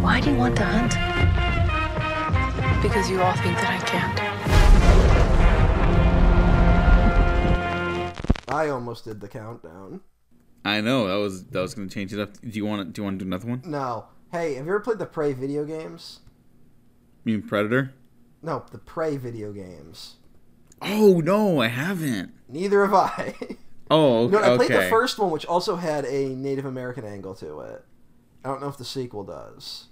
Why 0.00 0.20
do 0.20 0.30
you 0.30 0.36
want 0.36 0.56
to 0.56 0.64
hunt? 0.64 0.92
Because 2.82 3.08
you 3.08 3.22
all 3.22 3.32
think 3.36 3.56
that 3.56 3.70
I 3.70 3.78
can't. 3.86 4.20
I 8.52 8.68
almost 8.68 9.04
did 9.04 9.20
the 9.22 9.28
countdown. 9.28 10.02
I 10.62 10.82
know 10.82 11.08
that 11.08 11.14
was 11.16 11.44
that 11.46 11.60
was 11.60 11.74
going 11.74 11.88
to 11.88 11.94
change 11.94 12.12
it 12.12 12.20
up. 12.20 12.34
Do 12.42 12.50
you 12.50 12.66
want 12.66 12.86
to 12.86 12.92
do 12.92 13.00
you 13.00 13.04
want 13.04 13.18
to 13.18 13.24
do 13.24 13.28
another 13.28 13.48
one? 13.48 13.62
No. 13.64 14.08
Hey, 14.32 14.56
have 14.56 14.66
you 14.66 14.72
ever 14.72 14.80
played 14.80 14.98
the 14.98 15.06
Prey 15.06 15.32
video 15.32 15.64
games? 15.64 16.20
You 17.24 17.38
mean 17.38 17.48
Predator? 17.48 17.94
No, 18.42 18.66
the 18.70 18.76
Prey 18.78 19.16
video 19.16 19.50
games. 19.52 20.16
Oh 20.82 21.20
no, 21.20 21.60
I 21.60 21.68
haven't. 21.68 22.32
Neither 22.48 22.84
have 22.86 22.94
I. 22.94 23.34
Oh, 23.90 24.24
okay. 24.24 24.32
no, 24.36 24.54
I 24.54 24.56
played 24.56 24.70
the 24.70 24.88
first 24.88 25.18
one, 25.18 25.30
which 25.30 25.46
also 25.46 25.76
had 25.76 26.04
a 26.04 26.28
Native 26.30 26.64
American 26.64 27.04
angle 27.04 27.34
to 27.36 27.60
it. 27.60 27.84
I 28.44 28.48
don't 28.48 28.60
know 28.60 28.68
if 28.68 28.76
the 28.78 28.84
sequel 28.84 29.24
does. 29.24 29.86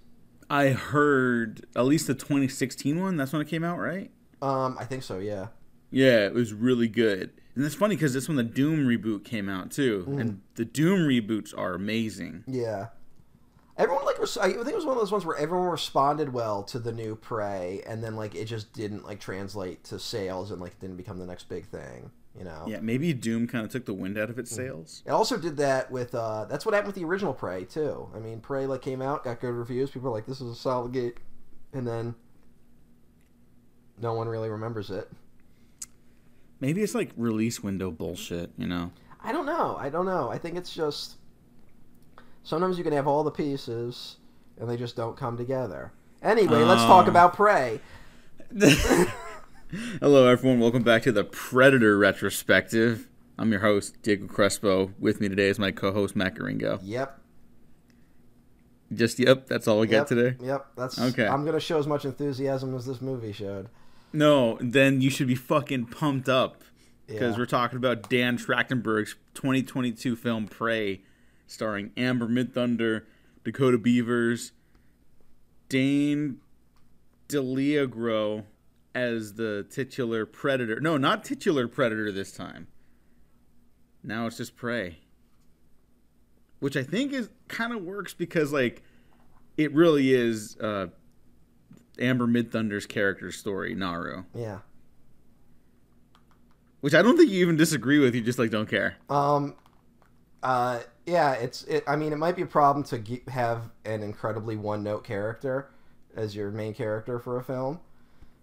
I 0.50 0.68
heard 0.70 1.66
at 1.76 1.84
least 1.84 2.06
the 2.06 2.14
2016 2.14 3.00
one. 3.00 3.16
That's 3.16 3.32
when 3.32 3.42
it 3.42 3.48
came 3.48 3.64
out, 3.64 3.78
right? 3.78 4.10
Um, 4.40 4.76
I 4.80 4.84
think 4.84 5.02
so. 5.02 5.18
Yeah. 5.18 5.48
Yeah, 5.90 6.26
it 6.26 6.34
was 6.34 6.52
really 6.54 6.88
good. 6.88 7.32
And 7.54 7.64
it's 7.64 7.74
funny 7.74 7.96
because 7.96 8.14
this 8.14 8.28
when 8.28 8.36
the 8.36 8.42
Doom 8.44 8.86
reboot 8.86 9.24
came 9.24 9.48
out 9.48 9.70
too, 9.70 10.04
Mm. 10.08 10.20
and 10.20 10.40
the 10.54 10.64
Doom 10.64 11.00
reboots 11.00 11.52
are 11.56 11.74
amazing. 11.74 12.44
Yeah. 12.46 12.88
Everyone 13.78 14.04
like 14.04 14.18
res- 14.18 14.36
I 14.36 14.52
think 14.52 14.68
it 14.68 14.74
was 14.74 14.84
one 14.84 14.96
of 14.96 15.00
those 15.00 15.12
ones 15.12 15.24
where 15.24 15.36
everyone 15.36 15.68
responded 15.68 16.32
well 16.32 16.64
to 16.64 16.78
the 16.80 16.92
new 16.92 17.14
Prey, 17.14 17.82
and 17.86 18.02
then 18.02 18.16
like 18.16 18.34
it 18.34 18.46
just 18.46 18.72
didn't 18.72 19.04
like 19.04 19.20
translate 19.20 19.84
to 19.84 19.98
sales, 19.98 20.50
and 20.50 20.60
like 20.60 20.78
didn't 20.80 20.96
become 20.96 21.18
the 21.18 21.26
next 21.26 21.48
big 21.48 21.66
thing. 21.66 22.10
You 22.36 22.44
know. 22.44 22.64
Yeah, 22.66 22.80
maybe 22.80 23.12
Doom 23.14 23.46
kind 23.46 23.64
of 23.64 23.70
took 23.70 23.84
the 23.84 23.94
wind 23.94 24.18
out 24.18 24.30
of 24.30 24.38
its 24.38 24.50
sails. 24.50 25.02
It 25.06 25.10
also 25.10 25.36
did 25.36 25.56
that 25.58 25.90
with 25.90 26.14
uh 26.14 26.46
that's 26.46 26.66
what 26.66 26.74
happened 26.74 26.88
with 26.88 26.96
the 26.96 27.04
original 27.04 27.32
Prey 27.32 27.64
too. 27.64 28.08
I 28.14 28.18
mean, 28.18 28.40
Prey 28.40 28.66
like 28.66 28.82
came 28.82 29.00
out, 29.00 29.24
got 29.24 29.40
good 29.40 29.54
reviews. 29.54 29.90
People 29.90 30.10
were 30.10 30.16
like, 30.16 30.26
"This 30.26 30.40
is 30.40 30.50
a 30.50 30.56
solid 30.56 30.92
game," 30.92 31.14
and 31.72 31.86
then 31.86 32.16
no 34.00 34.12
one 34.14 34.28
really 34.28 34.48
remembers 34.48 34.90
it. 34.90 35.08
Maybe 36.60 36.82
it's 36.82 36.94
like 36.94 37.12
release 37.16 37.62
window 37.62 37.90
bullshit, 37.90 38.50
you 38.58 38.66
know? 38.66 38.90
I 39.22 39.32
don't 39.32 39.46
know. 39.46 39.76
I 39.78 39.88
don't 39.88 40.06
know. 40.06 40.28
I 40.28 40.38
think 40.38 40.56
it's 40.56 40.72
just 40.72 41.16
sometimes 42.48 42.78
you 42.78 42.84
can 42.84 42.94
have 42.94 43.06
all 43.06 43.22
the 43.22 43.30
pieces 43.30 44.16
and 44.58 44.68
they 44.70 44.76
just 44.76 44.96
don't 44.96 45.18
come 45.18 45.36
together. 45.36 45.92
Anyway, 46.22 46.62
let's 46.64 46.82
talk 46.82 47.06
Oh. 47.06 47.10
about 47.10 47.34
Prey. 47.34 47.78
Hello, 50.00 50.26
everyone. 50.26 50.58
Welcome 50.58 50.82
back 50.82 51.02
to 51.02 51.12
the 51.12 51.24
Predator 51.24 51.98
retrospective. 51.98 53.06
I'm 53.38 53.50
your 53.52 53.60
host, 53.60 54.00
Diego 54.02 54.26
Crespo. 54.26 54.92
With 54.98 55.20
me 55.20 55.28
today 55.28 55.48
is 55.48 55.58
my 55.58 55.70
co-host, 55.72 56.16
Matt 56.16 56.36
Garingo. 56.36 56.80
Yep. 56.82 57.20
Just 58.94 59.18
yep, 59.18 59.46
that's 59.46 59.68
all 59.68 59.80
we 59.80 59.88
Yep. 59.88 60.00
got 60.00 60.06
today. 60.08 60.36
Yep. 60.42 60.66
That's 60.74 60.98
Okay. 60.98 61.26
I'm 61.28 61.44
gonna 61.44 61.60
show 61.60 61.78
as 61.78 61.86
much 61.86 62.06
enthusiasm 62.06 62.74
as 62.74 62.86
this 62.86 63.02
movie 63.02 63.32
showed. 63.32 63.68
No, 64.14 64.56
then 64.62 65.02
you 65.02 65.10
should 65.10 65.26
be 65.28 65.34
fucking 65.34 65.84
pumped 65.88 66.30
up 66.30 66.62
because 67.06 67.34
Yeah. 67.34 67.38
we're 67.38 67.44
talking 67.46 67.76
about 67.76 68.08
Dan 68.08 68.38
Trachtenberg's 68.38 69.16
2022 69.34 70.16
film 70.16 70.46
Prey, 70.48 71.02
starring 71.48 71.90
Amber 71.96 72.28
Midthunder, 72.28 73.06
Dakota 73.42 73.78
Beavers, 73.78 74.52
Dane 75.68 76.38
DiLiegro 77.28 78.44
as 78.94 79.34
the 79.34 79.66
titular 79.68 80.24
predator. 80.26 80.80
No, 80.80 80.96
not 80.96 81.24
titular 81.24 81.66
predator 81.66 82.12
this 82.12 82.30
time. 82.32 82.68
Now 84.04 84.26
it's 84.26 84.36
just 84.36 84.56
Prey. 84.56 84.98
Which 86.60 86.76
I 86.76 86.82
think 86.82 87.12
is 87.12 87.28
kind 87.48 87.72
of 87.72 87.82
works 87.82 88.14
because 88.14 88.52
like 88.52 88.82
it 89.56 89.72
really 89.72 90.12
is 90.12 90.56
uh 90.58 90.86
Amber 91.98 92.26
Midthunder's 92.26 92.86
character 92.86 93.32
story, 93.32 93.74
Naru. 93.74 94.24
Yeah. 94.34 94.58
Which 96.80 96.94
I 96.94 97.02
don't 97.02 97.16
think 97.16 97.30
you 97.30 97.40
even 97.40 97.56
disagree 97.56 97.98
with. 97.98 98.14
You 98.14 98.20
just 98.20 98.38
like 98.38 98.50
don't 98.50 98.68
care. 98.68 98.96
Um. 99.10 99.54
Uh. 100.42 100.80
Yeah. 101.06 101.32
It's. 101.32 101.64
It, 101.64 101.84
I 101.86 101.96
mean, 101.96 102.12
it 102.12 102.18
might 102.18 102.36
be 102.36 102.42
a 102.42 102.46
problem 102.46 102.84
to 102.84 102.98
ge- 102.98 103.28
have 103.28 103.70
an 103.84 104.02
incredibly 104.02 104.56
one-note 104.56 105.04
character 105.04 105.70
as 106.16 106.34
your 106.34 106.50
main 106.50 106.74
character 106.74 107.18
for 107.18 107.38
a 107.38 107.44
film. 107.44 107.80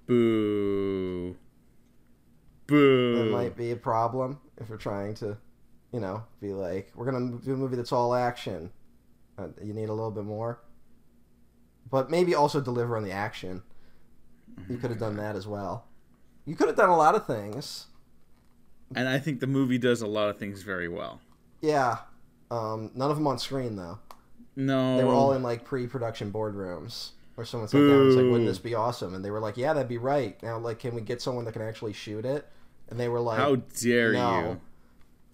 Boo. 0.06 1.36
Boo. 2.68 3.24
It 3.26 3.32
might 3.32 3.58
be 3.58 3.72
a 3.72 3.76
problem 3.76 4.40
if 4.58 4.70
you're 4.70 4.78
trying 4.78 5.14
to, 5.16 5.38
you 5.92 6.00
know, 6.00 6.24
be 6.42 6.54
like, 6.54 6.92
we're 6.96 7.10
gonna 7.10 7.38
do 7.38 7.54
a 7.54 7.58
movie 7.58 7.76
that's 7.76 7.92
all 7.92 8.14
action. 8.14 8.72
Uh, 9.38 9.48
you 9.64 9.74
need 9.74 9.90
a 9.90 9.94
little 9.94 10.12
bit 10.12 10.24
more, 10.24 10.60
but 11.92 12.10
maybe 12.10 12.34
also 12.34 12.62
deliver 12.62 12.96
on 12.96 13.04
the 13.04 13.12
action. 13.12 13.64
You 14.70 14.78
could 14.78 14.90
have 14.90 15.00
done 15.00 15.18
that 15.18 15.36
as 15.36 15.46
well. 15.46 15.86
You 16.46 16.56
could 16.56 16.68
have 16.68 16.78
done 16.78 16.90
a 16.90 16.98
lot 16.98 17.16
of 17.16 17.26
things. 17.26 17.88
And 18.96 19.10
I 19.10 19.20
think 19.20 19.40
the 19.40 19.48
movie 19.48 19.78
does 19.78 20.02
a 20.02 20.08
lot 20.08 20.30
of 20.30 20.38
things 20.38 20.62
very 20.62 20.88
well. 20.88 21.20
Yeah. 21.62 21.98
Um, 22.52 22.92
none 22.96 23.10
of 23.12 23.18
them 23.18 23.28
on 23.28 23.40
screen 23.40 23.76
though. 23.76 24.00
No. 24.56 24.98
They 24.98 25.04
were 25.04 25.14
all 25.14 25.34
in 25.34 25.44
like 25.44 25.66
pre-production 25.66 26.32
boardrooms 26.32 27.12
where 27.36 27.46
someone 27.46 27.68
sat 27.68 27.80
down 27.80 27.90
and 27.90 28.06
was 28.06 28.16
like, 28.16 28.26
"Wouldn't 28.26 28.46
this 28.48 28.60
be 28.60 28.74
awesome?" 28.76 29.14
And 29.14 29.26
they 29.26 29.32
were 29.32 29.40
like, 29.42 29.58
"Yeah, 29.58 29.74
that'd 29.74 29.90
be 29.90 29.98
right." 29.98 30.42
Now, 30.42 30.58
like, 30.60 30.80
can 30.80 30.96
we 30.96 31.02
get 31.02 31.22
someone 31.22 31.44
that 31.46 31.52
can 31.52 31.62
actually 31.62 31.94
shoot 31.94 32.26
it? 32.26 32.48
And 32.90 33.00
they 33.00 33.10
were 33.10 33.20
like, 33.20 33.40
How 33.40 33.56
dare 33.56 34.14
no. 34.14 34.60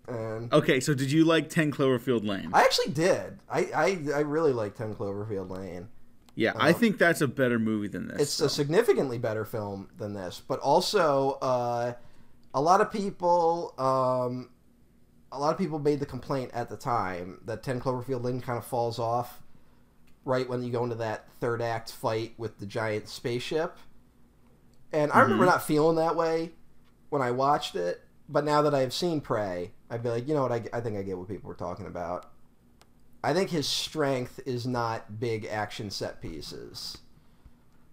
you? 0.08 0.16
And 0.16 0.54
Okay, 0.54 0.80
so 0.80 0.94
did 0.94 1.12
you 1.12 1.26
like 1.26 1.50
10 1.50 1.72
Cloverfield 1.72 2.26
Lane? 2.26 2.50
I 2.54 2.64
actually 2.64 2.94
did. 2.94 3.40
I 3.50 3.60
I, 3.76 4.00
I 4.16 4.20
really 4.22 4.54
like 4.54 4.76
Ten 4.76 4.96
Cloverfield 4.96 5.50
Lane. 5.50 5.90
yeah, 6.36 6.54
I 6.56 6.72
think 6.74 6.98
that's 6.98 7.22
a 7.22 7.28
better 7.28 7.60
movie 7.60 7.88
than 7.90 8.08
this. 8.08 8.22
It's 8.22 8.40
a 8.42 8.50
significantly 8.50 9.18
better 9.18 9.46
film 9.46 9.90
than 9.98 10.14
this, 10.14 10.42
but 10.48 10.60
also 10.60 11.32
uh, 11.42 11.94
a 12.54 12.62
lot 12.62 12.82
of 12.82 12.92
people. 12.92 13.74
Um, 13.78 14.50
a 15.32 15.40
lot 15.40 15.52
of 15.52 15.58
people 15.58 15.80
made 15.80 16.00
the 16.00 16.06
complaint 16.06 16.52
at 16.54 16.70
the 16.70 16.78
time 16.78 17.40
that 17.46 17.64
Ten 17.64 17.80
Cloverfield 17.80 18.24
Lane 18.24 18.42
kind 18.42 18.58
of 18.58 18.66
falls 18.66 19.00
off 19.00 19.42
right 20.26 20.48
when 20.48 20.64
you 20.64 20.72
go 20.72 20.84
into 20.84 20.96
that 20.96 21.28
third 21.40 21.62
act 21.62 21.92
fight 21.92 22.34
with 22.38 22.60
the 22.60 22.66
giant 22.66 23.08
spaceship. 23.08 23.78
And 24.92 25.12
I 25.12 25.22
remember 25.22 25.46
not 25.46 25.64
feeling 25.64 25.96
that 25.96 26.16
way 26.16 26.52
when 27.10 27.22
I 27.22 27.32
watched 27.32 27.76
it, 27.76 28.02
but 28.28 28.44
now 28.44 28.62
that 28.62 28.76
I've 28.76 28.94
seen 28.94 29.22
Prey, 29.22 29.72
I'd 29.90 30.04
be 30.04 30.10
like, 30.10 30.28
you 30.28 30.34
know 30.34 30.44
what? 30.44 30.52
I, 30.52 30.64
I 30.74 30.82
think 30.82 30.98
I 30.98 31.02
get 31.02 31.18
what 31.18 31.30
people 31.30 31.48
were 31.48 31.56
talking 31.56 31.86
about. 31.86 32.30
I 33.24 33.34
think 33.34 33.52
his 33.52 33.68
strength 33.68 34.40
is 34.46 34.68
not 34.68 35.20
big 35.20 35.46
action 35.46 35.90
set 35.92 36.22
pieces. 36.22 36.98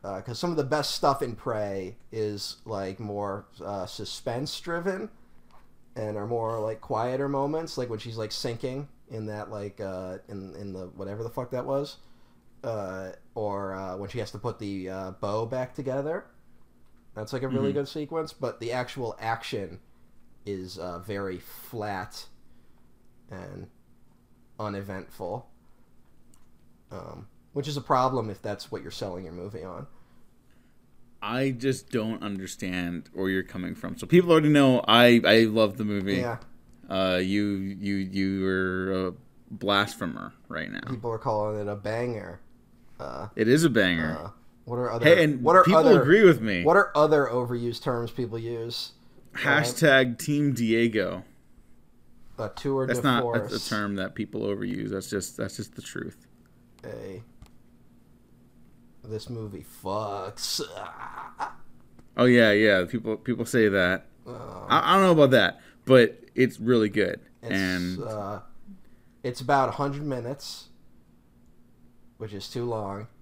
Because 0.03 0.39
some 0.39 0.51
of 0.51 0.57
the 0.57 0.65
best 0.65 0.95
stuff 0.95 1.23
in 1.23 1.35
Prey 1.35 1.97
is 2.11 2.57
like 2.65 2.99
more 2.99 3.47
uh, 3.63 3.85
suspense 3.87 4.59
driven 4.61 5.11
and 5.99 6.17
are 6.17 6.27
more 6.27 6.61
like 6.61 6.81
quieter 6.81 7.29
moments, 7.29 7.77
like 7.77 7.91
when 7.91 7.99
she's 7.99 8.17
like 8.17 8.31
sinking 8.31 8.89
in 9.11 9.27
that 9.27 9.51
like 9.51 9.81
uh, 9.81 10.19
in 10.29 10.55
in 10.55 10.73
the 10.73 10.87
whatever 10.95 11.25
the 11.25 11.29
fuck 11.29 11.51
that 11.51 11.67
was, 11.67 11.97
uh, 12.63 13.11
or 13.35 13.75
uh, 13.75 13.97
when 13.97 14.09
she 14.09 14.21
has 14.21 14.31
to 14.31 14.39
put 14.39 14.59
the 14.61 14.89
uh, 14.89 15.11
bow 15.13 15.45
back 15.45 15.75
together. 15.75 16.25
That's 17.15 17.33
like 17.33 17.43
a 17.43 17.49
really 17.49 17.73
good 17.73 17.89
sequence, 17.89 18.33
but 18.33 18.61
the 18.61 18.71
actual 18.71 19.17
action 19.19 19.81
is 20.47 20.79
uh, 20.79 21.01
very 21.01 21.39
flat 21.39 22.27
and 23.29 23.67
uneventful, 24.61 25.49
um, 26.93 27.27
which 27.55 27.67
is 27.67 27.77
a 27.77 27.81
problem 27.81 28.31
if 28.31 28.41
that's 28.41 28.71
what 28.71 28.83
you're 28.83 28.93
selling 28.93 29.25
your 29.25 29.33
movie 29.33 29.65
on. 29.65 29.89
I 31.21 31.51
just 31.51 31.91
don't 31.91 32.23
understand 32.23 33.11
where 33.13 33.29
you're 33.29 33.43
coming 33.43 33.75
from. 33.75 33.97
So 33.99 34.07
people 34.07 34.31
already 34.31 34.49
know 34.51 34.85
I 34.87 35.21
I 35.25 35.39
love 35.45 35.77
the 35.77 35.85
movie. 35.85 36.17
Yeah, 36.17 36.39
Uh, 36.89 37.19
you 37.23 37.45
you 37.81 37.97
you 37.97 38.47
are 38.47 39.09
a 39.09 39.13
blasphemer 39.51 40.33
right 40.49 40.71
now. 40.71 40.81
people 40.89 41.11
are 41.11 41.19
calling 41.19 41.59
it 41.61 41.69
a 41.69 41.77
banger. 41.77 42.41
It 43.37 43.47
is 43.49 43.65
a 43.65 43.71
banger. 43.71 44.19
Uh, 44.21 44.31
what 44.65 44.77
are 44.77 44.91
other? 44.91 45.05
hey, 45.05 45.25
and 45.25 45.43
what 45.43 45.57
are 45.57 45.65
people 45.65 45.81
other, 45.81 46.03
agree 46.03 46.25
with 46.25 46.41
me. 46.41 46.63
What 46.65 46.77
are 46.77 46.91
other 46.95 47.27
overused 47.27 47.83
terms 47.83 48.11
people 48.11 48.39
use? 48.39 48.93
Hashtag 49.35 50.19
Team 50.19 50.53
Diego. 50.53 51.25
A 52.39 52.49
tour 52.51 52.87
That's 52.87 53.03
not 53.03 53.23
force. 53.23 53.67
a 53.67 53.69
term 53.69 53.97
that 53.97 54.15
people 54.15 54.43
overuse. 54.43 54.91
That's 54.91 55.11
just 55.11 55.37
that's 55.37 55.57
just 55.57 55.75
the 55.75 55.83
truth. 55.83 56.27
A. 56.85 57.23
This 59.09 59.31
movie 59.31 59.65
fucks. 59.83 60.61
Oh 62.17 62.25
yeah, 62.27 62.53
yeah. 62.53 62.85
People 62.85 63.17
people 63.17 63.47
say 63.47 63.69
that. 63.69 64.07
Um, 64.27 64.37
I, 64.69 64.93
I 64.93 64.95
don't 64.97 65.05
know 65.05 65.13
about 65.13 65.31
that, 65.31 65.61
but 65.87 66.21
it's 66.35 66.61
really 66.61 66.91
good. 66.91 67.21
It's, 67.43 67.53
and 67.53 68.03
uh, 68.03 68.41
it's 69.23 69.41
about 69.41 69.69
100 69.69 70.03
minutes, 70.05 70.69
which 72.19 72.33
is 72.35 72.49
too 72.49 72.65
long. 72.65 73.07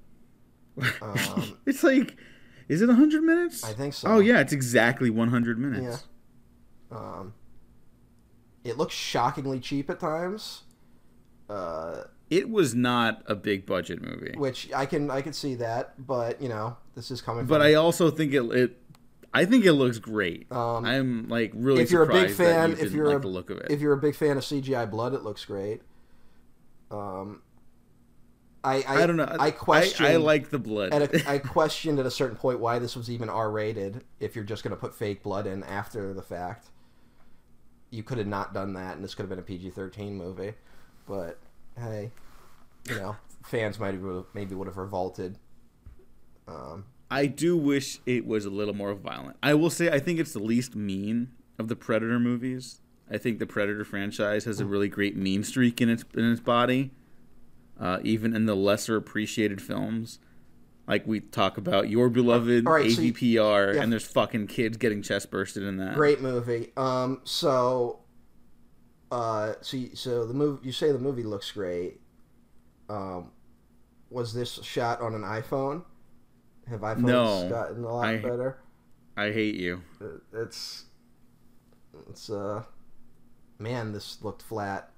Um, 1.00 1.56
it's 1.64 1.82
like, 1.82 2.16
is 2.68 2.82
it 2.82 2.90
hundred 2.90 3.22
minutes? 3.22 3.64
I 3.64 3.72
think 3.72 3.94
so. 3.94 4.08
Oh 4.08 4.18
yeah, 4.18 4.40
it's 4.40 4.52
exactly 4.52 5.08
one 5.08 5.28
hundred 5.30 5.58
minutes. 5.58 6.04
Yeah. 6.92 6.98
um, 6.98 7.32
it 8.62 8.76
looks 8.76 8.94
shockingly 8.94 9.58
cheap 9.58 9.88
at 9.88 10.00
times. 10.00 10.64
Uh, 11.48 12.02
It 12.28 12.50
was 12.50 12.74
not 12.74 13.22
a 13.26 13.34
big 13.34 13.66
budget 13.66 14.02
movie, 14.02 14.34
which 14.36 14.72
I 14.72 14.86
can 14.86 15.10
I 15.10 15.22
can 15.22 15.32
see 15.32 15.54
that, 15.56 15.94
but 16.04 16.42
you 16.42 16.48
know 16.48 16.76
this 16.94 17.10
is 17.10 17.20
coming. 17.20 17.46
but 17.46 17.62
I 17.62 17.74
also 17.74 18.10
think 18.10 18.32
it. 18.34 18.42
it 18.52 18.78
I 19.32 19.44
think 19.44 19.66
it 19.66 19.74
looks 19.74 19.98
great. 19.98 20.50
Um, 20.50 20.84
I'm 20.86 21.28
like 21.28 21.52
really 21.54 21.82
if 21.82 21.90
you're 21.90 22.04
a 22.04 22.12
big 22.12 22.30
fan, 22.30 22.70
you 22.70 22.76
if 22.78 22.92
you're 22.92 23.08
like 23.08 23.18
a, 23.18 23.20
the 23.20 23.28
look 23.28 23.50
of 23.50 23.58
it. 23.58 23.70
if 23.70 23.80
you're 23.80 23.92
a 23.92 23.98
big 23.98 24.16
fan 24.16 24.38
of 24.38 24.42
CGI 24.42 24.90
blood, 24.90 25.12
it 25.12 25.22
looks 25.22 25.44
great. 25.44 25.82
Um, 26.90 27.42
I 28.64 28.82
I, 28.82 29.02
I 29.02 29.06
don't 29.06 29.16
know. 29.16 29.36
I 29.38 29.50
question. 29.52 30.06
I, 30.06 30.14
I 30.14 30.16
like 30.16 30.50
the 30.50 30.58
blood. 30.58 30.92
A, 30.92 31.30
I 31.30 31.38
questioned 31.38 31.98
at 32.00 32.06
a 32.06 32.10
certain 32.10 32.36
point 32.36 32.58
why 32.58 32.78
this 32.78 32.96
was 32.96 33.08
even 33.10 33.28
R 33.28 33.50
rated. 33.50 34.04
If 34.18 34.34
you're 34.34 34.44
just 34.44 34.64
going 34.64 34.74
to 34.74 34.80
put 34.80 34.94
fake 34.94 35.22
blood 35.22 35.46
in 35.46 35.62
after 35.62 36.12
the 36.12 36.22
fact, 36.22 36.68
you 37.90 38.02
could 38.02 38.18
have 38.18 38.26
not 38.26 38.52
done 38.52 38.72
that, 38.72 38.96
and 38.96 39.04
this 39.04 39.14
could 39.14 39.22
have 39.22 39.30
been 39.30 39.38
a 39.38 39.42
PG 39.42 39.70
thirteen 39.70 40.16
movie. 40.16 40.54
But 41.06 41.38
hey, 41.78 42.10
you 42.88 42.94
know, 42.96 43.16
fans 43.44 43.78
might 43.78 43.94
have 43.94 44.24
maybe 44.34 44.54
would 44.54 44.66
have 44.68 44.76
revolted. 44.76 45.38
Um, 46.48 46.84
I 47.10 47.26
do 47.26 47.56
wish 47.56 48.00
it 48.06 48.26
was 48.26 48.44
a 48.44 48.50
little 48.50 48.74
more 48.74 48.94
violent. 48.94 49.36
I 49.42 49.54
will 49.54 49.70
say 49.70 49.90
I 49.90 49.98
think 49.98 50.18
it's 50.18 50.32
the 50.32 50.38
least 50.42 50.74
mean 50.74 51.28
of 51.58 51.68
the 51.68 51.76
Predator 51.76 52.18
movies. 52.18 52.80
I 53.10 53.18
think 53.18 53.38
the 53.38 53.46
Predator 53.46 53.84
franchise 53.84 54.44
has 54.44 54.60
a 54.60 54.64
Mm. 54.64 54.70
really 54.70 54.88
great 54.88 55.16
mean 55.16 55.44
streak 55.44 55.80
in 55.80 55.88
its 55.88 56.04
in 56.14 56.30
its 56.30 56.40
body, 56.40 56.90
uh, 57.78 57.98
even 58.02 58.34
in 58.34 58.46
the 58.46 58.56
lesser 58.56 58.96
appreciated 58.96 59.60
films. 59.62 60.18
Like 60.88 61.06
we 61.06 61.18
talk 61.20 61.58
about 61.58 61.88
your 61.88 62.08
beloved 62.08 62.66
All 62.66 62.72
right, 62.74 62.90
so 62.90 63.00
you- 63.02 63.12
AVPR, 63.12 63.74
yeah. 63.74 63.82
and 63.82 63.90
there's 63.92 64.06
fucking 64.06 64.46
kids 64.48 64.76
getting 64.76 65.02
chest 65.02 65.30
bursted 65.32 65.62
in 65.64 65.76
that. 65.78 65.94
great 65.94 66.20
movie. 66.20 66.72
Um, 66.76 67.20
so, 67.24 68.00
uh, 69.10 69.54
so 69.60 69.76
you, 69.76 69.94
so 69.94 70.26
the 70.26 70.34
movie 70.34 70.66
you 70.66 70.72
say 70.72 70.92
the 70.92 70.98
movie 70.98 71.22
looks 71.22 71.50
great. 71.52 72.00
Um, 72.88 73.30
was 74.10 74.32
this 74.34 74.62
shot 74.62 75.00
on 75.00 75.14
an 75.14 75.22
iPhone? 75.22 75.84
Have 76.68 76.80
iPhones 76.80 76.98
No. 77.02 77.48
gotten 77.48 77.84
a 77.84 77.94
lot 77.94 78.06
I- 78.06 78.16
better? 78.18 78.58
I 79.16 79.32
hate 79.32 79.54
you. 79.54 79.82
It's 80.34 80.84
it's 82.10 82.28
uh 82.28 82.64
man, 83.58 83.92
this 83.92 84.18
looked 84.22 84.42
flat. 84.42 84.90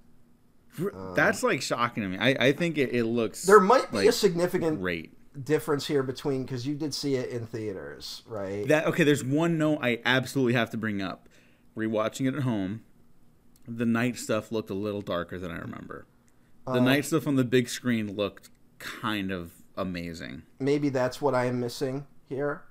Um, 0.78 1.12
That's 1.14 1.42
like 1.42 1.62
shocking 1.62 2.02
to 2.02 2.08
me. 2.08 2.18
I, 2.18 2.48
I 2.48 2.52
think 2.52 2.78
it, 2.78 2.92
it 2.92 3.04
looks 3.04 3.44
There 3.44 3.60
might 3.60 3.90
be 3.90 3.98
like, 3.98 4.08
a 4.08 4.12
significant 4.12 4.80
rate 4.82 5.14
difference 5.44 5.86
here 5.86 6.02
between 6.02 6.42
because 6.44 6.66
you 6.66 6.74
did 6.74 6.94
see 6.94 7.14
it 7.14 7.30
in 7.30 7.46
theaters, 7.46 8.22
right? 8.26 8.66
That 8.68 8.86
okay. 8.86 9.04
There's 9.04 9.24
one 9.24 9.56
note 9.58 9.78
I 9.82 10.00
absolutely 10.04 10.54
have 10.54 10.70
to 10.70 10.76
bring 10.76 11.00
up. 11.00 11.28
Rewatching 11.76 12.26
it 12.26 12.34
at 12.34 12.42
home, 12.42 12.82
the 13.68 13.86
night 13.86 14.16
stuff 14.16 14.50
looked 14.52 14.70
a 14.70 14.74
little 14.74 15.02
darker 15.02 15.38
than 15.38 15.50
I 15.50 15.58
remember. 15.58 16.06
The 16.66 16.72
Uh, 16.74 16.80
night 16.80 17.04
stuff 17.04 17.26
on 17.26 17.36
the 17.36 17.44
big 17.44 17.68
screen 17.68 18.14
looked 18.16 18.50
kind 18.78 19.30
of 19.30 19.52
amazing, 19.76 20.42
Maybe 20.58 20.88
that's 20.88 21.20
what 21.22 21.34
I 21.34 21.44
am 21.46 21.60
missing 21.60 22.06
here. 22.28 22.62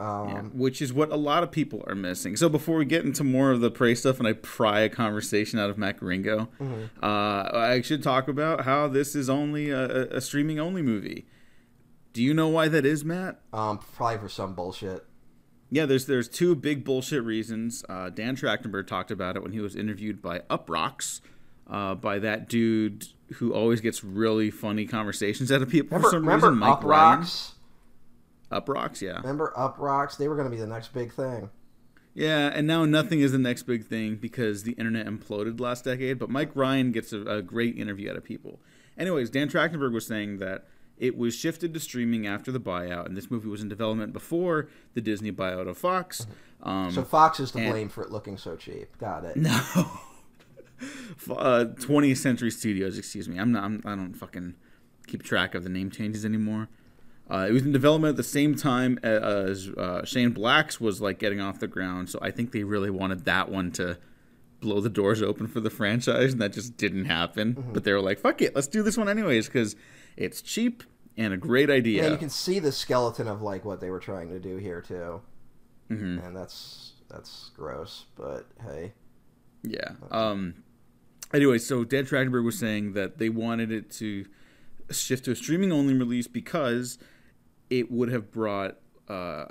Um, 0.00 0.28
yeah, 0.28 0.42
which 0.52 0.80
is 0.80 0.92
what 0.92 1.10
a 1.10 1.16
lot 1.16 1.42
of 1.42 1.50
people 1.50 1.82
are 1.88 1.94
missing. 1.96 2.36
So 2.36 2.48
before 2.48 2.76
we 2.78 2.84
get 2.84 3.04
into 3.04 3.24
more 3.24 3.50
of 3.50 3.60
the 3.60 3.70
prey 3.70 3.94
stuff 3.96 4.18
and 4.20 4.28
I 4.28 4.32
pry 4.34 4.80
a 4.80 4.88
conversation 4.88 5.58
out 5.58 5.70
of 5.70 5.78
Matt 5.78 6.00
Ringo, 6.00 6.48
Mm-hmm. 6.60 7.02
uh, 7.02 7.48
I 7.58 7.80
should 7.82 8.02
talk 8.02 8.28
about 8.28 8.64
how 8.64 8.86
this 8.86 9.16
is 9.16 9.28
only 9.28 9.70
a, 9.70 10.06
a 10.16 10.20
streaming 10.20 10.60
only 10.60 10.82
movie. 10.82 11.26
Do 12.12 12.22
you 12.22 12.32
know 12.34 12.48
why 12.48 12.68
that 12.68 12.84
is, 12.86 13.04
Matt? 13.04 13.40
um, 13.52 13.78
probably 13.78 14.18
for 14.18 14.28
some 14.28 14.54
bullshit. 14.54 15.04
Yeah, 15.70 15.84
there's 15.86 16.06
there's 16.06 16.28
two 16.28 16.54
big 16.54 16.84
bullshit 16.84 17.22
reasons. 17.24 17.84
Uh, 17.88 18.08
Dan 18.10 18.36
Trachtenberg 18.36 18.86
talked 18.86 19.10
about 19.10 19.36
it 19.36 19.42
when 19.42 19.52
he 19.52 19.60
was 19.60 19.76
interviewed 19.76 20.22
by 20.22 20.40
Uproxx, 20.50 21.20
uh, 21.68 21.94
by 21.94 22.18
that 22.20 22.48
dude 22.48 23.06
who 23.34 23.52
always 23.52 23.80
gets 23.82 24.02
really 24.02 24.50
funny 24.50 24.86
conversations 24.86 25.52
out 25.52 25.60
of 25.60 25.68
people 25.68 25.98
Remember, 25.98 26.08
for 26.08 26.10
some 26.16 26.22
remember 26.22 26.46
reason. 26.48 26.58
Mike 26.60 26.70
Up 26.78 26.84
Ryan. 26.84 27.18
Rocks? 27.20 27.54
Uproxx, 28.50 29.02
yeah, 29.02 29.18
Remember 29.18 29.52
Uproxx? 29.58 30.16
They 30.16 30.26
were 30.26 30.34
going 30.34 30.46
to 30.46 30.50
be 30.50 30.56
the 30.60 30.66
next 30.66 30.94
big 30.94 31.12
thing. 31.12 31.50
yeah, 32.14 32.50
and 32.54 32.66
now 32.66 32.86
nothing 32.86 33.20
is 33.20 33.32
the 33.32 33.38
next 33.38 33.64
big 33.64 33.84
thing 33.84 34.16
because 34.16 34.62
the 34.62 34.72
internet 34.72 35.06
imploded 35.06 35.60
last 35.60 35.84
decade. 35.84 36.18
But 36.18 36.30
Mike 36.30 36.52
Ryan 36.54 36.90
gets 36.90 37.12
a, 37.12 37.20
a 37.26 37.42
great 37.42 37.76
interview 37.76 38.08
out 38.10 38.16
of 38.16 38.24
people. 38.24 38.58
Anyways, 38.96 39.28
Dan 39.28 39.50
Trachtenberg 39.50 39.92
was 39.92 40.06
saying 40.06 40.38
that 40.38 40.66
it 40.98 41.16
was 41.16 41.34
shifted 41.34 41.72
to 41.74 41.80
streaming 41.80 42.26
after 42.26 42.50
the 42.52 42.60
buyout, 42.60 43.06
and 43.06 43.16
this 43.16 43.30
movie 43.30 43.48
was 43.48 43.62
in 43.62 43.68
development 43.68 44.12
before 44.12 44.68
the 44.94 45.00
Disney 45.00 45.32
buyout 45.32 45.68
of 45.68 45.78
Fox. 45.78 46.26
Um, 46.62 46.90
So 46.90 47.02
Fox 47.04 47.40
is 47.40 47.50
to 47.52 47.58
and- 47.58 47.72
blame 47.72 47.88
for 47.88 48.02
it 48.02 48.10
looking 48.10 48.36
so 48.36 48.56
cheap. 48.56 48.96
Got 48.98 49.24
it. 49.24 49.36
No. 49.36 49.50
uh, 51.30 51.64
20th 51.76 52.16
Century 52.18 52.50
Studios, 52.50 52.98
excuse 52.98 53.28
me. 53.28 53.38
I'm 53.38 53.52
not. 53.52 53.64
I'm, 53.64 53.82
I 53.84 53.94
don't 53.94 54.14
fucking 54.14 54.54
keep 55.06 55.22
track 55.22 55.54
of 55.54 55.64
the 55.64 55.70
name 55.70 55.90
changes 55.90 56.24
anymore. 56.24 56.68
Uh, 57.30 57.46
it 57.48 57.52
was 57.52 57.62
in 57.62 57.72
development 57.72 58.10
at 58.10 58.16
the 58.16 58.22
same 58.22 58.54
time 58.54 58.98
as 59.02 59.68
uh, 59.76 60.02
Shane 60.04 60.30
Black's 60.30 60.80
was 60.80 61.00
like 61.00 61.18
getting 61.18 61.40
off 61.40 61.60
the 61.60 61.66
ground, 61.66 62.08
so 62.08 62.18
I 62.22 62.30
think 62.30 62.52
they 62.52 62.64
really 62.64 62.90
wanted 62.90 63.24
that 63.26 63.50
one 63.50 63.70
to 63.72 63.98
blow 64.60 64.80
the 64.80 64.88
doors 64.88 65.20
open 65.22 65.46
for 65.46 65.60
the 65.60 65.68
franchise, 65.70 66.32
and 66.32 66.40
that 66.40 66.52
just 66.54 66.76
didn't 66.78 67.04
happen. 67.04 67.66
But 67.72 67.84
they 67.84 67.92
were 67.92 68.00
like, 68.00 68.18
"Fuck 68.18 68.40
it, 68.40 68.54
let's 68.54 68.66
do 68.66 68.82
this 68.82 68.96
one 68.96 69.08
anyways," 69.10 69.46
because 69.46 69.76
it's 70.18 70.42
cheap 70.42 70.82
and 71.16 71.32
a 71.32 71.36
great 71.36 71.70
idea. 71.70 72.04
Yeah, 72.04 72.10
you 72.10 72.16
can 72.18 72.28
see 72.30 72.58
the 72.58 72.72
skeleton 72.72 73.26
of 73.28 73.40
like 73.40 73.64
what 73.64 73.80
they 73.80 73.90
were 73.90 74.00
trying 74.00 74.28
to 74.30 74.38
do 74.38 74.56
here 74.56 74.80
too, 74.82 75.20
Mhm. 75.90 76.26
and 76.26 76.36
that's 76.36 76.92
that's 77.08 77.50
gross. 77.56 78.04
But 78.16 78.46
hey, 78.62 78.92
Yeah. 79.62 79.94
Um. 80.10 80.62
Anyway, 81.32 81.58
so 81.58 81.84
Dan 81.84 82.04
Trachtenberg 82.06 82.44
was 82.44 82.58
saying 82.58 82.92
that 82.94 83.18
they 83.18 83.28
wanted 83.28 83.70
it 83.70 83.90
to 83.92 84.24
shift 84.90 85.24
to 85.26 85.32
a 85.32 85.36
streaming 85.36 85.72
only 85.72 85.94
release 85.94 86.26
because 86.26 86.98
it 87.68 87.90
would 87.90 88.10
have 88.10 88.30
brought 88.32 88.78
uh, 89.08 89.46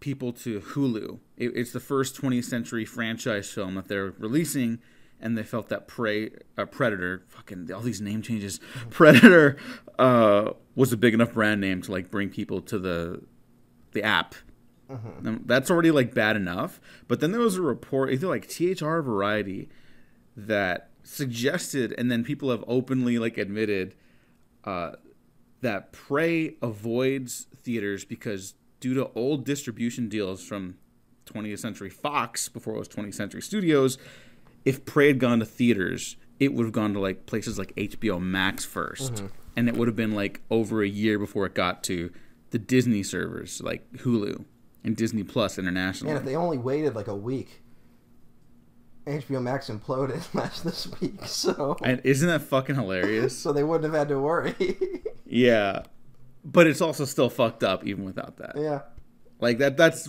people 0.00 0.32
to 0.32 0.60
Hulu. 0.60 1.20
It, 1.38 1.52
it's 1.56 1.72
the 1.72 1.80
first 1.80 2.20
20th 2.20 2.44
century 2.44 2.84
franchise 2.84 3.48
film 3.50 3.76
that 3.76 3.88
they're 3.88 4.12
releasing, 4.18 4.78
and 5.22 5.38
they 5.38 5.42
felt 5.42 5.68
that 5.68 5.86
Prey, 5.86 6.30
uh, 6.58 6.66
Predator, 6.66 7.22
fucking 7.28 7.72
all 7.72 7.80
these 7.80 8.00
name 8.00 8.22
changes, 8.22 8.60
Predator 8.90 9.56
uh, 9.98 10.50
was 10.74 10.92
a 10.92 10.96
big 10.96 11.14
enough 11.14 11.32
brand 11.32 11.60
name 11.60 11.80
to 11.82 11.92
like 11.92 12.10
bring 12.10 12.28
people 12.28 12.60
to 12.62 12.78
the 12.78 13.22
the 13.92 14.02
app. 14.02 14.34
Um, 14.90 15.42
That's 15.46 15.70
already 15.70 15.90
like 15.90 16.12
bad 16.12 16.36
enough. 16.36 16.80
But 17.08 17.20
then 17.20 17.32
there 17.32 17.40
was 17.40 17.56
a 17.56 17.62
report, 17.62 18.12
either 18.12 18.26
like 18.26 18.48
THR 18.48 19.00
Variety, 19.00 19.68
that 20.36 20.90
suggested, 21.02 21.94
and 21.96 22.10
then 22.10 22.24
people 22.24 22.50
have 22.50 22.64
openly 22.66 23.18
like 23.18 23.38
admitted 23.38 23.94
uh, 24.64 24.92
that 25.60 25.92
Prey 25.92 26.56
avoids 26.60 27.46
theaters 27.62 28.04
because 28.04 28.54
due 28.80 28.94
to 28.94 29.10
old 29.14 29.44
distribution 29.44 30.08
deals 30.08 30.44
from 30.44 30.76
20th 31.26 31.60
Century 31.60 31.90
Fox 31.90 32.48
before 32.48 32.74
it 32.74 32.78
was 32.78 32.88
20th 32.88 33.14
Century 33.14 33.42
Studios, 33.42 33.98
if 34.64 34.84
Prey 34.84 35.08
had 35.08 35.18
gone 35.18 35.40
to 35.40 35.44
theaters, 35.44 36.16
it 36.38 36.52
would 36.54 36.64
have 36.64 36.72
gone 36.72 36.92
to 36.94 37.00
like 37.00 37.26
places 37.26 37.58
like 37.58 37.74
HBO 37.76 38.20
Max 38.20 38.66
1st 38.66 39.10
mm-hmm. 39.12 39.26
and 39.56 39.68
it 39.68 39.76
would 39.76 39.88
have 39.88 39.96
been 39.96 40.12
like 40.12 40.40
over 40.50 40.82
a 40.82 40.88
year 40.88 41.18
before 41.18 41.46
it 41.46 41.54
got 41.54 41.82
to 41.84 42.10
the 42.50 42.58
Disney 42.58 43.02
servers 43.02 43.60
like 43.62 43.90
Hulu 43.92 44.44
and 44.84 44.96
Disney 44.96 45.22
Plus 45.22 45.58
International. 45.58 46.10
And 46.10 46.18
if 46.18 46.24
they 46.24 46.36
only 46.36 46.58
waited 46.58 46.94
like 46.94 47.08
a 47.08 47.14
week, 47.14 47.62
HBO 49.06 49.42
Max 49.42 49.68
imploded 49.68 50.32
last 50.34 50.64
this 50.64 50.88
week, 51.00 51.24
so 51.24 51.76
and 51.82 52.00
isn't 52.04 52.28
that 52.28 52.42
fucking 52.42 52.76
hilarious? 52.76 53.36
so 53.42 53.52
they 53.52 53.64
wouldn't 53.64 53.84
have 53.84 53.98
had 53.98 54.08
to 54.08 54.20
worry. 54.20 54.78
yeah, 55.26 55.82
but 56.44 56.66
it's 56.66 56.80
also 56.80 57.04
still 57.04 57.28
fucked 57.28 57.64
up 57.64 57.84
even 57.84 58.04
without 58.04 58.36
that. 58.36 58.52
yeah, 58.56 58.82
Like 59.40 59.58
that 59.58 59.76
that's 59.76 60.08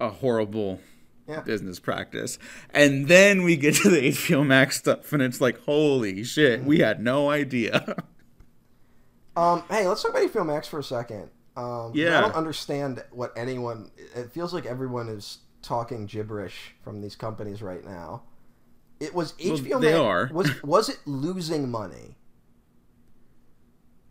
a 0.00 0.10
horrible 0.10 0.80
yeah. 1.28 1.40
business 1.40 1.78
practice. 1.80 2.38
And 2.70 3.08
then 3.08 3.42
we 3.44 3.56
get 3.56 3.74
to 3.76 3.90
the 3.90 4.08
HBO 4.10 4.46
Max 4.46 4.76
stuff 4.78 5.12
and 5.12 5.22
it's 5.22 5.40
like, 5.40 5.60
holy 5.64 6.24
shit, 6.24 6.64
we 6.64 6.78
had 6.78 7.02
no 7.02 7.30
idea. 7.30 7.96
Um, 9.36 9.64
hey, 9.68 9.86
let's 9.88 10.00
talk 10.02 10.12
about 10.12 10.30
HBO 10.30 10.46
Max 10.46 10.68
for 10.68 10.78
a 10.78 10.84
second. 10.84 11.28
Um, 11.56 11.90
Yeah. 11.92 12.18
I 12.18 12.20
don't 12.20 12.36
understand 12.36 13.02
what 13.10 13.32
anyone. 13.36 13.90
It 14.14 14.30
feels 14.30 14.54
like 14.54 14.64
everyone 14.64 15.08
is 15.08 15.38
talking 15.60 16.06
gibberish 16.06 16.74
from 16.84 17.00
these 17.00 17.16
companies 17.16 17.60
right 17.62 17.84
now. 17.84 18.22
It 19.00 19.12
was 19.12 19.34
Well, 19.44 19.58
HBO 19.58 19.80
they 19.80 19.88
Max. 19.92 19.98
are. 19.98 20.30
Was 20.32 20.62
was 20.62 20.88
it 20.88 20.98
losing 21.04 21.68
money? 21.68 22.16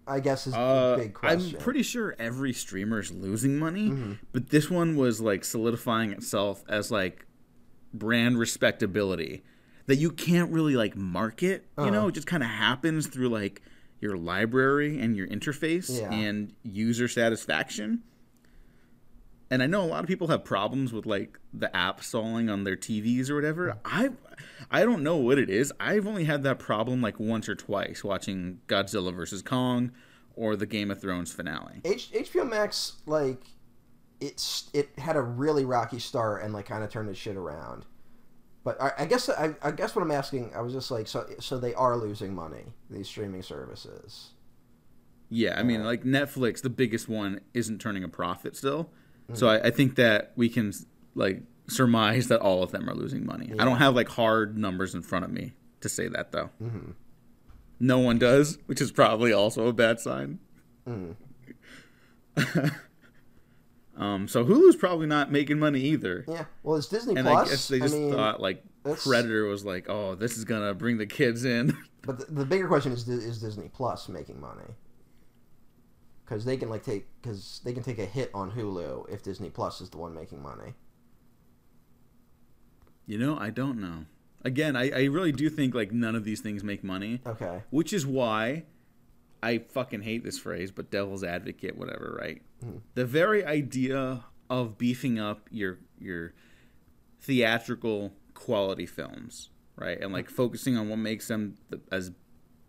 I 0.08 0.20
guess 0.20 0.48
is 0.48 0.54
Uh, 0.54 0.96
big 0.98 1.14
question. 1.14 1.56
I'm 1.56 1.62
pretty 1.62 1.84
sure 1.84 2.16
every 2.20 2.54
streamer 2.54 3.00
is 3.00 3.12
losing 3.12 3.58
money, 3.58 3.90
Mm-hmm. 3.90 4.14
but 4.32 4.50
this 4.50 4.70
one 4.70 4.96
was 4.96 5.22
like 5.22 5.44
solidifying 5.46 6.12
itself 6.12 6.64
as 6.68 6.92
like 6.92 7.26
brand 7.94 8.38
respectability 8.40 9.44
that 9.86 9.96
you 9.98 10.12
can't 10.12 10.52
really 10.52 10.76
like 10.76 10.96
market. 10.96 11.66
You 11.78 11.92
know, 11.92 12.00
Uh-huh. 12.00 12.08
it 12.08 12.14
just 12.16 12.28
kind 12.28 12.44
of 12.44 12.50
happens 12.50 13.08
through 13.08 13.30
like 13.30 13.62
your 14.02 14.18
library 14.18 15.00
and 15.00 15.16
your 15.16 15.28
interface 15.28 16.00
Yeah. 16.00 16.12
and 16.12 16.54
user 16.64 17.08
satisfaction. 17.08 18.04
And 19.50 19.62
I 19.62 19.68
know 19.68 19.84
a 19.84 19.86
lot 19.86 20.04
of 20.04 20.08
people 20.08 20.28
have 20.28 20.44
problems 20.44 20.92
with 20.94 21.06
like 21.06 21.40
the 21.54 21.76
app 21.76 22.04
stalling 22.04 22.50
on 22.50 22.64
their 22.64 22.76
TVs 22.76 23.30
or 23.30 23.36
whatever. 23.36 23.68
Mm. 23.68 23.78
I 23.86 24.10
I 24.72 24.84
don't 24.84 25.04
know 25.04 25.18
what 25.18 25.38
it 25.38 25.50
is. 25.50 25.72
I've 25.80 26.08
only 26.08 26.26
had 26.26 26.44
that 26.44 26.60
problem 26.60 27.02
like 27.02 27.20
once 27.20 27.48
or 27.48 27.56
twice 27.56 28.04
watching 28.04 28.60
Godzilla 28.68 29.14
vs 29.14 29.42
Kong 29.42 29.92
or 30.36 30.56
the 30.56 30.66
Game 30.66 30.90
of 30.90 31.00
Thrones 31.00 31.32
finale. 31.32 31.82
H- 31.86 32.12
HBO 32.12 32.50
Max 32.50 32.94
like 33.06 33.44
it's 34.20 34.70
it 34.74 34.90
had 34.98 35.16
a 35.16 35.22
really 35.22 35.66
rocky 35.66 36.00
start 36.00 36.44
and 36.44 36.54
like 36.54 36.66
kind 36.66 36.84
of 36.84 36.90
turned 36.90 37.10
its 37.10 37.20
shit 37.20 37.36
around. 37.36 37.86
But 38.64 38.82
I, 38.82 38.92
I 39.00 39.06
guess 39.06 39.28
I, 39.30 39.56
I 39.62 39.72
guess 39.72 39.96
what 39.96 40.02
I'm 40.02 40.12
asking, 40.12 40.54
I 40.56 40.62
was 40.62 40.74
just 40.74 40.90
like, 40.90 41.08
so 41.08 41.28
so 41.40 41.58
they 41.58 41.74
are 41.74 41.98
losing 41.98 42.34
money 42.34 42.74
these 42.90 43.08
streaming 43.08 43.42
services. 43.42 44.32
Yeah, 45.30 45.60
I 45.60 45.64
mean, 45.64 45.82
uh, 45.82 45.86
like 45.86 46.04
Netflix, 46.04 46.62
the 46.62 46.70
biggest 46.70 47.10
one, 47.10 47.42
isn't 47.54 47.80
turning 47.80 48.04
a 48.04 48.08
profit 48.08 48.56
still. 48.56 48.92
So 49.34 49.48
I, 49.48 49.68
I 49.68 49.70
think 49.72 49.96
that 49.96 50.34
we 50.36 50.50
can 50.50 50.74
like 51.16 51.42
surmise 51.68 52.28
that 52.28 52.42
all 52.42 52.62
of 52.62 52.72
them 52.72 52.90
are 52.90 52.94
losing 52.94 53.26
money. 53.26 53.52
I 53.58 53.64
don't 53.66 53.78
have 53.78 53.96
like 53.96 54.10
hard 54.10 54.58
numbers 54.58 54.94
in 54.94 55.02
front 55.02 55.24
of 55.26 55.32
me 55.32 55.54
to 55.82 55.90
say 55.90 56.08
that 56.10 56.32
though. 56.32 56.50
No 57.80 58.00
one 58.00 58.20
does, 58.20 58.58
which 58.68 58.82
is 58.82 58.92
probably 58.92 59.34
also 59.34 59.68
a 59.68 59.74
bad 59.74 60.00
sign. 60.00 60.40
um, 63.98 64.28
so 64.28 64.44
Hulu's 64.44 64.76
probably 64.76 65.08
not 65.08 65.32
making 65.32 65.60
money 65.60 65.80
either. 65.82 66.26
Yeah, 66.28 66.46
well, 66.64 66.76
it's 66.78 66.88
Disney 66.88 67.16
And 67.16 67.28
Plus. 67.28 67.48
I 67.48 67.50
guess 67.52 67.68
they 67.68 67.80
just 67.80 67.96
mean, 67.96 68.12
thought 68.14 68.42
like 68.42 68.64
that's- 68.84 69.06
Predator 69.06 69.46
was 69.46 69.66
like, 69.66 69.90
oh, 69.90 70.16
this 70.16 70.38
is 70.38 70.46
gonna 70.46 70.74
bring 70.74 70.98
the 70.98 71.06
kids 71.08 71.46
in. 71.46 71.78
But 72.06 72.20
the, 72.20 72.26
the 72.34 72.46
bigger 72.46 72.68
question 72.68 72.92
is: 72.92 73.08
is 73.08 73.40
Disney 73.40 73.70
Plus 73.74 74.10
making 74.10 74.40
money? 74.42 74.76
Because 76.26 76.46
they 76.46 76.58
can 76.58 76.70
like 76.70 76.84
take 76.84 77.06
because 77.22 77.62
they 77.64 77.74
can 77.74 77.84
take 77.84 78.00
a 78.00 78.06
hit 78.06 78.32
on 78.34 78.52
Hulu 78.52 79.10
if 79.10 79.22
Disney 79.24 79.50
Plus 79.50 79.82
is 79.82 79.90
the 79.90 79.98
one 79.98 80.14
making 80.14 80.42
money. 80.42 80.74
you 83.06 83.18
know, 83.18 83.38
I 83.38 83.50
don't 83.50 83.80
know. 83.80 84.06
Again, 84.46 84.76
I, 84.76 84.90
I 84.92 85.04
really 85.06 85.32
do 85.32 85.50
think 85.50 85.74
like 85.76 85.92
none 85.92 86.16
of 86.16 86.24
these 86.24 86.42
things 86.42 86.64
make 86.64 86.84
money. 86.84 87.22
Okay. 87.26 87.62
which 87.70 87.92
is 87.94 88.06
why 88.06 88.64
I 89.42 89.58
fucking 89.58 90.02
hate 90.04 90.24
this 90.24 90.40
phrase, 90.40 90.72
but 90.72 90.90
devil's 90.90 91.24
advocate, 91.24 91.78
whatever, 91.78 92.18
right? 92.20 92.42
Hmm. 92.64 92.78
The 92.96 93.06
very 93.06 93.44
idea 93.46 94.24
of 94.50 94.78
beefing 94.78 95.20
up 95.20 95.48
your 95.52 95.80
your 96.00 96.34
theatrical 97.22 98.14
quality 98.34 98.86
films, 98.86 99.50
right, 99.76 100.00
and 100.00 100.12
like 100.14 100.30
focusing 100.30 100.78
on 100.78 100.90
what 100.90 101.00
makes 101.00 101.28
them 101.28 101.56
th- 101.70 101.82
as 101.92 102.12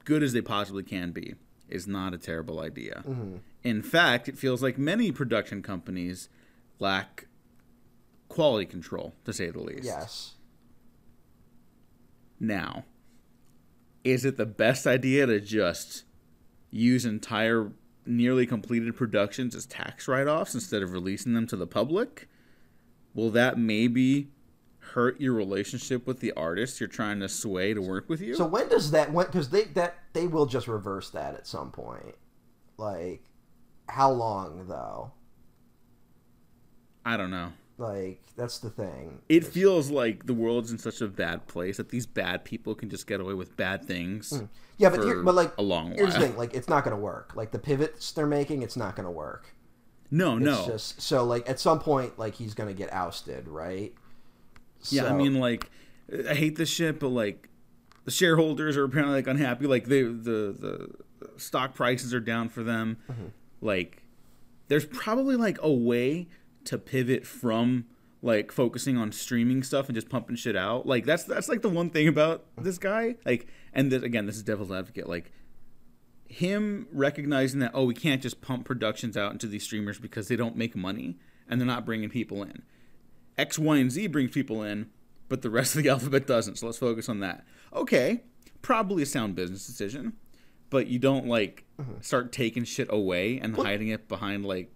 good 0.04 0.22
as 0.22 0.32
they 0.32 0.40
possibly 0.42 0.82
can 0.82 1.10
be, 1.12 1.34
is 1.68 1.86
not 1.86 2.14
a 2.14 2.18
terrible 2.18 2.60
idea. 2.60 3.02
Mm-hmm. 3.06 3.36
In 3.62 3.82
fact, 3.82 4.28
it 4.28 4.38
feels 4.38 4.62
like 4.62 4.78
many 4.78 5.10
production 5.10 5.62
companies 5.62 6.28
lack 6.78 7.26
quality 8.28 8.66
control, 8.66 9.14
to 9.24 9.32
say 9.32 9.50
the 9.50 9.60
least. 9.60 9.84
Yes. 9.84 10.34
Now, 12.40 12.84
is 14.02 14.24
it 14.24 14.36
the 14.36 14.46
best 14.46 14.86
idea 14.86 15.26
to 15.26 15.40
just 15.40 16.04
use 16.70 17.04
entire 17.04 17.72
nearly 18.06 18.46
completed 18.46 18.94
productions 18.94 19.54
as 19.54 19.64
tax 19.64 20.06
write 20.06 20.26
offs 20.26 20.54
instead 20.54 20.82
of 20.82 20.92
releasing 20.92 21.32
them 21.32 21.46
to 21.46 21.56
the 21.56 21.66
public? 21.66 22.28
Will 23.14 23.30
that 23.30 23.58
maybe 23.58 24.28
hurt 24.92 25.20
your 25.20 25.32
relationship 25.32 26.06
with 26.06 26.20
the 26.20 26.32
artist 26.32 26.80
you're 26.80 26.88
trying 26.88 27.20
to 27.20 27.28
sway 27.28 27.74
to 27.74 27.80
work 27.80 28.08
with 28.08 28.20
you? 28.20 28.34
So 28.34 28.46
when 28.46 28.68
does 28.68 28.90
that? 28.92 29.12
When 29.12 29.26
because 29.26 29.50
they 29.50 29.64
that 29.64 29.96
they 30.12 30.26
will 30.26 30.46
just 30.46 30.68
reverse 30.68 31.10
that 31.10 31.34
at 31.34 31.46
some 31.46 31.70
point. 31.70 32.14
Like, 32.76 33.22
how 33.88 34.10
long 34.10 34.66
though? 34.68 35.12
I 37.04 37.16
don't 37.16 37.30
know. 37.30 37.52
Like 37.76 38.20
that's 38.36 38.58
the 38.58 38.70
thing. 38.70 39.20
It 39.28 39.44
feels 39.44 39.90
like 39.90 40.26
the 40.26 40.34
world's 40.34 40.70
in 40.70 40.78
such 40.78 41.00
a 41.00 41.08
bad 41.08 41.46
place 41.48 41.76
that 41.78 41.88
these 41.88 42.06
bad 42.06 42.44
people 42.44 42.74
can 42.74 42.88
just 42.88 43.06
get 43.06 43.20
away 43.20 43.34
with 43.34 43.56
bad 43.56 43.84
things. 43.84 44.30
Hmm. 44.30 44.44
yeah, 44.78 44.90
but 44.90 45.02
here, 45.02 45.22
but 45.22 45.34
like 45.34 45.52
a 45.58 45.62
long 45.62 45.92
Here's 45.92 46.14
the 46.14 46.20
thing: 46.20 46.36
like 46.36 46.54
it's 46.54 46.68
not 46.68 46.84
going 46.84 46.96
to 46.96 47.02
work. 47.02 47.32
Like 47.34 47.50
the 47.50 47.58
pivots 47.58 48.12
they're 48.12 48.26
making, 48.26 48.62
it's 48.62 48.76
not 48.76 48.94
going 48.94 49.06
to 49.06 49.10
work. 49.10 49.54
No, 50.10 50.36
It's 50.36 50.44
no. 50.44 50.66
just 50.66 51.02
so 51.02 51.24
like 51.24 51.48
at 51.48 51.58
some 51.58 51.80
point, 51.80 52.16
like 52.18 52.34
he's 52.34 52.54
going 52.54 52.68
to 52.68 52.74
get 52.74 52.92
ousted, 52.92 53.48
right? 53.48 53.92
Yeah, 54.90 55.06
I 55.06 55.12
mean, 55.12 55.34
like, 55.34 55.70
I 56.28 56.34
hate 56.34 56.56
this 56.56 56.68
shit, 56.68 57.00
but 57.00 57.08
like, 57.08 57.48
the 58.04 58.10
shareholders 58.10 58.76
are 58.76 58.84
apparently 58.84 59.16
like 59.16 59.26
unhappy. 59.26 59.66
Like, 59.66 59.86
they 59.86 60.02
the 60.02 60.54
the 60.58 60.90
stock 61.36 61.74
prices 61.74 62.12
are 62.12 62.20
down 62.20 62.48
for 62.48 62.62
them. 62.62 62.98
Mm-hmm. 63.10 63.26
Like, 63.60 64.02
there's 64.68 64.86
probably 64.86 65.36
like 65.36 65.58
a 65.62 65.72
way 65.72 66.28
to 66.64 66.78
pivot 66.78 67.26
from 67.26 67.86
like 68.22 68.50
focusing 68.52 68.96
on 68.96 69.12
streaming 69.12 69.62
stuff 69.62 69.88
and 69.88 69.94
just 69.94 70.08
pumping 70.08 70.36
shit 70.36 70.56
out. 70.56 70.86
Like, 70.86 71.04
that's 71.04 71.24
that's 71.24 71.48
like 71.48 71.62
the 71.62 71.68
one 71.68 71.90
thing 71.90 72.08
about 72.08 72.44
this 72.56 72.78
guy. 72.78 73.16
Like, 73.24 73.46
and 73.72 73.90
this, 73.90 74.02
again, 74.02 74.26
this 74.26 74.36
is 74.36 74.42
devil's 74.42 74.72
advocate. 74.72 75.08
Like. 75.08 75.32
Him 76.26 76.88
recognizing 76.90 77.60
that 77.60 77.72
oh 77.74 77.84
we 77.84 77.94
can't 77.94 78.20
just 78.20 78.40
pump 78.40 78.64
productions 78.64 79.16
out 79.16 79.30
into 79.30 79.46
these 79.46 79.62
streamers 79.62 80.00
because 80.00 80.26
they 80.26 80.34
don't 80.34 80.56
make 80.56 80.74
money 80.74 81.16
and 81.48 81.60
they're 81.60 81.66
not 81.66 81.84
bringing 81.84 82.08
people 82.08 82.42
in. 82.42 82.62
X, 83.38 83.58
Y, 83.58 83.76
and 83.78 83.90
Z 83.90 84.06
brings 84.08 84.30
people 84.30 84.62
in, 84.62 84.90
but 85.28 85.42
the 85.42 85.50
rest 85.50 85.76
of 85.76 85.82
the 85.82 85.88
alphabet 85.94 86.26
doesn't. 86.26 86.56
So 86.58 86.66
let's 86.66 86.78
focus 86.78 87.08
on 87.08 87.20
that. 87.20 87.44
Okay, 87.72 88.22
probably 88.62 89.02
a 89.02 89.06
sound 89.06 89.34
business 89.34 89.66
decision, 89.66 90.14
but 90.70 90.86
you 90.86 90.98
don't 90.98 91.26
like 91.26 91.64
Mm-hmm. 91.80 91.94
start 92.02 92.30
taking 92.30 92.62
shit 92.62 92.86
away 92.88 93.36
and 93.40 93.56
hiding 93.56 93.88
it 93.88 94.06
behind 94.06 94.46
like 94.46 94.70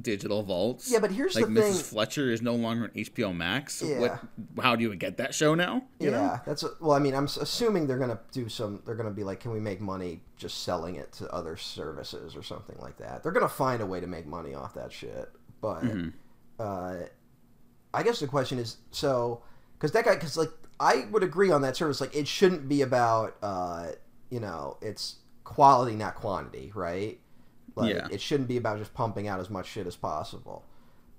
digital 0.00 0.42
vaults. 0.42 0.90
Yeah, 0.90 0.98
but 1.00 1.10
here's 1.10 1.34
like 1.34 1.44
the 1.44 1.50
Mrs. 1.50 1.62
thing- 1.74 1.82
Fletcher 1.82 2.30
is 2.30 2.40
no 2.40 2.54
longer 2.54 2.84
on 2.84 2.90
HBO 2.92 3.36
Max. 3.36 3.82
Yeah. 3.82 3.98
What? 3.98 4.20
How 4.64 4.74
do 4.74 4.82
you 4.82 4.94
get 4.96 5.18
that 5.18 5.34
show 5.34 5.54
now? 5.54 5.82
You 5.98 6.06
yeah, 6.06 6.16
know? 6.16 6.40
that's 6.46 6.62
a, 6.62 6.70
well. 6.80 6.92
I 6.92 6.98
mean, 6.98 7.14
I'm 7.14 7.24
assuming 7.26 7.86
they're 7.86 7.98
gonna 7.98 8.20
do 8.32 8.48
some. 8.48 8.80
They're 8.86 8.94
gonna 8.94 9.10
be 9.10 9.22
like, 9.22 9.40
can 9.40 9.50
we 9.50 9.60
make 9.60 9.82
money 9.82 10.22
just 10.38 10.62
selling 10.62 10.94
it 10.96 11.12
to 11.14 11.30
other 11.30 11.58
services 11.58 12.34
or 12.34 12.42
something 12.42 12.76
like 12.80 12.96
that? 12.96 13.22
They're 13.22 13.32
gonna 13.32 13.46
find 13.46 13.82
a 13.82 13.86
way 13.86 14.00
to 14.00 14.06
make 14.06 14.24
money 14.26 14.54
off 14.54 14.72
that 14.76 14.90
shit. 14.90 15.28
But 15.60 15.82
Mm-hmm. 15.82 16.08
uh, 16.58 16.94
I 17.92 18.02
guess 18.02 18.20
the 18.20 18.26
question 18.26 18.58
is, 18.58 18.76
so 18.90 19.42
because 19.74 19.92
that 19.92 20.04
guy, 20.04 20.14
because 20.14 20.36
like 20.36 20.50
I 20.78 21.06
would 21.10 21.22
agree 21.22 21.50
on 21.50 21.62
that 21.62 21.76
service. 21.76 22.00
Like 22.00 22.14
it 22.14 22.26
shouldn't 22.28 22.68
be 22.68 22.82
about, 22.82 23.36
uh, 23.42 23.88
you 24.30 24.40
know, 24.40 24.76
it's 24.80 25.16
quality 25.44 25.96
not 25.96 26.14
quantity, 26.14 26.72
right? 26.74 27.18
Like 27.76 27.94
Yeah. 27.94 28.08
it 28.10 28.20
shouldn't 28.20 28.48
be 28.48 28.56
about 28.56 28.78
just 28.78 28.94
pumping 28.94 29.28
out 29.28 29.40
as 29.40 29.50
much 29.50 29.66
shit 29.66 29.86
as 29.86 29.96
possible. 29.96 30.64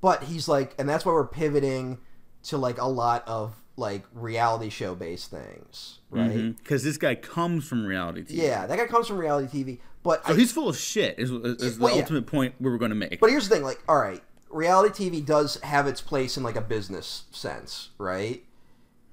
But 0.02 0.24
he's 0.24 0.48
like, 0.48 0.74
and 0.80 0.88
that's 0.90 1.06
why 1.06 1.12
we're 1.14 1.28
pivoting 1.28 2.00
to 2.44 2.58
like 2.58 2.80
a 2.80 2.88
lot 2.88 3.28
of 3.28 3.54
like 3.78 4.04
reality 4.14 4.70
show 4.70 4.96
based 4.96 5.30
things, 5.32 6.00
right? 6.10 6.56
Because 6.58 6.84
this 6.84 6.98
guy 6.98 7.16
comes 7.16 7.68
from 7.68 7.86
reality 7.86 8.22
TV. 8.24 8.28
Yeah, 8.44 8.66
that 8.66 8.78
guy 8.78 8.88
comes 8.88 9.08
from 9.08 9.18
reality 9.18 9.64
TV, 9.64 9.80
but 10.04 10.26
So 10.26 10.34
I, 10.34 10.36
he's 10.36 10.52
full 10.52 10.70
of 10.70 10.78
shit. 10.78 11.20
Is, 11.20 11.30
is 11.32 11.78
the 11.78 11.84
Well, 11.84 11.94
yeah. 11.96 12.02
ultimate 12.02 12.26
point 12.26 12.56
we 12.60 12.70
were 12.72 12.78
going 12.80 12.90
to 12.90 12.96
make. 12.96 13.20
but 13.20 13.30
here's 13.30 13.48
the 13.48 13.56
thing, 13.56 13.64
like, 13.64 13.82
all 13.88 13.98
right, 13.98 14.22
reality 14.52 15.10
TV 15.10 15.26
does 15.26 15.60
have 15.62 15.88
its 15.88 16.02
place 16.02 16.38
in 16.38 16.44
like 16.44 16.56
a 16.56 16.62
business 16.62 17.24
sense, 17.32 17.90
right? 17.98 18.44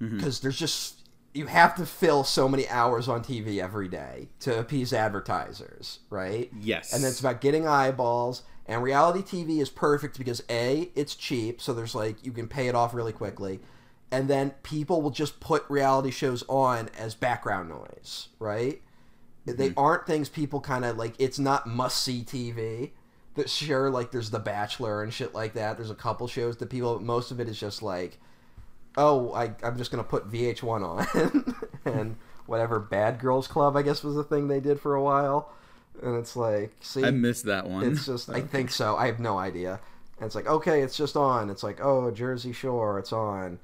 Mm-hmm. 0.01 0.17
Because 0.17 0.41
there's 0.41 0.59
just 0.59 1.09
you 1.35 1.47
have 1.47 1.75
to 1.77 1.87
fill 1.87 2.25
so 2.25 2.49
many 2.49 2.69
hours 2.69 3.09
on 3.09 3.23
TV 3.23 3.63
every 3.63 3.89
day 3.89 4.29
to 4.41 4.59
appease 4.59 4.93
advertisers, 4.93 6.01
right? 6.11 6.51
Yes. 6.59 6.93
and 6.93 7.03
then 7.03 7.11
it's 7.11 7.21
about 7.21 7.41
getting 7.41 7.67
eyeballs. 7.67 8.43
And 8.67 8.83
reality 8.83 9.21
TV 9.21 9.61
is 9.61 9.71
perfect 9.71 10.19
because 10.19 10.43
a 10.51 10.91
it's 10.95 11.15
cheap, 11.15 11.61
so 11.61 11.73
there's 11.73 11.95
like 11.95 12.25
you 12.25 12.33
can 12.33 12.49
pay 12.49 12.69
it 12.69 12.75
off 12.75 12.93
really 12.93 13.13
quickly, 13.13 13.61
and 14.11 14.29
then 14.29 14.51
people 14.63 15.01
will 15.01 15.11
just 15.11 15.41
put 15.41 15.65
reality 15.71 16.11
shows 16.11 16.45
on 16.49 16.91
as 16.99 17.15
background 17.15 17.71
noise, 17.71 18.29
right? 18.39 18.83
They 19.47 19.73
aren't 19.77 20.07
things 20.07 20.29
people 20.29 20.61
kind 20.61 20.85
of 20.85 20.99
like. 20.99 21.15
It's 21.19 21.39
not 21.39 21.67
must 21.67 22.03
see 22.03 22.23
TV. 22.23 22.91
That 23.39 23.49
sure, 23.49 23.91
like 23.91 24.11
there's 24.11 24.31
The 24.31 24.39
Bachelor 24.39 25.03
and 25.03 25.13
shit 25.13 25.35
like 25.35 25.55
that. 25.55 25.77
There's 25.77 25.91
a 25.91 25.95
couple 25.97 26.29
shows 26.29 26.57
that 26.59 26.71
people. 26.71 27.01
Most 27.01 27.31
of 27.31 27.41
it 27.41 27.49
is 27.49 27.59
just 27.59 27.83
like, 27.83 28.19
oh, 28.97 29.33
I, 29.33 29.55
I'm 29.63 29.79
just 29.79 29.91
gonna 29.91 30.05
put 30.05 30.31
VH1 30.31 30.85
on 30.85 31.55
and 31.85 32.17
whatever 32.47 32.79
Bad 32.79 33.19
Girls 33.19 33.47
Club 33.47 33.77
I 33.77 33.83
guess 33.83 34.03
was 34.03 34.15
the 34.15 34.25
thing 34.25 34.49
they 34.49 34.61
did 34.61 34.81
for 34.81 34.95
a 34.95 35.03
while, 35.03 35.53
and 36.03 36.17
it's 36.17 36.37
like, 36.37 36.75
see, 36.81 37.05
I 37.05 37.11
missed 37.11 37.47
that 37.47 37.69
one. 37.69 37.91
it's 37.91 38.07
just 38.07 38.29
I 38.29 38.41
think 38.41 38.71
so. 38.71 38.97
I 38.97 39.07
have 39.07 39.21
no 39.21 39.39
idea. 39.39 39.81
And 40.19 40.27
it's 40.27 40.35
like, 40.35 40.49
okay, 40.49 40.83
it's 40.83 40.97
just 40.97 41.17
on. 41.17 41.49
It's 41.49 41.63
like, 41.63 41.79
oh, 41.81 42.11
Jersey 42.11 42.53
Shore, 42.53 42.99
it's 42.99 43.13
on. 43.13 43.61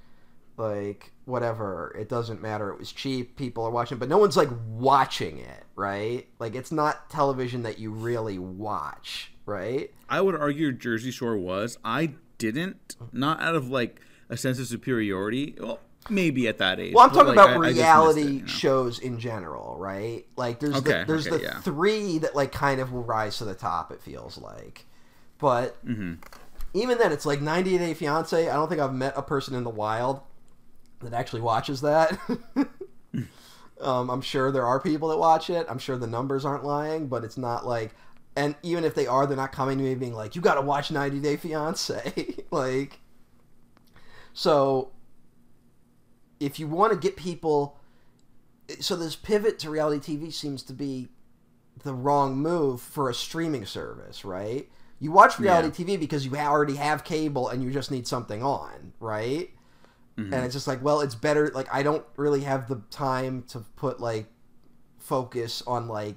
Like, 0.56 1.10
whatever. 1.24 1.94
It 1.98 2.08
doesn't 2.08 2.40
matter. 2.40 2.70
It 2.70 2.78
was 2.78 2.92
cheap. 2.92 3.36
People 3.36 3.64
are 3.64 3.70
watching, 3.70 3.98
but 3.98 4.08
no 4.08 4.18
one's 4.18 4.36
like 4.36 4.50
watching 4.68 5.38
it, 5.38 5.64
right? 5.74 6.26
Like 6.38 6.54
it's 6.54 6.72
not 6.72 7.10
television 7.10 7.62
that 7.62 7.78
you 7.78 7.90
really 7.90 8.38
watch, 8.38 9.32
right? 9.46 9.90
I 10.08 10.20
would 10.20 10.34
argue 10.34 10.72
Jersey 10.72 11.10
Shore 11.10 11.36
was. 11.36 11.78
I 11.84 12.14
didn't, 12.38 12.96
not 13.12 13.40
out 13.40 13.54
of 13.54 13.68
like 13.70 14.00
a 14.28 14.36
sense 14.36 14.58
of 14.58 14.66
superiority. 14.66 15.54
Well, 15.58 15.80
maybe 16.10 16.46
at 16.48 16.58
that 16.58 16.78
age. 16.80 16.94
Well, 16.94 17.04
I'm 17.04 17.10
talking 17.10 17.34
like, 17.34 17.36
about 17.36 17.50
I- 17.50 17.66
I 17.68 17.70
reality 17.70 18.20
it, 18.22 18.26
you 18.28 18.40
know? 18.40 18.46
shows 18.46 18.98
in 18.98 19.18
general, 19.18 19.76
right? 19.78 20.24
Like 20.36 20.60
there's 20.60 20.74
Okay, 20.76 21.00
the, 21.00 21.04
there's 21.06 21.26
okay, 21.26 21.36
the 21.38 21.42
yeah. 21.42 21.60
three 21.60 22.18
that 22.18 22.34
like 22.36 22.52
kind 22.52 22.80
of 22.80 22.92
will 22.92 23.04
rise 23.04 23.38
to 23.38 23.44
the 23.44 23.54
top. 23.54 23.90
It 23.92 24.00
feels 24.02 24.36
like, 24.38 24.86
but 25.38 25.84
Mm-hmm. 25.86 26.14
even 26.74 26.98
then, 26.98 27.12
it's 27.12 27.24
like 27.26 27.40
90 27.40 27.78
Day 27.78 27.94
Fiance. 27.94 28.48
I 28.48 28.54
don't 28.54 28.68
think 28.68 28.80
I've 28.80 28.94
met 28.94 29.14
a 29.16 29.22
person 29.22 29.54
in 29.54 29.64
the 29.64 29.70
wild 29.70 30.20
that 31.00 31.12
actually 31.12 31.42
watches 31.42 31.80
that. 31.82 32.18
um, 33.80 34.10
I'm 34.10 34.20
sure 34.22 34.50
there 34.50 34.66
are 34.66 34.80
people 34.80 35.08
that 35.08 35.18
watch 35.18 35.50
it. 35.50 35.66
I'm 35.68 35.78
sure 35.78 35.96
the 35.96 36.06
numbers 36.06 36.44
aren't 36.44 36.64
lying, 36.64 37.06
but 37.08 37.24
it's 37.24 37.36
not 37.38 37.66
like. 37.66 37.94
And 38.36 38.56
even 38.62 38.84
if 38.84 38.94
they 38.94 39.06
are, 39.06 39.26
they're 39.26 39.36
not 39.36 39.52
coming 39.52 39.78
to 39.78 39.84
me 39.84 39.94
being 39.94 40.14
like, 40.14 40.34
"You 40.34 40.42
got 40.42 40.54
to 40.54 40.60
watch 40.60 40.90
90 40.90 41.20
Day 41.20 41.36
Fiance." 41.36 42.36
like, 42.50 43.00
so 44.32 44.90
if 46.40 46.58
you 46.58 46.66
want 46.66 46.92
to 46.92 46.98
get 46.98 47.16
people, 47.16 47.78
so 48.80 48.96
this 48.96 49.16
pivot 49.16 49.58
to 49.60 49.70
reality 49.70 50.16
TV 50.16 50.32
seems 50.32 50.62
to 50.64 50.72
be 50.72 51.08
the 51.82 51.94
wrong 51.94 52.36
move 52.36 52.80
for 52.80 53.08
a 53.08 53.14
streaming 53.14 53.66
service, 53.66 54.24
right? 54.24 54.68
You 55.00 55.12
watch 55.12 55.38
reality 55.38 55.84
TV 55.84 55.98
because 55.98 56.24
you 56.24 56.34
already 56.36 56.76
have 56.76 57.04
cable 57.04 57.48
and 57.48 57.62
you 57.62 57.70
just 57.70 57.90
need 57.90 58.06
something 58.06 58.42
on, 58.42 58.92
right? 59.00 59.50
Mm-hmm. 60.16 60.32
And 60.32 60.44
it's 60.44 60.54
just 60.54 60.66
like, 60.66 60.82
well, 60.82 61.00
it's 61.00 61.14
better. 61.14 61.50
Like, 61.54 61.72
I 61.72 61.82
don't 61.82 62.04
really 62.16 62.40
have 62.42 62.68
the 62.68 62.80
time 62.90 63.42
to 63.48 63.60
put 63.76 64.00
like 64.00 64.26
focus 64.98 65.62
on 65.66 65.88
like 65.88 66.16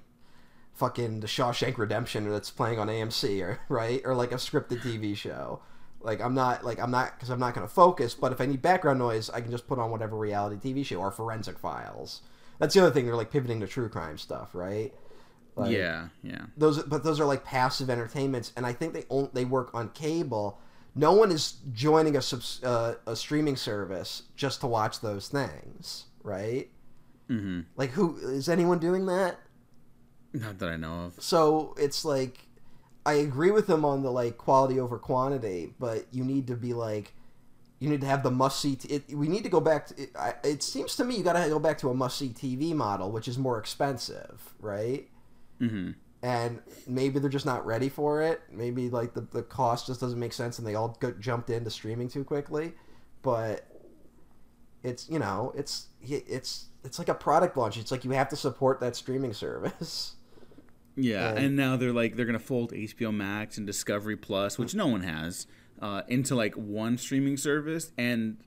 fucking 0.77 1.21
the 1.21 1.27
Shawshank 1.27 1.77
Redemption 1.77 2.29
that's 2.29 2.51
playing 2.51 2.79
on 2.79 2.87
AMC 2.87 3.41
or 3.41 3.59
right 3.69 4.01
or 4.05 4.15
like 4.15 4.31
a 4.31 4.35
scripted 4.35 4.81
TV 4.81 5.15
show. 5.15 5.61
Like 5.99 6.21
I'm 6.21 6.33
not 6.33 6.63
like 6.63 6.79
I'm 6.79 6.91
not 6.91 7.15
because 7.15 7.29
I'm 7.29 7.39
not 7.39 7.55
going 7.55 7.67
to 7.67 7.73
focus. 7.73 8.13
But 8.13 8.31
if 8.31 8.39
I 8.39 8.45
need 8.45 8.61
background 8.61 8.99
noise, 8.99 9.29
I 9.29 9.41
can 9.41 9.51
just 9.51 9.67
put 9.67 9.79
on 9.79 9.91
whatever 9.91 10.15
reality 10.15 10.73
TV 10.73 10.85
show 10.85 10.97
or 10.97 11.11
Forensic 11.11 11.57
Files. 11.57 12.21
That's 12.59 12.73
the 12.73 12.81
other 12.81 12.91
thing. 12.91 13.05
They're 13.05 13.15
like 13.15 13.31
pivoting 13.31 13.59
to 13.61 13.67
true 13.67 13.89
crime 13.89 14.17
stuff, 14.17 14.53
right? 14.53 14.93
Like, 15.57 15.71
yeah, 15.71 16.09
yeah. 16.21 16.45
those 16.55 16.83
but 16.83 17.03
those 17.03 17.19
are 17.19 17.25
like 17.25 17.43
passive 17.43 17.89
entertainments 17.89 18.53
and 18.55 18.63
i 18.63 18.73
think 18.73 18.93
they 18.93 19.05
own, 19.09 19.31
they 19.33 19.43
work 19.43 19.71
on 19.73 19.89
cable 19.89 20.59
no 20.93 21.13
one 21.13 21.31
is 21.31 21.55
joining 21.73 22.15
a 22.15 22.21
subs, 22.21 22.63
uh, 22.63 22.93
a 23.07 23.15
streaming 23.15 23.55
service 23.55 24.23
just 24.35 24.61
to 24.61 24.67
watch 24.67 24.99
those 24.99 25.29
things 25.29 26.05
right 26.21 26.69
hmm 27.27 27.61
like 27.75 27.89
who 27.89 28.17
is 28.17 28.47
anyone 28.47 28.77
doing 28.77 29.07
that 29.07 29.39
Not 30.33 30.59
that 30.59 30.69
I 30.69 30.75
know 30.75 31.05
of. 31.05 31.13
so 31.19 31.73
it's 31.79 32.03
like 32.05 32.39
i 33.05 33.13
agree 33.13 33.51
with 33.51 33.67
them 33.67 33.85
on 33.85 34.03
the 34.03 34.11
like 34.11 34.37
quality 34.37 34.79
over 34.79 34.97
quantity 34.99 35.73
but 35.79 36.05
you 36.11 36.23
need 36.23 36.47
to 36.47 36.55
be 36.55 36.73
like 36.73 37.13
you 37.79 37.89
need 37.89 38.01
to 38.01 38.07
have 38.07 38.23
the 38.23 38.31
must 38.31 38.59
see 38.59 38.75
t- 38.75 38.89
it, 38.89 39.13
we 39.13 39.27
need 39.27 39.43
to 39.43 39.49
go 39.49 39.59
back 39.61 39.87
to 39.87 40.03
it, 40.03 40.09
I, 40.17 40.33
it 40.43 40.61
seems 40.63 40.95
to 40.97 41.05
me 41.05 41.15
you 41.15 41.23
got 41.23 41.33
to 41.33 41.47
go 41.49 41.59
back 41.59 41.77
to 41.79 41.89
a 41.89 41.93
must 41.93 42.17
see 42.17 42.29
tv 42.29 42.73
model 42.73 43.11
which 43.11 43.27
is 43.27 43.37
more 43.37 43.57
expensive 43.57 44.53
right 44.59 45.07
hmm 45.59 45.91
and 46.23 46.59
maybe 46.87 47.19
they're 47.19 47.29
just 47.29 47.45
not 47.45 47.63
ready 47.63 47.89
for 47.89 48.23
it. 48.23 48.41
Maybe 48.51 48.89
like 48.89 49.13
the, 49.13 49.21
the 49.21 49.43
cost 49.43 49.85
just 49.85 50.01
doesn't 50.01 50.19
make 50.19 50.33
sense, 50.33 50.57
and 50.57 50.67
they 50.67 50.73
all 50.73 50.97
got 50.99 51.19
jumped 51.19 51.51
into 51.51 51.69
streaming 51.69 52.09
too 52.09 52.23
quickly. 52.23 52.73
But 53.21 53.67
it's 54.83 55.07
you 55.09 55.19
know 55.19 55.53
it's 55.55 55.87
it's 56.01 56.65
it's 56.87 56.97
like 56.97 57.09
a 57.09 57.13
product 57.13 57.55
launch. 57.57 57.77
It's 57.77 57.91
like 57.91 58.03
you 58.03 58.11
have 58.11 58.29
to 58.29 58.35
support 58.35 58.79
that 58.79 58.95
streaming 58.95 59.33
service. 59.33 60.15
Yeah, 60.99 61.29
And- 61.29 61.37
and 61.37 61.55
now 61.55 61.77
they're 61.77 61.93
like 61.93 62.15
they're 62.15 62.25
gonna 62.25 62.39
fold 62.39 62.71
HBO 62.73 63.11
Max 63.13 63.57
and 63.59 63.67
Discovery 63.67 64.15
Plus, 64.17 64.57
which 64.57 64.73
no 64.73 64.87
one 64.87 65.01
has, 65.01 65.45
uh, 65.79 66.01
into 66.07 66.33
like 66.33 66.55
one 66.55 66.97
streaming 66.97 67.37
service, 67.37 67.91
and 67.99 68.37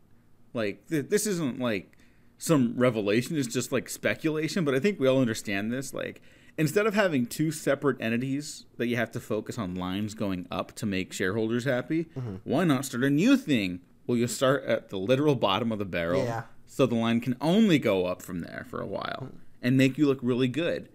like 0.52 0.85
th- 0.88 1.09
this 1.11 1.28
isn't 1.28 1.61
like 1.61 1.97
some 2.38 2.75
revelation; 2.76 3.37
it's 3.37 3.47
just 3.47 3.70
like 3.70 3.88
speculation. 3.88 4.64
But 4.64 4.75
I 4.75 4.80
think 4.80 4.99
we 4.99 5.06
all 5.06 5.20
understand 5.20 5.70
this. 5.73 5.94
Like 5.94 6.23
instead 6.59 6.88
of 6.88 6.94
having 6.94 7.25
two 7.25 7.52
separate 7.52 8.00
entities 8.00 8.66
that 8.78 8.88
you 8.88 8.97
have 8.97 9.12
to 9.12 9.20
focus 9.20 9.56
on 9.56 9.76
lines 9.76 10.14
going 10.14 10.49
up 10.50 10.73
to 10.75 10.87
make 10.87 11.12
shareholders 11.12 11.64
happy, 11.66 12.09
why 12.42 12.64
not 12.64 12.85
start 12.85 13.04
a 13.04 13.11
new 13.11 13.37
thing? 13.37 13.78
Well, 14.09 14.16
you 14.18 14.26
start 14.26 14.64
at 14.64 14.88
the 14.88 14.99
literal 14.99 15.37
bottom 15.37 15.70
of 15.70 15.78
the 15.78 15.85
barrel, 15.85 16.25
Yeah. 16.25 16.42
So 16.71 16.87
the 16.87 16.95
line 16.95 17.21
can 17.21 17.37
only 17.41 17.81
go 17.81 18.07
up 18.07 18.23
from 18.23 18.43
there 18.43 18.65
for 18.71 18.81
a 18.81 18.87
while 18.87 19.29
and 19.61 19.77
make 19.77 19.99
you 19.99 20.07
look 20.07 20.21
really 20.23 20.47
good. 20.47 20.89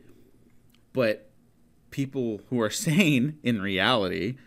But 0.93 1.30
people 1.91 2.39
who 2.49 2.62
are 2.62 2.69
sane 2.71 3.38
in 3.43 3.62
reality 3.62 4.38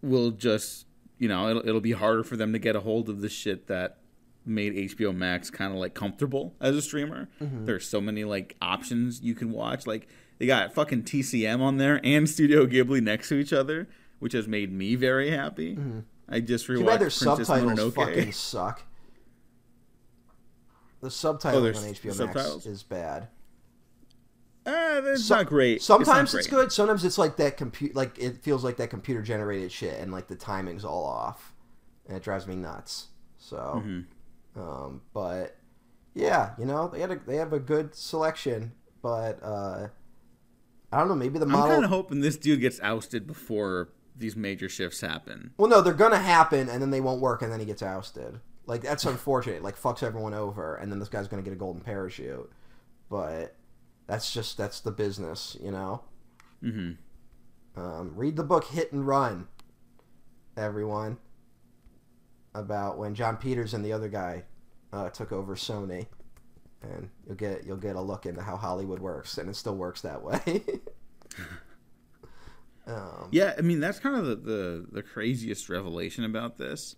will 0.00 0.30
just 0.30 0.86
you 1.18 1.28
know 1.28 1.50
it'll, 1.50 1.68
it'll 1.68 1.80
be 1.82 1.92
harder 1.92 2.24
for 2.24 2.36
them 2.36 2.52
to 2.54 2.58
get 2.58 2.74
a 2.74 2.80
hold 2.80 3.10
of 3.10 3.20
the 3.20 3.28
shit 3.28 3.68
that 3.68 3.98
made 4.44 4.74
hbo 4.74 5.14
max 5.14 5.50
kind 5.50 5.72
of 5.72 5.78
like 5.78 5.94
comfortable 5.94 6.54
as 6.60 6.74
a 6.74 6.82
streamer. 6.82 7.28
Mm-hmm. 7.40 7.66
There's 7.66 7.86
so 7.86 8.00
many 8.00 8.24
like 8.24 8.56
options 8.62 9.20
you 9.20 9.34
can 9.34 9.52
watch. 9.52 9.86
Like 9.86 10.08
they 10.38 10.46
got 10.46 10.72
fucking 10.72 11.02
tcm 11.02 11.60
on 11.60 11.76
there 11.76 12.00
and 12.02 12.28
studio 12.28 12.66
ghibli 12.66 13.02
next 13.02 13.28
to 13.28 13.34
each 13.34 13.52
other 13.52 13.86
which 14.18 14.32
has 14.32 14.48
made 14.48 14.72
me 14.72 14.94
very 14.94 15.30
happy. 15.30 15.74
Mm-hmm. 15.74 15.98
I 16.28 16.40
just 16.40 16.64
Too 16.66 16.84
bad 16.84 17.00
their 17.00 17.08
rewatched 17.08 17.22
princess 17.22 17.48
subtitles 17.48 17.78
mononoke 17.78 17.94
fucking 17.94 18.32
suck. 18.32 18.82
The 21.02 21.08
subtitling 21.08 21.62
there's 21.62 21.84
on 21.84 21.90
HBO 21.94 22.26
Max 22.34 22.64
is 22.66 22.82
bad. 22.82 23.28
uh, 24.64 25.00
that's 25.00 25.24
Some- 25.24 25.38
not 25.38 25.46
great 25.46 25.82
Sometimes 25.82 26.32
it's, 26.34 26.46
great. 26.46 26.62
good. 26.62 26.72
Sometimes 26.72 27.04
it's 27.04 27.18
like 27.18 27.36
that 27.36 27.56
compute. 27.56 27.94
Like 27.96 28.18
it 28.18 28.42
feels 28.42 28.62
like 28.62 28.76
that 28.76 28.90
computer 28.90 29.20
generated 29.22 29.72
shit, 29.72 29.98
and 30.00 30.12
like 30.12 30.28
the 30.28 30.36
timing's 30.36 30.84
all 30.84 31.04
off, 31.04 31.52
and 32.06 32.16
it 32.16 32.22
drives 32.22 32.46
me 32.46 32.54
nuts. 32.54 33.08
So, 33.38 33.82
Mhm. 33.84 34.04
um, 34.56 35.00
but 35.12 35.56
yeah, 36.14 36.54
you 36.58 36.64
know 36.64 36.86
they 36.88 37.00
had 37.00 37.10
a, 37.10 37.16
they 37.26 37.36
have 37.36 37.52
a 37.52 37.58
good 37.58 37.94
selection, 37.96 38.72
but 39.02 39.42
uh, 39.42 39.88
I 40.92 40.98
don't 40.98 41.08
know. 41.08 41.16
Maybe 41.16 41.40
the 41.40 41.46
i'm 41.46 41.50
kind 41.52 41.82
of 41.84 41.90
hoping 41.90 42.20
this 42.20 42.36
dude 42.36 42.60
gets 42.60 42.78
ousted 42.80 43.26
before 43.26 43.88
these 44.14 44.36
major 44.36 44.68
shifts 44.68 45.00
happen 45.00 45.52
well, 45.56 45.68
no, 45.68 45.80
they're 45.80 45.94
gonna 45.94 46.18
happen, 46.18 46.68
and 46.68 46.80
then 46.80 46.90
they 46.90 47.00
won't 47.00 47.20
work, 47.20 47.42
and 47.42 47.50
then 47.50 47.58
he 47.58 47.66
gets 47.66 47.82
ousted. 47.82 48.38
Like 48.72 48.80
that's 48.80 49.04
unfortunate. 49.04 49.62
Like 49.62 49.78
fucks 49.78 50.02
everyone 50.02 50.32
over, 50.32 50.76
and 50.76 50.90
then 50.90 50.98
this 50.98 51.10
guy's 51.10 51.28
gonna 51.28 51.42
get 51.42 51.52
a 51.52 51.56
golden 51.56 51.82
parachute. 51.82 52.50
But 53.10 53.54
that's 54.06 54.32
just 54.32 54.56
that's 54.56 54.80
the 54.80 54.90
business, 54.90 55.58
you 55.62 55.70
know. 55.70 56.00
Mm-hmm. 56.64 57.78
Um, 57.78 58.12
read 58.16 58.36
the 58.36 58.42
book 58.42 58.64
Hit 58.64 58.90
and 58.90 59.06
Run, 59.06 59.46
everyone, 60.56 61.18
about 62.54 62.96
when 62.96 63.14
Jon 63.14 63.36
Peters 63.36 63.74
and 63.74 63.84
the 63.84 63.92
other 63.92 64.08
guy 64.08 64.44
uh, 64.90 65.10
took 65.10 65.32
over 65.32 65.54
Sony, 65.54 66.06
and 66.80 67.10
you'll 67.26 67.36
get 67.36 67.66
you'll 67.66 67.76
get 67.76 67.96
a 67.96 68.00
look 68.00 68.24
into 68.24 68.40
how 68.40 68.56
Hollywood 68.56 69.00
works, 69.00 69.36
and 69.36 69.50
it 69.50 69.56
still 69.56 69.76
works 69.76 70.00
that 70.00 70.22
way. 70.22 70.40
um, 72.86 73.28
Yeah, 73.32 73.52
I 73.58 73.60
mean 73.60 73.80
that's 73.80 73.98
kind 73.98 74.16
of 74.16 74.24
the, 74.24 74.36
the 74.36 74.86
the 74.92 75.02
craziest 75.02 75.68
revelation 75.68 76.24
about 76.24 76.56
this, 76.56 76.96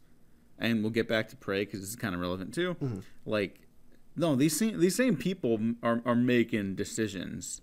and 0.58 0.82
we'll 0.82 0.90
get 0.90 1.08
back 1.08 1.28
to 1.28 1.36
Prey 1.36 1.64
because 1.64 1.82
it's 1.82 1.96
kind 1.96 2.14
of 2.14 2.20
relevant 2.20 2.54
too. 2.54 2.74
Mm-hmm. 2.74 3.00
Like, 3.26 3.60
no, 4.16 4.36
these 4.36 4.56
same 4.56 4.78
these 4.80 4.94
same 4.96 5.16
people 5.16 5.58
are 5.82 6.00
are 6.04 6.14
making 6.14 6.76
decisions, 6.76 7.60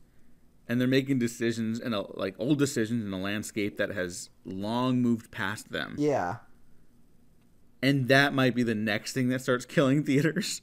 and 0.67 0.79
they're 0.79 0.87
making 0.87 1.19
decisions 1.19 1.79
in 1.79 1.93
a 1.93 2.01
like 2.17 2.35
old 2.37 2.59
decisions 2.59 3.05
in 3.05 3.13
a 3.13 3.19
landscape 3.19 3.77
that 3.77 3.91
has 3.91 4.29
long 4.45 5.01
moved 5.01 5.31
past 5.31 5.71
them, 5.71 5.95
yeah, 5.97 6.37
and 7.81 8.07
that 8.09 8.33
might 8.33 8.55
be 8.55 8.63
the 8.63 8.75
next 8.75 9.13
thing 9.13 9.29
that 9.29 9.41
starts 9.41 9.65
killing 9.77 10.03
theaters. 10.03 10.61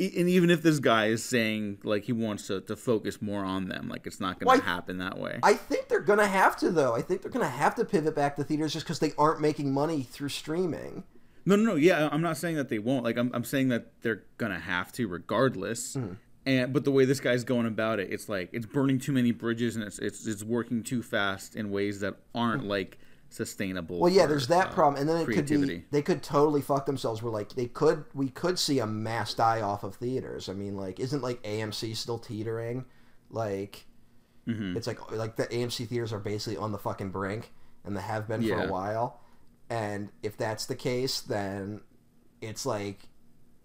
And 0.00 0.28
even 0.28 0.48
if 0.48 0.62
this 0.62 0.78
guy 0.78 1.06
is 1.06 1.24
saying 1.24 1.78
like 1.82 2.04
he 2.04 2.12
wants 2.12 2.46
to, 2.46 2.60
to 2.60 2.76
focus 2.76 3.20
more 3.20 3.44
on 3.44 3.66
them, 3.66 3.88
like 3.88 4.06
it's 4.06 4.20
not 4.20 4.38
going 4.38 4.60
to 4.60 4.64
Why- 4.64 4.72
happen 4.72 4.98
that 4.98 5.18
way. 5.18 5.40
I 5.42 5.54
think 5.54 5.88
they're 5.88 5.98
gonna 5.98 6.28
have 6.28 6.56
to 6.58 6.70
though. 6.70 6.94
I 6.94 7.02
think 7.02 7.22
they're 7.22 7.32
gonna 7.32 7.48
have 7.48 7.74
to 7.74 7.84
pivot 7.84 8.14
back 8.14 8.36
to 8.36 8.44
theaters 8.44 8.72
just 8.72 8.86
because 8.86 9.00
they 9.00 9.12
aren't 9.18 9.40
making 9.40 9.72
money 9.74 10.04
through 10.04 10.28
streaming. 10.28 11.02
No, 11.48 11.56
no, 11.56 11.62
no. 11.62 11.74
Yeah, 11.76 12.10
I'm 12.12 12.20
not 12.20 12.36
saying 12.36 12.56
that 12.56 12.68
they 12.68 12.78
won't. 12.78 13.04
Like, 13.04 13.16
I'm, 13.16 13.30
I'm 13.32 13.42
saying 13.42 13.68
that 13.70 14.02
they're 14.02 14.24
gonna 14.36 14.60
have 14.60 14.92
to, 14.92 15.08
regardless. 15.08 15.96
Mm-hmm. 15.96 16.12
And 16.44 16.72
but 16.74 16.84
the 16.84 16.90
way 16.90 17.06
this 17.06 17.20
guy's 17.20 17.42
going 17.42 17.66
about 17.66 18.00
it, 18.00 18.12
it's 18.12 18.28
like 18.28 18.50
it's 18.52 18.66
burning 18.66 18.98
too 18.98 19.12
many 19.12 19.32
bridges, 19.32 19.74
and 19.74 19.82
it's 19.82 19.98
it's 19.98 20.26
it's 20.26 20.44
working 20.44 20.82
too 20.82 21.02
fast 21.02 21.56
in 21.56 21.70
ways 21.70 22.00
that 22.00 22.16
aren't 22.34 22.64
like 22.64 22.98
sustainable. 23.30 23.98
Well, 23.98 24.12
yeah, 24.12 24.22
for, 24.22 24.28
there's 24.28 24.48
that 24.48 24.68
uh, 24.68 24.72
problem, 24.72 25.00
and 25.00 25.08
then 25.08 25.16
it 25.16 25.24
could 25.24 25.46
creativity. 25.46 25.76
be 25.78 25.84
they 25.90 26.02
could 26.02 26.22
totally 26.22 26.60
fuck 26.60 26.84
themselves. 26.84 27.22
We're 27.22 27.30
like 27.30 27.54
they 27.54 27.66
could 27.66 28.04
we 28.12 28.28
could 28.28 28.58
see 28.58 28.78
a 28.78 28.86
mass 28.86 29.32
die 29.32 29.62
off 29.62 29.84
of 29.84 29.94
theaters. 29.96 30.50
I 30.50 30.52
mean, 30.52 30.76
like 30.76 31.00
isn't 31.00 31.22
like 31.22 31.42
AMC 31.44 31.96
still 31.96 32.18
teetering? 32.18 32.84
Like 33.30 33.86
Mhm. 34.46 34.76
it's 34.76 34.86
like 34.86 35.10
like 35.12 35.36
the 35.36 35.46
AMC 35.46 35.88
theaters 35.88 36.12
are 36.12 36.18
basically 36.18 36.58
on 36.58 36.72
the 36.72 36.78
fucking 36.78 37.10
brink, 37.10 37.52
and 37.84 37.96
they 37.96 38.02
have 38.02 38.28
been 38.28 38.46
for 38.46 38.62
a 38.64 38.68
while. 38.68 39.20
And 39.70 40.10
if 40.22 40.36
that's 40.36 40.64
the 40.66 40.74
case, 40.74 41.20
then 41.20 41.80
it's 42.40 42.64
like 42.64 43.08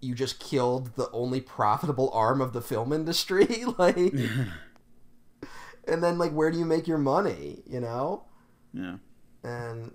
you 0.02 0.14
just 0.16 0.40
killed 0.40 0.96
the 0.96 1.10
only 1.12 1.40
profitable 1.40 2.10
arm 2.14 2.42
of 2.42 2.52
the 2.54 2.62
film 2.62 2.92
industry. 2.92 3.64
like, 3.78 3.96
and 5.88 6.04
then 6.04 6.18
like 6.18 6.32
where 6.32 6.52
do 6.52 6.58
you 6.60 6.66
make 6.66 6.88
your 6.88 6.98
money? 6.98 7.62
You 7.66 7.80
know 7.80 8.26
Yeah. 8.74 8.98
and 9.44 9.94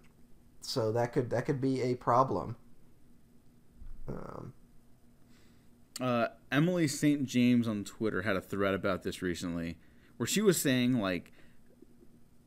so 0.60 0.92
that 0.92 1.12
could 1.12 1.30
that 1.30 1.44
could 1.46 1.60
be 1.60 1.82
a 1.82 1.94
problem. 1.94 2.56
Um, 4.08 4.52
Uh, 6.00 6.28
Emily 6.50 6.88
St. 6.88 7.24
James 7.26 7.66
on 7.68 7.84
Twitter 7.84 8.22
had 8.22 8.36
a 8.36 8.40
thread 8.40 8.72
about 8.74 9.02
this 9.02 9.20
recently, 9.20 9.78
where 10.16 10.26
she 10.26 10.40
was 10.40 10.60
saying 10.60 10.94
like, 10.94 11.32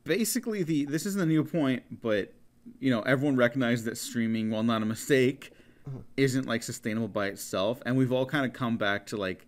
basically 0.04 0.62
the 0.62 0.84
this 0.86 1.06
isn't 1.06 1.20
a 1.22 1.26
new 1.26 1.44
point, 1.44 2.00
but 2.02 2.32
you 2.80 2.90
know, 2.90 3.02
everyone 3.02 3.36
recognizes 3.36 3.84
that 3.86 3.96
streaming, 3.98 4.50
while 4.50 4.62
not 4.62 4.82
a 4.82 4.86
mistake, 4.86 5.52
Mm-hmm. 5.88 5.98
isn't 6.16 6.46
like 6.46 6.62
sustainable 6.62 7.08
by 7.08 7.26
itself, 7.26 7.82
and 7.84 7.96
we've 7.96 8.12
all 8.12 8.24
kind 8.24 8.46
of 8.46 8.52
come 8.52 8.76
back 8.76 9.04
to 9.06 9.16
like 9.16 9.44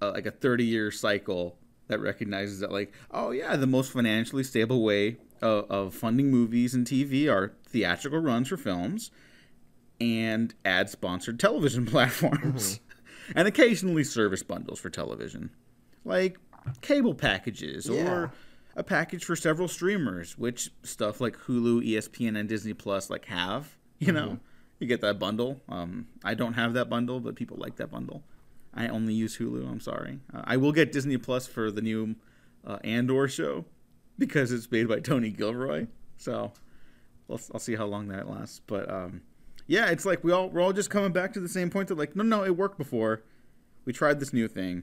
a, 0.00 0.08
like 0.08 0.26
a 0.26 0.32
30 0.32 0.64
year 0.64 0.90
cycle 0.90 1.56
that 1.86 2.00
recognizes 2.00 2.58
that 2.58 2.72
like 2.72 2.92
oh 3.12 3.30
yeah 3.30 3.54
the 3.54 3.66
most 3.68 3.92
financially 3.92 4.42
stable 4.42 4.82
way 4.82 5.16
of, 5.40 5.70
of 5.70 5.94
funding 5.94 6.28
movies 6.28 6.74
and 6.74 6.88
tv 6.88 7.30
are 7.32 7.52
theatrical 7.68 8.18
runs 8.18 8.48
for 8.48 8.56
films 8.56 9.12
and 10.00 10.54
ad 10.64 10.90
sponsored 10.90 11.38
television 11.38 11.86
platforms 11.94 12.80
and 13.36 13.46
occasionally 13.46 14.02
service 14.02 14.42
bundles 14.42 14.80
for 14.80 14.90
television 14.90 15.50
like 16.04 16.36
cable 16.80 17.14
packages 17.14 17.86
Yeah. 17.88 18.10
or 18.10 18.32
a 18.76 18.82
package 18.82 19.24
for 19.24 19.36
several 19.36 19.68
streamers 19.68 20.36
which 20.36 20.70
stuff 20.82 21.20
like 21.20 21.36
hulu 21.36 21.82
espn 21.94 22.38
and 22.38 22.48
disney 22.48 22.74
plus 22.74 23.10
like 23.10 23.26
have 23.26 23.76
you 23.98 24.12
know 24.12 24.38
you 24.80 24.86
get 24.86 25.00
that 25.00 25.18
bundle 25.18 25.60
um, 25.68 26.06
i 26.24 26.34
don't 26.34 26.54
have 26.54 26.74
that 26.74 26.88
bundle 26.88 27.20
but 27.20 27.34
people 27.34 27.56
like 27.56 27.76
that 27.76 27.90
bundle 27.90 28.22
I 28.74 28.88
only 28.88 29.14
use 29.14 29.38
Hulu. 29.38 29.70
I'm 29.70 29.80
sorry. 29.80 30.18
Uh, 30.32 30.42
I 30.44 30.56
will 30.56 30.72
get 30.72 30.92
Disney 30.92 31.16
Plus 31.16 31.46
for 31.46 31.70
the 31.70 31.80
new 31.80 32.16
uh, 32.66 32.78
Andor 32.82 33.28
show 33.28 33.64
because 34.18 34.52
it's 34.52 34.70
made 34.70 34.88
by 34.88 35.00
Tony 35.00 35.30
Gilroy. 35.30 35.86
So 36.16 36.52
we'll, 37.28 37.40
I'll 37.52 37.60
see 37.60 37.76
how 37.76 37.86
long 37.86 38.08
that 38.08 38.28
lasts. 38.28 38.60
But 38.66 38.90
um, 38.90 39.22
yeah, 39.66 39.90
it's 39.90 40.04
like 40.04 40.24
we 40.24 40.32
all 40.32 40.50
we're 40.50 40.60
all 40.60 40.72
just 40.72 40.90
coming 40.90 41.12
back 41.12 41.32
to 41.34 41.40
the 41.40 41.48
same 41.48 41.70
point 41.70 41.88
that 41.88 41.98
like 41.98 42.16
no 42.16 42.24
no 42.24 42.44
it 42.44 42.56
worked 42.56 42.78
before. 42.78 43.22
We 43.84 43.92
tried 43.92 44.18
this 44.18 44.32
new 44.32 44.48
thing, 44.48 44.82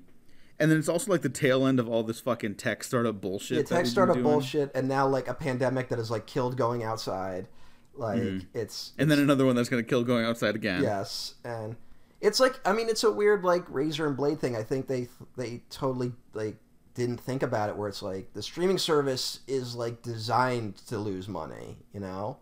and 0.61 0.71
then 0.71 0.77
it's 0.79 0.87
also 0.87 1.11
like 1.11 1.21
the 1.21 1.29
tail 1.29 1.65
end 1.67 1.79
of 1.79 1.89
all 1.89 2.03
this 2.03 2.19
fucking 2.21 2.55
tech 2.55 2.83
startup 2.83 3.19
bullshit. 3.19 3.57
Yeah, 3.57 3.63
tech 3.77 3.85
startup 3.85 4.15
doing. 4.15 4.23
bullshit, 4.23 4.71
and 4.75 4.87
now 4.87 5.07
like 5.07 5.27
a 5.27 5.33
pandemic 5.33 5.89
that 5.89 5.97
has 5.97 6.09
like 6.11 6.25
killed 6.27 6.55
going 6.55 6.83
outside. 6.83 7.47
Like 7.93 8.43
it's 8.53 8.93
and 8.97 9.11
then 9.11 9.19
another 9.19 9.45
one 9.45 9.55
that's 9.55 9.67
gonna 9.67 9.83
kill 9.83 10.03
going 10.03 10.23
outside 10.25 10.55
again. 10.55 10.81
yes, 10.81 11.35
and 11.43 11.75
it's 12.21 12.39
like 12.39 12.59
I 12.65 12.71
mean 12.71 12.87
it's 12.87 13.03
a 13.03 13.11
weird 13.11 13.43
like 13.43 13.65
razor 13.69 14.07
and 14.07 14.15
blade 14.15 14.39
thing. 14.39 14.55
I 14.55 14.63
think 14.63 14.87
they 14.87 15.09
they 15.35 15.63
totally 15.69 16.13
like 16.33 16.55
didn't 16.93 17.19
think 17.19 17.43
about 17.43 17.69
it 17.69 17.75
where 17.75 17.89
it's 17.89 18.01
like 18.01 18.33
the 18.33 18.41
streaming 18.43 18.77
service 18.77 19.39
is 19.47 19.75
like 19.75 20.01
designed 20.03 20.77
to 20.87 20.97
lose 20.97 21.27
money. 21.27 21.77
You 21.93 21.99
know, 21.99 22.37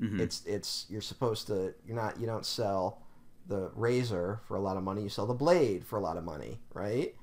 Mhm. 0.00 0.20
it's 0.20 0.42
it's 0.46 0.86
you're 0.88 1.00
supposed 1.00 1.48
to 1.48 1.74
you're 1.86 1.96
not 1.96 2.20
you 2.20 2.26
don't 2.26 2.46
sell 2.46 3.02
the 3.46 3.70
razor 3.74 4.40
for 4.46 4.56
a 4.56 4.60
lot 4.60 4.76
of 4.76 4.82
money. 4.84 5.02
You 5.02 5.08
sell 5.08 5.26
the 5.26 5.34
blade 5.34 5.84
for 5.84 5.96
a 5.98 6.00
lot 6.00 6.16
of 6.16 6.24
money, 6.24 6.60
right? 6.72 7.14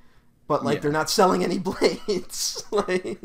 But 0.47 0.63
like 0.65 0.75
Yeah. 0.75 0.81
they're 0.81 0.91
not 0.91 1.09
selling 1.09 1.43
any 1.43 1.57
blades. 1.69 2.63
like 2.71 3.17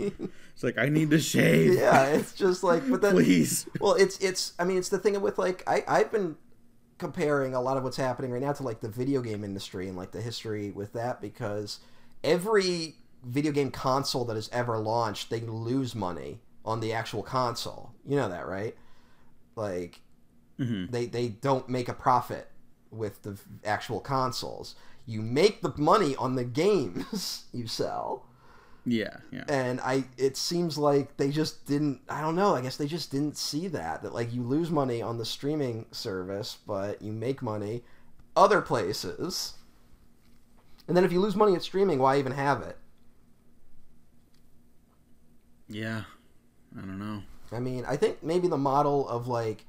It's 0.54 0.62
like 0.62 0.78
I 0.78 0.88
need 0.88 1.10
to 1.10 1.18
shave. 1.18 1.74
yeah, 1.74 2.06
it's 2.06 2.32
just 2.32 2.62
like 2.62 2.88
but 2.88 3.00
then 3.02 3.12
Please. 3.14 3.66
well, 3.80 3.94
it's 3.94 4.18
it's. 4.18 4.52
I 4.58 4.64
mean, 4.64 4.78
it's 4.78 4.88
the 4.88 4.98
thing 4.98 5.20
with 5.20 5.38
like 5.38 5.62
I 5.66 5.84
I've 5.88 6.12
been 6.12 6.36
comparing 6.98 7.54
a 7.54 7.60
lot 7.60 7.76
of 7.76 7.82
what's 7.84 7.96
happening 7.98 8.30
right 8.30 8.40
now 8.40 8.52
to 8.54 8.62
like 8.62 8.80
the 8.80 8.88
video 8.88 9.20
game 9.20 9.44
industry 9.44 9.86
and 9.88 9.96
like 9.98 10.12
the 10.12 10.20
history 10.22 10.70
with 10.70 10.92
that 10.94 11.20
because 11.20 11.80
every 12.24 12.94
video 13.22 13.52
game 13.52 13.70
console 13.70 14.24
that 14.24 14.36
is 14.36 14.48
ever 14.52 14.78
launched, 14.78 15.28
they 15.28 15.40
lose 15.40 15.94
money 15.94 16.40
on 16.64 16.80
the 16.80 16.92
actual 16.92 17.22
console. 17.22 17.92
You 18.06 18.16
know 18.16 18.28
that, 18.28 18.46
right? 18.46 18.74
Like 19.56 20.00
Mhm. 20.58 20.90
they 20.90 21.06
they 21.06 21.28
don't 21.28 21.68
make 21.68 21.88
a 21.88 21.92
profit 21.94 22.48
with 22.90 23.20
the 23.22 23.36
actual 23.64 24.00
consoles. 24.00 24.74
You 25.06 25.22
make 25.22 25.62
the 25.62 25.72
money 25.76 26.16
on 26.16 26.34
the 26.34 26.44
games 26.44 27.44
you 27.52 27.66
sell 27.68 28.26
Yeah, 28.84 29.16
yeah. 29.30 29.44
and 29.48 29.80
i 29.80 30.04
it 30.18 30.36
seems 30.36 30.76
like 30.78 31.16
they 31.16 31.30
just 31.30 31.64
didn't 31.66 32.00
i 32.08 32.20
don't 32.20 32.34
know 32.36 32.54
i 32.54 32.60
guess 32.60 32.76
they 32.76 32.86
just 32.86 33.10
didn't 33.12 33.36
see 33.36 33.68
that 33.68 34.02
that 34.02 34.12
like 34.14 34.32
you 34.34 34.42
lose 34.42 34.70
money 34.70 35.00
on 35.02 35.18
the 35.18 35.24
streaming 35.24 35.86
service 35.92 36.58
but 36.66 37.00
you 37.02 37.12
make 37.12 37.40
money 37.42 37.82
other 38.36 38.60
places 38.60 39.54
and 40.88 40.96
then 40.96 41.04
if 41.04 41.12
you 41.12 41.20
lose 41.20 41.34
money 41.36 41.54
at 41.54 41.62
streaming 41.62 41.98
why 41.98 42.18
even 42.18 42.32
have 42.32 42.62
it 42.62 42.76
Yeah. 45.68 46.02
I 46.76 46.80
don't 46.80 46.98
know. 46.98 47.22
i 47.52 47.58
mean 47.60 47.84
i 47.86 47.96
think 47.96 48.22
maybe 48.22 48.48
the 48.48 48.58
model 48.58 49.08
of 49.08 49.26
like 49.28 49.64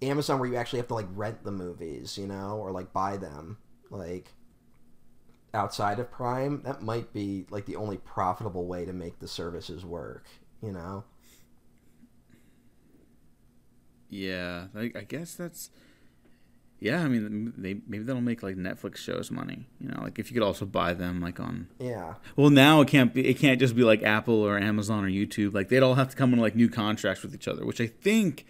amazon 0.00 0.38
where 0.40 0.48
you 0.48 0.56
actually 0.56 0.78
have 0.78 0.88
to 0.88 0.94
like 0.94 1.06
rent 1.14 1.44
the 1.44 1.50
movies 1.52 2.16
you 2.18 2.26
know 2.26 2.56
or 2.58 2.70
like 2.72 2.92
buy 2.92 3.16
them 3.16 3.58
like 3.92 4.32
outside 5.54 5.98
of 6.00 6.10
prime 6.10 6.62
that 6.64 6.82
might 6.82 7.12
be 7.12 7.44
like 7.50 7.66
the 7.66 7.76
only 7.76 7.98
profitable 7.98 8.66
way 8.66 8.84
to 8.86 8.92
make 8.92 9.18
the 9.20 9.28
services 9.28 9.84
work 9.84 10.26
you 10.62 10.72
know 10.72 11.04
Yeah, 14.08 14.66
I, 14.76 14.92
I 14.94 15.02
guess 15.04 15.34
that's. 15.34 15.70
Yeah, 16.80 17.02
I 17.02 17.08
mean, 17.08 17.54
they 17.56 17.80
maybe 17.86 18.04
that'll 18.04 18.20
make 18.20 18.42
like 18.42 18.56
Netflix 18.56 18.96
shows 18.98 19.30
money. 19.30 19.68
You 19.80 19.88
know, 19.88 20.02
like 20.02 20.18
if 20.18 20.30
you 20.30 20.34
could 20.34 20.44
also 20.46 20.66
buy 20.66 20.92
them 20.94 21.20
like 21.22 21.40
on. 21.40 21.68
yeah 21.78 22.14
Well, 22.36 22.50
now 22.50 22.82
it 22.82 22.88
can't 22.88 23.14
be. 23.14 23.26
It 23.26 23.38
can't 23.38 23.58
just 23.58 23.74
be 23.74 23.84
like 23.84 24.02
Apple 24.02 24.34
or 24.42 24.58
Amazon 24.58 25.04
or 25.04 25.08
YouTube. 25.08 25.54
Like 25.54 25.70
they'd 25.70 25.82
all 25.82 25.94
have 25.94 26.10
to 26.10 26.16
come 26.16 26.34
in 26.34 26.40
like 26.40 26.54
new 26.54 26.68
contracts 26.68 27.22
with 27.22 27.34
each 27.34 27.48
other, 27.48 27.64
which 27.64 27.80
I 27.80 27.86
think 27.86 28.44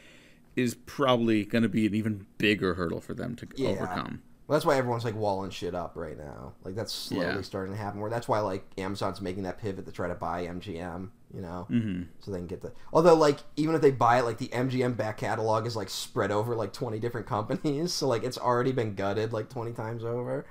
is 0.56 0.74
probably 0.74 1.44
going 1.44 1.62
to 1.62 1.68
be 1.68 1.86
an 1.86 1.94
even 1.94 2.26
bigger 2.38 2.74
hurdle 2.74 3.00
for 3.00 3.14
them 3.14 3.36
to 3.36 3.46
Yeah. 3.54 3.68
overcome. 3.68 4.22
Well, 4.46 4.56
that's 4.58 4.66
why 4.66 4.76
everyone's 4.76 5.04
like 5.04 5.14
walling 5.14 5.50
shit 5.50 5.74
up 5.74 5.92
right 5.94 6.18
now. 6.18 6.52
Like 6.64 6.74
that's 6.74 6.92
slowly 6.92 7.26
Yeah. 7.26 7.40
starting 7.42 7.72
to 7.74 7.78
happen. 7.80 8.00
Where 8.00 8.10
that's 8.10 8.26
why 8.28 8.40
like 8.40 8.64
Amazon's 8.76 9.20
making 9.20 9.44
that 9.44 9.58
pivot 9.60 9.86
to 9.86 9.92
try 9.92 10.08
to 10.08 10.14
buy 10.14 10.46
MGM. 10.46 11.10
You 11.34 11.40
know, 11.40 11.64
hmm 11.68 12.02
so 12.20 12.30
they 12.30 12.38
can 12.38 12.46
get 12.46 12.60
the. 12.60 12.72
Although 12.92 13.14
like 13.14 13.38
even 13.56 13.74
if 13.74 13.80
they 13.80 13.90
buy 13.92 14.18
it, 14.18 14.24
like 14.24 14.38
the 14.38 14.48
MGM 14.48 14.96
back 14.96 15.16
catalog 15.18 15.66
is 15.66 15.76
like 15.76 15.88
spread 15.88 16.30
over 16.30 16.54
like 16.54 16.72
twenty 16.72 16.98
different 16.98 17.26
companies. 17.36 17.92
So 17.92 18.06
like 18.08 18.24
it's 18.24 18.36
already 18.36 18.72
been 18.72 18.94
gutted 18.94 19.32
like 19.32 19.48
twenty 19.48 19.72
times 19.72 20.04
over. 20.04 20.44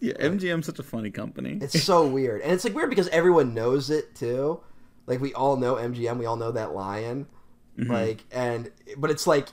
Yeah, 0.00 0.12
MGM's 0.14 0.66
such 0.66 0.78
a 0.78 0.82
funny 0.82 1.10
company. 1.10 1.58
It's 1.62 1.82
so 1.82 2.06
weird, 2.16 2.42
and 2.42 2.52
it's 2.52 2.64
like 2.64 2.74
weird 2.74 2.90
because 2.90 3.08
everyone 3.08 3.54
knows 3.54 3.88
it 3.88 4.14
too. 4.14 4.60
Like 5.06 5.20
we 5.22 5.32
all 5.32 5.56
know 5.56 5.76
MGM, 5.76 6.18
we 6.18 6.26
all 6.26 6.36
know 6.36 6.50
that 6.52 6.74
lion. 6.74 7.26
Mm-hmm. 7.78 7.90
Like 7.92 8.24
and 8.30 8.70
but 8.98 9.10
it's 9.10 9.26
like 9.26 9.48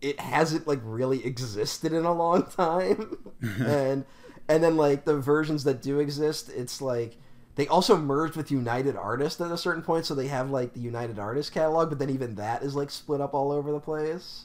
it 0.00 0.20
hasn't 0.20 0.66
like 0.66 0.80
really 0.82 1.24
existed 1.24 1.92
in 1.92 2.04
a 2.04 2.12
long 2.12 2.44
time. 2.44 3.18
and 3.42 4.04
and 4.48 4.64
then 4.64 4.76
like 4.76 5.04
the 5.04 5.18
versions 5.18 5.64
that 5.64 5.82
do 5.82 5.98
exist, 5.98 6.50
it's 6.54 6.80
like 6.80 7.16
they 7.56 7.66
also 7.66 7.96
merged 7.96 8.36
with 8.36 8.50
United 8.50 8.96
Artists 8.96 9.40
at 9.40 9.50
a 9.50 9.58
certain 9.58 9.82
point, 9.82 10.06
so 10.06 10.14
they 10.14 10.28
have 10.28 10.50
like 10.50 10.74
the 10.74 10.80
United 10.80 11.18
Artists 11.18 11.50
catalog, 11.50 11.88
but 11.88 11.98
then 11.98 12.10
even 12.10 12.36
that 12.36 12.62
is 12.62 12.76
like 12.76 12.90
split 12.90 13.20
up 13.20 13.34
all 13.34 13.50
over 13.50 13.72
the 13.72 13.80
place. 13.80 14.44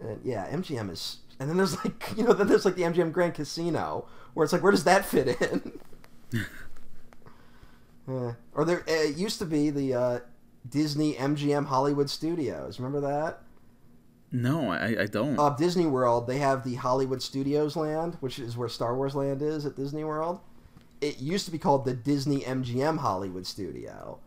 And 0.00 0.20
yeah, 0.24 0.48
MGM 0.50 0.90
is 0.90 1.18
and 1.38 1.48
then 1.50 1.56
there's 1.56 1.76
like 1.84 2.12
you 2.16 2.24
know 2.24 2.32
then 2.32 2.46
there's 2.46 2.64
like 2.64 2.76
the 2.76 2.82
MGM 2.82 3.12
Grand 3.12 3.34
Casino 3.34 4.06
where 4.34 4.44
it's 4.44 4.52
like 4.52 4.62
where 4.62 4.72
does 4.72 4.84
that 4.84 5.04
fit 5.04 5.40
in? 5.40 5.80
Yeah. 8.08 8.32
Or 8.54 8.64
there 8.64 8.82
it 8.86 9.16
used 9.16 9.38
to 9.38 9.46
be 9.46 9.70
the 9.70 9.94
uh, 9.94 10.18
Disney 10.68 11.14
MGM 11.14 11.66
Hollywood 11.66 12.10
Studios. 12.10 12.80
Remember 12.80 13.00
that? 13.00 13.42
No, 14.32 14.70
I, 14.70 15.02
I 15.02 15.06
don't. 15.06 15.38
Uh, 15.38 15.50
Disney 15.50 15.86
World, 15.86 16.26
they 16.26 16.38
have 16.38 16.64
the 16.64 16.74
Hollywood 16.76 17.22
Studios 17.22 17.76
land, 17.76 18.16
which 18.20 18.38
is 18.38 18.56
where 18.56 18.68
Star 18.68 18.96
Wars 18.96 19.14
Land 19.14 19.42
is 19.42 19.66
at 19.66 19.76
Disney 19.76 20.04
World. 20.04 20.40
It 21.02 21.20
used 21.20 21.44
to 21.44 21.52
be 21.52 21.58
called 21.58 21.84
the 21.84 21.92
Disney 21.92 22.40
MGM 22.40 22.98
Hollywood 22.98 23.46
Studio, 23.46 24.20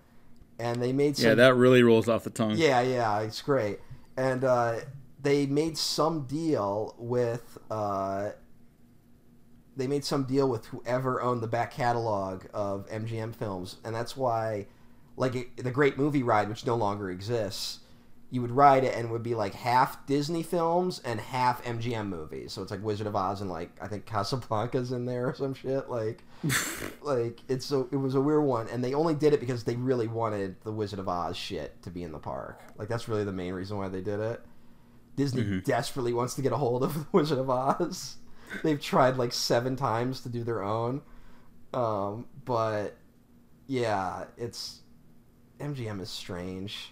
and 0.60 0.82
they 0.82 0.94
made 0.94 1.18
some. 1.18 1.30
yeah, 1.30 1.36
that 1.36 1.56
really 1.56 1.82
rolls 1.82 2.08
off 2.08 2.24
the 2.24 2.30
tongue. 2.30 2.56
Yeah, 2.56 2.82
yeah, 2.82 3.20
it's 3.22 3.42
great. 3.42 3.80
And 4.16 4.44
uh, 4.44 4.82
they 5.22 5.48
made 5.48 5.78
some 5.78 6.26
deal 6.26 6.94
with. 7.00 7.58
Uh, 7.72 8.30
they 9.76 9.88
made 9.88 10.06
some 10.06 10.24
deal 10.24 10.48
with 10.48 10.68
whoever 10.68 11.22
owned 11.22 11.42
the 11.42 11.48
back 11.48 11.74
catalog 11.74 12.46
of 12.54 12.88
MGM 12.90 13.36
films, 13.36 13.78
and 13.84 13.94
that's 13.94 14.16
why, 14.16 14.68
like 15.18 15.36
it, 15.36 15.58
the 15.58 15.72
Great 15.72 15.98
Movie 15.98 16.24
Ride, 16.24 16.48
which 16.48 16.66
no 16.66 16.76
longer 16.76 17.10
exists, 17.10 17.80
you 18.36 18.42
would 18.42 18.52
ride 18.52 18.84
it 18.84 18.94
and 18.96 19.08
it 19.08 19.12
would 19.12 19.24
be 19.24 19.34
like 19.34 19.54
half 19.54 20.06
Disney 20.08 20.44
films 20.44 21.00
and 21.06 21.22
half 21.22 21.64
MGM 21.64 22.08
movies. 22.10 22.52
So 22.52 22.62
it's 22.62 22.70
like 22.70 22.84
Wizard 22.84 23.08
of 23.08 23.16
Oz 23.16 23.40
and 23.40 23.50
like 23.50 23.72
I 23.82 23.88
think 23.88 24.06
Casablanca's 24.06 24.92
in 24.92 25.06
there 25.06 25.30
or 25.30 25.34
some 25.34 25.54
shit. 25.54 25.90
Like, 25.90 26.22
like 27.02 27.40
it's 27.48 27.72
a 27.72 27.82
it 27.92 27.96
was 27.96 28.14
a 28.16 28.20
weird 28.20 28.44
one, 28.44 28.68
and 28.68 28.84
they 28.84 28.94
only 28.94 29.16
did 29.16 29.34
it 29.34 29.40
because 29.40 29.64
they 29.64 29.78
really 29.78 30.08
wanted 30.08 30.58
the 30.64 30.72
Wizard 30.74 31.00
of 31.00 31.08
Oz 31.08 31.38
shit 31.38 31.82
to 31.84 31.90
be 31.90 32.04
in 32.04 32.12
the 32.12 32.20
park. 32.20 32.62
Like 32.78 32.90
that's 32.90 33.08
really 33.08 33.24
the 33.24 33.32
main 33.32 33.54
reason 33.54 33.78
why 33.78 33.88
they 33.88 34.02
did 34.02 34.20
it. 34.20 34.42
Disney 35.16 35.44
Mhm. 35.44 35.64
desperately 35.64 36.12
wants 36.12 36.34
to 36.36 36.42
get 36.42 36.52
a 36.52 36.58
hold 36.58 36.84
of 36.84 36.94
the 36.94 37.06
Wizard 37.14 37.40
of 37.40 37.50
Oz. 37.50 38.18
They've 38.64 38.82
tried 38.82 39.16
like 39.16 39.32
seven 39.32 39.78
times 39.78 40.20
to 40.22 40.30
do 40.30 40.44
their 40.44 40.62
own, 40.62 41.02
um, 41.74 42.26
but 42.44 42.98
yeah, 43.68 44.26
it's 44.38 44.82
MGM 45.60 46.02
is 46.02 46.10
strange. 46.10 46.92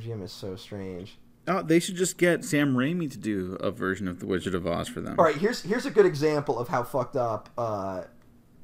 MGM 0.00 0.22
is 0.22 0.32
so 0.32 0.56
strange. 0.56 1.18
Oh, 1.48 1.62
they 1.62 1.80
should 1.80 1.96
just 1.96 2.18
get 2.18 2.44
Sam 2.44 2.74
Raimi 2.74 3.10
to 3.10 3.18
do 3.18 3.56
a 3.60 3.70
version 3.70 4.06
of 4.06 4.20
The 4.20 4.26
Wizard 4.26 4.54
of 4.54 4.66
Oz 4.66 4.88
for 4.88 5.00
them. 5.00 5.16
All 5.18 5.24
right, 5.24 5.36
here's 5.36 5.62
here's 5.62 5.86
a 5.86 5.90
good 5.90 6.06
example 6.06 6.58
of 6.58 6.68
how 6.68 6.84
fucked 6.84 7.16
up 7.16 7.48
uh, 7.58 8.04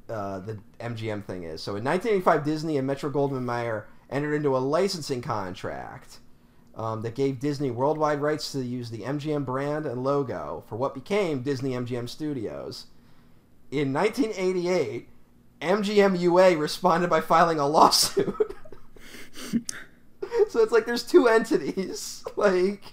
uh, 0.09 0.39
the 0.39 0.59
MGM 0.79 1.25
thing 1.25 1.43
is. 1.43 1.61
So 1.61 1.75
in 1.75 1.83
1985, 1.83 2.45
Disney 2.45 2.77
and 2.77 2.87
Metro 2.87 3.11
Goldwyn 3.11 3.43
Mayer 3.43 3.87
entered 4.09 4.33
into 4.33 4.55
a 4.55 4.59
licensing 4.59 5.21
contract 5.21 6.19
um, 6.75 7.01
that 7.01 7.15
gave 7.15 7.39
Disney 7.39 7.69
worldwide 7.69 8.21
rights 8.21 8.51
to 8.53 8.63
use 8.63 8.89
the 8.89 8.99
MGM 8.99 9.45
brand 9.45 9.85
and 9.85 10.03
logo 10.03 10.63
for 10.67 10.77
what 10.77 10.93
became 10.93 11.41
Disney 11.41 11.71
MGM 11.71 12.07
Studios. 12.07 12.87
In 13.71 13.91
1988, 13.93 15.09
MGM 15.61 16.19
UA 16.19 16.57
responded 16.57 17.09
by 17.09 17.19
filing 17.21 17.59
a 17.59 17.67
lawsuit. 17.67 18.55
so 20.49 20.61
it's 20.61 20.71
like 20.71 20.85
there's 20.85 21.03
two 21.03 21.27
entities, 21.27 22.23
like 22.35 22.83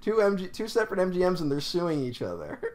two 0.00 0.14
MG, 0.14 0.52
two 0.52 0.68
separate 0.68 1.00
MGMs, 1.00 1.40
and 1.40 1.50
they're 1.50 1.60
suing 1.60 2.02
each 2.04 2.22
other. 2.22 2.60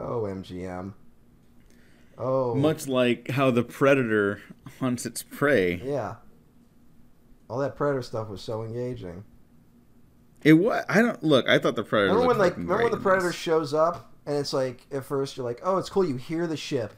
Oh, 0.00 0.22
MGM. 0.22 0.92
Oh, 2.16 2.54
Much 2.54 2.86
like 2.86 3.30
how 3.32 3.50
the 3.50 3.64
predator 3.64 4.40
hunts 4.78 5.04
its 5.04 5.24
prey. 5.24 5.80
yeah. 5.84 6.16
All 7.50 7.58
that 7.58 7.74
Predator 7.74 8.02
stuff 8.02 8.28
was 8.28 8.40
so 8.40 8.62
engaging. 8.62 9.24
It 10.44 10.52
was. 10.52 10.84
I 10.88 11.02
don't 11.02 11.20
look. 11.24 11.48
I 11.48 11.58
thought 11.58 11.74
the 11.74 11.82
predator. 11.82 12.12
Remember 12.12 12.28
when 12.28 12.38
like 12.38 12.56
remember 12.56 12.82
when 12.84 12.92
the 12.92 12.98
Predator 12.98 13.28
this. 13.28 13.34
shows 13.36 13.74
up 13.74 14.12
and 14.24 14.36
it's 14.36 14.52
like 14.52 14.86
at 14.92 15.04
first 15.04 15.36
you're 15.36 15.44
like, 15.46 15.60
oh, 15.64 15.78
it's 15.78 15.90
cool. 15.90 16.04
You 16.04 16.14
hear 16.16 16.46
the 16.46 16.56
ship. 16.56 16.92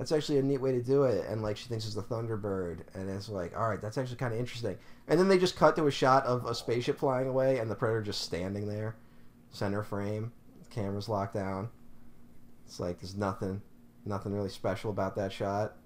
That's 0.00 0.12
actually 0.12 0.38
a 0.38 0.42
neat 0.42 0.62
way 0.62 0.72
to 0.72 0.80
do 0.82 1.02
it. 1.02 1.26
And 1.28 1.42
like 1.42 1.58
she 1.58 1.68
thinks 1.68 1.84
it's 1.84 1.94
a 1.94 2.00
Thunderbird, 2.02 2.84
and 2.94 3.10
it's 3.10 3.28
like, 3.28 3.54
all 3.54 3.68
right, 3.68 3.82
that's 3.82 3.98
actually 3.98 4.16
kind 4.16 4.32
of 4.32 4.40
interesting. 4.40 4.78
And 5.06 5.20
then 5.20 5.28
they 5.28 5.36
just 5.36 5.56
cut 5.56 5.76
to 5.76 5.88
a 5.88 5.90
shot 5.90 6.24
of 6.24 6.46
a 6.46 6.54
spaceship 6.54 6.98
flying 6.98 7.28
away, 7.28 7.58
and 7.58 7.70
the 7.70 7.74
Predator 7.74 8.00
just 8.00 8.22
standing 8.22 8.66
there, 8.66 8.96
center 9.50 9.82
frame, 9.82 10.32
camera's 10.70 11.10
locked 11.10 11.34
down. 11.34 11.68
It's 12.64 12.80
like 12.80 13.00
there's 13.00 13.14
nothing, 13.14 13.60
nothing 14.06 14.32
really 14.32 14.48
special 14.48 14.90
about 14.90 15.16
that 15.16 15.34
shot. 15.34 15.76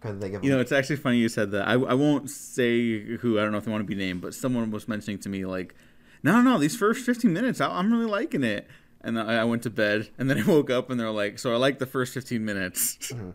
Couldn't 0.00 0.22
think 0.22 0.32
of 0.32 0.42
You 0.42 0.50
know, 0.50 0.60
it's 0.60 0.72
actually 0.72 0.96
funny 0.96 1.18
you 1.18 1.28
said 1.28 1.50
that. 1.50 1.68
I, 1.68 1.74
I 1.74 1.92
won't 1.92 2.30
say 2.30 3.16
who. 3.18 3.38
I 3.38 3.42
don't 3.42 3.52
know 3.52 3.58
if 3.58 3.66
they 3.66 3.70
want 3.70 3.82
to 3.82 3.86
be 3.86 3.94
named, 3.94 4.22
but 4.22 4.32
someone 4.32 4.70
was 4.70 4.88
mentioning 4.88 5.18
to 5.18 5.28
me 5.28 5.44
like, 5.44 5.74
no, 6.22 6.40
no, 6.40 6.56
these 6.56 6.74
first 6.74 7.04
15 7.04 7.30
minutes, 7.30 7.60
I, 7.60 7.68
I'm 7.68 7.92
really 7.92 8.06
liking 8.06 8.44
it. 8.44 8.66
And 9.00 9.18
I, 9.18 9.42
I 9.42 9.44
went 9.44 9.62
to 9.62 9.70
bed, 9.70 10.08
and 10.18 10.28
then 10.28 10.38
I 10.38 10.44
woke 10.44 10.70
up, 10.70 10.90
and 10.90 10.98
they're 10.98 11.10
like, 11.10 11.38
so 11.38 11.52
I 11.52 11.56
like 11.56 11.78
the 11.78 11.86
first 11.86 12.12
15 12.14 12.44
minutes. 12.44 12.98
Mm-hmm. 13.12 13.30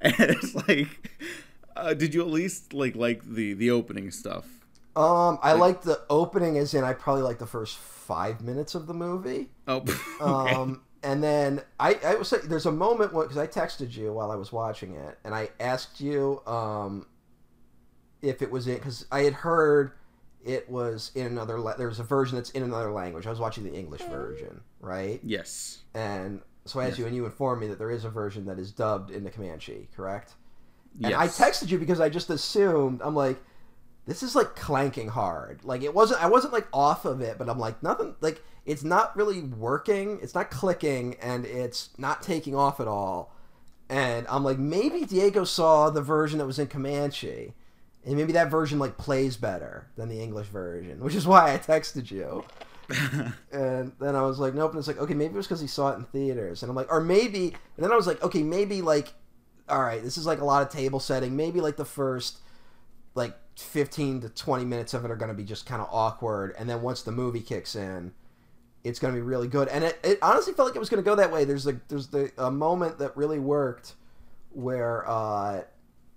and 0.00 0.14
it's 0.18 0.54
like, 0.68 1.10
uh, 1.76 1.94
did 1.94 2.14
you 2.14 2.20
at 2.22 2.28
least 2.28 2.72
like 2.72 2.94
like 2.94 3.22
the 3.24 3.54
the 3.54 3.70
opening 3.70 4.10
stuff? 4.10 4.46
Um, 4.96 5.38
I 5.42 5.52
like 5.54 5.82
the 5.82 6.00
opening, 6.08 6.56
as 6.56 6.72
in 6.72 6.84
I 6.84 6.92
probably 6.92 7.22
like 7.22 7.38
the 7.38 7.46
first 7.46 7.76
five 7.78 8.40
minutes 8.42 8.74
of 8.74 8.86
the 8.86 8.94
movie. 8.94 9.48
Oh, 9.66 9.76
okay. 10.20 10.54
Um, 10.54 10.82
and 11.02 11.22
then 11.22 11.60
I, 11.80 11.98
I 12.04 12.14
was 12.14 12.32
like, 12.32 12.42
there's 12.42 12.66
a 12.66 12.72
moment 12.72 13.12
because 13.12 13.36
I 13.36 13.46
texted 13.46 13.94
you 13.96 14.12
while 14.12 14.30
I 14.30 14.36
was 14.36 14.52
watching 14.52 14.94
it, 14.94 15.18
and 15.24 15.34
I 15.34 15.50
asked 15.58 16.00
you 16.00 16.42
um, 16.46 17.06
if 18.22 18.40
it 18.40 18.50
was 18.50 18.68
in 18.68 18.76
because 18.76 19.06
I 19.10 19.20
had 19.20 19.34
heard 19.34 19.92
it 20.44 20.68
was 20.70 21.10
in 21.14 21.26
another. 21.26 21.58
La- 21.58 21.74
there 21.76 21.88
was 21.88 21.98
a 22.00 22.04
version 22.04 22.36
that's 22.36 22.50
in 22.50 22.62
another 22.62 22.92
language. 22.92 23.26
I 23.26 23.30
was 23.30 23.40
watching 23.40 23.64
the 23.64 23.72
English 23.74 24.02
version, 24.02 24.60
right? 24.80 25.20
yes. 25.24 25.82
And 25.94 26.40
so 26.66 26.80
I 26.80 26.84
asked 26.84 26.92
Yes. 26.92 26.98
you, 27.00 27.06
and 27.06 27.14
you 27.16 27.24
informed 27.24 27.60
me 27.62 27.68
that 27.68 27.78
there 27.78 27.90
is 27.90 28.04
a 28.04 28.10
version 28.10 28.46
that 28.46 28.58
is 28.58 28.70
dubbed 28.72 29.10
into 29.10 29.30
Comanche, 29.30 29.88
correct? 29.96 30.34
Yes. 30.98 31.12
And 31.12 31.14
I 31.20 31.26
texted 31.28 31.70
you 31.70 31.78
because 31.78 32.00
I 32.00 32.08
just 32.08 32.30
assumed 32.30 33.00
I'm 33.02 33.14
like, 33.14 33.38
this 34.06 34.22
is 34.22 34.34
like 34.36 34.54
clanking 34.54 35.08
hard. 35.08 35.64
Like 35.64 35.82
it 35.82 35.94
wasn't. 35.94 36.22
I 36.22 36.28
wasn't 36.28 36.52
like 36.52 36.68
off 36.72 37.04
of 37.04 37.20
it, 37.20 37.36
but 37.38 37.48
I'm 37.48 37.58
like 37.58 37.82
nothing. 37.82 38.14
Like 38.20 38.42
it's 38.66 38.84
not 38.84 39.16
really 39.16 39.40
working. 39.42 40.18
It's 40.22 40.34
not 40.34 40.50
clicking, 40.50 41.16
and 41.22 41.44
it's 41.46 41.90
not 41.98 42.22
taking 42.22 42.54
off 42.54 42.80
at 42.80 42.86
all. 42.88 43.32
And 43.88 44.26
I'm 44.28 44.42
like, 44.44 44.58
maybe 44.58 45.04
Diego 45.04 45.44
saw 45.44 45.90
the 45.90 46.00
version 46.02 46.38
that 46.38 46.46
was 46.46 46.58
in 46.58 46.66
Comanche, 46.68 47.52
and 48.04 48.16
maybe 48.16 48.32
that 48.32 48.50
version 48.50 48.78
like 48.78 48.96
plays 48.98 49.36
better 49.36 49.86
than 49.96 50.08
the 50.08 50.20
English 50.20 50.48
version, 50.48 51.00
which 51.00 51.14
is 51.14 51.26
why 51.26 51.54
I 51.54 51.58
texted 51.58 52.10
you. 52.10 52.44
And 53.50 53.92
then 53.98 54.14
I 54.14 54.22
was 54.22 54.38
like, 54.38 54.54
nope. 54.54 54.72
And 54.72 54.78
it's 54.78 54.88
like, 54.88 54.98
okay, 54.98 55.14
maybe 55.14 55.32
it 55.32 55.36
was 55.36 55.46
because 55.46 55.60
he 55.60 55.66
saw 55.66 55.92
it 55.92 55.96
in 55.96 56.04
theaters. 56.04 56.62
And 56.62 56.68
I'm 56.68 56.76
like, 56.76 56.92
or 56.92 57.00
maybe. 57.00 57.46
And 57.76 57.84
then 57.84 57.92
I 57.92 57.96
was 57.96 58.06
like, 58.06 58.22
okay, 58.22 58.42
maybe 58.42 58.82
like, 58.82 59.14
all 59.68 59.80
right, 59.80 60.02
this 60.02 60.18
is 60.18 60.26
like 60.26 60.40
a 60.40 60.44
lot 60.44 60.62
of 60.62 60.68
table 60.68 61.00
setting. 61.00 61.34
Maybe 61.34 61.62
like 61.62 61.76
the 61.76 61.84
first 61.84 62.40
like 63.14 63.36
15 63.56 64.22
to 64.22 64.28
20 64.28 64.64
minutes 64.64 64.92
of 64.92 65.04
it 65.04 65.10
are 65.10 65.16
going 65.16 65.30
to 65.30 65.36
be 65.36 65.44
just 65.44 65.66
kind 65.66 65.80
of 65.80 65.88
awkward. 65.90 66.54
And 66.58 66.68
then 66.68 66.82
once 66.82 67.02
the 67.02 67.12
movie 67.12 67.40
kicks 67.40 67.74
in, 67.74 68.12
it's 68.82 68.98
going 68.98 69.14
to 69.14 69.18
be 69.18 69.24
really 69.24 69.48
good. 69.48 69.68
And 69.68 69.84
it, 69.84 69.98
it 70.02 70.18
honestly 70.20 70.52
felt 70.52 70.68
like 70.68 70.76
it 70.76 70.80
was 70.80 70.90
going 70.90 71.02
to 71.02 71.08
go 71.08 71.16
that 71.16 71.32
way. 71.32 71.44
There's 71.44 71.66
a 71.66 71.80
there's 71.88 72.08
the 72.08 72.30
a 72.36 72.50
moment 72.50 72.98
that 72.98 73.16
really 73.16 73.38
worked 73.38 73.94
where 74.50 75.08
uh, 75.08 75.62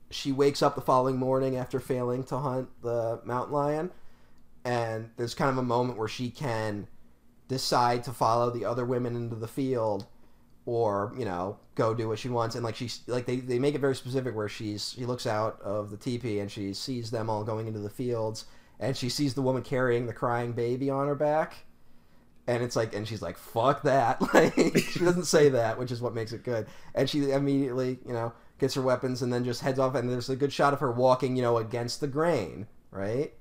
she 0.10 0.32
wakes 0.32 0.62
up 0.62 0.76
the 0.76 0.82
following 0.82 1.18
morning 1.18 1.56
after 1.56 1.80
failing 1.80 2.24
to 2.24 2.38
hunt 2.38 2.70
the 2.82 3.20
mountain 3.26 3.54
lion 3.54 3.92
and 4.68 5.10
there's 5.16 5.34
kind 5.34 5.50
of 5.50 5.58
a 5.58 5.64
moment 5.64 5.98
where 5.98 6.10
she 6.10 6.30
can 6.30 6.88
decide 7.48 8.04
to 8.04 8.12
follow 8.12 8.50
the 8.50 8.66
other 8.66 8.84
women 8.84 9.16
into 9.16 9.36
the 9.36 9.48
field 9.48 10.06
or 10.66 11.14
you 11.18 11.24
know 11.24 11.58
go 11.76 11.94
do 11.94 12.10
what 12.10 12.20
she 12.20 12.28
wants. 12.28 12.56
And 12.56 12.66
like 12.66 12.76
she's 12.76 13.02
like 13.08 13.26
they, 13.26 13.38
they 13.38 13.60
make 13.60 13.76
it 13.76 13.82
very 13.82 13.96
specific 13.96 14.36
where 14.36 14.50
she's 14.50 14.92
she 14.92 15.06
looks 15.06 15.26
out 15.26 15.62
of 15.62 15.90
the 15.90 15.96
teepee 15.96 16.40
and 16.40 16.52
she 16.52 16.74
sees 16.74 17.12
them 17.12 17.30
all 17.30 17.46
going 17.46 17.68
into 17.68 17.80
the 17.80 17.90
fields 17.90 18.46
and 18.80 18.96
she 18.96 19.08
sees 19.08 19.34
the 19.34 19.42
woman 19.42 19.64
carrying 19.64 20.06
the 20.06 20.14
crying 20.14 20.52
baby 20.52 20.90
on 20.90 21.08
her 21.08 21.16
back. 21.16 21.66
And 22.46 22.62
it's 22.62 22.76
like 22.76 22.94
and 22.94 23.08
she's 23.08 23.22
like 23.22 23.38
fuck 23.38 23.84
that. 23.84 24.22
Like 24.34 24.78
she 24.78 25.00
doesn't 25.00 25.26
say 25.26 25.48
that 25.50 25.80
which 25.80 25.92
is 25.94 26.02
what 26.02 26.14
makes 26.14 26.34
it 26.34 26.44
good. 26.44 26.68
And 26.94 27.10
she 27.10 27.32
immediately 27.32 28.00
you 28.06 28.12
know 28.12 28.34
gets 28.60 28.74
her 28.76 28.82
weapons 28.82 29.22
and 29.22 29.32
then 29.32 29.44
just 29.44 29.62
heads 29.62 29.80
off 29.80 29.96
and 29.96 30.10
there's 30.10 30.30
a 30.30 30.36
good 30.36 30.54
shot 30.54 30.74
of 30.74 30.80
her 30.80 30.92
walking 30.92 31.36
you 31.36 31.42
know 31.42 31.58
against 31.58 32.00
the 32.02 32.08
grain 32.08 32.68
right 32.92 33.34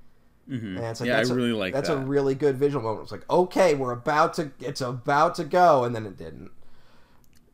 Mhm. 0.49 0.77
and 0.77 0.87
it's 0.87 1.01
like 1.01 1.11
yeah, 1.11 1.19
I 1.21 1.25
that's 1.25 1.31
a- 1.31 1.35
really 1.35 1.53
like 1.53 1.75
that's 1.75 1.89
that. 1.89 1.95
a 1.95 1.97
really 1.99 2.35
good 2.35 2.57
visual 2.57 2.83
moment. 2.83 3.05
It's 3.05 3.13
like, 3.13 3.29
okay, 3.31 3.75
we're 3.75 3.93
about 3.93 4.35
to, 4.35 4.53
it's 4.61 4.81
about 4.81 5.35
to 5.37 5.45
go, 5.45 5.85
and 5.85 5.95
then 5.95 6.07
it 6.07 6.17
didn't. 6.17 6.51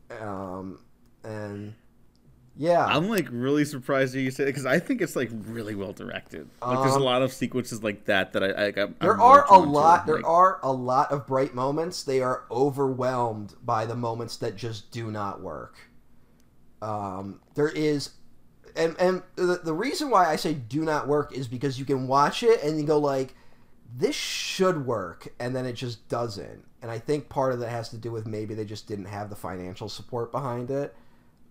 Um, 0.09 0.79
and 1.23 1.75
yeah, 2.55 2.85
I'm 2.85 3.07
like 3.09 3.27
really 3.31 3.65
surprised 3.65 4.13
that 4.13 4.21
you 4.21 4.31
said 4.31 4.43
it 4.47 4.51
because 4.51 4.65
I 4.65 4.79
think 4.79 5.01
it's 5.01 5.15
like 5.15 5.29
really 5.31 5.75
well 5.75 5.93
directed. 5.93 6.49
Like 6.65 6.81
there's 6.81 6.95
a 6.95 6.99
Um, 6.99 7.03
lot 7.03 7.21
of 7.21 7.31
sequences 7.33 7.83
like 7.83 8.05
that 8.05 8.33
that 8.33 8.43
I, 8.43 8.47
I 8.67 8.83
I'm, 8.83 8.95
there 9.01 9.19
I'm 9.21 9.21
are 9.21 9.45
a 9.51 9.59
lot. 9.59 10.05
There 10.07 10.17
Like, 10.17 10.23
are 10.23 10.59
a 10.63 10.71
lot 10.71 11.11
of 11.11 11.27
bright 11.27 11.53
moments. 11.53 12.01
They 12.03 12.21
are 12.21 12.45
overwhelmed 12.49 13.55
by 13.63 13.85
the 13.85 13.95
moments 13.95 14.37
that 14.37 14.55
just 14.55 14.91
do 14.91 15.11
not 15.11 15.41
work. 15.41 15.75
Um, 16.83 17.39
there 17.55 17.69
is, 17.69 18.11
and 18.75 18.95
and 18.99 19.23
the, 19.35 19.61
the 19.63 19.73
reason 19.73 20.09
why 20.09 20.25
I 20.25 20.35
say 20.35 20.53
do 20.53 20.83
not 20.83 21.07
work 21.07 21.31
is 21.31 21.47
because 21.47 21.79
you 21.79 21.85
can 21.85 22.07
watch 22.07 22.43
it 22.43 22.61
and 22.61 22.77
you 22.77 22.85
go 22.85 22.99
like, 22.99 23.35
this 23.95 24.15
should 24.15 24.85
work, 24.85 25.33
and 25.39 25.55
then 25.55 25.65
it 25.65 25.73
just 25.73 26.07
doesn't. 26.09 26.65
And 26.81 26.91
I 26.91 26.99
think 26.99 27.29
part 27.29 27.53
of 27.53 27.59
that 27.61 27.69
has 27.69 27.89
to 27.89 27.97
do 27.97 28.11
with 28.11 28.27
maybe 28.27 28.53
they 28.53 28.65
just 28.65 28.87
didn't 28.87 29.05
have 29.05 29.29
the 29.29 29.35
financial 29.35 29.87
support 29.87 30.31
behind 30.31 30.69
it. 30.71 30.93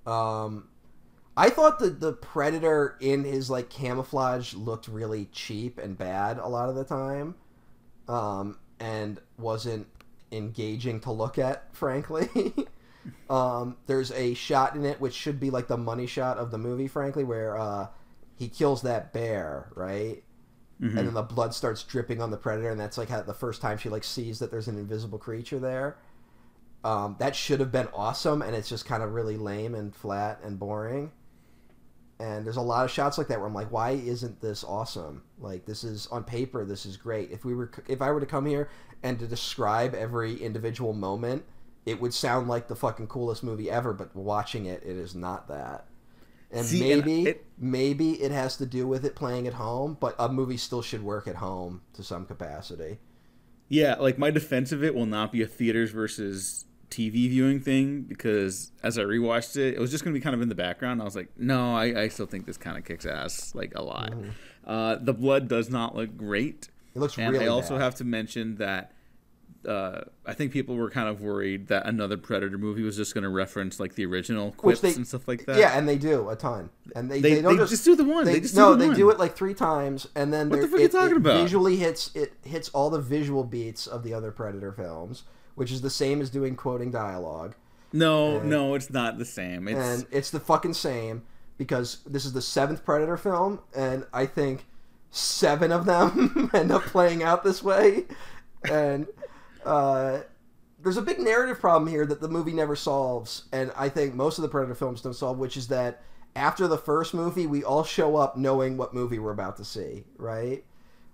Um, 0.06 0.68
I 1.34 1.48
thought 1.48 1.78
that 1.78 2.00
the 2.00 2.12
Predator 2.12 2.98
in 3.00 3.24
his 3.24 3.48
like 3.48 3.70
camouflage 3.70 4.52
looked 4.52 4.86
really 4.86 5.30
cheap 5.32 5.78
and 5.78 5.96
bad 5.96 6.36
a 6.36 6.48
lot 6.48 6.68
of 6.68 6.74
the 6.74 6.84
time, 6.84 7.36
um, 8.06 8.58
and 8.78 9.18
wasn't 9.38 9.86
engaging 10.30 11.00
to 11.00 11.10
look 11.10 11.38
at, 11.38 11.64
frankly. 11.74 12.52
Um, 13.30 13.76
there's 13.86 14.12
a 14.12 14.34
shot 14.34 14.76
in 14.76 14.84
it 14.84 15.00
which 15.00 15.14
should 15.14 15.40
be 15.40 15.50
like 15.50 15.68
the 15.68 15.76
money 15.76 16.06
shot 16.06 16.38
of 16.38 16.50
the 16.50 16.58
movie, 16.58 16.88
frankly, 16.88 17.24
where 17.24 17.56
uh, 17.56 17.88
he 18.36 18.48
kills 18.48 18.82
that 18.82 19.12
bear, 19.12 19.70
right? 19.74 20.22
mhm. 20.82 20.98
and 20.98 21.06
then 21.06 21.14
the 21.14 21.22
blood 21.22 21.54
starts 21.54 21.82
dripping 21.84 22.20
on 22.20 22.30
the 22.30 22.36
predator 22.36 22.70
and 22.70 22.80
that's 22.80 22.98
like 22.98 23.08
how 23.08 23.22
the 23.22 23.34
first 23.34 23.60
time 23.60 23.78
she 23.78 23.88
like 23.88 24.04
sees 24.04 24.38
that 24.38 24.50
there's 24.50 24.68
an 24.68 24.76
invisible 24.76 25.18
creature 25.18 25.58
there 25.58 25.96
um, 26.84 27.14
that 27.18 27.36
should 27.36 27.60
have 27.60 27.70
been 27.70 27.88
awesome 27.94 28.42
and 28.42 28.56
it's 28.56 28.68
just 28.68 28.84
kind 28.84 29.02
of 29.02 29.12
really 29.14 29.36
lame 29.36 29.74
and 29.74 29.94
flat 29.94 30.40
and 30.42 30.58
boring 30.58 31.12
and 32.18 32.44
there's 32.44 32.56
a 32.56 32.62
lot 32.62 32.84
of 32.84 32.90
shots 32.90 33.16
like 33.18 33.28
that 33.28 33.38
where 33.38 33.46
i'm 33.46 33.54
like 33.54 33.70
why 33.70 33.90
isn't 33.90 34.40
this 34.40 34.64
awesome 34.64 35.22
like 35.38 35.64
this 35.64 35.84
is 35.84 36.06
on 36.08 36.24
paper 36.24 36.64
this 36.64 36.84
is 36.84 36.96
great 36.96 37.30
if 37.30 37.44
we 37.44 37.54
were 37.54 37.70
if 37.88 38.02
i 38.02 38.10
were 38.10 38.20
to 38.20 38.26
come 38.26 38.46
here 38.46 38.68
and 39.02 39.18
to 39.18 39.26
describe 39.26 39.94
every 39.94 40.34
individual 40.36 40.92
moment 40.92 41.44
it 41.86 42.00
would 42.00 42.14
sound 42.14 42.48
like 42.48 42.68
the 42.68 42.76
fucking 42.76 43.06
coolest 43.08 43.42
movie 43.42 43.70
ever 43.70 43.92
but 43.92 44.14
watching 44.14 44.66
it 44.66 44.82
it 44.84 44.96
is 44.96 45.14
not 45.14 45.48
that 45.48 45.86
and 46.54 46.66
See, 46.66 46.92
and 46.92 47.04
maybe 47.06 47.28
it- 47.30 47.46
maybe 47.58 48.12
it 48.22 48.30
has 48.30 48.56
to 48.58 48.66
do 48.66 48.86
with 48.86 49.06
it 49.06 49.14
playing 49.16 49.46
at 49.46 49.54
home, 49.54 49.96
but 49.98 50.14
a 50.18 50.28
movie 50.28 50.58
still 50.58 50.82
should 50.82 51.02
work 51.02 51.26
at 51.26 51.36
home 51.36 51.80
to 51.94 52.02
some 52.02 52.26
capacity. 52.26 52.98
Yeah, 53.68 53.94
like 53.94 54.18
my 54.18 54.30
defense 54.30 54.70
of 54.70 54.84
it 54.84 54.94
will 54.94 55.06
not 55.06 55.32
be 55.32 55.40
a 55.40 55.46
theaters 55.46 55.92
versus 55.92 56.66
TV 56.90 57.30
viewing 57.30 57.58
thing 57.58 58.02
because 58.02 58.70
as 58.82 58.98
I 58.98 59.02
rewatched 59.04 59.56
it, 59.56 59.72
it 59.76 59.80
was 59.80 59.90
just 59.90 60.04
going 60.04 60.12
to 60.12 60.20
be 60.20 60.22
kind 60.22 60.34
of 60.34 60.42
in 60.42 60.50
the 60.50 60.54
background. 60.54 61.00
I 61.00 61.06
was 61.06 61.16
like, 61.16 61.30
no, 61.38 61.74
I, 61.74 62.02
I 62.02 62.08
still 62.08 62.26
think 62.26 62.44
this 62.44 62.58
kind 62.58 62.76
of 62.76 62.84
kicks 62.84 63.06
ass 63.06 63.54
like 63.54 63.72
a 63.74 63.80
lot. 63.82 64.10
Mm-hmm. 64.10 64.28
Uh, 64.66 64.96
the 64.96 65.14
blood 65.14 65.48
does 65.48 65.70
not 65.70 65.96
look 65.96 66.18
great, 66.18 66.68
It 66.94 66.98
looks 66.98 67.16
and 67.16 67.32
really 67.32 67.46
I 67.46 67.48
also 67.48 67.76
bad. 67.78 67.84
have 67.84 67.94
to 67.94 68.04
mention 68.04 68.56
that 68.56 68.92
uh, 69.66 70.02
I 70.26 70.34
think 70.34 70.52
people 70.52 70.74
were 70.76 70.90
kind 70.90 71.08
of 71.08 71.20
worried 71.20 71.68
that 71.68 71.86
another 71.86 72.16
Predator 72.16 72.58
movie 72.58 72.82
was 72.82 72.96
just 72.96 73.14
going 73.14 73.22
to 73.24 73.30
reference 73.30 73.78
like 73.78 73.94
the 73.94 74.04
original 74.06 74.52
quips 74.52 74.80
they- 74.80 74.94
and 74.94 75.06
stuff 75.06 75.28
like 75.28 75.46
that. 75.46 75.56
Yeah, 75.56 75.76
and 75.78 75.88
they 75.88 75.96
do 75.96 76.28
a 76.30 76.36
ton, 76.36 76.70
and 76.96 77.10
they 77.10 77.20
they, 77.20 77.34
they, 77.34 77.42
don't 77.42 77.56
they 77.56 77.64
just, 77.66 77.84
do 77.84 77.94
the 77.96 78.04
one. 78.04 78.24
They, 78.24 78.40
just 78.40 78.54
do 78.54 78.60
no, 78.60 78.70
the 78.72 78.78
they 78.78 78.86
one. 78.88 78.96
do 78.96 79.10
it 79.10 79.18
like 79.18 79.36
three 79.36 79.54
times, 79.54 80.08
and 80.16 80.32
then 80.32 80.48
What 80.50 80.60
the 80.60 80.68
fuck 80.68 80.78
are 80.78 80.82
you 80.82 80.88
talking 80.88 81.10
it 81.12 81.16
about? 81.18 81.40
visually 81.42 81.76
hits 81.76 82.10
it 82.14 82.32
hits 82.44 82.68
all 82.70 82.90
the 82.90 83.00
visual 83.00 83.44
beats 83.44 83.86
of 83.86 84.02
the 84.02 84.12
other 84.14 84.30
Predator 84.32 84.72
films, 84.72 85.22
which 85.54 85.70
is 85.70 85.80
the 85.80 85.90
same 85.90 86.20
as 86.20 86.28
doing 86.30 86.56
quoting 86.56 86.90
dialogue, 86.90 87.54
No, 87.92 88.36
and- 88.38 88.50
no, 88.50 88.74
it's 88.74 88.90
not 88.90 89.18
the 89.18 89.24
same. 89.24 89.68
It's 89.68 89.78
and 89.78 90.06
it's 90.10 90.30
the 90.30 90.40
fucking 90.40 90.74
same 90.74 91.22
because 91.58 91.98
this 92.06 92.24
is 92.24 92.32
the 92.32 92.42
seventh 92.42 92.84
Predator 92.84 93.16
film, 93.16 93.60
and 93.76 94.06
I 94.12 94.26
think 94.26 94.64
seven 95.10 95.70
of 95.70 95.84
them 95.84 96.50
end 96.54 96.72
up 96.72 96.82
playing 96.82 97.22
out 97.22 97.44
this 97.44 97.62
way, 97.62 98.06
and 98.68 99.06
uh, 99.64 100.20
there's 100.82 100.96
a 100.96 101.02
big 101.02 101.18
narrative 101.20 101.60
problem 101.60 101.90
here 101.90 102.06
that 102.06 102.20
the 102.20 102.28
movie 102.28 102.52
never 102.52 102.76
solves, 102.76 103.44
and 103.52 103.72
I 103.76 103.88
think 103.88 104.14
most 104.14 104.38
of 104.38 104.42
the 104.42 104.48
Predator 104.48 104.74
films 104.74 105.00
don't 105.00 105.14
solve, 105.14 105.38
which 105.38 105.56
is 105.56 105.68
that 105.68 106.02
after 106.34 106.66
the 106.66 106.78
first 106.78 107.14
movie, 107.14 107.46
we 107.46 107.62
all 107.62 107.84
show 107.84 108.16
up 108.16 108.36
knowing 108.36 108.76
what 108.76 108.94
movie 108.94 109.18
we're 109.18 109.32
about 109.32 109.56
to 109.58 109.64
see, 109.64 110.04
right? 110.16 110.64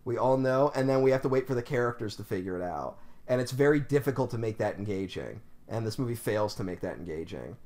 We 0.04 0.16
all 0.16 0.36
know, 0.36 0.72
and 0.74 0.88
then 0.88 1.02
we 1.02 1.10
have 1.10 1.22
to 1.22 1.28
wait 1.28 1.46
for 1.46 1.54
the 1.54 1.62
characters 1.62 2.16
to 2.16 2.24
figure 2.24 2.56
it 2.56 2.62
out, 2.62 2.98
and 3.26 3.40
it's 3.40 3.52
very 3.52 3.80
difficult 3.80 4.30
to 4.30 4.38
make 4.38 4.58
that 4.58 4.78
engaging, 4.78 5.40
and 5.68 5.86
this 5.86 5.98
movie 5.98 6.14
fails 6.14 6.54
to 6.54 6.64
make 6.64 6.80
that 6.80 6.96
engaging. 6.96 7.56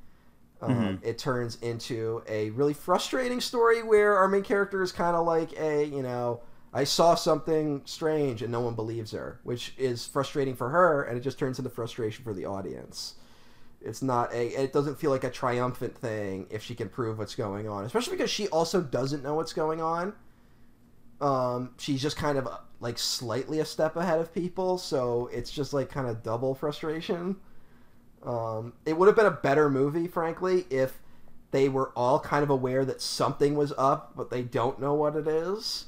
Um, 0.61 1.01
It 1.03 1.19
turns 1.19 1.57
into 1.61 2.23
a 2.29 2.51
really 2.51 2.73
frustrating 2.73 3.41
story 3.41 3.83
where 3.83 4.17
our 4.17 4.29
main 4.29 4.43
character 4.43 4.81
is 4.83 4.93
kind 4.93 5.17
of 5.17 5.27
like 5.27 5.53
a, 5.59 5.85
you 5.85 6.03
know, 6.03 6.41
I 6.73 6.85
saw 6.85 7.15
something 7.15 7.83
strange 7.85 8.41
and 8.43 8.51
no 8.51 8.61
one 8.61 8.75
believes 8.75 9.13
her, 9.13 9.41
which 9.43 9.75
is 9.77 10.07
frustrating 10.07 10.57
for 10.57 10.71
her, 10.71 11.03
and 11.03 11.19
it 11.19 11.21
just 11.21 11.39
turns 11.39 11.59
into 11.59 11.71
frustration 11.71 12.25
for 12.25 12.33
the 12.33 12.47
audience. 12.47 13.17
It's 13.83 14.01
not 14.01 14.33
a, 14.33 14.63
it 14.63 14.73
doesn't 14.73 14.99
feel 14.99 15.11
like 15.11 15.25
a 15.25 15.31
triumphant 15.31 15.99
thing 15.99 16.47
if 16.51 16.63
she 16.63 16.75
can 16.75 16.89
prove 16.89 17.19
what's 17.19 17.35
going 17.35 17.69
on, 17.69 17.85
especially 17.85 18.17
because 18.17 18.31
she 18.31 18.49
also 18.49 18.81
doesn't 18.81 19.23
know 19.23 19.35
what's 19.35 19.53
going 19.53 19.83
on. 19.83 20.15
Um, 21.21 21.75
she's 21.79 22.01
just 22.01 22.17
kind 22.17 22.39
of 22.39 22.49
like 22.81 22.99
slightly 22.99 23.61
a 23.61 23.65
step 23.65 23.97
ahead 23.97 24.19
of 24.19 24.33
people, 24.33 24.79
so 24.79 25.29
it's 25.33 25.51
just 25.51 25.73
like 25.73 25.91
kind 25.91 26.09
of 26.09 26.23
double 26.23 26.55
frustration. 26.55 27.37
Um, 28.23 28.73
it 28.87 28.97
would 28.97 29.09
have 29.09 29.17
been 29.17 29.27
a 29.27 29.31
better 29.31 29.69
movie, 29.69 30.07
frankly, 30.07 30.65
if 30.71 31.01
they 31.51 31.69
were 31.69 31.91
all 31.95 32.19
kind 32.19 32.43
of 32.43 32.51
aware 32.51 32.85
that 32.85 33.03
something 33.03 33.57
was 33.57 33.73
up, 33.77 34.15
but 34.17 34.31
they 34.31 34.43
don't 34.43 34.81
know 34.81 34.95
what 34.95 35.17
it 35.17 35.29
is. 35.29 35.87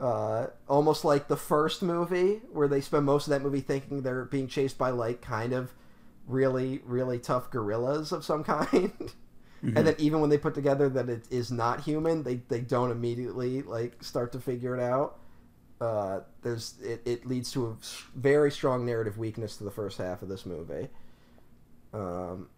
Uh, 0.00 0.48
almost 0.68 1.04
like 1.04 1.28
the 1.28 1.36
first 1.36 1.80
movie, 1.82 2.40
where 2.52 2.66
they 2.66 2.80
spend 2.80 3.04
most 3.06 3.26
of 3.26 3.30
that 3.30 3.42
movie 3.42 3.60
thinking 3.60 4.02
they're 4.02 4.24
being 4.24 4.48
chased 4.48 4.76
by 4.76 4.90
like 4.90 5.20
kind 5.20 5.52
of 5.52 5.72
really, 6.26 6.80
really 6.84 7.18
tough 7.18 7.50
guerrillas 7.50 8.10
of 8.10 8.24
some 8.24 8.42
kind. 8.58 8.92
And 9.62 9.86
then 9.86 9.94
even 9.98 10.20
when 10.20 10.28
they 10.28 10.38
put 10.38 10.54
together 10.54 10.88
that 10.88 11.08
it 11.08 11.22
is 11.30 11.52
not 11.52 11.82
human, 11.82 12.24
they, 12.24 12.40
they 12.48 12.60
don't 12.60 12.90
immediately 12.90 13.62
like 13.62 14.02
start 14.02 14.32
to 14.32 14.40
figure 14.40 14.76
it 14.76 14.82
out. 14.82 15.20
Uh, 15.80 16.20
there's 16.42 16.74
it, 16.82 17.02
it 17.04 17.26
leads 17.26 17.52
to 17.52 17.66
a 17.68 17.76
very 18.18 18.50
strong 18.50 18.84
narrative 18.84 19.18
weakness 19.18 19.56
to 19.58 19.64
the 19.64 19.70
first 19.70 19.98
half 19.98 20.20
of 20.22 20.28
this 20.28 20.44
movie. 20.46 20.88
Um, 21.92 22.48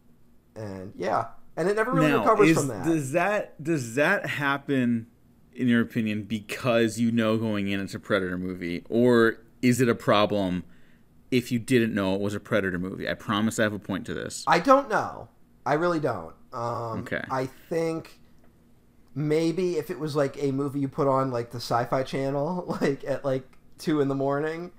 and 0.56 0.92
yeah, 0.96 1.26
and 1.56 1.68
it 1.68 1.76
never 1.76 1.90
really 1.92 2.08
now, 2.08 2.20
recovers 2.20 2.50
is- 2.50 2.56
from 2.56 2.68
that. 2.68 2.84
Does 2.86 3.12
that 3.12 3.62
does 3.62 3.94
that 3.96 4.24
happen, 4.26 5.06
in 5.54 5.68
your 5.68 5.80
opinion, 5.80 6.24
because 6.24 6.98
you 6.98 7.10
know 7.12 7.36
going 7.36 7.68
in 7.68 7.80
it's 7.80 7.94
a 7.94 7.98
Predator 8.00 8.38
movie, 8.38 8.84
or 8.88 9.38
is 9.62 9.80
it 9.80 9.88
a 9.88 9.94
problem 9.94 10.64
if 11.30 11.50
you 11.50 11.58
didn't 11.58 11.94
know 11.94 12.14
it 12.14 12.20
was 12.20 12.34
a 12.34 12.40
Predator 12.40 12.78
movie? 12.78 13.08
I 13.08 13.14
promise 13.14 13.58
I 13.58 13.62
have 13.64 13.72
a 13.72 13.78
point 13.78 14.06
to 14.06 14.14
this. 14.14 14.44
I 14.46 14.58
don't 14.58 14.88
know. 14.88 15.28
I 15.66 15.74
really 15.74 16.00
don't. 16.00 16.34
Um, 16.52 17.00
Okay. 17.00 17.22
I 17.30 17.46
think 17.46 18.20
maybe 19.14 19.76
if 19.76 19.90
it 19.90 19.98
was 19.98 20.14
like 20.16 20.36
a 20.42 20.50
movie 20.52 20.80
you 20.80 20.88
put 20.88 21.06
on 21.08 21.30
like 21.30 21.50
the 21.50 21.58
Sci-Fi 21.58 22.02
Channel, 22.02 22.76
like 22.80 23.04
at 23.04 23.24
like 23.24 23.46
two 23.78 24.00
in 24.00 24.08
the 24.08 24.14
morning, 24.14 24.72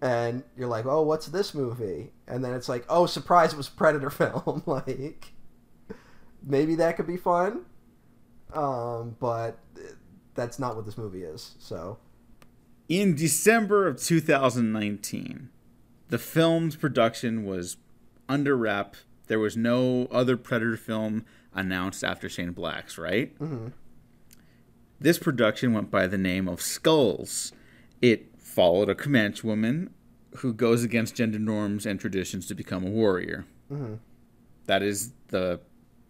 and 0.00 0.42
you're 0.56 0.68
like, 0.68 0.86
"Oh, 0.86 1.02
what's 1.02 1.26
this 1.26 1.54
movie?" 1.54 2.12
And 2.26 2.44
then 2.44 2.54
it's 2.54 2.68
like, 2.68 2.84
"Oh, 2.88 3.06
surprise! 3.06 3.52
It 3.52 3.56
was 3.56 3.68
a 3.68 3.72
Predator 3.72 4.10
film." 4.22 4.62
like, 4.66 5.32
maybe 6.42 6.74
that 6.76 6.96
could 6.96 7.06
be 7.06 7.16
fun. 7.16 7.66
Um, 8.52 9.16
but 9.18 9.58
that's 10.34 10.58
not 10.58 10.76
what 10.76 10.84
this 10.86 10.96
movie 10.98 11.22
is. 11.22 11.54
So 11.58 11.98
In 12.88 13.14
December 13.14 13.86
of 13.86 14.00
2019, 14.02 15.48
the 16.08 16.18
film's 16.18 16.76
production 16.76 17.44
was 17.44 17.76
under 18.28 18.56
wrap. 18.56 18.96
There 19.28 19.38
was 19.38 19.56
no 19.56 20.06
other 20.10 20.36
Predator 20.36 20.76
film 20.76 21.24
announced 21.54 22.02
after 22.04 22.28
Shane 22.28 22.52
Black's, 22.52 22.98
right? 22.98 23.38
Mm-hmm. 23.38 23.68
This 25.00 25.18
production 25.18 25.72
went 25.72 25.90
by 25.90 26.06
the 26.06 26.18
name 26.18 26.48
of 26.48 26.60
Skulls. 26.62 27.52
It 28.00 28.38
followed 28.38 28.88
a 28.88 28.94
Comanche 28.94 29.46
woman 29.46 29.90
who 30.36 30.52
goes 30.52 30.82
against 30.84 31.14
gender 31.14 31.38
norms 31.38 31.84
and 31.86 31.98
traditions 32.00 32.46
to 32.46 32.54
become 32.54 32.84
a 32.86 32.90
warrior. 32.90 33.44
Mhm. 33.70 33.98
That 34.66 34.82
is 34.82 35.12
the 35.28 35.60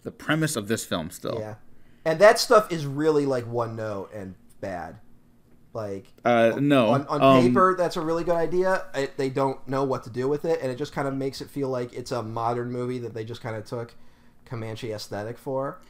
the 0.03 0.11
premise 0.11 0.57
of 0.57 0.67
this 0.69 0.85
film. 0.85 1.11
Still, 1.11 1.39
yeah, 1.39 1.55
and 2.05 2.19
that 2.21 2.39
stuff 2.39 2.73
is 2.73 2.87
really 2.87 3.27
like 3.27 3.47
one 3.47 3.77
note 3.77 4.13
and 4.13 4.35
bad. 4.61 4.99
Like 5.75 6.07
uh, 6.25 6.59
no, 6.61 6.91
on, 6.91 7.07
on 7.07 7.23
um, 7.23 7.43
paper 7.43 7.75
that's 7.79 7.97
a 7.97 8.03
really 8.03 8.25
good 8.25 8.37
idea 8.37 8.85
it, 8.95 9.17
they 9.17 9.31
don't 9.31 9.67
know 9.67 9.85
what 9.85 10.05
to 10.05 10.11
do 10.11 10.29
with 10.29 10.45
it 10.45 10.61
and 10.61 10.71
it 10.71 10.77
just 10.77 10.93
kind 10.93 11.09
of 11.09 11.15
makes 11.15 11.41
it 11.41 11.49
feel 11.49 11.71
like 11.71 11.95
it's 11.95 12.13
a 12.13 12.23
modern 12.23 12.71
movie 12.71 12.99
that 12.99 13.15
they 13.15 13.25
just 13.25 13.41
kind 13.41 13.57
of 13.57 13.65
took 13.65 13.95
comanche 14.45 14.93
aesthetic 14.93 15.39
for 15.39 15.81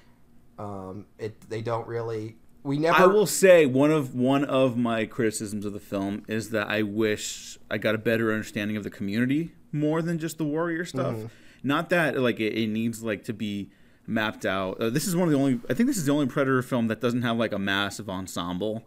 um, 0.56 1.06
it 1.18 1.50
they 1.50 1.60
don't 1.62 1.88
really 1.88 2.36
we 2.62 2.78
never 2.78 2.96
I 2.96 3.06
will 3.06 3.26
say 3.26 3.66
one 3.66 3.90
of 3.90 4.14
one 4.14 4.44
of 4.44 4.76
my 4.76 5.04
criticisms 5.04 5.64
of 5.64 5.72
the 5.72 5.80
film 5.80 6.24
is 6.28 6.50
that 6.50 6.68
I 6.68 6.82
wish 6.82 7.58
I 7.68 7.78
got 7.78 7.96
a 7.96 7.98
better 7.98 8.30
understanding 8.30 8.76
of 8.76 8.84
the 8.84 8.90
community 8.90 9.52
more 9.72 10.00
than 10.00 10.18
just 10.18 10.38
the 10.38 10.44
warrior 10.44 10.84
stuff. 10.84 11.16
Mm-hmm. 11.16 11.26
Not 11.64 11.90
that 11.90 12.16
like 12.18 12.38
it, 12.38 12.56
it 12.56 12.68
needs 12.68 13.02
like 13.02 13.24
to 13.24 13.32
be 13.32 13.70
mapped 14.06 14.44
out. 14.46 14.80
Uh, 14.80 14.90
this 14.90 15.06
is 15.06 15.14
one 15.16 15.28
of 15.28 15.32
the 15.32 15.38
only. 15.38 15.60
I 15.70 15.74
think 15.74 15.88
this 15.88 15.96
is 15.96 16.06
the 16.06 16.12
only 16.12 16.26
Predator 16.26 16.62
film 16.62 16.88
that 16.88 17.00
doesn't 17.00 17.22
have 17.22 17.36
like 17.36 17.52
a 17.52 17.58
massive 17.58 18.08
ensemble. 18.10 18.84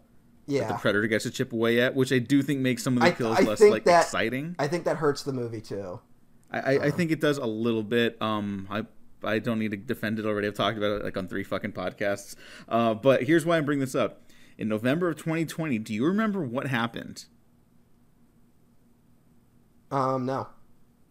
Yeah. 0.48 0.68
the 0.68 0.74
Predator 0.76 1.08
gets 1.08 1.24
to 1.24 1.32
chip 1.32 1.54
away 1.54 1.82
at, 1.82 1.96
which 1.96 2.12
I 2.14 2.20
do 2.20 2.44
think 2.44 2.60
makes 2.60 2.84
some 2.84 2.96
of 2.98 3.04
the 3.04 3.12
kills 3.12 3.40
I 3.40 3.42
less 3.42 3.58
think 3.58 3.72
like 3.72 3.86
that- 3.86 4.04
exciting. 4.04 4.56
i 4.60 4.68
think 4.68 4.84
that 4.86 4.98
hurts 4.98 5.24
the 5.24 5.34
movie 5.34 5.60
too 5.60 6.00
I, 6.52 6.60
I, 6.60 6.72
I 6.86 6.92
think 6.92 7.10
it 7.10 7.20
does 7.20 7.40
a 7.40 7.46
little 7.48 7.82
bit. 7.82 8.22
Um, 8.22 8.68
I 8.70 8.86
I 9.24 9.40
don't 9.40 9.58
need 9.58 9.72
to 9.72 9.78
defend 9.78 10.20
it 10.20 10.26
already. 10.28 10.48
I've 10.48 10.54
talked 10.54 10.78
about 10.78 11.02
it 11.02 11.04
like 11.04 11.18
on 11.18 11.28
three 11.28 11.44
fucking 11.44 11.72
podcasts. 11.72 12.36
Uh, 12.70 12.94
but 12.94 13.24
here's 13.24 13.44
why 13.44 13.58
I'm 13.58 13.66
bringing 13.66 13.80
this 13.82 13.96
up. 13.96 14.22
In 14.60 14.68
November 14.70 15.10
of 15.10 15.18
2020, 15.18 15.80
do 15.80 15.94
you 15.96 16.06
remember 16.06 16.42
what 16.42 16.68
happened? 16.68 17.26
um 19.92 20.26
no 20.26 20.48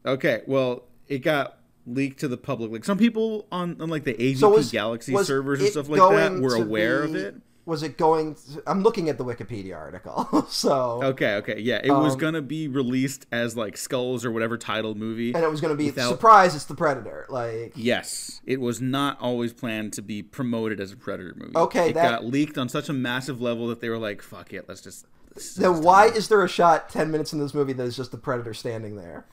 Okay, 0.07 0.43
well, 0.47 0.85
it 1.09 1.19
got 1.21 1.59
leaked 1.87 2.21
to 2.21 2.29
the 2.29 2.37
public. 2.37 2.71
Like 2.73 2.85
some 2.85 2.99
people 2.99 3.47
on, 3.53 3.81
on 3.81 3.89
like 3.91 4.05
the 4.05 4.15
AVP 4.15 4.39
so 4.39 4.49
was 4.51 4.71
Galaxy 4.71 5.13
was 5.13 5.27
servers 5.27 5.61
and 5.61 5.69
stuff 5.71 5.89
like 5.89 6.01
that 6.01 6.41
were 6.41 6.55
aware 6.57 7.03
of 7.03 7.15
it. 7.15 7.37
was 7.67 7.83
it 7.83 7.97
going 7.97 8.35
to, 8.35 8.63
i'm 8.67 8.83
looking 8.83 9.09
at 9.09 9.17
the 9.17 9.25
wikipedia 9.25 9.75
article 9.75 10.47
so 10.51 11.01
Okay, 11.03 11.37
okay, 11.37 11.59
yeah, 11.61 11.81
it 11.83 11.91
was 11.91 12.13
Um, 12.15 12.19
gonna 12.19 12.43
be 12.43 12.69
released 12.69 13.25
as 13.33 13.57
like 13.57 13.77
Skulls 13.79 14.25
or 14.25 14.31
whatever 14.31 14.57
titled 14.59 14.97
movie. 14.99 15.33
and 15.35 15.43
it 15.43 15.51
was 15.51 15.61
going 15.63 15.73
to 15.73 15.79
be 15.79 15.87
without- 15.87 16.11
surprise 16.11 16.55
it's 16.55 16.65
the 16.67 16.75
predator 16.75 17.27
like 17.31 17.73
Yes, 17.75 18.41
it 18.45 18.61
was 18.61 18.81
not 18.83 19.19
always 19.21 19.53
planned 19.53 19.93
to 19.95 20.03
be 20.03 20.23
promoted 20.23 20.79
as 20.81 20.93
a 20.93 20.97
Predator 20.97 21.35
movie. 21.37 21.57
Okay, 21.57 21.91
it 21.91 21.95
that- 21.95 22.11
got 22.11 22.25
leaked 22.27 22.59
on 22.59 22.69
such 22.69 22.89
a 22.89 22.93
massive 22.93 23.41
level 23.41 23.67
that 23.69 23.81
they 23.81 23.89
were 23.89 23.99
like, 23.99 24.21
"Fuck 24.23 24.53
it, 24.53 24.67
let's 24.69 24.81
just." 24.83 25.07
let's 25.35 25.55
then 25.55 25.81
why 25.83 26.07
is 26.07 26.29
there 26.29 26.43
a 26.45 26.49
shot 26.49 26.89
10 26.91 27.11
minutes 27.11 27.33
in 27.33 27.39
this 27.41 27.53
movie 27.55 27.73
that 27.73 27.85
is 27.85 27.97
just 27.97 28.11
the 28.13 28.19
predator 28.19 28.53
standing 28.55 28.97
there 28.97 29.27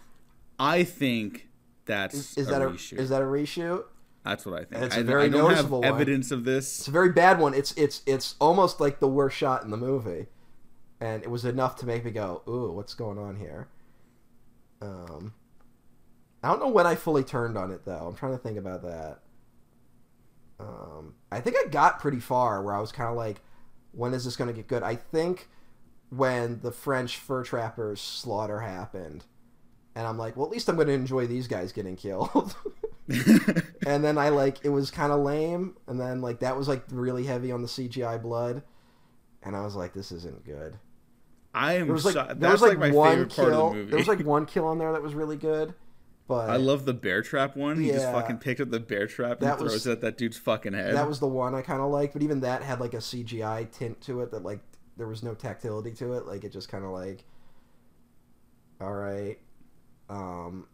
I 0.60 0.84
think 0.84 1.48
that's 1.86 2.16
is, 2.16 2.38
is 2.38 2.48
a 2.48 2.52
that 2.52 2.62
a 2.62 2.66
reshoot. 2.66 3.00
is 3.00 3.10
that 3.10 3.22
a 3.22 3.26
reshoot 3.26 3.84
that's 4.24 4.46
what 4.46 4.60
I 4.60 4.66
think. 4.66 4.84
It's 4.84 4.96
a 4.96 5.00
I, 5.00 5.04
very 5.04 5.24
I 5.24 5.30
don't 5.30 5.50
noticeable 5.50 5.82
have 5.82 5.94
one. 5.94 6.02
evidence 6.02 6.32
of 6.32 6.44
this. 6.44 6.80
It's 6.80 6.88
a 6.88 6.92
very 6.92 7.12
bad 7.12 7.40
one. 7.40 7.54
It's 7.54 7.72
it's 7.74 8.02
it's 8.06 8.36
almost 8.40 8.80
like 8.80 9.00
the 9.00 9.08
worst 9.08 9.36
shot 9.36 9.64
in 9.64 9.72
the 9.72 9.78
movie, 9.78 10.28
and 11.00 11.24
it 11.24 11.32
was 11.32 11.44
enough 11.44 11.76
to 11.78 11.86
make 11.86 12.06
me 12.06 12.12
go, 12.12 12.44
"Ooh, 12.48 12.72
what's 12.72 12.94
going 12.94 13.18
on 13.18 13.38
here?" 13.38 13.68
Um, 14.82 15.34
I 16.44 16.50
don't 16.50 16.60
know 16.60 16.70
when 16.70 16.86
I 16.86 16.96
fully 16.96 17.24
turned 17.24 17.58
on 17.58 17.72
it 17.72 17.86
though. 17.86 18.08
I'm 18.08 18.16
trying 18.16 18.34
to 18.34 18.38
think 18.38 18.58
about 18.58 18.84
that. 18.84 19.20
Um, 20.60 21.16
I 21.32 21.40
think 21.40 21.56
I 21.60 21.68
got 21.70 22.00
pretty 22.00 22.20
far 22.20 22.62
where 22.62 22.76
I 22.76 22.80
was 22.80 22.92
kind 22.92 23.10
of 23.10 23.16
like, 23.16 23.42
"When 23.92 24.14
is 24.14 24.26
this 24.26 24.36
going 24.36 24.50
to 24.50 24.54
get 24.54 24.68
good?" 24.68 24.84
I 24.84 24.96
think 24.98 25.50
when 26.10 26.60
the 26.60 26.72
French 26.72 27.18
fur 27.18 27.44
trappers 27.44 28.00
slaughter 28.02 28.60
happened, 28.60 29.26
and 29.96 30.08
I'm 30.08 30.18
like, 30.18 30.36
"Well, 30.38 30.46
at 30.46 30.52
least 30.52 30.70
I'm 30.70 30.76
going 30.76 30.88
to 30.88 30.94
enjoy 30.94 31.28
these 31.28 31.48
guys 31.48 31.72
getting 31.72 31.96
killed." 31.96 32.56
and 33.86 34.04
then 34.04 34.18
I 34.18 34.30
like 34.30 34.60
it 34.64 34.70
was 34.70 34.90
kind 34.92 35.12
of 35.12 35.20
lame, 35.22 35.76
and 35.88 36.00
then 36.00 36.22
like 36.22 36.40
that 36.40 36.56
was 36.58 36.68
like 36.68 36.84
really 36.92 37.26
heavy 37.26 37.52
on 37.52 37.62
the 37.62 37.68
CGI 37.68 38.22
blood, 38.22 38.64
and 39.44 39.56
I 39.56 39.64
was 39.64 39.76
like, 39.76 39.94
this 39.94 40.12
isn't 40.12 40.46
good. 40.46 40.78
I 41.54 41.74
am 41.74 41.88
There 41.88 41.94
was 41.94 42.06
like 42.06 42.14
shocked. 42.14 42.40
there 42.40 42.52
was 42.52 42.62
like, 42.62 42.78
like, 42.78 42.92
my 42.92 42.92
one 42.92 43.12
favorite 43.12 43.36
part 43.36 43.48
kill. 43.50 43.68
of 43.68 43.74
the 43.74 43.78
movie. 43.80 43.90
There 43.90 44.00
was 44.00 44.08
like 44.08 44.20
one 44.26 44.46
kill 44.46 44.66
on 44.68 44.78
there 44.78 44.94
that 44.94 45.02
was 45.02 45.14
really 45.14 45.36
good, 45.36 45.74
but 46.28 46.50
I 46.50 46.56
love 46.56 46.86
the 46.86 46.94
bear 46.94 47.22
trap 47.22 47.58
one. 47.58 47.78
He 47.82 47.90
just 47.92 48.06
fucking 48.06 48.38
picked 48.38 48.62
up 48.62 48.70
the 48.70 48.80
bear 48.80 49.08
trap 49.08 49.42
and 49.42 49.58
throws 49.58 49.74
was- 49.74 49.88
it 49.88 49.92
at 49.92 50.02
that 50.02 50.18
dude's 50.18 50.38
fucking 50.38 50.72
head. 50.74 50.96
that 50.96 51.08
was 51.08 51.20
the 51.20 51.28
one 51.28 51.54
I 51.54 51.62
kind 51.64 51.82
of 51.82 51.92
liked. 51.92 52.14
But 52.14 52.24
even 52.24 52.40
that 52.42 52.64
had 52.64 52.80
like 52.80 52.94
a 52.94 52.98
CGI 52.98 53.70
tint 53.72 54.00
to 54.02 54.22
it 54.22 54.32
that 54.32 54.44
like 54.44 54.60
there 54.96 55.08
was 55.08 55.22
no 55.24 55.34
tactility 55.34 55.92
to 55.96 56.14
it. 56.14 56.26
Like 56.28 56.46
it 56.46 56.54
just 56.54 56.70
kind 56.70 56.86
of 56.86 56.92
like, 56.92 57.26
all 58.80 58.94
right, 58.94 59.38
um, 60.12 60.68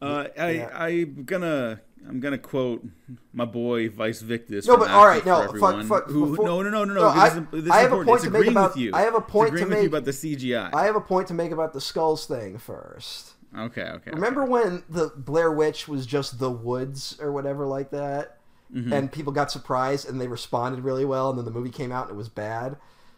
Uh, 0.00 0.28
I 0.38 0.50
Yeah. 0.50 0.70
I'm 0.72 1.24
gonna 1.24 1.80
I'm 2.08 2.20
gonna 2.20 2.38
quote 2.38 2.86
my 3.32 3.44
boy 3.44 3.88
Vice 3.90 4.20
Victus. 4.20 4.66
No, 4.68 4.76
but 4.76 4.88
all 4.90 5.04
right, 5.06 5.24
no, 5.26 5.38
for 5.48 5.58
fuck- 5.58 5.74
Everyone, 5.74 5.86
fuck, 5.86 6.06
who, 6.06 6.30
before- 6.30 6.46
no, 6.46 6.62
no, 6.62 6.70
no, 6.70 6.84
no, 6.84 6.94
no. 6.94 7.12
This 7.12 7.22
I- 7.22 7.26
is, 7.38 7.44
this 7.50 7.64
is 7.64 7.70
I 7.70 7.80
have 7.80 7.92
a 7.92 8.04
point 8.04 8.10
it's 8.10 8.24
to 8.24 8.30
make 8.30 8.46
about- 8.46 8.76
you. 8.76 8.92
I 8.94 9.00
have 9.00 9.16
a 9.16 9.20
point 9.20 9.48
to 9.50 9.54
agreeing 9.64 9.68
with 9.68 9.78
you 9.78 9.82
make- 9.84 9.88
about 9.88 10.04
the 10.04 10.12
CGI. 10.12 10.70
I 10.72 10.84
have 10.84 10.94
a 10.94 11.00
point 11.00 11.26
to 11.28 11.34
make 11.34 11.50
about 11.50 11.72
the 11.72 11.80
skulls 11.80 12.24
thing 12.26 12.58
first. 12.58 13.32
okay, 13.58 13.90
okay. 13.96 14.10
Remember 14.12 14.44
when 14.44 14.84
the 14.88 15.10
Blair 15.16 15.50
Witch 15.50 15.88
was 15.88 16.06
just 16.06 16.38
the 16.38 16.50
woods 16.50 17.18
or 17.20 17.32
whatever 17.32 17.66
like 17.66 17.90
that, 17.90 18.38
Mhm. 18.72 18.92
and 18.92 19.10
people 19.10 19.32
got 19.32 19.50
surprised 19.50 20.08
and 20.08 20.20
they 20.20 20.28
responded 20.28 20.84
really 20.84 21.04
well, 21.04 21.30
and 21.30 21.36
then 21.38 21.44
the 21.46 21.50
movie 21.50 21.70
came 21.70 21.90
out 21.90 22.04
and 22.08 22.14
it 22.14 22.16
was 22.16 22.28
bad. 22.28 22.76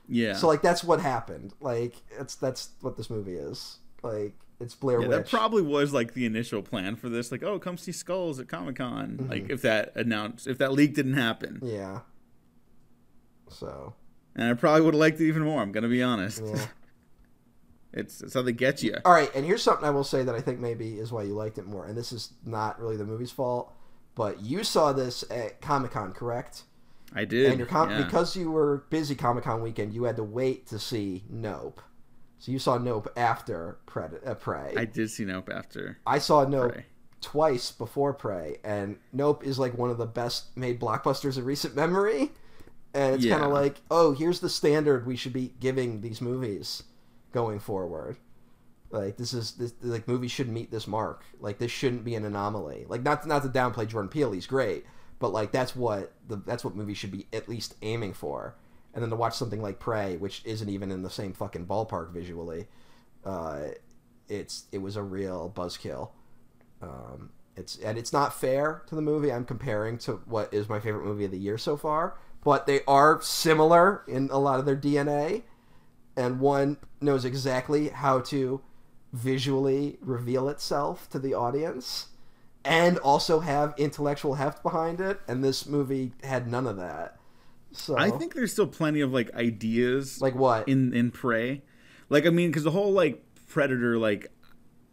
Yeah. 0.08 0.32
So 0.34 0.46
like 0.48 0.62
that's 0.62 0.82
what 0.82 1.00
happened. 1.00 1.52
Like 1.60 1.94
it's 2.18 2.34
that's 2.34 2.70
what 2.80 2.96
this 2.96 3.10
movie 3.10 3.34
is. 3.34 3.78
Like 4.02 4.34
it's 4.60 4.74
Blair 4.74 5.00
yeah, 5.00 5.08
Witch. 5.08 5.16
that 5.16 5.30
probably 5.30 5.62
was 5.62 5.92
like 5.92 6.14
the 6.14 6.26
initial 6.26 6.62
plan 6.62 6.96
for 6.96 7.08
this. 7.08 7.32
Like, 7.32 7.42
oh, 7.42 7.58
come 7.58 7.76
see 7.76 7.92
Skulls 7.92 8.38
at 8.38 8.48
Comic 8.48 8.76
Con. 8.76 9.18
Mm-hmm. 9.18 9.30
Like, 9.30 9.50
if 9.50 9.62
that 9.62 9.92
announced, 9.96 10.46
if 10.46 10.58
that 10.58 10.72
leak 10.72 10.94
didn't 10.94 11.14
happen, 11.14 11.60
yeah. 11.62 12.00
So 13.48 13.94
and 14.34 14.50
I 14.50 14.54
probably 14.54 14.82
would 14.82 14.94
have 14.94 15.00
liked 15.00 15.20
it 15.20 15.28
even 15.28 15.42
more. 15.42 15.60
I'm 15.62 15.72
gonna 15.72 15.88
be 15.88 16.02
honest. 16.02 16.42
yeah. 16.44 16.66
it's 17.92 18.20
it's 18.20 18.34
how 18.34 18.42
they 18.42 18.52
get 18.52 18.82
you. 18.82 18.96
All 19.04 19.12
right, 19.12 19.34
and 19.34 19.44
here's 19.44 19.62
something 19.62 19.86
I 19.86 19.90
will 19.90 20.04
say 20.04 20.22
that 20.22 20.34
I 20.34 20.40
think 20.40 20.60
maybe 20.60 20.98
is 20.98 21.10
why 21.12 21.22
you 21.22 21.34
liked 21.34 21.58
it 21.58 21.66
more, 21.66 21.86
and 21.86 21.96
this 21.96 22.12
is 22.12 22.32
not 22.44 22.80
really 22.80 22.96
the 22.96 23.04
movie's 23.04 23.32
fault, 23.32 23.72
but 24.14 24.42
you 24.42 24.64
saw 24.64 24.92
this 24.92 25.24
at 25.30 25.60
Comic 25.60 25.92
Con, 25.92 26.12
correct? 26.12 26.64
I 27.12 27.24
did. 27.24 27.50
and 27.50 27.58
your 27.58 27.66
com- 27.66 27.90
yeah. 27.90 28.02
because 28.04 28.36
you 28.36 28.52
were 28.52 28.84
busy 28.88 29.16
Comic 29.16 29.44
Con 29.44 29.62
weekend, 29.62 29.92
you 29.92 30.04
had 30.04 30.16
to 30.16 30.22
wait 30.22 30.68
to 30.68 30.78
see 30.78 31.24
Nope. 31.28 31.82
So 32.40 32.50
you 32.52 32.58
saw 32.58 32.78
Nope 32.78 33.12
after 33.16 33.78
Pred- 33.86 34.26
uh, 34.26 34.34
Prey. 34.34 34.74
I 34.76 34.86
did 34.86 35.10
see 35.10 35.24
Nope 35.24 35.50
after. 35.52 35.98
I 36.06 36.18
saw 36.18 36.44
Nope 36.44 36.72
Prey. 36.72 36.86
twice 37.20 37.70
before 37.70 38.14
Prey, 38.14 38.58
and 38.64 38.98
Nope 39.12 39.44
is 39.46 39.58
like 39.58 39.76
one 39.76 39.90
of 39.90 39.98
the 39.98 40.06
best 40.06 40.56
made 40.56 40.80
blockbusters 40.80 41.36
of 41.36 41.44
recent 41.46 41.76
memory. 41.76 42.32
And 42.94 43.14
it's 43.14 43.24
kind 43.26 43.44
of 43.44 43.52
like, 43.52 43.82
oh, 43.90 44.12
here's 44.12 44.40
the 44.40 44.48
standard 44.48 45.06
we 45.06 45.14
should 45.14 45.32
be 45.32 45.52
giving 45.60 46.00
these 46.00 46.20
movies 46.20 46.82
going 47.30 47.60
forward. 47.60 48.16
Like 48.90 49.16
this 49.18 49.32
is 49.32 49.52
this 49.52 49.74
like 49.82 50.08
movies 50.08 50.32
should 50.32 50.48
meet 50.48 50.70
this 50.72 50.88
mark. 50.88 51.22
Like 51.38 51.58
this 51.58 51.70
shouldn't 51.70 52.04
be 52.04 52.14
an 52.16 52.24
anomaly. 52.24 52.86
Like 52.88 53.02
not 53.02 53.24
not 53.26 53.42
to 53.42 53.48
downplay 53.48 53.86
Jordan 53.86 54.08
Peele, 54.08 54.32
he's 54.32 54.46
great, 54.46 54.84
but 55.20 55.28
like 55.32 55.52
that's 55.52 55.76
what 55.76 56.14
the 56.26 56.36
that's 56.36 56.64
what 56.64 56.74
movies 56.74 56.96
should 56.96 57.12
be 57.12 57.26
at 57.32 57.48
least 57.48 57.76
aiming 57.82 58.14
for. 58.14 58.56
And 58.92 59.02
then 59.02 59.10
to 59.10 59.16
watch 59.16 59.36
something 59.36 59.62
like 59.62 59.78
Prey, 59.78 60.16
which 60.16 60.42
isn't 60.44 60.68
even 60.68 60.90
in 60.90 61.02
the 61.02 61.10
same 61.10 61.32
fucking 61.32 61.66
ballpark 61.66 62.12
visually, 62.12 62.66
uh, 63.24 63.68
it's 64.28 64.64
it 64.72 64.78
was 64.78 64.96
a 64.96 65.02
real 65.02 65.52
buzzkill. 65.54 66.10
Um, 66.82 67.30
it's 67.56 67.76
and 67.78 67.98
it's 67.98 68.12
not 68.12 68.34
fair 68.34 68.82
to 68.88 68.94
the 68.94 69.02
movie. 69.02 69.32
I'm 69.32 69.44
comparing 69.44 69.98
to 69.98 70.22
what 70.24 70.52
is 70.52 70.68
my 70.68 70.80
favorite 70.80 71.04
movie 71.04 71.24
of 71.24 71.30
the 71.30 71.38
year 71.38 71.58
so 71.58 71.76
far, 71.76 72.16
but 72.42 72.66
they 72.66 72.80
are 72.86 73.20
similar 73.22 74.02
in 74.08 74.30
a 74.30 74.38
lot 74.38 74.58
of 74.58 74.66
their 74.66 74.76
DNA, 74.76 75.42
and 76.16 76.40
one 76.40 76.78
knows 77.00 77.24
exactly 77.24 77.88
how 77.88 78.20
to 78.20 78.60
visually 79.12 79.98
reveal 80.00 80.48
itself 80.48 81.08
to 81.10 81.18
the 81.18 81.34
audience, 81.34 82.08
and 82.64 82.98
also 82.98 83.40
have 83.40 83.74
intellectual 83.76 84.34
heft 84.34 84.62
behind 84.62 85.00
it. 85.00 85.20
And 85.28 85.44
this 85.44 85.66
movie 85.66 86.12
had 86.22 86.48
none 86.48 86.66
of 86.66 86.76
that. 86.76 87.19
So 87.72 87.96
I 87.96 88.10
think 88.10 88.34
there's 88.34 88.52
still 88.52 88.66
plenty 88.66 89.00
of 89.00 89.12
like 89.12 89.32
ideas 89.34 90.20
like 90.20 90.34
what 90.34 90.68
in 90.68 90.92
in 90.92 91.10
Prey. 91.10 91.62
Like 92.08 92.26
I 92.26 92.30
mean, 92.30 92.50
because 92.50 92.64
the 92.64 92.70
whole 92.70 92.92
like 92.92 93.22
Predator 93.48 93.98
like 93.98 94.30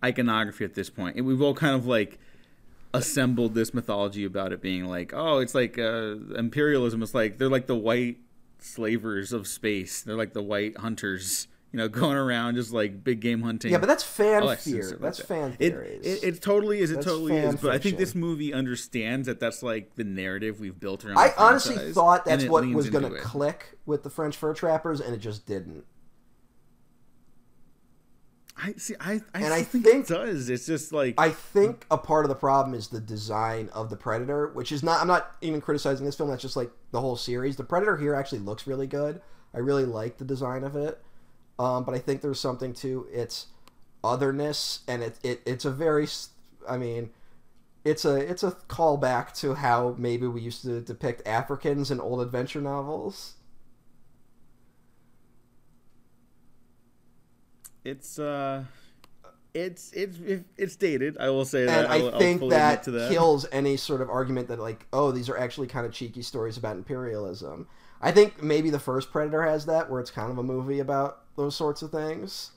iconography 0.03 0.63
at 0.63 0.73
this 0.73 0.89
point, 0.89 1.15
and 1.15 1.25
we've 1.25 1.41
all 1.41 1.53
kind 1.53 1.75
of 1.75 1.86
like 1.86 2.19
assembled 2.93 3.53
this 3.53 3.73
mythology 3.73 4.25
about 4.25 4.51
it 4.51 4.61
being 4.61 4.86
like, 4.86 5.13
oh, 5.13 5.39
it's 5.39 5.55
like 5.55 5.78
uh, 5.78 6.15
imperialism. 6.36 7.01
It's 7.01 7.13
like 7.13 7.38
they're 7.38 7.49
like 7.49 7.67
the 7.67 7.75
white 7.75 8.17
slavers 8.59 9.34
of 9.34 9.47
space. 9.47 10.01
They're 10.01 10.17
like 10.17 10.34
the 10.34 10.43
white 10.43 10.78
hunters, 10.78 11.47
you 11.72 11.78
know, 11.78 11.88
going 11.89 12.15
around 12.18 12.55
just 12.55 12.72
like 12.72 13.03
big 13.03 13.20
game 13.20 13.41
hunting. 13.41 13.72
yeah, 13.72 13.78
but 13.78 13.88
that's 13.88 14.03
fan 14.03 14.41
fear. 14.57 14.84
like 14.91 14.99
That's 14.99 15.18
that. 15.18 15.28
fan 15.28 15.55
It, 15.59 15.72
theories. 15.74 16.05
it, 16.05 16.24
it 16.36 16.41
totally 16.41 16.80
is. 16.80 16.91
It 16.91 16.95
That's 16.95 17.05
totally 17.07 17.36
is. 17.38 17.55
But 17.57 17.72
I 17.74 17.78
think 17.78 17.97
this 17.97 18.15
movie 18.15 18.53
understands 18.53 19.28
that 19.28 19.39
that's 19.39 19.61
like 19.63 19.95
the 19.95 20.03
narrative 20.03 20.59
we've 20.59 20.80
built 20.80 21.03
around. 21.05 21.18
I 21.18 21.34
honestly 21.38 21.91
thought 21.91 22.26
that's 22.26 22.45
what 22.45 22.65
was 22.68 22.89
going 22.89 23.11
to 23.11 23.20
click 23.20 23.78
with 23.86 24.03
the 24.03 24.09
French 24.09 24.36
fur 24.38 24.53
trappers, 24.53 25.01
and 25.01 25.13
it 25.13 25.20
just 25.20 25.45
didn't. 25.45 25.84
I 28.59 28.74
see. 28.78 28.95
I 28.99 29.22
I, 29.36 29.41
And 29.43 29.53
I 29.53 29.61
think, 29.61 29.86
think- 29.86 30.09
it 30.09 30.13
does. 30.13 30.49
It's 30.49 30.65
just 30.65 30.91
like 30.91 31.13
I 31.20 31.30
think 31.30 31.86
a 31.91 31.97
part 31.97 32.26
of 32.26 32.30
the 32.30 32.36
problem 32.36 32.74
is 32.76 32.88
the 32.88 32.99
design 32.99 33.70
of 33.72 33.89
the 33.91 33.95
Predator, 33.97 34.47
which 34.47 34.72
is 34.72 34.82
not. 34.82 34.99
I'm 34.99 35.07
not 35.07 35.36
even 35.41 35.61
criticizing 35.61 36.05
this 36.05 36.15
film. 36.15 36.30
That's 36.30 36.41
just 36.41 36.55
like 36.57 36.72
the 36.91 36.99
whole 36.99 37.15
series. 37.15 37.55
The 37.55 37.63
Predator 37.63 37.97
here 37.97 38.15
actually 38.15 38.39
looks 38.39 38.65
really 38.65 38.88
good. 38.88 39.22
I 39.53 39.59
really 39.59 39.86
like 39.86 40.18
the 40.18 40.26
design 40.26 40.63
of 40.63 40.76
it, 40.76 40.99
um, 41.60 41.84
but 41.84 41.93
I 41.95 41.99
think 41.99 42.22
there's 42.22 42.39
something 42.39 42.74
to 42.76 43.08
its 43.12 43.47
otherness, 44.03 44.82
and 44.88 45.03
it, 45.03 45.18
it 45.24 45.41
it's 45.45 45.66
a 45.66 45.72
very. 45.72 46.08
I 46.68 46.78
mean, 46.78 47.12
it's 47.84 48.05
a 48.05 48.16
it's 48.16 48.43
a 48.43 48.51
callback 48.51 49.34
to 49.39 49.55
how 49.55 49.95
maybe 49.97 50.28
we 50.28 50.41
used 50.41 50.62
to 50.64 50.82
depict 50.82 51.28
Africans 51.28 51.91
in 51.91 51.99
old 51.99 52.22
adventure 52.22 52.62
novels. 52.62 53.38
it's 57.88 58.20
uh, 58.20 58.64
it's 59.53 59.91
it's 59.93 60.18
it's 60.58 60.76
dated. 60.76 61.18
I 61.20 61.30
will 61.30 61.45
say 61.45 61.62
and 61.62 61.70
that. 61.70 61.89
I 61.89 61.95
I'll, 61.95 62.14
I'll 62.14 62.20
think 62.20 62.39
fully 62.39 62.51
that, 62.51 62.84
to 62.84 62.91
that. 62.91 63.12
kills 63.12 63.45
any 63.51 63.78
sort 63.78 64.01
of 64.01 64.10
argument 64.10 64.49
that 64.49 64.60
like, 64.60 64.86
oh, 64.91 65.12
these 65.12 65.30
are 65.30 65.38
actually 65.38 65.68
kind 65.68 65.86
of 65.86 65.93
cheeky 65.93 66.22
stories 66.22 66.58
about 66.58 66.76
imperialism. 66.76 67.68
I 68.01 68.12
think 68.12 68.43
maybe 68.43 68.70
the 68.70 68.80
first 68.80 69.10
Predator 69.10 69.43
has 69.43 69.66
that, 69.66 69.89
where 69.89 69.99
it's 69.99 70.12
kind 70.12 70.32
of 70.32 70.38
a 70.38 70.43
movie 70.43 70.80
about 70.80 71.24
those 71.38 71.56
sorts 71.56 71.82
of 71.82 71.92
things, 71.92 72.52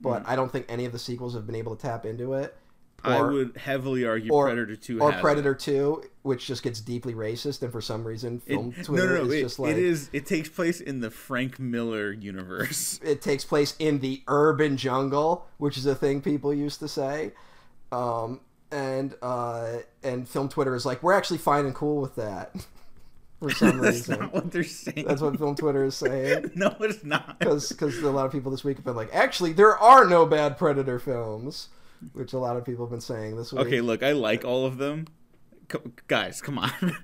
but 0.00 0.20
Hmm. 0.22 0.30
I 0.30 0.36
don't 0.36 0.52
think 0.52 0.66
any 0.68 0.84
of 0.84 0.92
the 0.92 0.98
sequels 1.00 1.34
have 1.34 1.46
been 1.46 1.56
able 1.56 1.74
to 1.74 1.82
tap 1.82 2.06
into 2.06 2.34
it. 2.34 2.56
I 3.04 3.22
would 3.22 3.56
heavily 3.56 4.04
argue 4.04 4.32
or- 4.32 4.46
Predator 4.46 4.74
Two 4.74 5.00
or 5.00 5.12
Predator 5.12 5.52
it. 5.52 5.60
Two, 5.60 6.02
which 6.22 6.46
just 6.48 6.64
gets 6.64 6.80
deeply 6.80 7.14
racist, 7.14 7.62
and 7.62 7.70
for 7.70 7.80
some 7.80 8.04
reason, 8.04 8.42
It- 8.44 8.54
film 8.54 8.74
no, 8.76 8.82
Twitter 8.82 9.18
no, 9.18 9.24
no. 9.24 9.30
is 9.30 9.32
It, 9.34 9.42
just 9.42 9.58
like 9.60 9.70
it 9.72 9.78
is. 9.78 10.10
It 10.12 10.26
takes 10.26 10.48
place 10.48 10.80
in 10.80 11.00
the 11.00 11.10
Frank 11.10 11.58
Miller 11.60 12.10
universe. 12.12 12.98
it 13.04 13.22
takes 13.22 13.44
place 13.44 13.74
in 13.78 14.00
the 14.00 14.22
urban 14.26 14.76
jungle, 14.76 15.46
which 15.58 15.76
is 15.78 15.86
a 15.86 15.94
thing 15.94 16.20
people 16.20 16.52
used 16.52 16.80
to 16.80 16.88
say. 16.88 17.32
Um, 17.92 18.40
and 18.72 19.14
uh, 19.22 19.78
and 20.02 20.28
film 20.28 20.48
Twitter 20.48 20.74
is 20.74 20.84
like, 20.84 21.00
we're 21.02 21.12
actually 21.14 21.38
fine 21.38 21.66
and 21.66 21.74
cool 21.76 22.00
with 22.02 22.16
that. 22.16 22.54
For 23.40 23.50
some 23.50 23.78
That's 23.82 24.08
reason, 24.08 24.20
not 24.20 24.32
what 24.34 24.50
they're 24.50 24.64
saying. 24.64 25.06
that's 25.06 25.20
what 25.20 25.38
film 25.38 25.54
Twitter 25.54 25.84
is 25.84 25.94
saying. 25.94 26.50
no, 26.54 26.74
it's 26.80 27.04
not. 27.04 27.38
Because 27.38 27.70
a 28.02 28.10
lot 28.10 28.26
of 28.26 28.32
people 28.32 28.50
this 28.50 28.64
week 28.64 28.76
have 28.78 28.84
been 28.84 28.96
like, 28.96 29.14
actually, 29.14 29.52
there 29.52 29.76
are 29.78 30.04
no 30.04 30.26
bad 30.26 30.58
Predator 30.58 30.98
films, 30.98 31.68
which 32.14 32.32
a 32.32 32.38
lot 32.38 32.56
of 32.56 32.64
people 32.64 32.84
have 32.84 32.90
been 32.90 33.00
saying 33.00 33.36
this 33.36 33.52
week. 33.52 33.66
Okay, 33.66 33.80
look, 33.80 34.02
I 34.02 34.12
like 34.12 34.44
all 34.44 34.66
of 34.66 34.78
them. 34.78 35.06
Co- 35.68 35.82
guys, 36.08 36.40
come 36.40 36.58
on. 36.58 36.70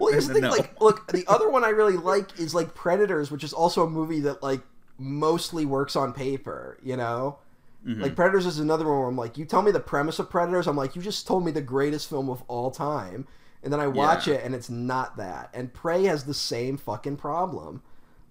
Well, 0.00 0.12
here's 0.12 0.28
the 0.28 0.32
thing. 0.32 0.44
No. 0.44 0.48
Like, 0.50 0.80
look, 0.80 1.12
the 1.12 1.26
other 1.28 1.50
one 1.50 1.62
I 1.62 1.68
really 1.68 1.98
like 1.98 2.40
is 2.40 2.54
like 2.54 2.74
Predators, 2.74 3.30
which 3.30 3.44
is 3.44 3.52
also 3.52 3.84
a 3.84 3.90
movie 3.90 4.20
that 4.20 4.42
like 4.42 4.62
mostly 4.98 5.66
works 5.66 5.94
on 5.94 6.12
paper. 6.14 6.78
You 6.82 6.96
know, 6.96 7.38
Mm-hmm. 7.86 8.00
like 8.00 8.16
Predators 8.16 8.46
is 8.46 8.60
another 8.60 8.86
one 8.88 8.98
where 9.00 9.08
I'm 9.08 9.16
like, 9.16 9.36
you 9.36 9.44
tell 9.44 9.60
me 9.60 9.70
the 9.70 9.78
premise 9.80 10.18
of 10.18 10.30
Predators, 10.30 10.66
I'm 10.66 10.74
like, 10.76 10.96
you 10.96 11.02
just 11.02 11.26
told 11.26 11.44
me 11.44 11.50
the 11.52 11.60
greatest 11.60 12.08
film 12.08 12.30
of 12.30 12.42
all 12.48 12.70
time, 12.70 13.26
and 13.64 13.72
then 13.72 13.80
I 13.80 13.88
watch 13.88 14.28
Yeah. 14.28 14.34
it 14.34 14.44
and 14.44 14.54
it's 14.54 14.70
not 14.70 15.16
that. 15.16 15.50
And 15.52 15.72
Prey 15.74 16.04
has 16.04 16.24
the 16.24 16.34
same 16.34 16.76
fucking 16.76 17.16
problem. 17.16 17.82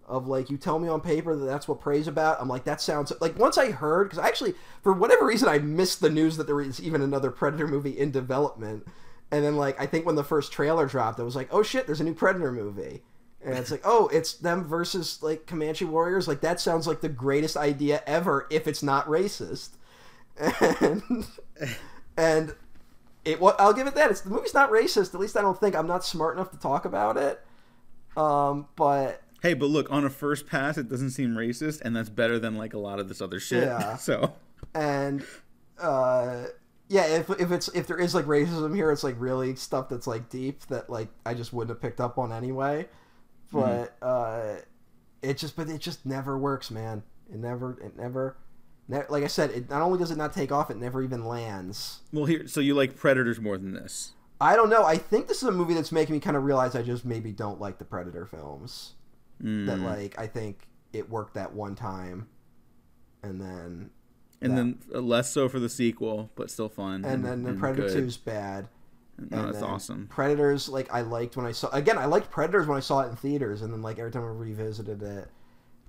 Of 0.05 0.27
like 0.27 0.49
you 0.49 0.57
tell 0.57 0.79
me 0.79 0.89
on 0.89 0.99
paper 0.99 1.33
that 1.33 1.45
that's 1.45 1.65
what 1.65 1.79
Prey's 1.79 2.07
about. 2.09 2.41
I'm 2.41 2.49
like 2.49 2.65
that 2.65 2.81
sounds 2.81 3.13
like 3.21 3.39
once 3.39 3.57
I 3.57 3.71
heard 3.71 4.03
because 4.09 4.19
I 4.19 4.27
actually 4.27 4.53
for 4.81 4.91
whatever 4.91 5.25
reason 5.25 5.47
I 5.47 5.59
missed 5.59 6.01
the 6.01 6.09
news 6.09 6.35
that 6.35 6.45
there 6.45 6.57
was 6.57 6.81
even 6.81 7.01
another 7.01 7.31
Predator 7.31 7.67
movie 7.67 7.97
in 7.97 8.11
development, 8.11 8.85
and 9.31 9.45
then 9.45 9.55
like 9.55 9.79
I 9.81 9.85
think 9.85 10.05
when 10.05 10.15
the 10.15 10.23
first 10.23 10.51
trailer 10.51 10.85
dropped, 10.87 11.21
I 11.21 11.23
was 11.23 11.37
like, 11.37 11.47
oh 11.53 11.63
shit, 11.63 11.85
there's 11.87 12.01
a 12.01 12.03
new 12.03 12.13
Predator 12.13 12.51
movie, 12.51 13.01
and 13.41 13.57
it's 13.57 13.71
like, 13.71 13.81
oh, 13.85 14.09
it's 14.09 14.33
them 14.33 14.65
versus 14.65 15.23
like 15.23 15.47
Comanche 15.47 15.85
warriors. 15.85 16.27
Like 16.27 16.41
that 16.41 16.59
sounds 16.59 16.85
like 16.85 16.99
the 16.99 17.07
greatest 17.07 17.55
idea 17.55 18.03
ever 18.05 18.45
if 18.51 18.67
it's 18.67 18.83
not 18.83 19.07
racist, 19.07 19.69
and 20.81 21.01
and 22.17 22.55
it. 23.25 23.39
Well, 23.39 23.55
I'll 23.59 23.73
give 23.73 23.87
it 23.87 23.95
that. 23.95 24.11
It's 24.11 24.21
the 24.21 24.29
movie's 24.29 24.53
not 24.53 24.71
racist. 24.71 25.13
At 25.13 25.19
least 25.19 25.37
I 25.37 25.41
don't 25.41 25.59
think 25.59 25.75
I'm 25.75 25.87
not 25.87 26.03
smart 26.05 26.35
enough 26.35 26.51
to 26.51 26.57
talk 26.57 26.85
about 26.85 27.17
it. 27.17 27.41
Um, 28.17 28.67
but 28.75 29.21
Hey, 29.41 29.53
but 29.53 29.65
look, 29.65 29.91
on 29.91 30.05
a 30.05 30.09
first 30.09 30.47
pass, 30.47 30.77
it 30.77 30.87
doesn't 30.87 31.09
seem 31.11 31.35
racist, 31.35 31.81
and 31.81 31.95
that's 31.95 32.09
better 32.09 32.39
than 32.39 32.55
like 32.55 32.73
a 32.73 32.79
lot 32.79 32.99
of 32.99 33.09
this 33.09 33.21
other 33.21 33.39
shit. 33.39 33.63
Yeah. 33.63 33.97
So 33.97 34.33
and 34.73 35.23
uh 35.79 36.45
yeah 36.87 37.05
if, 37.05 37.29
if 37.31 37.51
it's 37.51 37.67
if 37.69 37.87
there 37.87 37.99
is 37.99 38.15
like 38.15 38.25
racism 38.25 38.75
here 38.75 38.91
it's 38.91 39.03
like 39.03 39.15
really 39.19 39.55
stuff 39.55 39.89
that's 39.89 40.07
like 40.07 40.29
deep 40.29 40.61
that 40.67 40.89
like 40.89 41.09
i 41.25 41.33
just 41.33 41.53
wouldn't 41.53 41.69
have 41.75 41.81
picked 41.81 41.99
up 41.99 42.17
on 42.17 42.31
anyway 42.31 42.87
but 43.51 43.95
uh 44.01 44.55
it 45.21 45.37
just 45.37 45.55
but 45.55 45.69
it 45.69 45.79
just 45.79 46.05
never 46.05 46.37
works 46.37 46.71
man 46.71 47.03
it 47.31 47.37
never 47.39 47.77
it 47.81 47.95
never 47.97 48.37
ne- 48.37 48.42
like 48.89 49.23
i 49.23 49.27
said 49.27 49.49
it 49.51 49.69
not 49.69 49.81
only 49.81 49.97
does 49.97 50.11
it 50.11 50.17
not 50.17 50.33
take 50.33 50.51
off 50.51 50.69
it 50.69 50.77
never 50.77 51.01
even 51.01 51.25
lands 51.25 51.99
well, 52.11 52.25
here, 52.25 52.47
so 52.47 52.59
you 52.59 52.73
like 52.75 52.95
Predators 52.95 53.39
more 53.39 53.57
than 53.57 53.73
this? 53.73 54.11
i 54.41 54.55
don't 54.55 54.69
know 54.69 54.83
i 54.83 54.97
think 54.97 55.27
this 55.27 55.37
is 55.41 55.47
a 55.47 55.51
movie 55.51 55.73
that's 55.73 55.91
making 55.91 56.13
me 56.13 56.19
kind 56.19 56.35
of 56.35 56.43
realize 56.43 56.75
i 56.75 56.81
just 56.81 57.05
maybe 57.05 57.31
don't 57.31 57.59
like 57.61 57.77
the 57.79 57.85
predator 57.85 58.25
films 58.25 58.93
Mm. 59.43 59.65
that 59.65 59.79
like 59.79 60.17
i 60.19 60.27
think 60.27 60.67
it 60.93 61.09
worked 61.09 61.33
that 61.33 61.53
one 61.53 61.75
time 61.75 62.27
and 63.23 63.41
then 63.41 63.89
and 64.41 64.51
that- 64.51 64.55
then 64.55 64.77
uh, 64.93 64.99
less 64.99 65.31
so 65.31 65.47
for 65.49 65.59
the 65.59 65.69
sequel, 65.69 66.29
but 66.35 66.51
still 66.51 66.67
fun. 66.69 67.03
and 67.05 67.23
then 67.25 67.43
the 67.43 67.53
Predator 67.53 67.87
good. 67.87 67.93
2 68.01 68.05
is 68.07 68.17
bad. 68.17 68.67
No, 69.17 69.37
and 69.39 69.53
that's 69.53 69.63
awesome. 69.63 70.07
Predators, 70.09 70.67
like 70.67 70.93
I 70.93 70.99
liked 71.01 71.37
when 71.37 71.45
I 71.45 71.51
saw 71.53 71.69
again, 71.69 71.97
I 71.97 72.05
liked 72.05 72.29
Predators 72.29 72.67
when 72.67 72.77
I 72.77 72.81
saw 72.81 73.01
it 73.01 73.09
in 73.09 73.15
theaters, 73.15 73.61
and 73.61 73.71
then 73.73 73.81
like 73.81 73.99
every 73.99 74.11
time 74.11 74.23
I 74.23 74.27
revisited 74.27 75.01
it, 75.01 75.29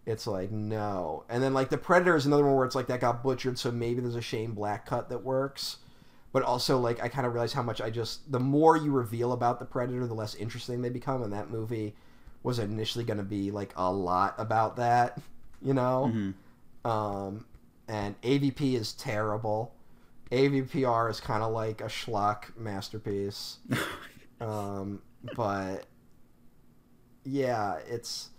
it's 0.07 0.27
like 0.27 0.51
no. 0.51 1.25
And 1.29 1.43
then 1.43 1.55
like 1.55 1.71
the 1.71 1.79
Predator 1.79 2.17
is 2.17 2.27
another 2.27 2.45
one 2.45 2.55
where 2.57 2.67
it's 2.67 2.75
like 2.75 2.87
that 2.89 3.01
got 3.01 3.23
butchered, 3.23 3.59
so 3.59 3.71
maybe 3.71 4.01
there's 4.01 4.15
a 4.15 4.21
Shane 4.21 4.53
Black 4.53 4.87
cut 4.87 5.09
that 5.09 5.23
works. 5.23 5.79
But 6.33 6.43
also 6.43 6.79
like 6.79 7.03
I 7.03 7.09
kind 7.09 7.27
of 7.27 7.33
realize 7.33 7.53
how 7.53 7.63
much 7.63 7.81
I 7.81 7.91
just 7.91 8.31
the 8.31 8.41
more 8.41 8.77
you 8.77 8.91
reveal 8.91 9.33
about 9.33 9.59
the 9.59 9.65
Predator, 9.65 10.07
the 10.07 10.15
less 10.15 10.35
interesting 10.35 10.83
they 10.83 10.89
become, 10.89 11.23
and 11.23 11.33
that 11.33 11.51
movie 11.51 11.95
was 12.43 12.59
initially 12.59 13.05
going 13.05 13.19
to 13.19 13.25
be 13.25 13.51
like 13.51 13.73
a 13.77 13.91
lot 13.91 14.35
about 14.37 14.77
that, 14.77 15.19
you 15.63 15.73
know. 15.73 16.13
Mhm. 16.13 16.35
Um, 16.89 17.47
and 17.89 18.21
AVP 18.23 18.75
is 18.75 18.93
terrible. 18.93 19.75
AVPR 20.31 21.09
is 21.11 21.21
kind 21.21 21.43
of 21.43 21.53
like 21.53 21.81
a 21.81 21.85
schlock 21.87 22.57
masterpiece. 22.57 23.59
Um, 24.41 25.01
but 25.37 25.87
yeah, 27.25 27.79
it's 27.89 28.31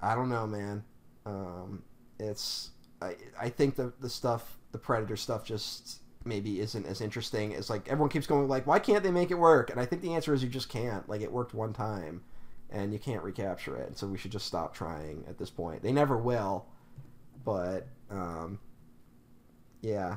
I 0.00 0.14
don't 0.14 0.28
know, 0.28 0.46
man. 0.46 0.84
Um, 1.26 1.82
it's 2.18 2.70
I 3.00 3.16
I 3.40 3.48
think 3.48 3.76
the 3.76 3.92
the 4.00 4.10
stuff 4.10 4.58
the 4.72 4.78
Predator 4.78 5.16
stuff 5.16 5.44
just 5.44 6.00
maybe 6.24 6.60
isn't 6.60 6.86
as 6.86 7.00
interesting 7.00 7.54
as 7.54 7.68
like 7.68 7.88
everyone 7.88 8.08
keeps 8.08 8.26
going 8.26 8.48
like 8.48 8.66
why 8.66 8.78
can't 8.78 9.02
they 9.02 9.10
make 9.10 9.30
it 9.30 9.38
work? 9.38 9.70
And 9.70 9.80
I 9.80 9.84
think 9.84 10.02
the 10.02 10.14
answer 10.14 10.32
is 10.34 10.42
you 10.42 10.48
just 10.48 10.68
can't. 10.68 11.08
Like 11.08 11.20
it 11.20 11.30
worked 11.32 11.54
one 11.54 11.72
time, 11.72 12.22
and 12.70 12.92
you 12.92 12.98
can't 12.98 13.22
recapture 13.22 13.76
it. 13.76 13.88
And 13.88 13.96
so 13.96 14.06
we 14.06 14.18
should 14.18 14.32
just 14.32 14.46
stop 14.46 14.74
trying 14.74 15.24
at 15.28 15.38
this 15.38 15.50
point. 15.50 15.82
They 15.82 15.92
never 15.92 16.16
will, 16.16 16.66
but 17.44 17.86
um, 18.10 18.58
yeah. 19.82 20.16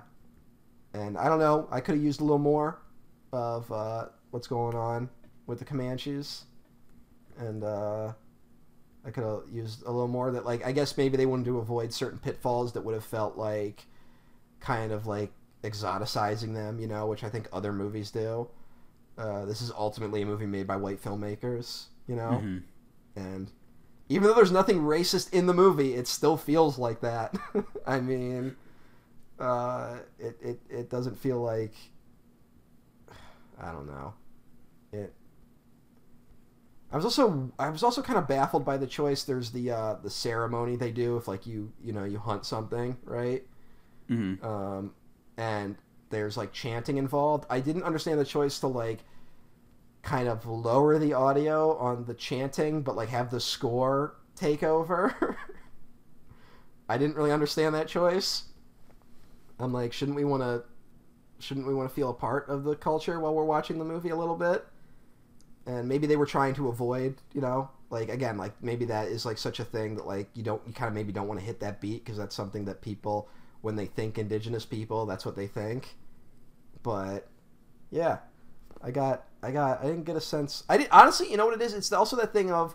And 0.94 1.18
I 1.18 1.28
don't 1.30 1.40
know. 1.40 1.68
I 1.72 1.82
could 1.82 1.96
have 1.96 2.04
used 2.04 2.22
a 2.22 2.24
little 2.24 2.40
more 2.40 2.80
of 3.32 3.72
uh, 3.72 4.06
what's 4.32 4.48
going 4.48 4.76
on 4.76 5.10
with 5.46 5.60
the 5.60 5.66
Comanches, 5.66 6.46
and 7.38 7.64
uh, 7.64 8.14
I 9.08 9.12
could 9.12 9.24
have 9.24 9.44
used 9.50 9.84
a 9.84 9.92
little 9.92 10.10
more 10.10 10.32
that, 10.32 10.46
like, 10.46 10.66
I 10.66 10.74
guess 10.74 10.98
maybe 10.98 11.16
they 11.16 11.26
wanted 11.26 11.46
to 11.46 11.60
avoid 11.60 11.94
certain 11.94 12.20
pitfalls 12.20 12.74
that 12.74 12.82
would 12.84 12.94
have 12.94 13.06
felt 13.06 13.38
like 13.38 13.86
kind 14.60 14.92
of 14.92 15.08
like 15.08 15.32
exoticizing 15.64 16.54
them, 16.54 16.78
you 16.80 16.88
know, 16.88 17.08
which 17.08 17.24
I 17.24 17.30
think 17.30 17.48
other 17.54 17.72
movies 17.72 18.12
do. 18.12 18.50
Uh, 19.18 19.46
this 19.46 19.62
is 19.62 19.72
ultimately 19.72 20.22
a 20.22 20.26
movie 20.26 20.46
made 20.46 20.68
by 20.68 20.76
white 20.76 21.02
filmmakers, 21.02 21.86
you 22.08 22.16
know, 22.18 22.42
Mhm. 22.44 22.64
and 23.16 23.52
even 24.10 24.28
though 24.28 24.34
there's 24.34 24.52
nothing 24.52 24.80
racist 24.82 25.34
in 25.34 25.48
the 25.48 25.54
movie, 25.54 25.94
it 25.96 26.08
still 26.08 26.38
feels 26.38 26.78
like 26.78 27.00
that. 27.02 27.36
I 27.88 28.00
mean, 28.02 28.56
uh, 29.40 30.00
it, 30.20 30.38
it 30.42 30.60
it 30.70 30.90
doesn't 30.90 31.18
feel 31.18 31.40
like 31.42 31.74
I 33.60 33.72
don't 33.72 33.88
know. 33.88 34.14
I 36.92 36.96
was 36.96 37.04
also 37.06 37.52
I 37.60 37.70
was 37.70 37.84
also 37.84 38.02
kind 38.02 38.18
of 38.18 38.28
baffled 38.28 38.64
by 38.64 38.78
the 38.78 38.88
choice. 38.88 39.24
There's 39.24 39.52
the 39.52 39.72
uh, 39.72 39.96
the 39.96 40.10
ceremony 40.10 40.76
they 40.78 40.92
do 40.92 41.18
if 41.18 41.28
like 41.28 41.46
you 41.46 41.72
you 41.84 41.92
know 41.94 42.06
you 42.06 42.18
hunt 42.20 42.46
something 42.46 42.98
right, 43.04 43.44
Mhm. 44.10 44.44
um, 44.44 44.94
and 45.38 45.76
there's 46.10 46.38
like 46.38 46.54
chanting 46.54 46.98
involved. 46.98 47.46
I 47.50 47.60
didn't 47.60 47.84
understand 47.84 48.20
the 48.20 48.26
choice 48.26 48.60
to 48.60 48.68
like 48.68 49.00
kind 50.02 50.30
of 50.30 50.46
lower 50.46 50.98
the 50.98 51.14
audio 51.14 51.76
on 51.78 52.06
the 52.06 52.14
chanting, 52.14 52.82
but 52.82 52.96
like 52.96 53.10
have 53.10 53.32
the 53.32 53.42
score 53.42 54.16
take 54.36 54.64
over. 54.64 55.38
I 56.90 56.98
didn't 56.98 57.18
really 57.18 57.34
understand 57.34 57.76
that 57.76 57.90
choice. 57.90 58.44
I'm 59.60 59.74
like, 59.74 59.92
shouldn't 59.92 60.16
we 60.16 60.24
want 60.24 60.44
to, 60.44 60.64
shouldn't 61.40 61.68
we 61.68 61.74
want 61.74 61.90
to 61.90 61.94
feel 61.94 62.10
a 62.10 62.14
part 62.14 62.48
of 62.48 62.64
the 62.64 62.76
culture 62.76 63.20
while 63.20 63.34
we're 63.34 63.44
watching 63.44 63.78
the 63.80 63.84
movie 63.86 64.10
a 64.10 64.16
little 64.16 64.36
bit? 64.36 64.66
And 65.68 65.88
maybe 65.88 66.08
they 66.08 66.16
were 66.16 66.26
trying 66.26 66.54
to 66.56 66.70
avoid, 66.70 67.18
you 67.34 67.42
know, 67.42 67.70
like 67.90 68.10
again, 68.10 68.38
like 68.38 68.54
maybe 68.64 68.86
that 68.86 69.10
is 69.10 69.26
like 69.26 69.38
such 69.38 69.60
a 69.60 69.66
thing 69.66 69.96
that 69.96 70.08
like 70.08 70.30
you 70.34 70.42
don't, 70.42 70.62
you 70.66 70.74
kind 70.74 70.88
of 70.88 70.94
maybe 70.94 71.12
don't 71.12 71.28
want 71.28 71.40
to 71.40 71.46
hit 71.46 71.60
that 71.60 71.82
beat 71.82 72.04
because 72.04 72.18
that's 72.18 72.36
something 72.36 72.66
that 72.66 72.82
people, 72.82 73.30
when 73.62 73.76
they 73.76 73.86
think 73.86 74.18
indigenous 74.18 74.66
people, 74.66 75.06
that's 75.06 75.26
what 75.26 75.36
they 75.36 75.48
think. 75.48 75.96
But 76.84 77.28
yeah, 77.92 78.20
I 78.82 78.92
got, 78.92 79.26
I 79.44 79.52
got, 79.52 79.82
I 79.82 79.88
didn't 79.88 80.06
get 80.06 80.16
a 80.16 80.22
sense. 80.22 80.64
I 80.70 80.78
did 80.78 80.88
honestly, 80.92 81.30
you 81.30 81.38
know 81.38 81.46
what 81.46 81.56
it 81.56 81.62
is? 81.62 81.74
It's 81.74 81.92
also 81.92 82.16
that 82.16 82.32
thing 82.32 82.52
of 82.52 82.74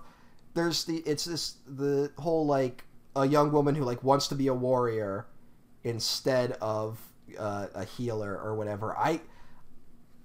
there's 0.55 0.84
the, 0.84 0.99
it's 0.99 1.24
this 1.24 1.57
the 1.66 2.12
whole 2.18 2.47
like 2.47 2.84
a 3.16 3.26
young 3.26 3.53
woman 3.53 3.74
who 3.74 3.84
like 3.84 4.03
wants 4.05 4.28
to 4.28 4.34
be 4.34 4.49
a 4.49 4.55
warrior 4.55 5.26
instead 5.84 6.53
of 6.61 7.01
uh, 7.38 7.68
a 7.74 7.84
healer 7.84 8.38
or 8.38 8.55
whatever. 8.55 8.97
I 8.97 9.20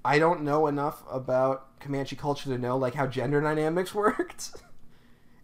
I 0.07 0.19
don't 0.19 0.43
know 0.43 0.67
enough 0.67 1.03
about 1.11 1.79
Comanche 1.81 2.15
culture 2.15 2.49
to 2.49 2.57
know 2.57 2.77
like 2.77 2.93
how 2.95 3.07
gender 3.07 3.41
dynamics 3.41 3.93
worked, 4.03 4.51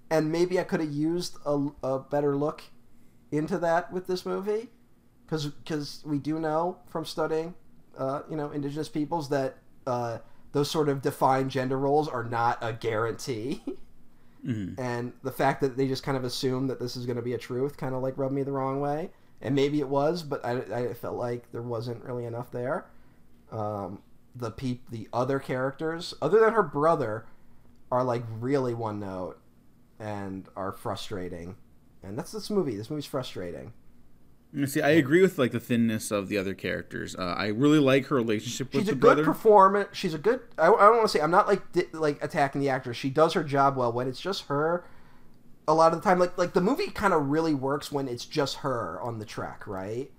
and 0.09 0.31
maybe 0.31 0.59
I 0.59 0.63
could 0.63 0.79
have 0.79 0.91
used 0.91 1.37
a, 1.45 1.67
a 1.83 1.99
better 1.99 2.35
look 2.37 2.63
into 3.31 3.57
that 3.59 3.91
with 3.91 4.07
this 4.07 4.25
movie, 4.25 4.69
because 5.25 5.47
because 5.47 6.01
we 6.05 6.17
do 6.17 6.39
know 6.39 6.77
from 6.87 7.03
studying, 7.05 7.55
uh, 7.97 8.21
you 8.29 8.37
know, 8.37 8.51
indigenous 8.51 8.87
peoples 8.87 9.27
that 9.29 9.57
uh, 9.85 10.19
those 10.53 10.71
sort 10.71 10.87
of 10.87 11.01
defined 11.01 11.51
gender 11.51 11.77
roles 11.77 12.07
are 12.07 12.23
not 12.23 12.57
a 12.61 12.73
guarantee. 12.73 13.61
Mhm. 14.45 14.77
and 14.77 15.13
the 15.23 15.31
fact 15.31 15.61
that 15.61 15.77
they 15.77 15.87
just 15.87 16.03
kind 16.03 16.17
of 16.17 16.25
assume 16.25 16.67
that 16.67 16.77
this 16.77 16.97
is 16.97 17.05
going 17.05 17.15
to 17.15 17.21
be 17.21 17.33
a 17.33 17.37
truth 17.37 17.77
kind 17.77 17.95
of 17.95 18.01
like 18.03 18.17
rubbed 18.17 18.33
me 18.33 18.43
the 18.43 18.51
wrong 18.51 18.81
way 18.81 19.09
and 19.41 19.55
maybe 19.55 19.79
it 19.79 19.87
was 19.87 20.21
but 20.21 20.43
i, 20.43 20.59
I 20.89 20.93
felt 20.93 21.15
like 21.15 21.49
there 21.53 21.61
wasn't 21.61 22.03
really 22.03 22.25
enough 22.25 22.51
there 22.51 22.87
um, 23.53 24.01
the 24.35 24.51
peop 24.51 24.89
the 24.89 25.07
other 25.13 25.39
characters 25.39 26.13
other 26.21 26.39
than 26.39 26.53
her 26.53 26.63
brother 26.63 27.25
are 27.91 28.03
like 28.03 28.23
really 28.39 28.73
one 28.73 28.99
note 28.99 29.39
and 29.99 30.47
are 30.55 30.71
frustrating. 30.71 31.55
And 32.01 32.17
that's 32.17 32.31
this 32.31 32.49
movie. 32.49 32.75
This 32.75 32.89
movie's 32.89 33.05
frustrating. 33.05 33.73
You 34.51 34.67
See, 34.67 34.81
I 34.81 34.89
agree 34.91 35.21
with 35.21 35.39
like 35.39 35.51
the 35.51 35.59
thinness 35.59 36.11
of 36.11 36.27
the 36.29 36.37
other 36.37 36.53
characters. 36.53 37.15
Uh, 37.15 37.33
I 37.37 37.47
really 37.47 37.79
like 37.79 38.07
her 38.07 38.15
relationship 38.15 38.73
with 38.73 38.83
she's 38.83 38.89
a 38.89 38.91
the 38.91 38.95
good 38.95 39.21
brother. 39.21 39.23
performer 39.23 39.89
she's 39.93 40.13
a 40.13 40.19
good 40.19 40.41
i, 40.59 40.67
I 40.67 40.69
don't 40.69 40.97
want 40.97 41.03
to 41.03 41.07
say 41.07 41.21
i'm 41.21 41.31
not 41.31 41.47
like 41.47 41.71
di- 41.71 41.87
like 41.91 42.23
attacking 42.23 42.61
the 42.61 42.69
actress. 42.69 42.97
She 42.97 43.09
does 43.09 43.33
her 43.33 43.43
job 43.43 43.77
well 43.77 43.91
when 43.91 44.07
it's 44.07 44.19
just 44.21 44.45
her 44.45 44.85
a 45.67 45.73
lot 45.73 45.93
of 45.93 46.01
the 46.01 46.07
time. 46.07 46.19
Like 46.19 46.37
like 46.37 46.53
the 46.53 46.61
movie 46.61 46.87
kind 46.91 47.13
of 47.13 47.27
really 47.29 47.53
works 47.53 47.91
when 47.91 48.07
it's 48.07 48.25
just 48.25 48.57
her 48.57 48.99
on 49.01 49.17
the 49.19 49.25
track 49.25 49.65
right? 49.65 50.11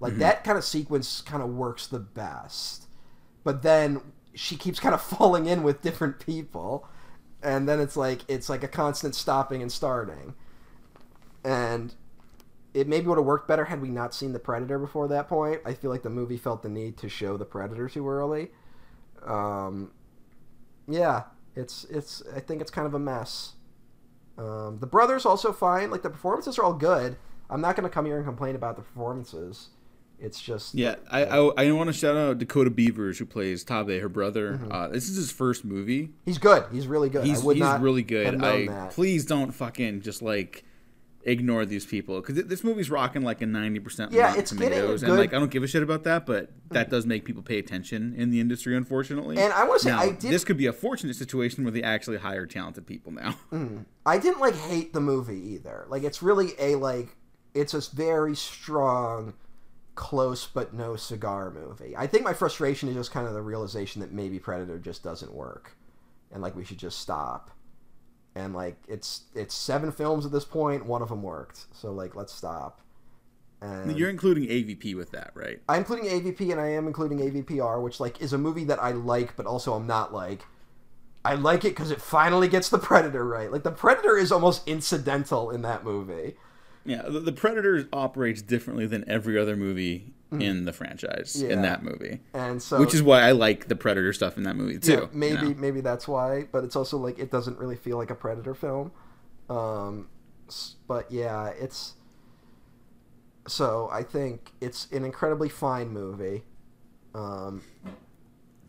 Like 0.00 0.16
that 0.18 0.42
kind 0.42 0.58
of 0.58 0.64
sequence 0.64 1.20
kind 1.20 1.42
of 1.42 1.50
works 1.50 1.86
the 1.86 2.00
best 2.00 2.86
but 3.44 3.62
then 3.62 4.00
she 4.34 4.56
keeps 4.56 4.80
kind 4.80 4.94
of 4.94 5.02
falling 5.02 5.46
in 5.46 5.62
with 5.62 5.82
different 5.82 6.18
people 6.18 6.88
and 7.42 7.68
then 7.68 7.80
it's 7.80 7.96
like 7.96 8.22
it's 8.28 8.48
like 8.48 8.62
a 8.62 8.68
constant 8.68 9.14
stopping 9.14 9.62
and 9.62 9.72
starting. 9.72 10.34
And 11.44 11.94
it 12.72 12.86
maybe 12.86 13.06
would 13.06 13.18
have 13.18 13.26
worked 13.26 13.48
better 13.48 13.64
had 13.64 13.82
we 13.82 13.88
not 13.88 14.14
seen 14.14 14.32
the 14.32 14.38
predator 14.38 14.78
before 14.78 15.08
that 15.08 15.28
point. 15.28 15.60
I 15.66 15.74
feel 15.74 15.90
like 15.90 16.02
the 16.02 16.10
movie 16.10 16.36
felt 16.36 16.62
the 16.62 16.68
need 16.68 16.96
to 16.98 17.08
show 17.08 17.36
the 17.36 17.44
predator 17.44 17.88
too 17.88 18.08
early. 18.08 18.50
Um, 19.26 19.92
yeah 20.88 21.22
it's 21.54 21.84
it's 21.84 22.24
i 22.34 22.40
think 22.40 22.60
it's 22.60 22.70
kind 22.70 22.86
of 22.86 22.94
a 22.94 22.98
mess. 22.98 23.52
Um, 24.38 24.78
the 24.80 24.86
brothers 24.86 25.26
also 25.26 25.52
fine 25.52 25.90
like 25.90 26.02
the 26.02 26.10
performances 26.10 26.58
are 26.58 26.64
all 26.64 26.74
good. 26.74 27.16
I'm 27.50 27.60
not 27.60 27.76
going 27.76 27.84
to 27.84 27.92
come 27.92 28.06
here 28.06 28.16
and 28.16 28.24
complain 28.24 28.54
about 28.54 28.76
the 28.76 28.82
performances 28.82 29.68
it's 30.22 30.40
just 30.40 30.74
Yeah, 30.74 30.94
I 31.10 31.24
I, 31.24 31.38
I 31.66 31.72
want 31.72 31.88
to 31.88 31.92
shout 31.92 32.16
out 32.16 32.38
Dakota 32.38 32.70
Beavers 32.70 33.18
who 33.18 33.26
plays 33.26 33.64
Taabe, 33.64 34.00
her 34.00 34.08
brother. 34.08 34.52
Mm-hmm. 34.54 34.72
Uh, 34.72 34.88
this 34.88 35.08
is 35.08 35.16
his 35.16 35.32
first 35.32 35.64
movie. 35.64 36.10
he's 36.24 36.38
good 36.38 36.64
he's 36.72 36.86
really 36.86 37.08
good 37.10 37.24
He's 37.24 37.42
I 37.42 37.44
would 37.44 37.56
he's 37.56 37.80
really 37.80 38.02
good. 38.02 38.42
I 38.42 38.66
that. 38.66 38.90
please 38.92 39.26
don't 39.26 39.52
fucking 39.52 40.02
just 40.02 40.22
like 40.22 40.64
ignore 41.24 41.64
these 41.64 41.86
people 41.86 42.20
because 42.20 42.34
this 42.46 42.64
movie's 42.64 42.90
rocking 42.90 43.22
like 43.22 43.40
a 43.42 43.44
90% 43.44 44.12
Yeah, 44.12 44.34
it's 44.36 44.50
tomatoes 44.50 45.04
and 45.04 45.16
like 45.16 45.32
i 45.32 45.38
don't 45.38 45.52
give 45.52 45.62
a 45.62 45.68
shit 45.68 45.82
about 45.84 46.02
that 46.02 46.26
but 46.26 46.50
that 46.70 46.90
does 46.90 47.06
make 47.06 47.24
people 47.24 47.44
pay 47.44 47.60
attention 47.60 48.14
in 48.16 48.30
the 48.30 48.40
industry 48.40 48.76
unfortunately 48.76 49.38
And 49.38 49.52
I 49.52 49.62
wanna 49.62 49.78
say, 49.78 49.90
Now, 49.90 50.00
I 50.00 50.10
did- 50.10 50.32
this 50.32 50.42
could 50.42 50.56
be 50.56 50.66
a 50.66 50.72
fortunate 50.72 51.14
situation 51.14 51.62
where 51.62 51.70
they 51.70 51.82
actually 51.84 52.16
hire 52.16 52.44
talented 52.44 52.88
people 52.88 53.12
now 53.12 53.36
I 54.04 54.18
didn't 54.18 54.40
like 54.40 54.56
hate 54.56 54.92
the 54.92 55.00
movie 55.00 55.38
either. 55.54 55.86
Like 55.88 56.02
it's 56.02 56.22
really 56.24 56.54
a 56.58 56.74
like 56.74 57.16
it's 57.54 57.72
a 57.72 57.80
very 57.94 58.34
strong 58.34 59.34
close 59.94 60.46
but 60.46 60.72
no 60.72 60.96
cigar 60.96 61.50
movie. 61.50 61.96
I 61.96 62.06
think 62.06 62.24
my 62.24 62.32
frustration 62.32 62.88
is 62.88 62.94
just 62.94 63.12
kind 63.12 63.26
of 63.26 63.34
the 63.34 63.42
realization 63.42 64.00
that 64.00 64.12
maybe 64.12 64.38
Predator 64.38 64.78
just 64.78 65.02
doesn't 65.02 65.32
work 65.32 65.76
and 66.32 66.42
like 66.42 66.56
we 66.56 66.64
should 66.64 66.78
just 66.78 66.98
stop. 66.98 67.50
And 68.34 68.54
like 68.54 68.76
it's 68.88 69.24
it's 69.34 69.54
seven 69.54 69.92
films 69.92 70.24
at 70.24 70.32
this 70.32 70.44
point, 70.44 70.86
one 70.86 71.02
of 71.02 71.10
them 71.10 71.22
worked. 71.22 71.66
So 71.72 71.92
like 71.92 72.16
let's 72.16 72.32
stop. 72.32 72.80
And 73.60 73.96
you're 73.96 74.10
including 74.10 74.48
avp 74.48 74.96
with 74.96 75.12
that 75.12 75.30
right 75.34 75.60
I'm 75.68 75.78
including 75.78 76.06
AVP 76.06 76.50
and 76.50 76.60
I 76.60 76.70
am 76.70 76.88
including 76.88 77.18
AVPR, 77.18 77.80
which 77.80 78.00
like 78.00 78.20
is 78.20 78.32
a 78.32 78.38
movie 78.38 78.64
that 78.64 78.82
I 78.82 78.90
like, 78.90 79.36
but 79.36 79.46
also 79.46 79.74
I'm 79.74 79.86
not 79.86 80.12
like. 80.12 80.46
I 81.24 81.36
like 81.36 81.64
it 81.64 81.68
because 81.68 81.92
it 81.92 82.00
finally 82.00 82.48
gets 82.48 82.68
the 82.68 82.78
Predator 82.78 83.24
right. 83.24 83.52
Like 83.52 83.62
the 83.62 83.70
Predator 83.70 84.16
is 84.16 84.32
almost 84.32 84.66
incidental 84.66 85.52
in 85.52 85.62
that 85.62 85.84
movie. 85.84 86.34
Yeah, 86.84 87.02
the, 87.02 87.20
the 87.20 87.32
Predator 87.32 87.88
operates 87.92 88.42
differently 88.42 88.86
than 88.86 89.08
every 89.08 89.38
other 89.38 89.56
movie 89.56 90.12
in 90.32 90.64
the 90.64 90.72
franchise 90.72 91.36
Mm. 91.36 91.42
Yeah. 91.46 91.52
in 91.54 91.62
that 91.62 91.82
movie, 91.82 92.20
and 92.32 92.62
so 92.62 92.80
which 92.80 92.94
is 92.94 93.02
why 93.02 93.20
I 93.20 93.32
like 93.32 93.68
the 93.68 93.76
Predator 93.76 94.12
stuff 94.14 94.36
in 94.38 94.44
that 94.44 94.56
movie 94.56 94.78
too. 94.78 94.92
yeah, 94.92 95.00
you 95.00 95.08
maybe 95.12 95.48
know? 95.48 95.54
maybe 95.58 95.80
that's 95.82 96.08
why. 96.08 96.46
But 96.50 96.64
it's 96.64 96.74
also 96.74 96.96
like 96.96 97.18
it 97.18 97.30
doesn't 97.30 97.58
really 97.58 97.76
feel 97.76 97.98
like 97.98 98.10
a 98.10 98.14
Predator 98.14 98.54
film. 98.54 98.92
Um, 99.50 100.08
but 100.88 101.10
yeah, 101.12 101.48
it's. 101.48 101.94
So 103.46 103.88
I 103.92 104.02
think 104.02 104.52
it's 104.60 104.90
an 104.92 105.04
incredibly 105.04 105.48
fine 105.48 105.88
movie. 105.88 106.44
Um, 107.14 107.62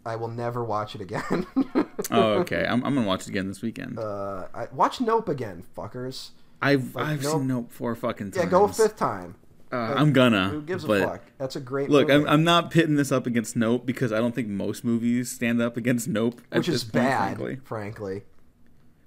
I 0.06 0.16
will 0.18 0.28
never 0.28 0.64
watch 0.64 0.96
it 0.96 1.02
again. 1.02 1.46
oh, 2.12 2.34
okay. 2.40 2.66
I'm, 2.68 2.84
I'm 2.84 2.96
gonna 2.96 3.08
watch 3.08 3.22
it 3.22 3.30
again 3.30 3.48
this 3.48 3.62
weekend. 3.62 3.98
Uh, 4.00 4.48
I, 4.54 4.68
watch 4.74 5.00
Nope 5.00 5.30
again, 5.30 5.64
fuckers. 5.78 6.32
I've 6.64 6.96
like, 6.96 7.06
I've 7.06 7.24
nope. 7.24 7.34
seen 7.40 7.48
Nope 7.48 7.72
four 7.72 7.96
fucking 7.96 8.32
times. 8.32 8.44
Yeah, 8.46 8.50
go 8.50 8.68
fifth 8.68 8.96
time. 8.98 9.36
Uh, 9.72 9.76
I'm 9.98 10.14
gonna. 10.14 10.50
Who 10.50 10.62
gives 10.62 10.84
a 10.84 10.88
fuck? 10.88 11.22
That's 11.40 11.56
a 11.56 11.60
great 11.60 11.90
Look, 11.90 12.08
movie. 12.08 12.24
I'm, 12.26 12.30
I'm 12.32 12.44
not 12.44 12.70
pitting 12.70 12.96
this 12.96 13.12
up 13.12 13.26
against 13.26 13.56
Nope 13.56 13.86
because 13.88 14.12
I 14.12 14.20
don't 14.20 14.36
think 14.36 14.48
most 14.48 14.84
movies 14.84 15.32
stand 15.32 15.62
up 15.62 15.78
against 15.78 16.08
Nope. 16.08 16.42
which 16.52 16.70
is 16.70 16.84
point, 16.84 16.94
bad, 16.94 17.38
frankly. 17.38 17.60
frankly. 17.64 18.22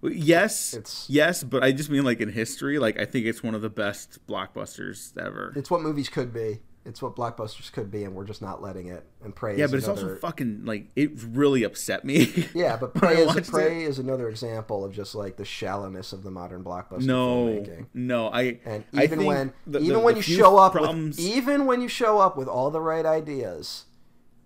Yes, 0.02 0.74
It's- 0.74 1.06
yes, 1.08 1.42
but 1.42 1.64
I 1.64 1.72
just 1.72 1.90
mean 1.90 2.04
like 2.04 2.20
in 2.20 2.28
history. 2.30 2.78
Like 2.78 2.98
I 2.98 3.04
think 3.06 3.26
it's 3.26 3.42
one 3.42 3.54
of 3.54 3.62
the 3.62 3.70
best 3.70 4.24
blockbusters 4.26 5.16
ever. 5.18 5.52
It's 5.56 5.70
what 5.70 5.82
movies 5.82 6.08
could 6.08 6.32
be. 6.32 6.60
It's 6.86 7.02
what 7.02 7.16
blockbusters 7.16 7.72
could 7.72 7.90
be, 7.90 8.04
and 8.04 8.14
we're 8.14 8.24
just 8.24 8.40
not 8.40 8.62
letting 8.62 8.86
it. 8.86 9.04
And 9.24 9.34
Prey. 9.34 9.58
yeah, 9.58 9.66
but 9.66 9.76
it's 9.76 9.86
another... 9.88 10.10
also 10.10 10.20
fucking 10.20 10.64
like 10.64 10.86
it 10.94 11.10
really 11.30 11.64
upset 11.64 12.04
me. 12.04 12.32
Yeah, 12.54 12.76
but 12.76 12.94
Prey 13.00 13.16
is, 13.26 13.50
Prey 13.50 13.82
is 13.82 13.98
another 13.98 14.28
example 14.28 14.84
of 14.84 14.92
just 14.92 15.14
like 15.14 15.36
the 15.36 15.44
shallowness 15.44 16.12
of 16.12 16.22
the 16.22 16.30
modern 16.30 16.62
blockbuster 16.62 17.02
No, 17.02 17.46
filmmaking. 17.46 17.86
no, 17.92 18.28
I 18.28 18.58
And 18.64 18.84
I 18.94 19.04
even 19.04 19.18
think 19.18 19.28
when 19.28 19.52
the- 19.66 19.80
even 19.80 19.92
the- 19.94 19.98
when 20.00 20.14
the 20.14 20.20
you 20.20 20.22
show 20.36 20.56
up 20.58 20.72
problems, 20.72 21.16
with 21.16 21.26
even 21.26 21.66
when 21.66 21.80
you 21.80 21.88
show 21.88 22.18
up 22.20 22.36
with 22.36 22.46
all 22.48 22.70
the 22.70 22.80
right 22.80 23.04
ideas 23.04 23.86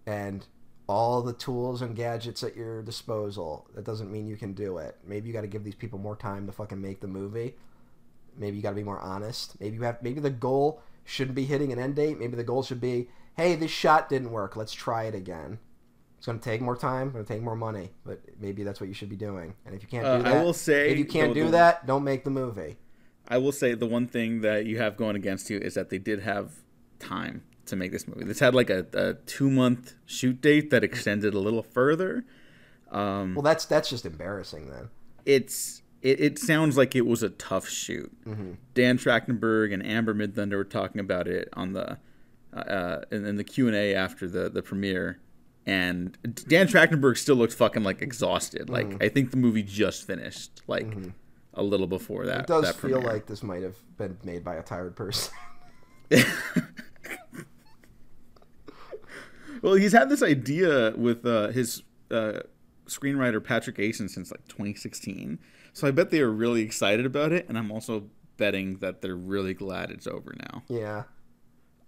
and 0.07 0.47
all 0.87 1.23
the 1.23 1.33
tools 1.35 1.83
and 1.83 1.95
gadgets 1.95 2.43
at 2.43 2.57
your 2.57 2.83
disposal, 2.83 3.69
that 3.75 3.85
doesn't 3.85 4.11
mean 4.11 4.27
you 4.27 4.37
can 4.37 4.55
do 4.55 4.79
it. 4.79 4.97
Maybe 5.07 5.29
you 5.29 5.33
got 5.33 5.43
to 5.43 5.47
give 5.47 5.63
these 5.63 5.75
people 5.77 5.99
more 5.99 6.17
time 6.17 6.47
to 6.47 6.53
fucking 6.53 6.81
make 6.81 7.01
the 7.01 7.07
movie. 7.07 7.55
Maybe 8.37 8.57
you 8.57 8.63
got 8.63 8.71
to 8.71 8.77
be 8.77 8.83
more 8.83 8.99
honest. 8.99 9.61
Maybe 9.61 9.77
you 9.77 9.83
have 9.83 10.03
maybe 10.03 10.21
the 10.21 10.31
goal 10.31 10.83
shouldn't 11.11 11.35
be 11.35 11.45
hitting 11.45 11.73
an 11.73 11.79
end 11.79 11.97
date. 11.97 12.19
Maybe 12.19 12.37
the 12.37 12.45
goal 12.45 12.63
should 12.63 12.81
be, 12.81 13.09
hey, 13.37 13.55
this 13.57 13.71
shot 13.71 14.09
didn't 14.09 14.31
work. 14.31 14.57
Let's 14.57 14.73
try 14.73 15.05
it 15.05 15.15
again. 15.15 15.59
It's 16.19 16.27
going 16.27 16.39
to 16.39 16.45
take 16.45 16.61
more 16.61 16.77
time. 16.77 17.11
Going 17.11 17.25
to 17.25 17.33
take 17.33 17.43
more 17.43 17.57
money, 17.57 17.91
but 18.05 18.21
maybe 18.39 18.63
that's 18.63 18.81
what 18.81 18.89
you 18.89 18.95
should 18.95 19.09
be 19.09 19.17
doing. 19.17 19.55
And 19.67 19.75
if 19.75 19.83
you 19.83 19.89
can't 19.89 20.07
Uh, 20.07 20.19
do 20.19 20.27
I 20.27 20.33
that, 20.35 20.45
will 20.45 20.53
say, 20.53 20.91
if 20.91 20.99
you 20.99 21.05
can't 21.05 21.35
do 21.35 21.47
the- 21.47 21.51
that, 21.53 21.87
don't 21.87 22.05
make 22.05 22.25
the 22.25 22.31
movie. 22.31 22.77
I 23.29 23.39
will 23.39 23.53
say 23.53 23.75
the 23.75 23.87
one 23.87 24.07
thing 24.07 24.41
that 24.43 24.67
you 24.67 24.79
have 24.79 24.97
going 24.97 25.17
against 25.17 25.51
you 25.51 25.59
is 25.59 25.75
that 25.75 25.89
they 25.91 25.99
did 25.99 26.21
have 26.21 26.53
time 26.99 27.43
to 27.67 27.77
make 27.77 27.91
this 27.93 28.07
movie. 28.09 28.25
This 28.25 28.41
had 28.41 28.55
like 28.55 28.71
a, 28.71 28.87
a 28.93 29.15
two 29.15 29.51
month 29.51 29.95
shoot 30.05 30.41
date 30.41 30.71
that 30.71 30.83
extended 30.85 31.33
a 31.35 31.39
little 31.39 31.63
further. 31.63 32.25
Um, 32.91 33.35
Well, 33.35 33.43
that's 33.43 33.65
that's 33.67 33.89
just 33.89 34.05
embarrassing 34.05 34.69
then. 34.71 34.91
it's 35.25 35.83
it, 36.03 36.21
it 36.21 36.39
sounds 36.39 36.77
like 36.77 36.95
it 36.97 37.07
was 37.07 37.23
a 37.23 37.31
tough 37.31 37.69
shoot. 37.69 38.11
Mm-hmm. 38.25 38.53
Dan 38.75 38.99
Trachtenberg 38.99 39.73
and 39.73 39.85
Amber 39.85 40.15
Midthunder 40.15 40.57
were 40.57 40.65
talking 40.65 41.01
about 41.01 41.27
it 41.29 41.49
on 41.53 41.73
the 41.73 41.99
uh, 42.53 43.01
in, 43.11 43.25
in 43.25 43.37
the 43.37 43.45
Q 43.45 43.67
and 43.69 43.77
A 43.77 43.95
after 43.95 44.29
the 44.29 44.49
the 44.51 44.63
premiere, 44.63 45.21
and 45.67 46.17
Dan 46.49 46.67
Trachtenberg 46.67 47.17
still 47.19 47.37
looked 47.37 47.55
fucking 47.55 47.83
like 47.83 48.03
exhausted. 48.03 48.69
Like 48.71 48.87
Mm-hmm. 48.89 49.03
I 49.03 49.09
think 49.09 49.31
the 49.31 49.37
movie 49.37 49.63
just 49.63 50.07
finished 50.07 50.63
like 50.67 50.87
a 51.55 51.63
little 51.63 51.87
before 51.87 52.27
that. 52.27 52.41
It 52.41 52.47
does 52.47 52.65
that 52.65 52.77
feel 52.77 52.93
premiere. 52.93 53.13
like 53.13 53.27
this 53.27 53.43
might 53.43 53.63
have 53.63 53.77
been 53.97 54.17
made 54.25 54.43
by 54.45 54.57
a 54.57 54.63
tired 54.63 54.97
person. 54.97 55.33
Well, 59.63 59.75
he's 59.75 59.93
had 59.93 60.09
this 60.09 60.23
idea 60.23 60.95
with 60.97 61.27
uh, 61.27 61.49
his 61.49 61.83
uh, 62.11 62.41
screenwriter 62.87 63.45
Patrick 63.45 63.79
Aison 63.79 64.09
since 64.09 64.31
like 64.31 64.47
2016. 64.49 65.39
So 65.81 65.89
I 65.89 65.93
bet 65.93 66.11
they 66.11 66.21
are 66.21 66.31
really 66.31 66.61
excited 66.61 67.07
about 67.07 67.33
it, 67.33 67.49
and 67.49 67.57
I'm 67.57 67.73
also 67.73 68.05
betting 68.37 68.77
that 68.81 69.01
they're 69.01 69.17
really 69.17 69.55
glad 69.55 69.91
it's 69.91 70.07
over 70.07 70.35
now. 70.39 70.63
yeah, 70.69 71.05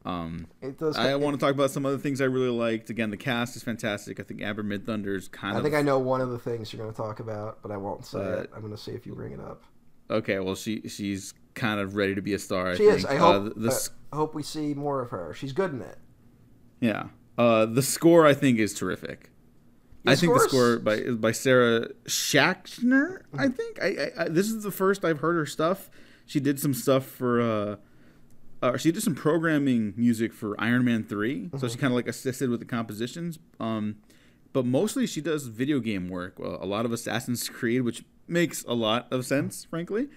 Um, 0.06 0.46
it 0.62 0.78
does. 0.78 0.96
I 0.96 1.14
want 1.16 1.38
to 1.38 1.40
talk 1.44 1.54
about 1.54 1.70
some 1.70 1.84
other 1.84 1.98
things 1.98 2.22
I 2.22 2.24
really 2.24 2.48
liked. 2.48 2.88
Again, 2.88 3.10
the 3.10 3.18
cast 3.18 3.54
is 3.54 3.62
fantastic. 3.62 4.18
I 4.18 4.22
think 4.22 4.40
Amber 4.40 4.62
Midthunder's 4.62 5.28
kind 5.28 5.54
I 5.54 5.58
of 5.58 5.60
I 5.60 5.62
think 5.68 5.74
I 5.74 5.82
know 5.82 5.98
one 5.98 6.22
of 6.22 6.30
the 6.30 6.38
things 6.38 6.72
you're 6.72 6.80
going 6.82 6.90
to 6.92 6.96
talk 6.96 7.20
about, 7.20 7.60
but 7.62 7.70
I 7.70 7.76
won't 7.76 8.06
say 8.06 8.18
But- 8.18 8.38
it. 8.44 8.50
I'm 8.54 8.60
going 8.62 8.72
to 8.74 8.78
see 8.82 8.92
if 8.92 9.04
you 9.06 9.14
bring 9.14 9.32
it 9.32 9.40
up. 9.40 9.62
okay. 10.10 10.38
Well, 10.40 10.54
she 10.54 10.88
she's 10.88 11.34
kind 11.54 11.78
of 11.78 11.94
ready 11.94 12.14
to 12.14 12.22
be 12.22 12.32
a 12.32 12.38
star. 12.38 12.68
I 12.68 12.76
She 12.76 12.84
think. 12.86 12.98
is. 13.00 13.04
I 13.04 13.16
Uh, 13.16 13.18
hope. 13.18 13.54
the, 13.54 13.60
the 13.60 13.88
I 14.10 14.16
hope 14.16 14.34
we 14.34 14.42
see 14.42 14.72
more 14.72 15.02
of 15.02 15.10
her. 15.10 15.34
She's 15.34 15.52
good 15.52 15.70
in 15.72 15.82
it. 15.82 15.98
Yeah. 16.80 17.08
Uh, 17.36 17.66
the 17.66 17.82
score 17.82 18.26
I 18.26 18.32
think 18.32 18.58
is 18.58 18.72
terrific. 18.72 19.30
I 20.06 20.16
think 20.16 20.34
the 20.34 20.40
score 20.40 20.78
by 20.78 21.00
by 21.10 21.32
Sarah 21.32 21.88
Schachner. 22.04 23.22
I 23.36 23.48
think 23.48 23.82
I, 23.82 23.86
I, 23.86 24.24
I 24.24 24.28
this 24.28 24.48
is 24.48 24.62
the 24.62 24.70
first 24.70 25.04
I've 25.04 25.20
heard 25.20 25.34
her 25.34 25.46
stuff. 25.46 25.90
She 26.26 26.40
did 26.40 26.58
some 26.58 26.74
stuff 26.74 27.06
for 27.06 27.40
uh, 27.40 27.76
uh 28.62 28.76
she 28.76 28.90
did 28.90 29.02
some 29.02 29.14
programming 29.14 29.94
music 29.96 30.32
for 30.32 30.60
Iron 30.60 30.84
Man 30.84 31.04
3 31.04 31.50
so 31.58 31.68
she 31.68 31.76
kind 31.76 31.92
of 31.92 31.96
like 31.96 32.08
assisted 32.08 32.50
with 32.50 32.60
the 32.60 32.66
compositions. 32.66 33.38
Um, 33.60 33.96
but 34.52 34.66
mostly 34.66 35.06
she 35.06 35.20
does 35.20 35.46
video 35.46 35.80
game 35.80 36.08
work. 36.08 36.38
Well, 36.38 36.58
a 36.60 36.66
lot 36.66 36.84
of 36.84 36.92
Assassin's 36.92 37.48
Creed, 37.48 37.82
which 37.82 38.04
makes 38.28 38.64
a 38.64 38.74
lot 38.74 39.10
of 39.12 39.24
sense, 39.24 39.64
frankly. 39.64 40.08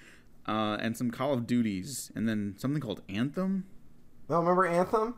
Uh, 0.47 0.77
and 0.79 0.95
some 0.95 1.09
Call 1.09 1.33
of 1.33 1.47
Duties, 1.47 2.11
and 2.15 2.29
then 2.29 2.53
something 2.57 2.79
called 2.79 3.01
Anthem. 3.09 3.65
No, 4.29 4.39
remember 4.39 4.67
Anthem? 4.67 5.15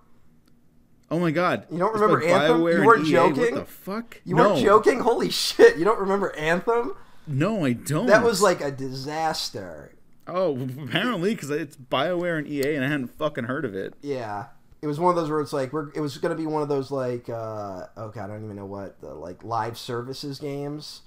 Oh 1.10 1.20
my 1.20 1.32
god! 1.32 1.66
You 1.72 1.78
don't 1.78 1.94
remember 1.94 2.22
Anthem? 2.24 2.60
BioWare 2.62 2.80
You 2.80 2.86
weren't 2.86 3.06
joking? 3.06 3.56
What 3.56 3.66
the 3.66 3.66
fuck? 3.66 4.22
You 4.26 4.36
no. 4.36 4.50
weren't 4.50 4.62
joking? 4.64 5.00
Holy 5.00 5.30
shit! 5.30 5.78
You 5.78 5.86
don't 5.86 6.00
remember 6.00 6.36
Anthem? 6.36 6.94
No, 7.26 7.66
I 7.66 7.74
don't. 7.74 8.08
That 8.08 8.24
was 8.24 8.42
like 8.42 8.62
a 8.62 8.72
disaster. 8.72 9.94
oh, 10.28 10.58
apparently 10.84 11.34
because 11.34 11.50
it's 11.50 11.76
Bioware 11.78 12.38
and 12.38 12.48
EA, 12.48 12.76
and 12.76 12.84
I 12.86 12.90
hadn't 12.90 13.18
fucking 13.18 13.46
heard 13.46 13.66
of 13.66 13.76
it. 13.76 13.94
Yeah. 14.02 14.48
It 14.82 14.88
was 14.88 15.00
one 15.00 15.10
of 15.10 15.16
those 15.16 15.30
where 15.30 15.42
it's 15.42 15.54
like 15.54 15.74
we're. 15.74 15.90
It 15.94 16.02
was 16.02 16.18
going 16.18 16.36
to 16.36 16.42
be 16.42 16.46
one 16.46 16.62
of 16.62 16.70
those 16.70 16.92
like 16.92 17.30
uh, 17.30 17.88
oh 17.98 18.10
god 18.10 18.26
I 18.26 18.28
don't 18.28 18.44
even 18.44 18.56
know 18.56 18.66
what 18.66 19.02
the 19.02 19.14
like 19.14 19.44
live 19.44 19.78
services 19.78 20.38
games 20.40 21.02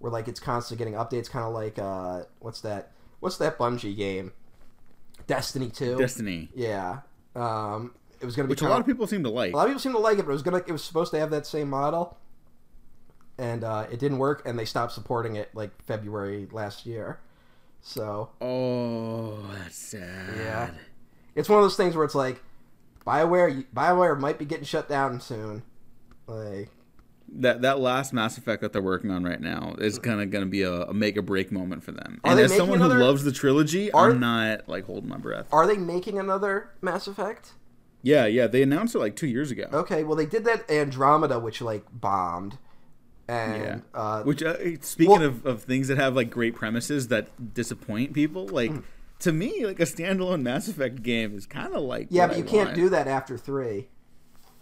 where 0.00 0.10
like 0.10 0.26
it's 0.26 0.40
constantly 0.40 0.84
getting 0.84 0.98
updates, 0.98 1.30
kind 1.30 1.46
of 1.46 1.52
like 1.52 1.78
uh, 1.78 2.24
what's 2.40 2.60
that? 2.62 2.90
What's 3.20 3.36
that 3.36 3.56
Bungie 3.58 3.96
game? 3.96 4.32
Destiny 5.28 5.70
Two. 5.70 5.96
Destiny, 5.96 6.48
Yeah. 6.54 7.00
Um, 7.36 7.94
it 8.22 8.24
was 8.24 8.36
going 8.36 8.44
to 8.44 8.48
be 8.48 8.52
which 8.52 8.62
a 8.62 8.68
lot 8.68 8.80
of 8.80 8.86
people 8.86 9.06
seem 9.06 9.22
to 9.24 9.30
like. 9.30 9.52
A 9.52 9.56
lot 9.56 9.64
of 9.64 9.68
people 9.70 9.80
seem 9.80 9.92
to 9.92 9.98
like 9.98 10.18
it, 10.18 10.22
but 10.24 10.30
it 10.30 10.34
was 10.34 10.42
gonna. 10.42 10.58
It 10.58 10.72
was 10.72 10.82
supposed 10.84 11.10
to 11.12 11.18
have 11.18 11.30
that 11.30 11.44
same 11.46 11.68
model, 11.68 12.16
and 13.38 13.64
uh, 13.64 13.86
it 13.90 13.98
didn't 13.98 14.18
work, 14.18 14.42
and 14.46 14.58
they 14.58 14.64
stopped 14.64 14.92
supporting 14.92 15.36
it 15.36 15.50
like 15.54 15.70
February 15.82 16.48
last 16.52 16.86
year. 16.86 17.18
So 17.80 18.30
Oh, 18.40 19.38
that's 19.54 19.76
sad. 19.76 20.34
yeah, 20.36 20.70
it's 21.34 21.48
one 21.48 21.58
of 21.58 21.64
those 21.64 21.76
things 21.76 21.96
where 21.96 22.04
it's 22.04 22.14
like, 22.14 22.40
Bioware, 23.04 23.64
Bioware 23.74 24.18
might 24.18 24.38
be 24.38 24.44
getting 24.44 24.64
shut 24.64 24.88
down 24.88 25.20
soon. 25.20 25.62
Like, 26.28 26.68
That 27.28 27.62
that 27.62 27.80
last 27.80 28.12
Mass 28.12 28.38
Effect 28.38 28.60
that 28.62 28.72
they're 28.72 28.80
working 28.80 29.10
on 29.10 29.24
right 29.24 29.40
now 29.40 29.74
is 29.78 29.98
kind 29.98 30.20
of 30.20 30.30
going 30.30 30.44
to 30.44 30.50
be 30.50 30.62
a, 30.62 30.82
a 30.82 30.94
make 30.94 31.16
or 31.16 31.22
break 31.22 31.50
moment 31.50 31.82
for 31.82 31.90
them. 31.90 32.20
Are 32.22 32.30
and 32.30 32.38
as 32.40 32.54
someone 32.56 32.78
another- 32.78 32.94
who 32.98 33.02
loves 33.04 33.24
the 33.24 33.32
trilogy, 33.32 33.90
Are- 33.90 34.10
I'm 34.12 34.20
not 34.20 34.68
like 34.68 34.84
holding 34.84 35.08
my 35.10 35.16
breath. 35.18 35.48
are 35.52 35.66
they 35.66 35.76
making 35.76 36.20
another 36.20 36.70
Mass 36.80 37.08
Effect? 37.08 37.54
Yeah, 38.02 38.26
yeah, 38.26 38.46
they 38.48 38.62
announced 38.62 38.94
it 38.94 38.98
like 38.98 39.14
two 39.16 39.28
years 39.28 39.50
ago. 39.50 39.68
Okay, 39.72 40.02
well 40.04 40.16
they 40.16 40.26
did 40.26 40.44
that 40.44 40.68
Andromeda, 40.70 41.38
which 41.38 41.60
like 41.60 41.84
bombed, 41.92 42.58
and 43.28 43.62
Yeah. 43.62 43.78
uh, 43.94 44.22
Which, 44.24 44.42
uh, 44.42 44.56
speaking 44.80 45.12
Well- 45.12 45.22
of, 45.22 45.46
of 45.46 45.62
things 45.62 45.88
that 45.88 45.98
have 45.98 46.16
like 46.16 46.30
great 46.30 46.54
premises 46.54 47.08
that 47.08 47.54
disappoint 47.54 48.12
people, 48.12 48.46
like 48.48 48.72
to 49.20 49.32
me, 49.32 49.64
like 49.64 49.78
a 49.78 49.84
standalone 49.84 50.42
Mass 50.42 50.66
Effect 50.66 51.02
game 51.02 51.36
is 51.36 51.46
kind 51.46 51.72
of 51.74 51.82
like 51.82 52.08
Yeah, 52.10 52.26
but 52.26 52.34
I 52.34 52.38
you 52.40 52.44
can't 52.44 52.74
do 52.74 52.88
that 52.88 53.06
after 53.06 53.38
three. 53.38 53.88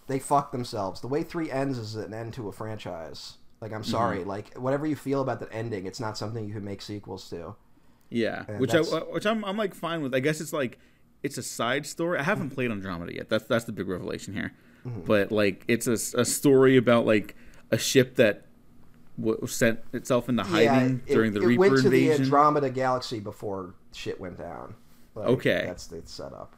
They 0.07 0.19
fuck 0.19 0.53
themselves. 0.53 1.01
The 1.01 1.09
way 1.09 1.23
three 1.23 1.51
ends 1.51 1.79
is 1.79 1.95
an 1.95 2.13
end 2.13 2.35
to 2.35 2.49
a 2.49 2.53
franchise. 2.53 3.39
Like, 3.61 3.73
I'm 3.73 3.85
sorry. 3.85 4.21
Mm-hmm. 4.21 4.29
Like, 4.29 4.55
whatever 4.55 4.87
you 4.87 4.97
feel 4.97 5.21
about 5.21 5.39
that 5.41 5.51
ending, 5.53 5.87
it's 5.87 6.01
not 6.01 6.19
something 6.19 6.47
you 6.47 6.53
can 6.55 6.65
make 6.65 6.83
sequels 6.83 7.29
to. 7.31 7.55
Yeah, 8.09 8.45
And 8.49 8.59
which 8.59 8.75
I 8.75 8.79
that's- 8.83 9.03
which 9.13 9.25
I'm 9.25 9.45
I'm 9.45 9.57
like 9.57 9.73
fine 9.75 10.03
with. 10.03 10.15
I 10.15 10.21
guess 10.21 10.41
it's 10.41 10.53
like 10.53 10.79
it's 11.23 11.39
a 11.39 11.43
side 11.43 11.87
story. 11.87 12.19
I 12.19 12.23
haven't 12.23 12.51
played 12.51 12.71
Andromeda 12.71 13.15
yet. 13.15 13.29
That's 13.29 13.45
that's 13.45 13.65
the 13.65 13.73
big 13.73 13.89
revelation 13.89 14.35
here. 14.35 14.53
Mm-hmm. 14.87 15.03
But 15.03 15.31
like 15.31 15.65
it's 15.69 15.87
a, 15.87 15.93
a 16.19 16.25
story 16.25 16.77
about 16.77 17.07
like 17.07 17.35
a 17.71 17.79
ship 17.79 18.17
that 18.17 18.47
w- 19.21 19.47
sent 19.47 19.81
itself 19.93 20.29
into 20.29 20.43
hiding 20.43 21.03
it, 21.07 21.13
during 21.13 21.33
the 21.35 21.41
it 21.43 21.47
Reaper 21.47 21.61
went 21.61 21.83
to 21.83 21.89
the. 21.91 22.13
Andromeda 22.13 22.71
Galaxy 22.71 23.21
before 23.21 23.75
shit 23.93 24.19
went 24.21 24.39
down. 24.39 24.75
Like, 25.15 25.27
Okay. 25.29 25.65
That's 25.67 25.87
the 25.89 26.01
setup. 26.05 26.55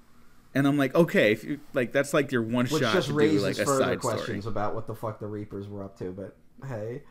and 0.54 0.66
I'm 0.66 0.76
like, 0.78 0.94
okay, 0.94 1.32
if 1.32 1.42
you, 1.42 1.58
like 1.72 1.92
that's 1.92 2.12
like 2.14 2.30
your 2.30 2.42
one 2.42 2.66
Which 2.66 2.82
shot 2.82 2.92
just 2.94 3.08
to 3.08 3.12
do 3.14 3.18
raises 3.18 3.42
like 3.42 3.58
a 3.58 3.64
further 3.64 3.84
side 3.84 4.00
questions 4.00 4.44
story. 4.44 4.52
about 4.52 4.74
what 4.74 4.86
the 4.86 4.94
fuck 4.94 5.18
the 5.18 5.26
Reapers 5.26 5.68
were 5.68 5.82
up 5.82 5.98
to, 5.98 6.12
but 6.12 6.36
hey. 6.68 7.02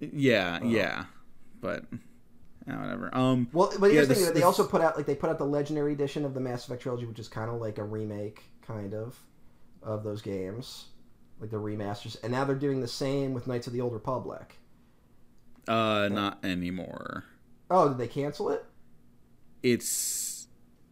Yeah, 0.00 0.62
yeah, 0.62 1.04
but 1.60 1.84
yeah, 2.66 2.80
whatever. 2.80 3.10
Um, 3.14 3.48
Well, 3.52 3.72
but 3.78 3.86
yeah, 3.88 3.94
here's 3.94 4.08
the 4.08 4.14
this- 4.14 4.24
thing: 4.26 4.34
they 4.34 4.42
also 4.42 4.66
put 4.66 4.80
out 4.80 4.96
like 4.96 5.06
they 5.06 5.14
put 5.14 5.30
out 5.30 5.38
the 5.38 5.46
Legendary 5.46 5.92
Edition 5.92 6.24
of 6.24 6.34
the 6.34 6.40
Mass 6.40 6.64
Effect 6.66 6.82
trilogy, 6.82 7.06
which 7.06 7.18
is 7.18 7.28
kind 7.28 7.50
of 7.50 7.60
like 7.60 7.78
a 7.78 7.84
remake, 7.84 8.42
kind 8.66 8.94
of, 8.94 9.18
of 9.82 10.04
those 10.04 10.22
games, 10.22 10.86
like 11.40 11.50
the 11.50 11.56
remasters. 11.56 12.16
And 12.22 12.32
now 12.32 12.44
they're 12.44 12.54
doing 12.56 12.80
the 12.80 12.88
same 12.88 13.32
with 13.34 13.46
Knights 13.46 13.66
of 13.66 13.72
the 13.72 13.80
Old 13.80 13.92
Republic. 13.92 14.58
uh, 15.68 16.08
not 16.10 16.44
anymore. 16.44 17.24
Oh, 17.70 17.88
did 17.88 17.98
they 17.98 18.08
cancel 18.08 18.50
it? 18.50 18.64
it's 19.62 20.48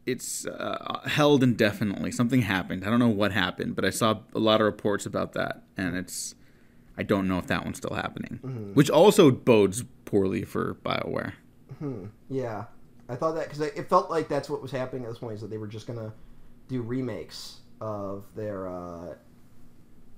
it's 0.07 0.47
uh, 0.47 1.01
held 1.07 1.43
indefinitely. 1.43 2.11
Something 2.11 2.43
happened. 2.43 2.85
I 2.85 2.91
don't 2.91 2.99
know 2.99 3.09
what 3.09 3.33
happened, 3.33 3.77
but 3.77 3.85
I 3.85 3.91
saw 3.91 4.21
a 4.35 4.39
lot 4.39 4.61
of 4.61 4.65
reports 4.65 5.07
about 5.07 5.33
that, 5.35 5.63
and 5.77 5.97
it's 5.97 6.35
I 6.97 7.03
don't 7.03 7.29
know 7.29 7.39
if 7.39 7.47
that 7.49 7.65
one's 7.65 7.77
still 7.79 7.95
happening, 7.95 8.41
Mm-hmm. 8.43 8.75
which 8.75 8.91
also 8.91 9.31
bodes 9.31 9.85
poorly 10.05 10.45
for 10.45 10.75
Bioware. 10.85 11.33
Yeah, 12.29 12.65
I 13.09 13.17
thought 13.17 13.33
that 13.37 13.45
because 13.49 13.61
it 13.61 13.89
felt 13.89 14.11
like 14.11 14.29
that's 14.29 14.49
what 14.51 14.61
was 14.63 14.71
happening 14.71 15.05
at 15.05 15.09
this 15.11 15.19
point 15.19 15.35
is 15.35 15.41
that 15.41 15.49
they 15.51 15.59
were 15.59 15.67
just 15.67 15.87
gonna 15.87 16.13
do 16.69 16.83
remakes 16.83 17.61
of 17.81 18.25
their 18.37 18.69
uh, 18.69 19.15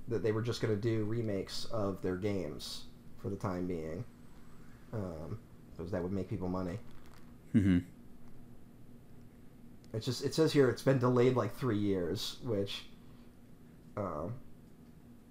that 0.09 0.21
they 0.23 0.31
were 0.31 0.41
just 0.41 0.61
gonna 0.61 0.75
do 0.75 1.05
remakes 1.05 1.65
of 1.65 2.01
their 2.01 2.17
games 2.17 2.83
for 3.21 3.29
the 3.29 3.35
time 3.37 3.65
being, 3.67 4.03
um, 4.91 5.39
because 5.71 5.91
that 5.91 6.03
would 6.03 6.11
make 6.11 6.29
people 6.29 6.49
money. 6.49 6.77
hmm 7.53 7.79
It's 9.93 10.05
just 10.05 10.25
it 10.25 10.33
says 10.33 10.51
here 10.51 10.69
it's 10.69 10.81
been 10.81 10.99
delayed 10.99 11.35
like 11.35 11.55
three 11.55 11.77
years, 11.77 12.37
which. 12.43 12.85
Um, 13.95 14.33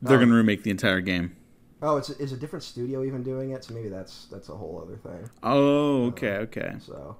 They're 0.00 0.16
Oh. 0.16 0.20
gonna 0.20 0.34
remake 0.34 0.62
the 0.62 0.70
entire 0.70 1.00
game. 1.00 1.36
Oh, 1.82 1.96
it's 1.98 2.08
is 2.10 2.32
a 2.32 2.36
different 2.36 2.62
studio 2.62 3.04
even 3.04 3.22
doing 3.22 3.50
it, 3.50 3.64
so 3.64 3.74
maybe 3.74 3.88
that's 3.88 4.26
that's 4.26 4.48
a 4.48 4.54
whole 4.54 4.80
other 4.84 4.96
thing. 4.96 5.28
Oh, 5.42 6.06
okay, 6.06 6.36
okay. 6.46 6.76
So, 6.80 7.16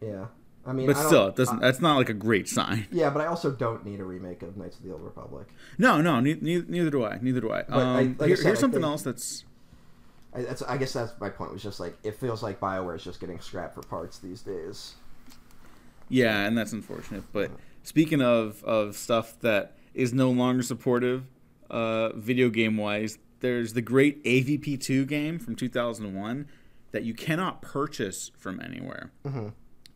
yeah, 0.00 0.26
I 0.64 0.72
mean, 0.72 0.86
But 0.86 0.96
I 0.96 1.04
still, 1.06 1.26
it 1.28 1.36
doesn't. 1.36 1.58
I- 1.58 1.60
that's 1.66 1.80
not 1.80 1.96
like 1.96 2.08
a 2.08 2.14
great 2.14 2.48
sign. 2.48 2.86
yeah, 2.92 3.10
but 3.10 3.20
I 3.22 3.26
also 3.26 3.50
don't 3.50 3.84
need 3.84 4.00
a 4.00 4.04
remake 4.04 4.42
of 4.42 4.56
Knights 4.56 4.78
of 4.78 4.84
the 4.84 4.92
Old 4.92 5.02
Republic. 5.02 5.48
No, 5.78 6.00
no, 6.00 6.20
neither, 6.20 6.64
neither 6.68 6.90
do 6.90 7.04
I. 7.04 7.18
Neither 7.20 7.40
do 7.40 7.50
I. 7.52 7.62
But 7.68 7.76
I- 7.78 7.82
Um, 8.00 8.16
like 8.18 8.22
I 8.22 8.26
here- 8.28 8.36
said, 8.36 8.46
here's 8.46 8.60
something 8.60 8.80
think- 8.80 8.90
else 8.90 9.02
that's 9.02 9.44
I, 10.34 10.42
that's, 10.42 10.60
I 10.62 10.76
guess 10.76 10.92
that's 10.92 11.12
my 11.20 11.30
point. 11.30 11.52
Was 11.52 11.62
just 11.62 11.80
like 11.80 11.96
it 12.02 12.14
feels 12.20 12.42
like 12.42 12.60
Bioware 12.60 12.96
is 12.96 13.02
just 13.04 13.20
getting 13.20 13.40
scrapped 13.40 13.74
for 13.74 13.82
parts 13.82 14.18
these 14.18 14.42
days. 14.42 14.94
Yeah, 16.08 16.44
and 16.46 16.56
that's 16.56 16.72
unfortunate. 16.72 17.24
But 17.32 17.50
speaking 17.82 18.20
of 18.22 18.62
of 18.64 18.96
stuff 18.96 19.38
that 19.40 19.76
is 19.94 20.12
no 20.12 20.30
longer 20.30 20.62
supportive, 20.62 21.24
uh, 21.70 22.10
video 22.14 22.50
game 22.50 22.76
wise, 22.76 23.18
there's 23.40 23.72
the 23.74 23.82
great 23.82 24.22
AVP2 24.24 25.06
game 25.06 25.38
from 25.38 25.56
2001 25.56 26.46
that 26.92 27.02
you 27.04 27.14
cannot 27.14 27.60
purchase 27.62 28.30
from 28.38 28.60
anywhere. 28.60 29.10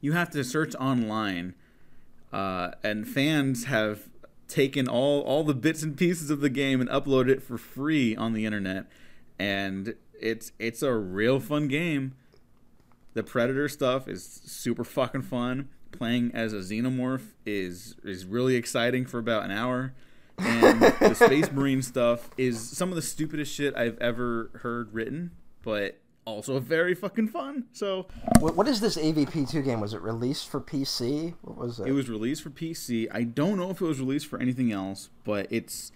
You 0.01 0.13
have 0.13 0.31
to 0.31 0.45
search 0.45 0.75
online, 0.77 1.55
uh, 2.33 2.73
and 2.83 3.07
fans 3.09 3.65
have 3.65 4.09
taken 4.49 4.89
all 4.89 5.21
all 5.21 5.45
the 5.45 5.55
bits 5.55 5.83
and 5.83 5.97
pieces 5.97 6.29
of 6.31 6.41
the 6.41 6.51
game 6.51 6.81
and 6.81 6.91
uploaded 6.91 7.29
it 7.31 7.43
for 7.43 7.57
free 7.59 8.17
on 8.17 8.33
the 8.33 8.45
internet, 8.47 8.87
and 9.39 9.95
it's 10.21 10.53
it's 10.59 10.83
a 10.83 10.93
real 10.95 11.39
fun 11.41 11.69
game. 11.69 12.15
The 13.15 13.23
Predator 13.23 13.69
stuff 13.69 14.09
is 14.09 14.25
super 14.45 14.85
fucking 14.85 15.23
fun. 15.23 15.69
Playing 15.93 16.31
as 16.35 16.53
a 16.53 16.59
xenomorph 16.59 17.33
is 17.45 17.97
is 18.05 18.25
really 18.25 18.55
exciting 18.57 19.05
for 19.07 19.19
about 19.19 19.45
an 19.45 19.51
hour. 19.51 19.93
And 20.41 20.81
the 20.81 21.15
Space 21.27 21.51
Marine 21.53 21.83
stuff 21.83 22.31
is 22.37 22.61
some 22.61 22.91
of 22.91 22.97
the 22.97 23.03
stupidest 23.03 23.53
shit 23.53 23.75
I've 23.77 23.99
ever 23.99 24.51
heard 24.63 24.93
written, 24.93 25.33
but 25.63 25.99
also 26.25 26.59
very 26.61 26.95
fucking 26.95 27.29
fun. 27.29 27.65
So 27.73 28.07
What, 28.39 28.57
what 28.57 28.69
is 28.69 28.81
this 28.81 28.97
AVP 28.97 29.51
two 29.51 29.63
game? 29.63 29.81
Was 29.81 29.95
it 29.95 30.03
released 30.03 30.49
for 30.49 30.61
PC? 30.61 31.35
What 31.43 31.57
was 31.57 31.81
it? 31.81 31.89
it 31.89 31.93
was 31.93 32.09
released 32.09 32.43
for 32.43 32.51
PC. 32.51 33.09
I 33.13 33.25
don't 33.25 33.57
know 33.57 33.71
if 33.71 33.81
it 33.81 33.87
was 33.87 34.01
released 34.01 34.27
for 34.27 34.41
anything 34.41 34.73
else, 34.73 35.11
but 35.25 35.47
it's 35.51 35.93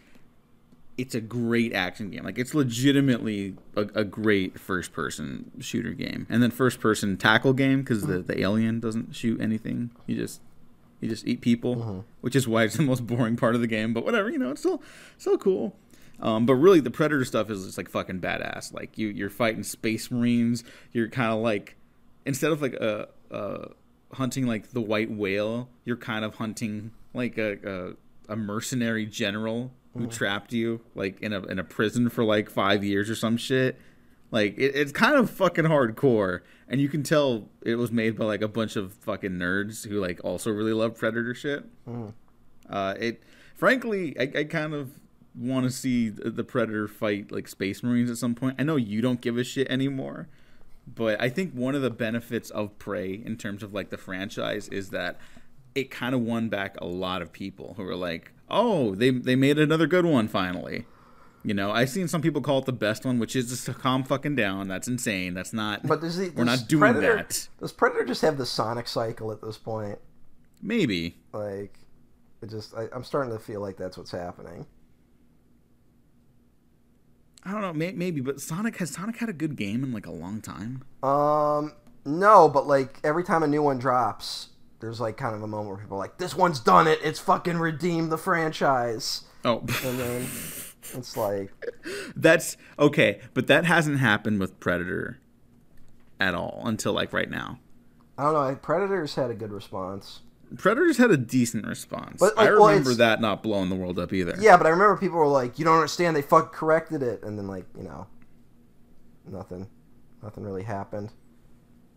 it's 0.96 1.14
a 1.14 1.20
great 1.20 1.72
action 1.72 2.10
game. 2.10 2.24
Like 2.24 2.38
it's 2.38 2.54
legitimately 2.54 3.56
a, 3.76 3.82
a 3.94 4.04
great 4.04 4.58
first 4.58 4.92
person 4.92 5.50
shooter 5.60 5.92
game, 5.92 6.26
and 6.30 6.42
then 6.42 6.50
first 6.50 6.80
person 6.80 7.16
tackle 7.16 7.52
game 7.52 7.80
because 7.80 8.02
the, 8.02 8.18
mm. 8.18 8.26
the 8.26 8.40
alien 8.40 8.80
doesn't 8.80 9.14
shoot 9.14 9.40
anything. 9.40 9.90
You 10.06 10.16
just 10.16 10.40
you 11.00 11.08
just 11.08 11.26
eat 11.26 11.40
people, 11.40 11.74
which 12.20 12.34
is 12.36 12.48
why 12.48 12.64
it's 12.64 12.76
the 12.76 12.82
most 12.82 13.06
boring 13.06 13.36
part 13.36 13.54
of 13.54 13.60
the 13.60 13.66
game. 13.66 13.92
But 13.92 14.04
whatever, 14.04 14.30
you 14.30 14.38
know, 14.38 14.50
it's 14.50 14.60
still 14.60 14.82
still 15.18 15.38
cool. 15.38 15.74
Um, 16.20 16.46
but 16.46 16.54
really, 16.54 16.80
the 16.80 16.90
predator 16.90 17.24
stuff 17.24 17.50
is 17.50 17.64
just 17.64 17.76
like 17.78 17.88
fucking 17.88 18.20
badass. 18.20 18.72
Like 18.72 18.96
you 18.96 19.08
you're 19.08 19.30
fighting 19.30 19.62
space 19.62 20.10
marines. 20.10 20.64
You're 20.92 21.08
kind 21.08 21.32
of 21.32 21.40
like 21.40 21.76
instead 22.24 22.52
of 22.52 22.62
like 22.62 22.74
a, 22.74 23.08
a 23.30 23.68
hunting 24.12 24.46
like 24.46 24.70
the 24.70 24.80
white 24.80 25.10
whale, 25.10 25.68
you're 25.84 25.96
kind 25.96 26.24
of 26.24 26.36
hunting 26.36 26.92
like 27.12 27.36
a, 27.38 27.96
a, 28.28 28.32
a 28.32 28.36
mercenary 28.36 29.06
general 29.06 29.72
who 29.96 30.08
trapped 30.08 30.52
you 30.52 30.80
like 30.96 31.20
in 31.20 31.32
a 31.32 31.40
in 31.42 31.58
a 31.58 31.64
prison 31.64 32.08
for 32.08 32.24
like 32.24 32.50
five 32.50 32.82
years 32.82 33.08
or 33.08 33.14
some 33.14 33.36
shit. 33.36 33.78
Like 34.30 34.58
it, 34.58 34.74
it's 34.74 34.92
kind 34.92 35.14
of 35.14 35.30
fucking 35.30 35.66
hardcore, 35.66 36.40
and 36.68 36.80
you 36.80 36.88
can 36.88 37.02
tell 37.02 37.48
it 37.62 37.76
was 37.76 37.90
made 37.92 38.16
by 38.16 38.24
like 38.24 38.42
a 38.42 38.48
bunch 38.48 38.76
of 38.76 38.92
fucking 38.94 39.32
nerds 39.32 39.86
who 39.86 40.00
like 40.00 40.20
also 40.24 40.50
really 40.50 40.72
love 40.72 40.96
Predator 40.96 41.34
shit. 41.34 41.64
Uh, 42.68 42.94
it 42.98 43.22
frankly, 43.54 44.16
I, 44.18 44.40
I 44.40 44.44
kind 44.44 44.74
of 44.74 44.90
want 45.34 45.64
to 45.64 45.70
see 45.70 46.08
the 46.08 46.30
the 46.30 46.44
Predator 46.44 46.88
fight 46.88 47.30
like 47.32 47.48
Space 47.48 47.82
Marines 47.82 48.10
at 48.10 48.16
some 48.18 48.34
point. 48.34 48.56
I 48.58 48.62
know 48.62 48.76
you 48.76 49.00
don't 49.00 49.20
give 49.20 49.36
a 49.36 49.44
shit 49.44 49.68
anymore, 49.68 50.28
but 50.86 51.20
I 51.20 51.28
think 51.28 51.52
one 51.52 51.74
of 51.74 51.82
the 51.82 51.90
benefits 51.90 52.50
of 52.50 52.78
Prey 52.78 53.12
in 53.12 53.36
terms 53.36 53.62
of 53.62 53.74
like 53.74 53.90
the 53.90 53.98
franchise 53.98 54.68
is 54.68 54.90
that 54.90 55.18
it 55.74 55.90
kind 55.90 56.14
of 56.14 56.20
won 56.20 56.48
back 56.48 56.76
a 56.80 56.86
lot 56.86 57.20
of 57.20 57.32
people 57.32 57.74
who 57.76 57.82
were 57.82 57.96
like, 57.96 58.32
"Oh, 58.48 58.94
they 58.94 59.10
they 59.10 59.36
made 59.36 59.58
another 59.58 59.86
good 59.86 60.06
one 60.06 60.28
finally." 60.28 60.86
You 61.46 61.52
know, 61.52 61.70
I've 61.70 61.90
seen 61.90 62.08
some 62.08 62.22
people 62.22 62.40
call 62.40 62.58
it 62.60 62.64
the 62.64 62.72
best 62.72 63.04
one, 63.04 63.18
which 63.18 63.36
is 63.36 63.50
just 63.50 63.66
to 63.66 63.74
calm 63.74 64.02
fucking 64.02 64.34
down. 64.34 64.66
That's 64.66 64.88
insane. 64.88 65.34
That's 65.34 65.52
not. 65.52 65.86
but 65.86 66.00
does 66.00 66.16
the, 66.16 66.30
we're 66.30 66.44
not 66.44 66.66
doing 66.68 66.80
Predator, 66.80 67.16
that. 67.16 67.48
Does 67.60 67.70
Predator 67.72 68.04
just 68.06 68.22
have 68.22 68.38
the 68.38 68.46
Sonic 68.46 68.88
cycle 68.88 69.30
at 69.30 69.42
this 69.42 69.58
point? 69.58 69.98
Maybe. 70.62 71.18
Like, 71.34 71.78
it 72.40 72.48
just 72.48 72.74
I, 72.74 72.88
I'm 72.92 73.04
starting 73.04 73.32
to 73.32 73.38
feel 73.38 73.60
like 73.60 73.76
that's 73.76 73.98
what's 73.98 74.10
happening. 74.10 74.64
I 77.44 77.52
don't 77.52 77.60
know. 77.60 77.72
May, 77.74 77.92
maybe, 77.92 78.20
but 78.22 78.40
Sonic 78.40 78.78
has 78.78 78.90
Sonic 78.90 79.16
had 79.18 79.28
a 79.28 79.32
good 79.34 79.56
game 79.56 79.84
in 79.84 79.92
like 79.92 80.06
a 80.06 80.10
long 80.10 80.40
time. 80.40 80.82
Um, 81.02 81.74
no, 82.06 82.48
but 82.48 82.66
like 82.66 82.98
every 83.04 83.22
time 83.22 83.42
a 83.42 83.46
new 83.46 83.62
one 83.62 83.78
drops, 83.78 84.48
there's 84.80 84.98
like 84.98 85.18
kind 85.18 85.34
of 85.34 85.42
a 85.42 85.46
moment 85.46 85.68
where 85.68 85.76
people 85.78 85.98
are 85.98 86.00
like, 86.00 86.16
"This 86.16 86.34
one's 86.34 86.58
done 86.58 86.86
it. 86.86 87.00
It's 87.04 87.20
fucking 87.20 87.58
redeemed 87.58 88.10
the 88.10 88.16
franchise," 88.16 89.24
Oh, 89.44 89.58
and 89.58 89.98
then 89.98 90.22
it's 90.92 91.16
like, 91.16 91.50
that's 92.16 92.56
okay, 92.78 93.20
but 93.32 93.46
that 93.46 93.64
hasn't 93.64 93.98
happened 93.98 94.40
with 94.40 94.58
Predator 94.60 95.18
at 96.20 96.34
all 96.34 96.62
until 96.64 96.92
like 96.92 97.12
right 97.12 97.30
now. 97.30 97.58
I 98.16 98.24
don't 98.24 98.34
know. 98.34 98.54
Predators 98.56 99.14
had 99.14 99.30
a 99.30 99.34
good 99.34 99.52
response. 99.52 100.20
Predators 100.56 100.98
had 100.98 101.10
a 101.10 101.16
decent 101.16 101.66
response. 101.66 102.20
But, 102.20 102.36
like, 102.36 102.46
I 102.46 102.50
remember 102.50 102.90
it's- 102.90 102.96
that 102.98 103.20
not 103.20 103.42
blowing 103.42 103.70
the 103.70 103.74
world 103.74 103.98
up 103.98 104.12
either. 104.12 104.36
Yeah, 104.38 104.56
but 104.56 104.66
I 104.66 104.70
remember 104.70 104.96
people 104.96 105.18
were 105.18 105.26
like, 105.26 105.58
"You 105.58 105.64
don't 105.64 105.74
understand. 105.74 106.14
They 106.14 106.22
fuck 106.22 106.52
corrected 106.52 107.02
it," 107.02 107.24
and 107.24 107.36
then 107.36 107.48
like 107.48 107.64
you 107.76 107.82
know, 107.82 108.06
nothing, 109.26 109.68
nothing 110.22 110.44
really 110.44 110.62
happened. 110.62 111.10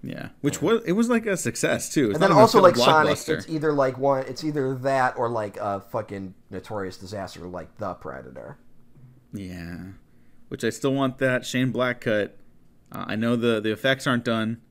Yeah, 0.03 0.29
which 0.41 0.61
was 0.61 0.81
it 0.85 0.93
was 0.93 1.09
like 1.09 1.25
a 1.25 1.35
success 1.37 1.91
too. 1.91 2.05
It's 2.05 2.13
And 2.15 2.23
then 2.23 2.31
also 2.31 2.61
like 2.61 2.75
Sonic, 2.75 3.17
it's 3.27 3.49
either 3.49 3.73
like 3.73 3.97
one, 3.97 4.25
it's 4.27 4.43
either 4.43 4.73
that 4.75 5.17
or 5.17 5.27
like 5.27 5.57
a 5.57 5.81
fucking 5.81 6.33
notorious 6.49 6.97
disaster 6.97 7.47
like 7.47 7.77
the 7.77 7.93
Predator. 7.95 8.57
Yeah, 9.37 9.77
which 10.49 10.63
I 10.63 10.69
still 10.69 10.93
want 10.93 11.17
that 11.19 11.45
Shane 11.45 11.71
Black 11.71 12.01
cut. 12.01 12.37
Uh, 12.91 13.05
I 13.07 13.15
know 13.15 13.35
the 13.35 13.59
the 13.59 13.71
effects 13.71 14.07
aren't 14.07 14.23
done, 14.23 14.61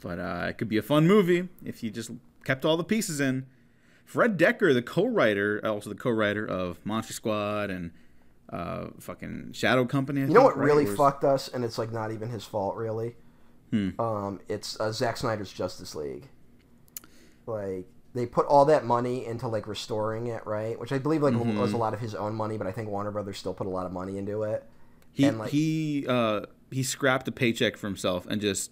but 0.00 0.18
uh, 0.18 0.46
it 0.48 0.58
could 0.58 0.68
be 0.68 0.78
a 0.78 0.82
fun 0.82 1.06
movie 1.06 1.48
if 1.64 1.82
you 1.82 1.90
just 1.90 2.10
kept 2.44 2.64
all 2.64 2.76
the 2.76 2.84
pieces 2.84 3.20
in. 3.20 3.46
Fred 4.04 4.38
Dekker, 4.38 4.72
the 4.72 4.80
co-writer, 4.80 5.60
also 5.62 5.90
the 5.90 5.96
co-writer 5.96 6.46
of 6.46 6.84
Monster 6.86 7.12
Squad 7.12 7.68
and 7.70 7.90
uh, 8.50 8.86
fucking 8.98 9.52
Shadow 9.52 9.84
Company. 9.84 10.22
I 10.22 10.24
You 10.24 10.32
know 10.32 10.42
what 10.42 10.56
really 10.56 10.86
fucked 10.86 11.24
us, 11.24 11.48
and 11.48 11.64
it's 11.64 11.76
like 11.76 11.92
not 11.92 12.10
even 12.10 12.30
his 12.30 12.44
fault, 12.44 12.76
really. 12.76 13.16
Hmm. 13.70 13.90
Um, 14.00 14.40
it's 14.48 14.80
uh, 14.80 14.92
Zack 14.92 15.18
Snyder's 15.18 15.52
Justice 15.52 15.94
League. 15.94 16.28
Like 17.46 17.86
they 18.18 18.26
put 18.26 18.46
all 18.46 18.64
that 18.66 18.84
money 18.84 19.24
into 19.24 19.46
like 19.48 19.66
restoring 19.66 20.26
it, 20.26 20.46
right? 20.46 20.78
Which 20.78 20.92
I 20.92 20.98
believe 20.98 21.22
like 21.22 21.34
Mm-hmm. 21.34 21.58
was 21.58 21.72
a 21.72 21.76
lot 21.76 21.94
of 21.94 22.00
his 22.00 22.14
own 22.14 22.34
money, 22.34 22.58
but 22.58 22.66
I 22.66 22.72
think 22.72 22.88
Warner 22.88 23.10
Brothers 23.10 23.38
still 23.38 23.54
put 23.54 23.66
a 23.66 23.70
lot 23.70 23.86
of 23.86 23.92
money 23.92 24.18
into 24.18 24.42
it. 24.42 24.64
He 25.12 25.24
and, 25.24 25.38
like- 25.38 25.50
he 25.50 26.04
uh, 26.08 26.42
he 26.70 26.82
scrapped 26.82 27.26
a 27.28 27.32
paycheck 27.32 27.76
for 27.76 27.86
himself 27.86 28.26
and 28.26 28.40
just 28.40 28.70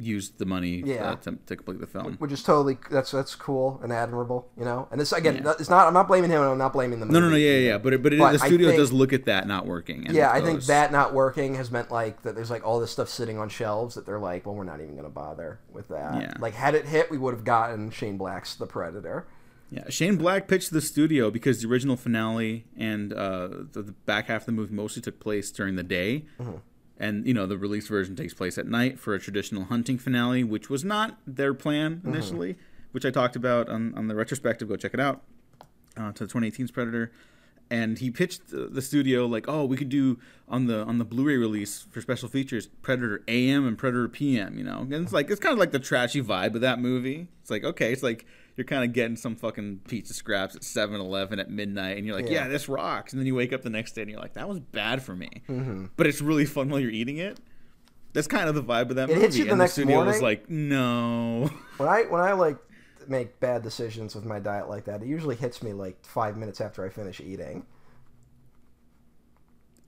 used 0.00 0.38
the 0.38 0.46
money 0.46 0.82
Yeah. 0.84 1.10
uh, 1.12 1.16
to, 1.16 1.38
to 1.46 1.56
complete 1.56 1.80
the 1.80 1.86
film. 1.86 2.16
Which 2.18 2.32
is 2.32 2.42
totally 2.42 2.78
that's 2.90 3.10
that's 3.10 3.34
cool 3.34 3.78
and 3.82 3.92
admirable, 3.92 4.48
you 4.58 4.64
know. 4.64 4.88
And 4.90 5.00
this 5.00 5.12
again, 5.12 5.42
Yeah. 5.44 5.52
it's 5.58 5.68
not. 5.70 5.86
I'm 5.86 5.92
not 5.94 6.08
blaming 6.08 6.30
him. 6.30 6.40
and 6.42 6.50
I'm 6.50 6.58
not 6.58 6.72
blaming 6.72 7.00
the 7.00 7.06
movie. 7.06 7.20
No, 7.20 7.26
no, 7.26 7.30
no, 7.30 7.36
yeah, 7.36 7.58
yeah. 7.58 7.78
But 7.78 7.92
it, 7.92 8.02
but, 8.02 8.12
it, 8.12 8.18
But 8.18 8.32
the 8.32 8.38
studio 8.38 8.68
think- 8.68 8.78
does 8.78 8.92
look 8.92 9.12
at 9.12 9.26
that 9.26 9.46
not 9.46 9.66
working. 9.66 10.06
And 10.06 10.16
Yeah, 10.16 10.30
I 10.32 10.40
think 10.40 10.64
that 10.64 10.90
not 10.92 11.14
working 11.14 11.54
has 11.56 11.70
meant 11.70 11.90
like 11.90 12.22
that. 12.22 12.34
There's 12.34 12.50
like 12.50 12.66
all 12.66 12.80
this 12.80 12.90
stuff 12.90 13.08
sitting 13.08 13.38
on 13.38 13.48
shelves 13.48 13.94
that 13.94 14.06
they're 14.06 14.18
like, 14.18 14.46
well, 14.46 14.54
we're 14.54 14.64
not 14.64 14.80
even 14.80 14.96
gonna 14.96 15.08
bother 15.10 15.60
with 15.72 15.88
that. 15.88 16.20
Yeah. 16.20 16.32
Like 16.38 16.54
had 16.54 16.74
it 16.74 16.86
hit, 16.86 17.10
we 17.10 17.18
would 17.18 17.34
have 17.34 17.44
gotten 17.44 17.90
Shane 17.90 18.16
Black's 18.16 18.54
The 18.54 18.66
Predator. 18.66 19.26
Yeah, 19.72 19.84
Shane 19.88 20.16
Black 20.16 20.48
pitched 20.48 20.72
the 20.72 20.80
studio 20.80 21.30
because 21.30 21.62
the 21.62 21.68
original 21.68 21.96
finale 21.96 22.66
and 22.76 23.12
uh, 23.12 23.48
the, 23.70 23.82
the 23.82 23.92
back 23.92 24.26
half 24.26 24.42
of 24.42 24.46
the 24.46 24.52
movie 24.52 24.74
mostly 24.74 25.00
took 25.00 25.20
place 25.20 25.52
during 25.52 25.76
the 25.76 25.84
day, 25.84 26.24
Mm-hmm. 26.40 26.56
And 27.00 27.26
you 27.26 27.34
know 27.34 27.46
the 27.46 27.58
release 27.58 27.88
version 27.88 28.14
takes 28.14 28.32
place 28.34 28.56
at 28.58 28.66
night 28.68 29.00
for 29.00 29.14
a 29.14 29.18
traditional 29.18 29.64
hunting 29.64 29.98
finale, 29.98 30.44
which 30.44 30.70
was 30.70 30.84
not 30.84 31.18
their 31.26 31.52
plan 31.54 31.96
Mm-hmm. 31.96 32.08
initially, 32.10 32.56
which 32.92 33.04
I 33.04 33.10
talked 33.10 33.34
about 33.34 33.68
on, 33.68 33.92
on 33.96 34.06
the 34.06 34.14
retrospective. 34.14 34.68
Go 34.68 34.76
check 34.76 34.94
it 34.94 35.00
out 35.00 35.22
uh, 35.96 36.12
to 36.12 36.26
the 36.26 36.32
2018's 36.32 36.70
Predator. 36.70 37.10
And 37.72 37.98
he 38.00 38.10
pitched 38.10 38.48
the, 38.50 38.66
the 38.66 38.82
studio 38.82 39.26
like, 39.26 39.44
oh, 39.48 39.64
we 39.64 39.76
could 39.76 39.88
do 39.88 40.18
on 40.48 40.66
the 40.66 40.82
on 40.84 40.98
the 40.98 41.04
Blu-ray 41.04 41.36
release 41.36 41.86
for 41.92 42.00
special 42.00 42.28
features 42.28 42.66
Predator 42.82 43.22
AM 43.28 43.64
and 43.66 43.78
Predator 43.78 44.08
PM, 44.08 44.58
you 44.58 44.64
know. 44.64 44.80
And 44.80 44.92
it's 44.92 45.12
like 45.12 45.30
it's 45.30 45.38
kind 45.40 45.52
of 45.52 45.58
like 45.60 45.70
the 45.70 45.78
trashy 45.78 46.20
vibe 46.20 46.56
of 46.56 46.60
that 46.62 46.80
movie. 46.80 47.28
It's 47.40 47.50
like 47.50 47.62
okay, 47.62 47.92
it's 47.92 48.02
like 48.02 48.26
you're 48.56 48.64
kind 48.64 48.84
of 48.84 48.92
getting 48.92 49.16
some 49.16 49.36
fucking 49.36 49.80
pizza 49.88 50.12
scraps 50.14 50.54
at 50.56 50.62
7-Eleven 50.62 51.38
at 51.38 51.50
midnight, 51.50 51.96
and 51.96 52.06
you're 52.06 52.14
like, 52.16 52.26
yeah. 52.26 52.42
Yeah. 52.42 52.48
this 52.48 52.68
rocks. 52.68 53.12
And 53.12 53.20
then 53.20 53.26
you 53.26 53.34
wake 53.34 53.52
up 53.52 53.62
the 53.62 53.70
next 53.70 53.92
day 53.92 54.02
and 54.02 54.10
you're 54.10 54.20
like, 54.20 54.34
that 54.34 54.48
was 54.48 54.60
bad 54.60 55.02
for 55.02 55.14
me, 55.16 55.30
Mm-hmm. 55.48 55.86
but 55.96 56.06
it's 56.06 56.20
really 56.20 56.44
fun 56.44 56.68
while 56.68 56.80
you're 56.80 56.90
eating 56.90 57.16
it. 57.18 57.38
That's 58.12 58.26
kind 58.26 58.48
of 58.48 58.54
the 58.56 58.62
vibe 58.62 58.90
of 58.90 58.96
that 58.96 59.08
It 59.08 59.14
movie. 59.14 59.20
hits 59.20 59.36
you 59.36 59.44
the 59.44 59.50
and 59.50 59.58
next 59.60 59.76
the 59.76 59.82
studio 59.82 60.04
was 60.04 60.20
like, 60.20 60.50
no. 60.50 61.48
When 61.76 61.88
I 61.88 62.02
when 62.02 62.20
I 62.20 62.32
like 62.32 62.58
make 63.06 63.38
bad 63.38 63.62
decisions 63.62 64.14
with 64.16 64.24
my 64.24 64.40
diet 64.40 64.68
like 64.68 64.84
that, 64.86 65.00
it 65.02 65.06
usually 65.06 65.36
hits 65.36 65.62
me 65.62 65.72
like 65.72 66.04
five 66.04 66.36
minutes 66.36 66.60
after 66.60 66.84
I 66.84 66.88
finish 66.88 67.20
eating. 67.20 67.64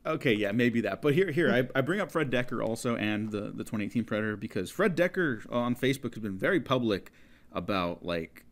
Okay, 0.05 0.33
yeah, 0.35 0.51
maybe 0.53 0.81
that. 0.81 1.01
But 1.01 1.15
here, 1.15 1.31
here, 1.31 1.53
I, 1.53 1.79
I 1.79 1.81
bring 1.81 2.01
up 2.01 2.11
Fred 2.11 2.31
Dekker 2.31 2.65
also 2.65 2.97
and 2.97 3.31
the 3.31 3.41
the 3.53 3.63
2018 3.65 4.05
Predator 4.05 4.37
because 4.37 4.71
Fred 4.71 4.97
Dekker 4.97 5.51
on 5.53 5.77
Facebook 5.77 6.15
has 6.15 6.23
been 6.23 6.37
very 6.37 6.61
public 6.61 7.13
about 7.53 8.05
like 8.05 8.45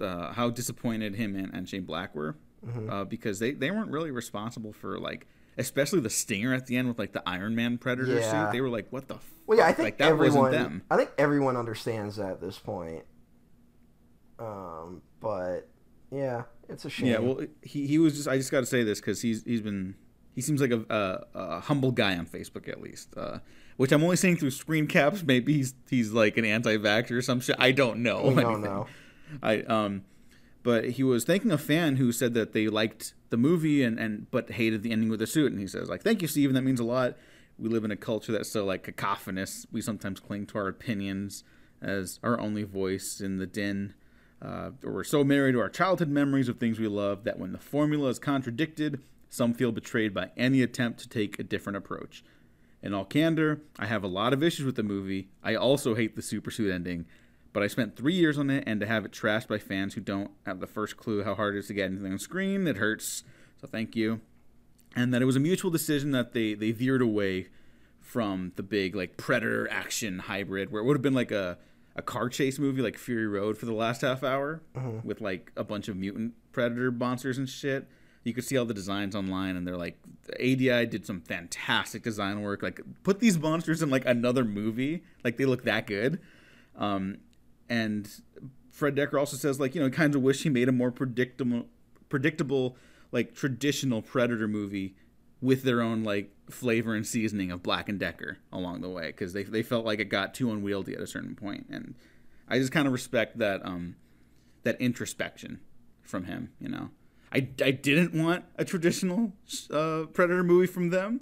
uh, 0.00 0.32
how 0.32 0.50
disappointed 0.50 1.14
him 1.14 1.34
and, 1.36 1.52
and 1.54 1.68
Shane 1.68 1.84
Black 1.84 2.14
were 2.14 2.36
Mm-hmm. 2.66 2.90
uh, 2.90 3.04
because 3.04 3.38
they 3.38 3.52
they 3.52 3.70
weren't 3.70 3.90
really 3.90 4.10
responsible 4.10 4.74
for 4.74 4.98
like 5.00 5.26
especially 5.56 6.00
the 6.00 6.10
stinger 6.10 6.52
at 6.52 6.66
the 6.66 6.76
end 6.76 6.88
with 6.88 6.98
like 6.98 7.12
the 7.12 7.22
Iron 7.26 7.54
Man 7.54 7.78
Predator 7.78 8.20
Yeah. 8.20 8.44
suit. 8.48 8.52
They 8.52 8.60
were 8.60 8.68
like, 8.68 8.86
what 8.90 9.08
the? 9.08 9.16
Well, 9.46 9.56
yeah, 9.58 9.64
I 9.66 9.72
think 9.72 9.84
like 9.86 9.96
that 9.98 10.08
everyone. 10.10 10.36
wasn't 10.52 10.52
them. 10.64 10.82
I 10.90 10.96
think 10.98 11.08
everyone 11.16 11.56
understands 11.56 12.16
that 12.16 12.32
at 12.32 12.40
this 12.42 12.58
point. 12.58 13.04
Um, 14.38 15.02
but 15.20 15.68
yeah, 16.10 16.42
it's 16.68 16.84
a 16.84 16.90
shame. 16.90 17.06
Yeah, 17.08 17.18
well, 17.18 17.40
he, 17.62 17.86
he 17.86 17.98
was 17.98 18.14
just. 18.16 18.28
I 18.28 18.36
just 18.36 18.50
got 18.50 18.60
to 18.60 18.66
say 18.66 18.82
this 18.82 19.00
because 19.00 19.20
he's 19.22 19.42
he's 19.44 19.60
been 19.60 19.94
he 20.34 20.40
seems 20.40 20.60
like 20.60 20.70
a, 20.70 20.84
a, 20.90 21.38
a 21.38 21.60
humble 21.60 21.92
guy 21.92 22.16
on 22.16 22.26
Facebook 22.26 22.68
at 22.68 22.80
least, 22.80 23.14
uh, 23.16 23.38
which 23.76 23.92
I'm 23.92 24.02
only 24.02 24.16
seeing 24.16 24.36
through 24.36 24.50
screen 24.52 24.86
caps. 24.86 25.22
Maybe 25.22 25.54
he's 25.54 25.74
he's 25.88 26.12
like 26.12 26.36
an 26.36 26.44
anti-vaxxer 26.44 27.12
or 27.12 27.22
some 27.22 27.40
shit. 27.40 27.56
I 27.58 27.72
don't 27.72 28.02
know. 28.02 28.22
we 28.28 28.34
don't 28.34 28.44
anything. 28.44 28.62
know. 28.64 28.86
I 29.42 29.60
um, 29.62 30.04
but 30.62 30.90
he 30.90 31.02
was 31.02 31.24
thanking 31.24 31.50
a 31.50 31.58
fan 31.58 31.96
who 31.96 32.12
said 32.12 32.34
that 32.34 32.52
they 32.52 32.68
liked 32.68 33.14
the 33.30 33.36
movie 33.36 33.82
and 33.82 33.98
and 33.98 34.30
but 34.30 34.50
hated 34.52 34.82
the 34.82 34.92
ending 34.92 35.08
with 35.08 35.20
the 35.20 35.26
suit, 35.26 35.52
and 35.52 35.60
he 35.60 35.66
says 35.66 35.88
like, 35.88 36.02
"Thank 36.02 36.22
you, 36.22 36.28
Steven. 36.28 36.54
That 36.54 36.62
means 36.62 36.80
a 36.80 36.84
lot. 36.84 37.16
We 37.58 37.68
live 37.68 37.84
in 37.84 37.90
a 37.90 37.96
culture 37.96 38.32
that's 38.32 38.50
so 38.50 38.64
like 38.64 38.84
cacophonous. 38.84 39.66
We 39.70 39.80
sometimes 39.80 40.20
cling 40.20 40.46
to 40.46 40.58
our 40.58 40.68
opinions 40.68 41.44
as 41.82 42.18
our 42.22 42.38
only 42.40 42.62
voice 42.62 43.20
in 43.20 43.38
the 43.38 43.46
din." 43.46 43.94
Uh, 44.42 44.70
or 44.84 44.94
we're 44.94 45.04
so 45.04 45.22
married 45.22 45.52
to 45.52 45.60
our 45.60 45.68
childhood 45.68 46.08
memories 46.08 46.48
of 46.48 46.58
things 46.58 46.78
we 46.78 46.88
love 46.88 47.24
that 47.24 47.38
when 47.38 47.52
the 47.52 47.58
formula 47.58 48.08
is 48.08 48.18
contradicted, 48.18 49.02
some 49.28 49.52
feel 49.52 49.70
betrayed 49.70 50.14
by 50.14 50.30
any 50.36 50.62
attempt 50.62 50.98
to 51.00 51.08
take 51.08 51.38
a 51.38 51.42
different 51.42 51.76
approach. 51.76 52.24
In 52.82 52.94
all 52.94 53.04
candor, 53.04 53.60
I 53.78 53.86
have 53.86 54.02
a 54.02 54.08
lot 54.08 54.32
of 54.32 54.42
issues 54.42 54.64
with 54.64 54.76
the 54.76 54.82
movie. 54.82 55.28
I 55.42 55.54
also 55.54 55.94
hate 55.94 56.16
the 56.16 56.22
super 56.22 56.50
suit 56.50 56.72
ending, 56.72 57.04
but 57.52 57.62
I 57.62 57.66
spent 57.66 57.96
three 57.96 58.14
years 58.14 58.38
on 58.38 58.50
it, 58.50 58.64
and 58.66 58.80
to 58.80 58.86
have 58.86 59.04
it 59.04 59.12
trashed 59.12 59.48
by 59.48 59.58
fans 59.58 59.94
who 59.94 60.00
don't 60.00 60.30
have 60.46 60.60
the 60.60 60.66
first 60.66 60.96
clue 60.96 61.24
how 61.24 61.34
hard 61.34 61.56
it 61.56 61.60
is 61.60 61.66
to 61.68 61.74
get 61.74 61.90
anything 61.90 62.12
on 62.12 62.18
screen, 62.18 62.66
it 62.66 62.76
hurts. 62.76 63.24
So 63.60 63.66
thank 63.66 63.96
you. 63.96 64.20
And 64.96 65.12
that 65.14 65.22
it 65.22 65.24
was 65.26 65.36
a 65.36 65.40
mutual 65.40 65.70
decision 65.70 66.10
that 66.12 66.32
they 66.32 66.54
they 66.54 66.72
veered 66.72 67.02
away 67.02 67.48
from 68.00 68.52
the 68.56 68.62
big 68.62 68.96
like 68.96 69.16
predator 69.16 69.68
action 69.70 70.20
hybrid, 70.20 70.72
where 70.72 70.82
it 70.82 70.84
would 70.84 70.96
have 70.96 71.02
been 71.02 71.14
like 71.14 71.30
a 71.30 71.58
a 71.96 72.02
car 72.02 72.28
chase 72.28 72.58
movie 72.58 72.82
like 72.82 72.96
Fury 72.96 73.26
Road 73.26 73.58
for 73.58 73.66
the 73.66 73.72
last 73.74 74.00
half 74.00 74.22
hour 74.24 74.62
with 75.04 75.20
like 75.20 75.52
a 75.56 75.64
bunch 75.64 75.88
of 75.88 75.96
mutant 75.96 76.34
predator 76.52 76.90
monsters 76.90 77.36
and 77.38 77.48
shit. 77.48 77.88
You 78.24 78.34
could 78.34 78.44
see 78.44 78.56
all 78.58 78.66
the 78.66 78.74
designs 78.74 79.16
online, 79.16 79.56
and 79.56 79.66
they're 79.66 79.78
like, 79.78 79.98
ADI 80.34 80.84
did 80.86 81.06
some 81.06 81.22
fantastic 81.22 82.02
design 82.02 82.42
work. 82.42 82.62
Like, 82.62 82.78
put 83.02 83.18
these 83.18 83.38
monsters 83.38 83.80
in 83.80 83.88
like 83.88 84.04
another 84.04 84.44
movie. 84.44 85.02
Like, 85.24 85.38
they 85.38 85.46
look 85.46 85.64
that 85.64 85.86
good. 85.86 86.20
Um, 86.76 87.16
and 87.70 88.10
Fred 88.72 88.96
Dekker 88.96 89.18
also 89.18 89.36
says, 89.36 89.60
like, 89.60 89.74
you 89.74 89.80
know, 89.80 89.86
he 89.86 89.92
kind 89.92 90.14
of 90.14 90.20
wish 90.20 90.42
he 90.42 90.50
made 90.50 90.68
a 90.68 90.72
more 90.72 90.90
predictable, 90.90 91.66
predictable, 92.08 92.76
like 93.12 93.34
traditional 93.34 94.02
Predator 94.02 94.48
movie 94.48 94.96
with 95.40 95.62
their 95.62 95.80
own 95.80 96.02
like 96.04 96.32
flavor 96.50 96.94
and 96.94 97.06
seasoning 97.06 97.50
of 97.50 97.62
Black 97.62 97.88
and 97.88 97.98
Decker 97.98 98.38
along 98.52 98.82
the 98.82 98.90
way 98.90 99.06
because 99.06 99.32
they 99.32 99.44
they 99.44 99.62
felt 99.62 99.86
like 99.86 100.00
it 100.00 100.06
got 100.06 100.34
too 100.34 100.50
unwieldy 100.50 100.94
at 100.94 101.00
a 101.00 101.06
certain 101.06 101.34
point, 101.34 101.66
and 101.70 101.94
I 102.48 102.58
just 102.58 102.72
kind 102.72 102.86
of 102.86 102.92
respect 102.92 103.38
that 103.38 103.64
um 103.64 103.96
that 104.64 104.78
introspection 104.80 105.60
from 106.02 106.24
him. 106.24 106.50
You 106.60 106.68
know, 106.68 106.90
I 107.32 107.48
I 107.62 107.70
didn't 107.70 108.12
want 108.12 108.44
a 108.56 108.64
traditional 108.64 109.32
uh, 109.70 110.04
Predator 110.12 110.42
movie 110.42 110.66
from 110.66 110.90
them, 110.90 111.20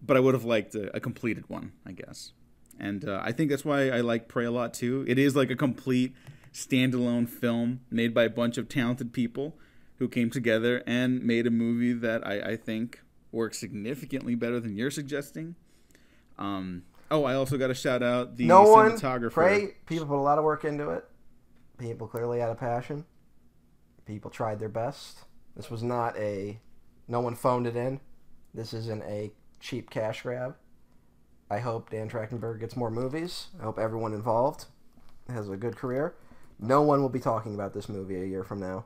but 0.00 0.16
I 0.16 0.20
would 0.20 0.34
have 0.34 0.44
liked 0.44 0.74
a, 0.74 0.96
a 0.96 1.00
completed 1.00 1.48
one, 1.48 1.72
I 1.84 1.92
guess. 1.92 2.32
And 2.78 3.08
uh, 3.08 3.20
I 3.22 3.32
think 3.32 3.50
that's 3.50 3.64
why 3.64 3.88
I 3.88 4.00
like 4.00 4.28
Prey 4.28 4.44
a 4.44 4.50
lot 4.50 4.74
too. 4.74 5.04
It 5.08 5.18
is 5.18 5.36
like 5.36 5.50
a 5.50 5.56
complete 5.56 6.14
standalone 6.52 7.28
film 7.28 7.80
made 7.90 8.14
by 8.14 8.24
a 8.24 8.30
bunch 8.30 8.58
of 8.58 8.68
talented 8.68 9.12
people 9.12 9.56
who 9.98 10.08
came 10.08 10.30
together 10.30 10.82
and 10.86 11.22
made 11.22 11.46
a 11.46 11.50
movie 11.50 11.92
that 11.92 12.26
I, 12.26 12.52
I 12.52 12.56
think 12.56 13.00
works 13.32 13.58
significantly 13.58 14.34
better 14.34 14.60
than 14.60 14.76
you're 14.76 14.90
suggesting. 14.90 15.56
Um, 16.38 16.84
oh, 17.10 17.24
I 17.24 17.34
also 17.34 17.56
got 17.56 17.68
to 17.68 17.74
shout 17.74 18.02
out 18.02 18.36
the 18.36 18.46
no 18.46 18.62
one 18.62 18.92
cinematographer. 18.92 19.32
pray. 19.32 19.74
People 19.86 20.06
put 20.06 20.16
a 20.16 20.22
lot 20.22 20.38
of 20.38 20.44
work 20.44 20.64
into 20.64 20.90
it. 20.90 21.04
People 21.78 22.06
clearly 22.06 22.40
had 22.40 22.50
a 22.50 22.54
passion. 22.54 23.04
People 24.06 24.30
tried 24.30 24.58
their 24.60 24.68
best. 24.68 25.18
This 25.56 25.70
was 25.70 25.82
not 25.82 26.16
a. 26.16 26.60
No 27.08 27.20
one 27.20 27.34
phoned 27.34 27.66
it 27.66 27.76
in. 27.76 28.00
This 28.52 28.72
isn't 28.72 29.02
a 29.02 29.32
cheap 29.60 29.90
cash 29.90 30.22
grab. 30.22 30.56
I 31.50 31.58
hope 31.58 31.90
Dan 31.90 32.08
Trachtenberg 32.08 32.60
gets 32.60 32.76
more 32.76 32.90
movies. 32.90 33.48
I 33.60 33.64
hope 33.64 33.78
everyone 33.78 34.12
involved 34.14 34.66
has 35.28 35.48
a 35.48 35.56
good 35.56 35.76
career. 35.76 36.14
No 36.58 36.82
one 36.82 37.02
will 37.02 37.08
be 37.08 37.20
talking 37.20 37.54
about 37.54 37.74
this 37.74 37.88
movie 37.88 38.20
a 38.20 38.24
year 38.24 38.44
from 38.44 38.60
now. 38.60 38.84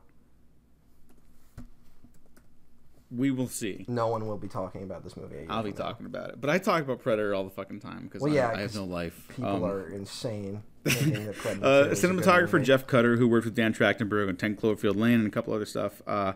We 3.11 3.31
will 3.31 3.49
see. 3.49 3.87
No 3.89 4.09
one 4.09 4.27
will 4.27 4.37
be 4.37 4.49
talking 4.49 4.83
about 4.83 5.03
this 5.03 5.17
movie. 5.17 5.37
A 5.37 5.41
year 5.41 5.47
I'll 5.49 5.63
be 5.63 5.71
now. 5.71 5.77
talking 5.77 6.05
about 6.05 6.29
it, 6.31 6.41
but 6.43 6.51
I 6.51 6.59
talk 6.59 6.83
about 6.83 7.01
Predator 7.01 7.35
all 7.35 7.45
the 7.45 7.51
fucking 7.51 7.81
time 7.81 8.05
because 8.05 8.21
Well, 8.21 8.33
I, 8.33 8.37
yeah, 8.37 8.49
I 8.49 8.61
have 8.61 8.71
'cause 8.71 8.77
no 8.77 8.85
life. 8.85 9.27
People 9.29 9.49
Um, 9.49 9.65
are 9.65 9.89
insane. 9.89 10.63
thinking 10.85 11.25
that 11.27 11.37
Predator 11.37 11.65
uh, 11.67 11.85
2 11.87 11.91
is 11.91 12.05
a 12.05 12.09
good 12.09 12.19
cinematographer. 12.25 12.63
Jeff 12.63 12.87
Cutter, 12.87 13.17
who 13.17 13.27
worked 13.27 13.47
with 13.47 13.55
Dan 13.55 13.73
Trachtenberg 13.73 14.29
on 14.29 14.37
Ten 14.37 14.57
Cloverfield 14.57 14.97
Lane 14.97 15.15
and 15.21 15.27
a 15.27 15.31
couple 15.31 15.55
other 15.55 15.65
stuff. 15.67 16.03
Uh, 16.07 16.35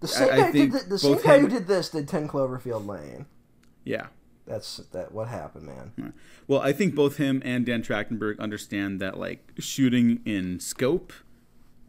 The 0.00 0.08
same 0.08 0.30
I 0.32 0.36
guy, 0.36 0.52
think 0.52 0.72
did 0.72 0.82
the, 0.82 0.88
the 0.90 0.98
same 0.98 1.22
guy 1.22 1.36
him- 1.36 1.42
who 1.42 1.48
did 1.48 1.66
this 1.66 1.88
did 1.88 2.06
Ten 2.06 2.28
Cloverfield 2.28 2.86
Lane. 2.86 3.24
yeah. 3.84 4.08
That's 4.46 4.78
that. 4.92 5.12
What 5.12 5.28
happened, 5.28 5.66
man? 5.66 6.12
Well, 6.48 6.60
I 6.60 6.72
think 6.72 6.94
both 6.94 7.16
him 7.16 7.40
and 7.44 7.64
Dan 7.64 7.82
Trachtenberg 7.82 8.38
understand 8.40 9.00
that 9.00 9.18
like 9.18 9.52
shooting 9.58 10.20
in 10.24 10.58
scope, 10.60 11.12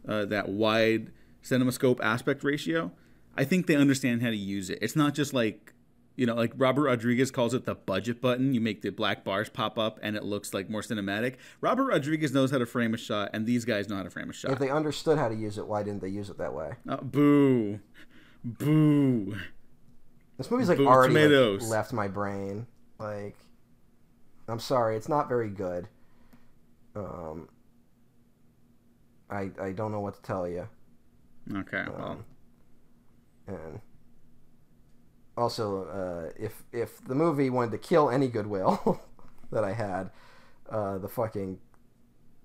uh, 0.08 0.24
that 0.26 0.48
wide 0.48 1.10
cinema 1.42 1.72
scope 1.72 2.00
aspect 2.02 2.44
ratio. 2.44 2.92
I 3.36 3.44
think 3.44 3.66
they 3.66 3.74
understand 3.74 4.22
how 4.22 4.30
to 4.30 4.36
use 4.36 4.70
it. 4.70 4.78
It's 4.80 4.94
not 4.94 5.14
just 5.14 5.34
like 5.34 5.74
You 6.16 6.26
know, 6.26 6.36
like 6.36 6.52
Robert 6.56 6.82
Rodriguez 6.84 7.32
calls 7.32 7.54
it 7.54 7.64
the 7.64 7.74
budget 7.74 8.20
button. 8.20 8.54
You 8.54 8.60
make 8.60 8.82
the 8.82 8.90
black 8.90 9.24
bars 9.24 9.48
pop 9.48 9.76
up 9.78 9.98
and 10.00 10.14
it 10.16 10.22
looks 10.22 10.54
like 10.54 10.70
more 10.70 10.80
cinematic. 10.82 11.34
Robert 11.60 11.86
Rodriguez 11.86 12.32
knows 12.32 12.52
how 12.52 12.58
to 12.58 12.66
frame 12.66 12.94
a 12.94 12.96
shot, 12.96 13.30
and 13.32 13.46
these 13.46 13.64
guys 13.64 13.88
know 13.88 13.96
how 13.96 14.04
to 14.04 14.10
frame 14.10 14.30
a 14.30 14.32
shot. 14.32 14.52
If 14.52 14.60
they 14.60 14.70
understood 14.70 15.18
how 15.18 15.28
to 15.28 15.34
use 15.34 15.58
it, 15.58 15.66
why 15.66 15.82
didn't 15.82 16.02
they 16.02 16.08
use 16.08 16.30
it 16.30 16.38
that 16.38 16.54
way? 16.54 16.74
Oh, 16.88 16.98
boo. 16.98 17.80
Boo. 18.44 19.38
This 20.38 20.50
movie's 20.50 20.68
like 20.68 20.78
Boo 20.78 20.88
already 20.88 21.14
like, 21.14 21.62
left 21.62 21.92
my 21.92 22.08
brain. 22.08 22.66
Like, 22.98 23.36
I'm 24.48 24.58
sorry, 24.58 24.96
it's 24.96 25.08
not 25.08 25.28
very 25.28 25.48
good. 25.50 25.88
Um, 26.96 27.48
I 29.30 29.50
I 29.60 29.72
don't 29.72 29.92
know 29.92 30.00
what 30.00 30.14
to 30.14 30.22
tell 30.22 30.48
you. 30.48 30.68
Okay, 31.54 31.84
well. 31.96 32.10
Um, 32.10 32.24
and 33.46 33.80
also, 35.36 35.84
uh, 35.84 36.32
if 36.38 36.62
if 36.72 37.04
the 37.04 37.14
movie 37.14 37.50
wanted 37.50 37.72
to 37.72 37.78
kill 37.78 38.10
any 38.10 38.28
goodwill 38.28 39.00
that 39.52 39.64
I 39.64 39.72
had, 39.72 40.10
uh, 40.68 40.98
the 40.98 41.08
fucking 41.08 41.58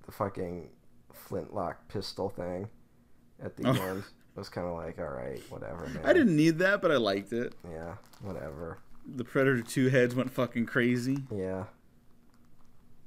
the 0.05 0.11
fucking 0.11 0.69
flintlock 1.13 1.87
pistol 1.87 2.29
thing 2.29 2.69
at 3.43 3.55
the 3.57 3.67
Oh. 3.67 3.71
end 3.73 4.03
was 4.39 4.49
kind 4.49 4.67
of 4.67 4.73
like, 4.75 4.97
all 4.97 5.05
right, 5.05 5.39
whatever, 5.49 5.85
man. 5.87 6.01
I 6.03 6.13
didn't 6.13 6.35
need 6.35 6.57
that, 6.59 6.81
but 6.81 6.91
I 6.91 6.97
liked 6.97 7.31
it. 7.31 7.53
Yeah, 7.69 7.95
whatever. 8.21 8.79
The 9.05 9.23
Predator 9.23 9.61
2 9.61 9.89
heads 9.89 10.15
went 10.15 10.31
fucking 10.31 10.65
crazy. 10.65 11.23
Yeah. 11.31 11.65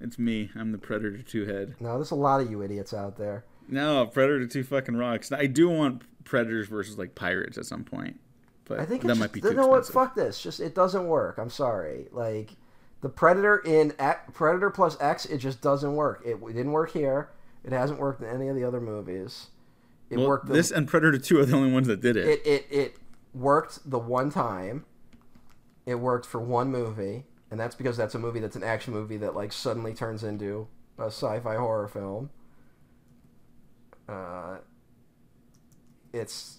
It's 0.01 0.19
me. 0.19 0.51
I'm 0.57 0.73
the 0.73 0.79
Predator 0.79 1.23
2 1.23 1.47
head. 1.47 1.75
No, 1.81 1.95
there's 1.95 2.11
a 2.11 2.17
lot 2.17 2.41
of 2.41 2.51
you 2.51 2.63
idiots 2.63 2.93
out 2.93 3.17
there. 3.17 3.45
No, 3.69 4.07
Predator 4.07 4.47
2 4.47 4.65
fucking 4.65 4.97
rocks. 4.97 5.31
I 5.31 5.47
do 5.47 5.69
want 5.69 6.03
Predators 6.25 6.69
versus 6.69 6.99
like 6.99 7.15
pirates 7.15 7.57
at 7.57 7.67
some 7.67 7.85
point. 7.85 8.19
But 8.65 8.81
I 8.81 8.85
think 8.85 9.03
that 9.03 9.17
might 9.17 9.33
be 9.33 9.41
you 9.41 9.51
too 9.51 9.55
know 9.55 9.67
what? 9.67 9.87
Fuck 9.87 10.15
this. 10.15 10.41
Just 10.43 10.61
it 10.61 10.75
doesn't 10.75 11.07
work. 11.07 11.39
I'm 11.39 11.51
sorry. 11.51 12.09
Like 12.11 12.51
the 13.01 13.09
Predator 13.09 13.59
in 13.59 13.93
Predator 14.33 14.71
plus 14.71 14.97
X, 15.01 15.27
it 15.27 15.39
just 15.39 15.61
doesn't 15.61 15.95
work. 15.95 16.23
It 16.25 16.41
didn't 16.47 16.73
work 16.73 16.93
here. 16.93 17.31
It 17.65 17.73
hasn't 17.73 18.01
worked 18.01 18.23
in 18.23 18.29
any 18.29 18.49
of 18.49 18.57
the 18.57 18.65
other 18.65 18.81
movies. 18.81 19.49
It 20.13 20.19
Well, 20.19 20.29
worked. 20.29 20.47
The, 20.47 20.53
this 20.53 20.71
and 20.71 20.87
Predator 20.87 21.19
2 21.19 21.41
are 21.41 21.45
the 21.47 21.57
only 21.57 21.73
ones 21.73 21.87
that 21.87 22.01
did 22.01 22.17
it. 22.17 22.27
it, 22.27 22.47
it 22.47 22.67
it 22.71 22.97
worked 23.35 23.89
the 23.91 23.99
one 23.99 24.31
time. 24.31 24.85
It 25.87 25.97
worked 25.97 26.27
for 26.27 26.41
one 26.41 26.71
movie, 26.71 27.25
and 27.51 27.59
that's 27.59 27.75
because 27.75 27.97
that's 27.97 28.15
a 28.15 28.19
movie 28.19 28.39
that's 28.39 28.55
an 28.57 28.63
action 28.63 28.93
movie 28.93 29.17
that 29.17 29.35
like 29.35 29.53
suddenly 29.53 29.95
turns 29.95 30.23
into 30.23 30.69
a 30.99 31.07
sci-fi 31.07 31.57
horror 31.57 31.89
film. 31.89 32.31
Uh, 34.09 34.59
it's 36.13 36.59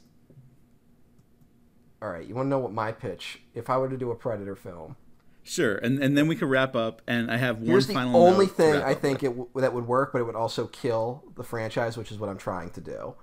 all 2.02 2.10
right. 2.10 2.28
You 2.28 2.36
want 2.36 2.48
to 2.48 2.50
know 2.50 2.60
what 2.60 2.74
my 2.74 2.92
pitch? 2.92 3.40
If 3.54 3.70
I 3.70 3.78
were 3.78 3.90
to 3.90 3.98
do 3.98 4.12
a 4.12 4.16
Predator 4.16 4.56
film, 4.56 4.96
Sure, 5.44 5.76
and 5.76 6.02
and 6.02 6.18
then 6.18 6.28
we 6.28 6.36
can 6.36 6.48
wrap 6.50 6.76
up. 6.76 7.02
And 7.08 7.30
I 7.30 7.38
have 7.38 7.58
one 7.58 7.68
here's 7.68 7.88
the 7.88 7.94
final. 7.94 8.16
only 8.26 8.48
thing 8.48 8.76
I 8.82 8.94
think 8.94 9.24
it 9.24 9.28
w- 9.28 9.50
that 9.56 9.74
would 9.74 9.88
work, 9.88 10.12
but 10.14 10.20
it 10.22 10.24
would 10.26 10.36
also 10.36 10.68
kill 10.68 11.24
the 11.36 11.44
franchise, 11.44 11.98
which 11.98 12.12
is 12.12 12.18
what 12.18 12.30
I'm 12.30 12.38
trying 12.38 12.72
to 12.72 12.82
do. 12.82 13.16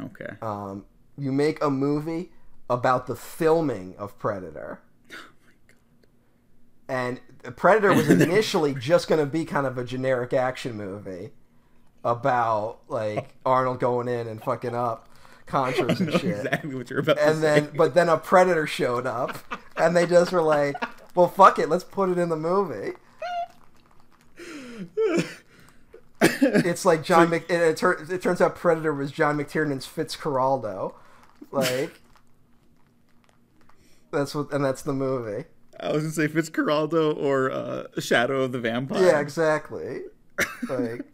Okay. 0.00 0.34
Um, 0.40 0.84
you 1.18 1.32
make 1.32 1.62
a 1.62 1.70
movie 1.70 2.32
about 2.70 3.06
the 3.06 3.14
filming 3.16 3.94
of 3.98 4.18
Predator. 4.18 4.80
And 6.88 7.20
Predator 7.56 7.94
was 7.94 8.10
initially 8.20 8.74
just 8.74 9.08
going 9.08 9.20
to 9.20 9.26
be 9.26 9.44
kind 9.44 9.66
of 9.66 9.78
a 9.78 9.84
generic 9.84 10.32
action 10.34 10.76
movie 10.76 11.30
about 12.04 12.80
like 12.88 13.34
Arnold 13.46 13.80
going 13.80 14.08
in 14.08 14.26
and 14.26 14.42
fucking 14.42 14.74
up 14.74 15.08
Contras 15.46 16.00
and 16.00 16.12
shit. 16.12 16.24
exactly 16.38 16.74
what 16.74 16.90
you're 16.90 17.00
about 17.00 17.16
to 17.16 17.22
And 17.28 17.42
then, 17.42 17.64
say. 17.70 17.76
but 17.76 17.94
then 17.94 18.08
a 18.08 18.16
Predator 18.18 18.66
showed 18.66 19.06
up, 19.06 19.38
and 19.76 19.96
they 19.96 20.06
just 20.06 20.32
were 20.32 20.42
like, 20.42 20.76
"Well, 21.14 21.28
fuck 21.28 21.58
it, 21.58 21.68
let's 21.68 21.84
put 21.84 22.08
it 22.10 22.18
in 22.18 22.28
the 22.28 22.36
movie." 22.36 22.92
It's 26.22 26.84
like 26.84 27.02
John 27.02 27.30
Mc. 27.30 27.48
It, 27.50 27.76
tur- 27.76 28.06
it 28.08 28.22
turns 28.22 28.40
out 28.40 28.54
Predator 28.54 28.94
was 28.94 29.10
John 29.10 29.38
McTiernan's 29.38 29.86
Fitzcarraldo, 29.86 30.94
like. 31.50 32.00
That's 34.12 34.34
what, 34.34 34.52
and 34.52 34.62
that's 34.62 34.82
the 34.82 34.92
movie. 34.92 35.46
I 35.80 35.90
was 35.90 36.02
gonna 36.02 36.12
say 36.12 36.28
Fitzcarraldo 36.28 37.16
or 37.16 37.50
uh, 37.50 37.84
Shadow 37.98 38.42
of 38.42 38.52
the 38.52 38.60
Vampire. 38.60 39.02
Yeah, 39.02 39.20
exactly. 39.20 40.02
Like, 40.68 41.06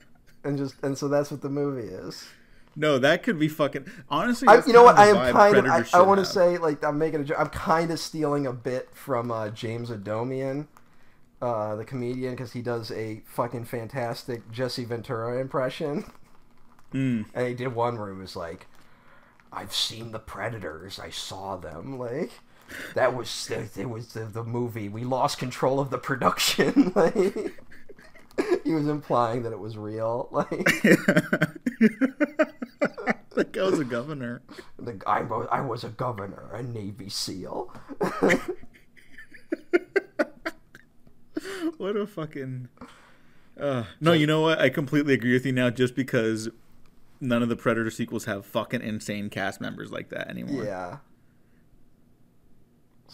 and 0.45 0.59
just 0.59 0.75
and 0.83 0.99
so 0.99 1.09
that's 1.09 1.31
what 1.31 1.41
the 1.41 1.49
movie 1.49 1.89
is. 1.89 2.27
No, 2.75 2.99
that 2.99 3.23
could 3.23 3.39
be 3.39 3.49
fucking. 3.49 3.87
Honestly, 4.09 4.47
I, 4.47 4.63
you 4.67 4.73
know 4.73 4.83
what? 4.83 4.99
I 4.99 5.09
am 5.09 5.33
kind 5.33 5.57
of. 5.57 5.67
I, 5.67 5.85
I 5.95 6.03
want 6.03 6.21
to 6.21 6.27
say 6.27 6.59
like 6.59 6.85
I'm 6.85 6.99
making 6.99 7.21
a 7.21 7.25
joke. 7.25 7.39
I'm 7.41 7.49
kind 7.49 7.91
of 7.91 7.99
stealing 7.99 8.47
a 8.47 8.53
bit 8.53 8.89
from 8.93 9.31
uh, 9.31 9.51
James 9.51 9.91
Adomian, 9.91 10.67
uh, 11.41 11.77
the 11.77 11.85
comedian, 11.85 12.33
because 12.35 12.53
he 12.53 12.63
does 12.63 12.91
a 12.91 13.23
fucking 13.27 13.65
fantastic 13.67 14.51
Jesse 14.51 14.85
Ventura 14.85 15.41
impression. 15.41 16.11
Mm. 16.93 17.27
And 17.35 17.47
he 17.49 17.55
did 17.55 17.75
one 17.75 17.99
where 17.99 18.13
he 18.13 18.19
was 18.19 18.35
like, 18.37 18.67
"I've 19.53 19.75
seen 19.75 20.13
the 20.13 20.19
Predators. 20.19 20.99
I 20.99 21.11
saw 21.11 21.57
them. 21.57 21.99
Like, 22.09 22.31
that 22.95 23.15
was 23.17 23.51
it 23.51 23.89
was 23.89 24.13
the, 24.13 24.25
the 24.27 24.45
movie. 24.45 24.89
We 24.91 25.05
lost 25.05 25.39
control 25.39 25.81
of 25.81 25.91
the 25.91 25.99
production. 25.99 26.93
like, 26.97 27.55
he 28.65 28.73
was 28.75 28.87
implying 28.89 29.43
that 29.45 29.53
it 29.53 29.59
was 29.59 29.77
real. 29.77 30.29
Like, 30.51 30.69
like 33.37 33.57
I 33.57 33.63
was 33.63 33.79
a 33.79 33.85
governor. 33.85 34.43
the 34.79 34.95
guy, 34.95 35.23
wa- 35.23 35.47
I 35.51 35.61
was 35.61 35.85
a 35.85 35.89
governor, 35.89 36.51
a 36.53 36.63
Navy 36.63 37.09
SEAL. 37.09 37.73
What 41.79 41.97
a 41.97 42.07
fucking. 42.07 42.69
Uh, 43.61 43.85
no, 44.01 44.13
you 44.13 44.27
know 44.27 44.41
what? 44.41 44.59
I 44.61 44.69
completely 44.69 45.15
agree 45.15 45.33
with 45.33 45.45
you 45.47 45.53
now. 45.53 45.71
Just 45.71 45.95
because 45.95 46.49
none 47.21 47.43
of 47.43 47.49
the 47.49 47.57
Predator 47.57 47.91
sequels 47.91 48.25
have 48.27 48.47
fucking 48.47 48.81
insane 48.83 49.29
cast 49.31 49.61
members 49.61 49.91
like 49.93 50.09
that 50.11 50.29
anymore. 50.29 50.65
yeah. 50.65 50.99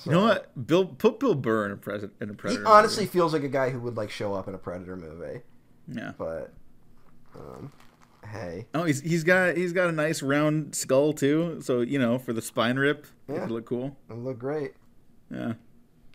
You 0.05 0.13
know 0.13 0.23
what? 0.23 0.67
Bill 0.67 0.87
put 0.87 1.21
Bill 1.21 1.35
Burr 1.35 1.67
in 1.67 1.73
a, 1.73 1.77
pres- 1.77 2.03
in 2.21 2.29
a 2.29 2.33
He 2.33 2.37
Predator. 2.37 2.67
honestly 2.69 3.07
feels 3.07 3.33
like 3.33 3.45
a 3.45 3.49
guy 3.49 3.71
who 3.71 3.79
would 3.81 3.97
like 3.97 4.11
show 4.11 4.35
up 4.35 4.49
in 4.49 4.55
a 4.55 4.59
Predator 4.59 4.97
movie, 4.97 5.17
movie. 5.17 5.41
yeah. 5.89 6.13
but 6.19 6.53
um, 7.37 7.73
hey, 8.31 8.67
Oh, 8.75 8.85
he's 8.85 9.01
he's 9.01 9.23
got 9.25 9.57
he's 9.57 9.73
got 9.73 9.89
a 9.89 9.93
nice 9.93 10.21
round 10.21 10.75
skull 10.75 11.13
too. 11.13 11.61
So 11.63 11.81
you 11.81 11.99
know, 11.99 12.19
for 12.19 12.33
the 12.33 12.43
spine 12.43 12.77
rip, 12.77 13.07
Yeah. 13.29 13.41
could 13.41 13.51
look 13.53 13.67
cool. 13.67 13.97
it 14.11 14.15
look 14.15 14.39
great. 14.39 14.73
Yeah. 15.31 15.55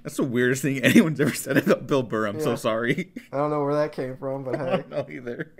That's 0.03 0.17
the 0.17 0.23
weirdest 0.23 0.61
thing 0.61 0.79
anyone's 0.83 1.19
ever 1.19 1.33
said 1.33 1.57
about 1.57 1.87
Bill 1.87 2.03
Burr. 2.03 2.27
I'm 2.27 2.39
so 2.39 2.55
sorry. 2.55 3.11
I 3.31 3.37
don't 3.37 3.49
know 3.49 3.63
where 3.63 3.75
that 3.75 3.91
came 3.91 4.15
from, 4.17 4.43
but 4.43 4.55
I 4.59 4.63
hey, 4.63 4.75
don't 4.77 4.89
know 4.89 5.05
either. 5.09 5.51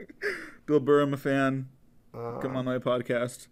Bill 0.65 0.79
Burr, 0.79 1.01
I'm 1.01 1.13
a 1.13 1.17
fan. 1.17 1.67
uh, 2.13 2.39
Come 2.39 2.55
on 2.55 2.65
my 2.65 2.77
podcast. 2.77 3.47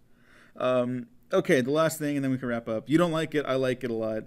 Um, 0.56 1.06
okay, 1.32 1.60
the 1.60 1.70
last 1.70 1.98
thing, 1.98 2.16
and 2.16 2.24
then 2.24 2.30
we 2.32 2.38
can 2.38 2.48
wrap 2.48 2.68
up. 2.68 2.88
You 2.88 2.98
don't 2.98 3.12
like 3.12 3.34
it. 3.34 3.44
I 3.46 3.54
like 3.54 3.84
it 3.84 3.90
a 3.90 3.94
lot. 3.94 4.24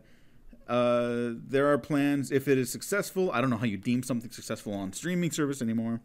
Uh, 0.68 1.32
there 1.48 1.72
are 1.72 1.78
plans 1.78 2.32
if 2.32 2.48
it 2.48 2.58
is 2.58 2.72
successful. 2.72 3.32
I 3.32 3.42
don't 3.42 3.50
know 3.50 3.58
how 3.58 3.66
you 3.66 3.78
deem 3.78 4.04
something 4.04 4.32
successful 4.32 4.74
on 4.74 4.94
streaming 4.94 5.32
service 5.32 5.62
anymore, 5.62 6.00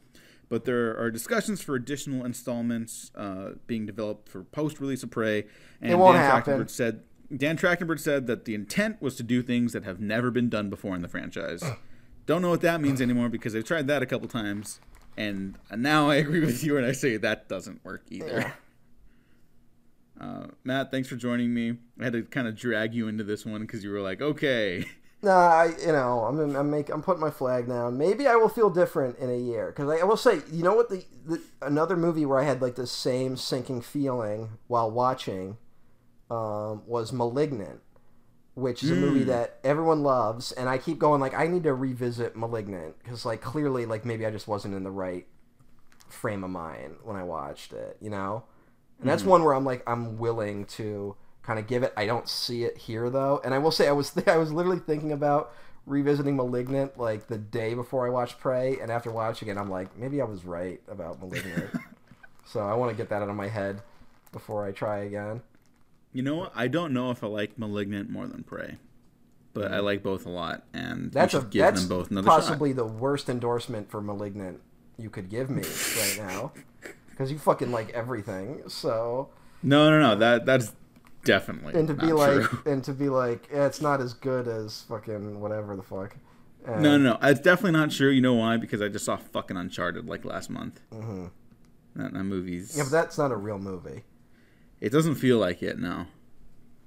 but 0.48 0.64
there 0.64 0.98
are 0.98 1.10
discussions 1.10 1.62
for 1.62 1.76
additional 1.76 2.24
installments 2.24 3.12
uh, 3.14 3.50
being 3.68 3.86
developed 3.86 4.28
for 4.28 4.42
post-release 4.42 5.02
of 5.04 5.10
Prey. 5.10 5.44
And 5.80 5.92
It 5.92 5.96
won't 5.96 6.16
Dan 6.16 6.24
happen. 6.30 6.68
Said 6.68 7.02
Dan 7.34 7.56
Trachtenberg 7.56 7.98
said 7.98 8.26
that 8.26 8.44
the 8.44 8.54
intent 8.54 9.00
was 9.02 9.16
to 9.16 9.22
do 9.22 9.42
things 9.42 9.72
that 9.72 9.84
have 9.84 10.00
never 10.00 10.30
been 10.30 10.48
done 10.48 10.70
before 10.70 10.94
in 10.94 11.02
the 11.02 11.08
franchise. 11.08 11.62
don't 12.26 12.42
know 12.42 12.50
what 12.50 12.60
that 12.60 12.80
means 12.80 13.00
anymore 13.00 13.28
because 13.28 13.52
they've 13.52 13.64
tried 13.64 13.86
that 13.88 14.02
a 14.02 14.06
couple 14.06 14.28
times, 14.28 14.80
and 15.16 15.58
now 15.74 16.10
I 16.10 16.16
agree 16.16 16.40
with 16.40 16.62
you 16.62 16.76
and 16.76 16.86
I 16.86 16.92
say 16.92 17.16
that 17.16 17.48
doesn't 17.48 17.84
work 17.84 18.02
either. 18.10 18.52
Uh, 20.20 20.46
Matt, 20.64 20.90
thanks 20.90 21.08
for 21.08 21.16
joining 21.16 21.52
me. 21.52 21.76
I 22.00 22.04
had 22.04 22.14
to 22.14 22.22
kind 22.22 22.48
of 22.48 22.56
drag 22.56 22.94
you 22.94 23.06
into 23.08 23.22
this 23.22 23.44
one 23.44 23.60
because 23.60 23.84
you 23.84 23.90
were 23.90 24.00
like, 24.00 24.22
okay. 24.22 24.86
Nah, 25.22 25.32
I 25.32 25.64
you 25.80 25.92
know 25.92 26.24
I'm 26.24 26.54
I'm 26.54 26.70
make 26.70 26.90
I'm 26.90 27.02
putting 27.02 27.20
my 27.20 27.30
flag 27.30 27.66
down. 27.68 27.98
Maybe 27.98 28.26
I 28.26 28.36
will 28.36 28.48
feel 28.48 28.70
different 28.70 29.18
in 29.18 29.30
a 29.30 29.36
year 29.36 29.72
because 29.74 29.90
I, 29.90 30.02
I 30.02 30.04
will 30.04 30.16
say 30.16 30.40
you 30.52 30.62
know 30.62 30.74
what 30.74 30.88
the, 30.88 31.04
the 31.24 31.42
another 31.62 31.96
movie 31.96 32.26
where 32.26 32.38
I 32.38 32.44
had 32.44 32.60
like 32.62 32.76
the 32.76 32.86
same 32.86 33.36
sinking 33.36 33.80
feeling 33.80 34.50
while 34.68 34.90
watching 34.90 35.56
um, 36.30 36.82
was 36.86 37.12
*Malignant*, 37.12 37.80
which 38.54 38.82
is 38.82 38.90
a 38.90 38.94
movie 38.94 39.24
that 39.24 39.58
everyone 39.62 40.02
loves, 40.02 40.52
and 40.52 40.68
I 40.68 40.78
keep 40.78 40.98
going 40.98 41.20
like 41.20 41.34
I 41.34 41.46
need 41.46 41.64
to 41.64 41.74
revisit 41.74 42.36
*Malignant* 42.36 42.98
because 43.02 43.24
like 43.24 43.40
clearly 43.40 43.86
like 43.86 44.04
maybe 44.04 44.26
I 44.26 44.30
just 44.30 44.48
wasn't 44.48 44.74
in 44.74 44.82
the 44.82 44.90
right 44.90 45.26
frame 46.08 46.44
of 46.44 46.50
mind 46.50 46.96
when 47.04 47.16
I 47.16 47.22
watched 47.22 47.72
it, 47.72 47.96
you 48.00 48.10
know, 48.10 48.44
and 49.00 49.08
that's 49.08 49.24
one 49.24 49.44
where 49.44 49.54
I'm 49.54 49.64
like 49.64 49.82
I'm 49.86 50.18
willing 50.18 50.64
to 50.66 51.16
kind 51.42 51.58
of 51.58 51.66
give 51.66 51.82
it. 51.82 51.92
I 51.96 52.06
don't 52.06 52.28
see 52.28 52.64
it 52.64 52.76
here 52.76 53.08
though, 53.10 53.40
and 53.44 53.54
I 53.54 53.58
will 53.58 53.70
say 53.70 53.88
I 53.88 53.92
was 53.92 54.12
I 54.26 54.36
was 54.36 54.52
literally 54.52 54.80
thinking 54.80 55.12
about 55.12 55.52
revisiting 55.86 56.36
*Malignant* 56.36 56.98
like 56.98 57.28
the 57.28 57.38
day 57.38 57.74
before 57.74 58.06
I 58.06 58.10
watched 58.10 58.40
*Prey*, 58.40 58.78
and 58.80 58.90
after 58.90 59.10
watching 59.10 59.48
it, 59.48 59.56
I'm 59.56 59.70
like 59.70 59.96
maybe 59.96 60.20
I 60.20 60.24
was 60.24 60.44
right 60.44 60.80
about 60.88 61.20
*Malignant*. 61.20 61.70
so 62.46 62.60
I 62.60 62.74
want 62.74 62.90
to 62.90 62.96
get 62.96 63.10
that 63.10 63.22
out 63.22 63.28
of 63.28 63.36
my 63.36 63.48
head 63.48 63.82
before 64.32 64.66
I 64.66 64.72
try 64.72 64.98
again. 65.00 65.42
You 66.16 66.22
know 66.22 66.36
what? 66.36 66.52
I 66.54 66.66
don't 66.68 66.92
know 66.94 67.10
if 67.10 67.22
I 67.22 67.26
like 67.26 67.58
Malignant 67.58 68.08
more 68.08 68.26
than 68.26 68.42
Prey. 68.42 68.78
but 69.52 69.70
I 69.72 69.80
like 69.80 70.02
both 70.02 70.24
a 70.26 70.30
lot, 70.30 70.64
and 70.72 70.98
Mm-hmm. 70.98 71.08
That's 71.10 71.34
a 71.34 71.42
give 71.42 71.60
that's 71.62 71.80
them 71.80 71.88
both 71.90 72.10
another 72.10 72.26
possibly 72.26 72.72
the 72.72 72.84
worst 72.86 73.28
endorsement 73.28 73.90
for 73.90 74.00
Malignant 74.00 74.60
you 74.98 75.10
could 75.10 75.28
give 75.28 75.50
me 75.50 75.62
right 75.98 76.16
now, 76.18 76.52
because 77.10 77.30
you 77.30 77.38
fucking 77.38 77.70
like 77.70 77.90
everything. 77.90 78.62
So 78.68 79.28
shot. 79.30 79.64
No, 79.64 79.90
no, 79.90 80.00
no. 80.00 80.16
That 80.16 80.46
that's 80.46 80.72
definitely 81.24 81.74
and 81.74 81.86
to 81.88 81.94
be 81.94 82.12
like 82.12 82.42
true. 82.42 82.62
and 82.72 82.82
to 82.84 82.92
be 82.92 83.08
like 83.10 83.48
it's 83.50 83.80
not 83.82 84.00
as 84.00 84.14
good 84.14 84.48
as 84.48 84.82
fucking 84.88 85.40
whatever 85.40 85.76
the 85.76 85.82
fuck. 85.82 86.16
And, 86.66 86.82
No, 86.82 86.96
no, 86.96 87.12
no. 87.12 87.18
It's 87.22 87.40
definitely 87.40 87.78
not 87.78 87.90
true. 87.90 88.08
You 88.10 88.20
know 88.22 88.34
why? 88.34 88.56
Because 88.56 88.80
I 88.80 88.88
just 88.88 89.04
saw 89.04 89.16
fucking 89.16 89.56
Uncharted 89.56 90.08
like 90.08 90.24
last 90.24 90.48
month. 90.50 90.80
Mhm. 90.92 91.30
That, 91.94 92.12
that 92.12 92.24
movie's. 92.24 92.76
Yeah, 92.76 92.84
but 92.84 92.90
that's 92.92 93.18
not 93.18 93.32
a 93.32 93.36
real 93.36 93.58
movie. 93.58 94.04
It 94.80 94.90
doesn't 94.90 95.16
feel 95.16 95.38
like 95.38 95.62
it. 95.62 95.78
No. 95.78 96.06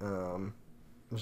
Um, 0.00 0.54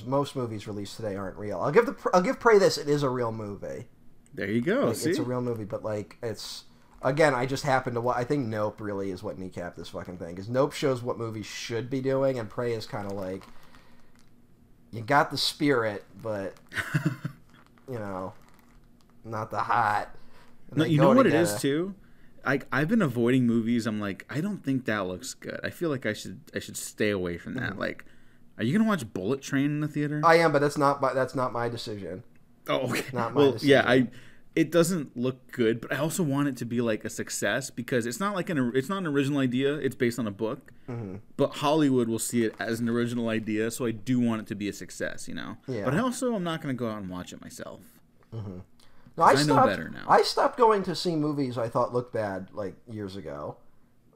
most 0.06 0.36
movies 0.36 0.66
released 0.66 0.96
today 0.96 1.16
aren't 1.16 1.36
real. 1.36 1.60
I'll 1.60 1.72
give 1.72 1.86
the 1.86 1.96
I'll 2.12 2.22
give 2.22 2.38
Prey 2.38 2.58
this. 2.58 2.78
It 2.78 2.88
is 2.88 3.02
a 3.02 3.10
real 3.10 3.32
movie. 3.32 3.86
There 4.34 4.50
you 4.50 4.60
go. 4.60 4.86
Like, 4.86 4.96
See. 4.96 5.10
it's 5.10 5.18
a 5.18 5.22
real 5.22 5.40
movie, 5.40 5.64
but 5.64 5.82
like 5.82 6.18
it's 6.22 6.64
again, 7.02 7.34
I 7.34 7.46
just 7.46 7.64
happen 7.64 7.94
to. 7.94 8.08
I 8.08 8.24
think 8.24 8.46
Nope 8.46 8.80
really 8.80 9.10
is 9.10 9.22
what 9.22 9.38
kneecapped 9.38 9.76
this 9.76 9.88
fucking 9.88 10.18
thing 10.18 10.34
because 10.34 10.48
Nope 10.48 10.72
shows 10.72 11.02
what 11.02 11.18
movies 11.18 11.46
should 11.46 11.88
be 11.90 12.00
doing, 12.00 12.38
and 12.38 12.48
Prey 12.48 12.72
is 12.72 12.86
kind 12.86 13.10
of 13.10 13.16
like 13.16 13.42
you 14.92 15.02
got 15.02 15.30
the 15.30 15.38
spirit, 15.38 16.04
but 16.22 16.54
you 17.90 17.98
know, 17.98 18.32
not 19.24 19.50
the 19.50 19.58
hot. 19.58 20.14
And 20.70 20.78
No, 20.78 20.84
you 20.84 20.98
know 20.98 21.12
what 21.12 21.26
it 21.26 21.34
is 21.34 21.60
too. 21.60 21.94
I 22.48 22.60
I've 22.72 22.88
been 22.88 23.02
avoiding 23.02 23.46
movies. 23.46 23.86
I'm 23.86 24.00
like, 24.00 24.24
I 24.30 24.40
don't 24.40 24.64
think 24.64 24.84
that 24.86 25.06
looks 25.06 25.34
good. 25.34 25.60
I 25.62 25.70
feel 25.70 25.90
like 25.90 26.04
I 26.06 26.12
should 26.14 26.40
I 26.54 26.58
should 26.58 26.76
stay 26.76 27.10
away 27.10 27.38
from 27.38 27.54
Mm-hmm. 27.54 27.64
that. 27.64 27.78
Like, 27.78 28.04
are 28.56 28.64
you 28.64 28.76
gonna 28.76 28.88
watch 28.88 29.04
Bullet 29.12 29.40
Train 29.42 29.66
in 29.66 29.80
the 29.80 29.88
theater? 29.88 30.20
I 30.24 30.36
am, 30.38 30.50
but 30.52 30.60
that's 30.60 30.78
not 30.78 31.00
my, 31.00 31.12
that's 31.12 31.34
not 31.34 31.52
my 31.52 31.68
decision. 31.68 32.24
oh, 32.68 32.90
okay. 32.90 33.04
not 33.12 33.34
my 33.34 33.40
well, 33.40 33.56
yeah. 33.60 33.84
I. 33.86 34.08
It 34.56 34.72
doesn't 34.72 35.16
look 35.16 35.52
good, 35.52 35.80
but 35.80 35.92
I 35.92 35.98
also 35.98 36.24
want 36.24 36.48
it 36.48 36.56
to 36.56 36.64
be 36.64 36.80
like 36.80 37.04
a 37.04 37.10
success 37.10 37.70
because 37.70 38.06
it's 38.06 38.18
not 38.18 38.34
like 38.34 38.50
an 38.50 38.72
it's 38.74 38.88
not 38.88 38.98
an 38.98 39.06
original 39.06 39.38
idea. 39.38 39.74
It's 39.76 39.94
based 39.94 40.18
on 40.18 40.26
a 40.26 40.32
book, 40.32 40.72
Mm-hmm. 40.90 41.16
but 41.36 41.50
Hollywood 41.62 42.08
will 42.08 42.18
see 42.18 42.42
it 42.44 42.54
as 42.58 42.80
an 42.80 42.88
original 42.88 43.28
idea. 43.28 43.70
So 43.70 43.86
I 43.86 43.92
do 43.92 44.18
want 44.18 44.40
it 44.42 44.46
to 44.48 44.56
be 44.56 44.68
a 44.68 44.72
success, 44.72 45.28
you 45.28 45.34
know. 45.34 45.58
Yeah. 45.68 45.84
But 45.84 45.94
I 45.94 45.98
also 46.00 46.34
I'm 46.34 46.42
not 46.42 46.60
gonna 46.60 46.74
go 46.74 46.88
out 46.90 47.00
and 47.02 47.08
watch 47.08 47.32
it 47.32 47.40
myself. 47.40 47.82
No, 49.18 49.24
I, 49.24 49.30
I 49.30 49.34
know 49.34 49.42
stopped, 49.42 49.66
better 49.66 49.90
now. 49.90 50.04
I 50.08 50.22
stopped 50.22 50.56
going 50.56 50.82
to 50.84 50.94
see 50.94 51.16
movies 51.16 51.58
I 51.58 51.68
thought 51.68 51.92
looked 51.92 52.12
bad 52.12 52.48
like 52.52 52.76
years 52.88 53.16
ago. 53.16 53.56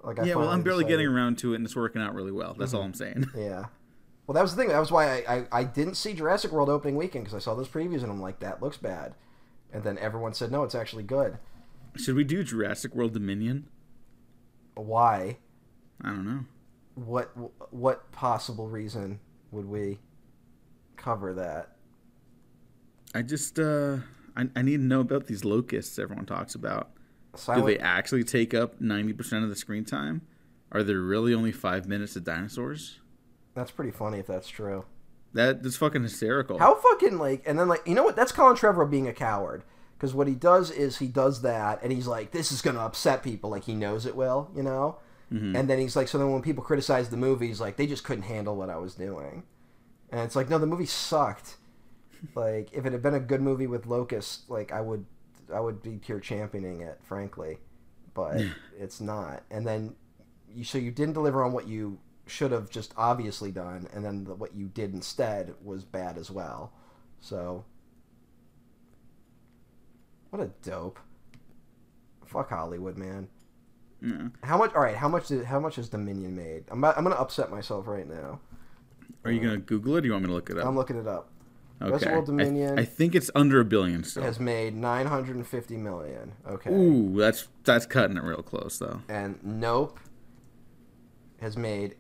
Like 0.03 0.19
I 0.19 0.25
yeah, 0.25 0.35
well, 0.37 0.49
I'm 0.49 0.63
barely 0.63 0.85
decided- 0.85 0.93
getting 0.99 1.07
around 1.15 1.39
to 1.39 1.53
it, 1.53 1.57
and 1.57 1.65
it's 1.67 1.77
working 1.77 2.01
out 2.01 2.15
really 2.15 2.33
well. 2.33 2.55
That's 2.59 2.73
all 2.75 2.83
I'm 2.83 2.95
saying. 2.95 3.27
Yeah. 3.37 3.67
Well, 4.27 4.35
that 4.35 4.43
was 4.43 4.55
the 4.55 4.63
thing. 4.63 4.69
That 4.69 4.79
was 4.79 4.93
why 4.93 5.19
I, 5.25 5.35
I, 5.37 5.45
I 5.51 5.65
didn't 5.65 5.97
see 5.97 6.15
Jurassic 6.15 6.53
World 6.53 6.69
opening 6.69 6.95
weekend 6.95 7.25
because 7.25 7.35
I 7.35 7.41
saw 7.41 7.57
those 7.57 7.69
previews 7.69 8.03
and 8.03 8.11
I'm 8.11 8.23
like, 8.23 8.39
that 8.39 8.63
looks 8.63 8.77
bad. 8.77 9.15
And 9.73 9.83
then 9.83 9.99
everyone 9.99 10.33
said, 10.33 10.53
no, 10.53 10.63
it's 10.63 10.77
actually 10.77 11.03
good. 11.03 11.39
Should 11.97 12.15
we 12.15 12.23
do 12.23 12.45
Jurassic 12.45 12.95
World 12.95 13.15
Dominion? 13.15 13.67
Why? 14.77 15.39
I 16.03 16.11
don't 16.11 16.25
know. 16.25 16.45
What 16.95 17.33
what 17.73 18.11
possible 18.13 18.69
reason 18.69 19.19
would 19.51 19.67
we 19.67 19.99
cover 20.97 21.35
that? 21.35 21.73
I 23.15 23.23
just 23.23 23.59
uh 23.59 23.99
I, 24.37 24.49
I 24.57 24.63
need 24.63 24.79
to 24.79 24.83
know 24.83 25.01
about 25.01 25.27
these 25.27 25.45
locusts 25.45 25.99
everyone 25.99 26.27
talks 26.27 26.55
about. 26.55 26.91
Do 27.55 27.65
they 27.65 27.79
actually 27.79 28.25
take 28.25 28.53
up 28.53 28.81
ninety 28.81 29.13
percent 29.13 29.45
of 29.45 29.51
the 29.51 29.57
screen 29.57 29.85
time? 29.85 30.23
Are 30.71 30.83
there 30.83 31.01
really 31.01 31.35
only 31.35 31.53
five 31.53 31.87
minutes 31.87 32.17
of 32.17 32.25
dinosaurs? 32.25 33.01
That's 33.55 33.71
pretty 33.71 33.91
funny 33.91 34.19
if 34.19 34.27
that's 34.27 34.49
true. 34.49 34.85
That 35.35 35.63
that's 35.63 35.77
fucking 35.77 36.03
hysterical. 36.03 36.59
How 36.59 36.75
fucking 36.75 37.19
like, 37.19 37.43
and 37.47 37.59
then 37.59 37.69
like, 37.69 37.87
you 37.87 37.95
know 37.95 38.03
what? 38.03 38.17
That's 38.17 38.33
Colin 38.33 38.57
Trevorrow 38.57 38.91
being 38.91 39.09
a 39.09 39.15
coward. 39.15 39.65
Because 39.97 40.15
what 40.15 40.27
he 40.27 40.35
does 40.35 40.71
is 40.71 40.99
he 40.99 41.07
does 41.07 41.43
that, 41.43 41.81
and 41.83 41.93
he's 41.93 42.07
like, 42.07 42.33
this 42.33 42.51
is 42.51 42.61
gonna 42.61 42.81
upset 42.81 43.23
people. 43.23 43.51
Like 43.51 43.65
he 43.65 43.75
knows 43.75 44.05
it 44.05 44.17
will, 44.17 44.51
you 44.55 44.63
know. 44.63 44.99
Mm-hmm. 45.33 45.57
And 45.57 45.71
then 45.71 45.79
he's 45.79 45.97
like, 45.97 46.09
so 46.09 46.19
then 46.19 46.31
when 46.33 46.43
people 46.43 46.63
criticize 46.63 47.09
the 47.09 47.17
movie, 47.17 47.47
he's 47.47 47.61
like, 47.61 47.77
they 47.77 47.87
just 47.87 48.05
couldn't 48.05 48.25
handle 48.25 48.57
what 48.57 48.69
I 48.69 48.77
was 48.77 48.95
doing. 48.95 49.45
And 50.11 50.21
it's 50.21 50.37
like, 50.37 50.51
no, 50.51 50.59
the 50.59 50.67
movie 50.67 50.85
sucked. 50.85 51.57
Like 52.35 52.69
if 52.73 52.87
it 52.87 52.93
had 52.93 53.03
been 53.03 53.15
a 53.15 53.21
good 53.21 53.41
movie 53.41 53.67
with 53.67 53.87
Locust, 53.87 54.49
like 54.49 54.73
I 54.73 54.81
would, 54.81 55.05
I 55.53 55.61
would 55.61 55.83
be 55.83 55.99
pure 55.99 56.21
championing 56.21 56.81
it, 56.81 57.01
frankly. 57.03 57.59
But 58.15 58.43
it's 58.79 59.01
not. 59.01 59.43
And 59.51 59.67
then, 59.67 59.95
you 60.55 60.65
so 60.65 60.79
you 60.79 60.91
didn't 60.91 61.15
deliver 61.15 61.43
on 61.43 61.53
what 61.53 61.67
you 61.67 61.99
should 62.27 62.53
have 62.53 62.71
just 62.71 62.95
obviously 62.97 63.51
done, 63.51 63.89
and 63.93 64.05
then 64.05 64.25
the, 64.25 64.35
what 64.35 64.55
you 64.55 64.67
did 64.67 64.93
instead 64.95 65.55
was 65.63 65.85
bad 65.85 66.17
as 66.17 66.31
well. 66.31 66.73
So, 67.21 67.65
what 70.31 70.41
a 70.43 70.51
dope. 70.63 70.99
Fuck 72.27 72.51
Hollywood, 72.51 72.97
man. 72.97 73.29
Yeah. 74.01 74.29
How 74.43 74.57
much? 74.57 74.75
All 74.75 74.83
right, 74.83 74.97
how 74.97 75.09
much? 75.09 75.29
Did, 75.29 75.45
how 75.45 75.61
much 75.61 75.77
has 75.77 75.89
Dominion 75.89 76.35
made? 76.35 76.65
I'm, 76.71 76.79
about, 76.79 76.97
I'm 76.97 77.05
gonna 77.05 77.17
upset 77.17 77.51
myself 77.51 77.87
right 77.87 78.09
now. 78.09 78.41
Are 79.25 79.31
you 79.31 79.41
gonna 79.41 79.59
Google 79.59 79.95
it? 79.95 79.99
or 79.99 80.01
Do 80.03 80.07
you 80.09 80.13
want 80.13 80.25
me 80.25 80.29
to 80.29 80.35
look 80.35 80.51
it 80.51 80.59
up? 80.59 80.67
I'm 80.67 80.77
looking 80.77 80.97
it 80.97 81.07
up. 81.07 81.31
Okay. 81.83 81.89
Jurassic 81.91 82.09
World 82.11 82.25
I- 82.25 82.27
Dominion 82.27 82.79
I, 82.79 82.85
think 82.85 83.15
it's 83.15 83.31
under 83.35 83.61
a 83.61 83.65
billion 83.65 84.05
still. 84.05 84.23
has 84.23 84.39
made 84.41 84.75
950 84.75 85.77
million. 85.77 86.33
Okay. 86.49 86.71
Ooh, 86.71 87.15
that's 87.19 87.49
that's 87.65 87.87
cutting 87.87 88.17
it 88.17 88.23
real 88.23 88.43
close 88.43 88.79
though. 88.79 89.01
And 89.09 89.39
Nope 89.43 89.99
has 91.41 91.57
made 91.57 91.97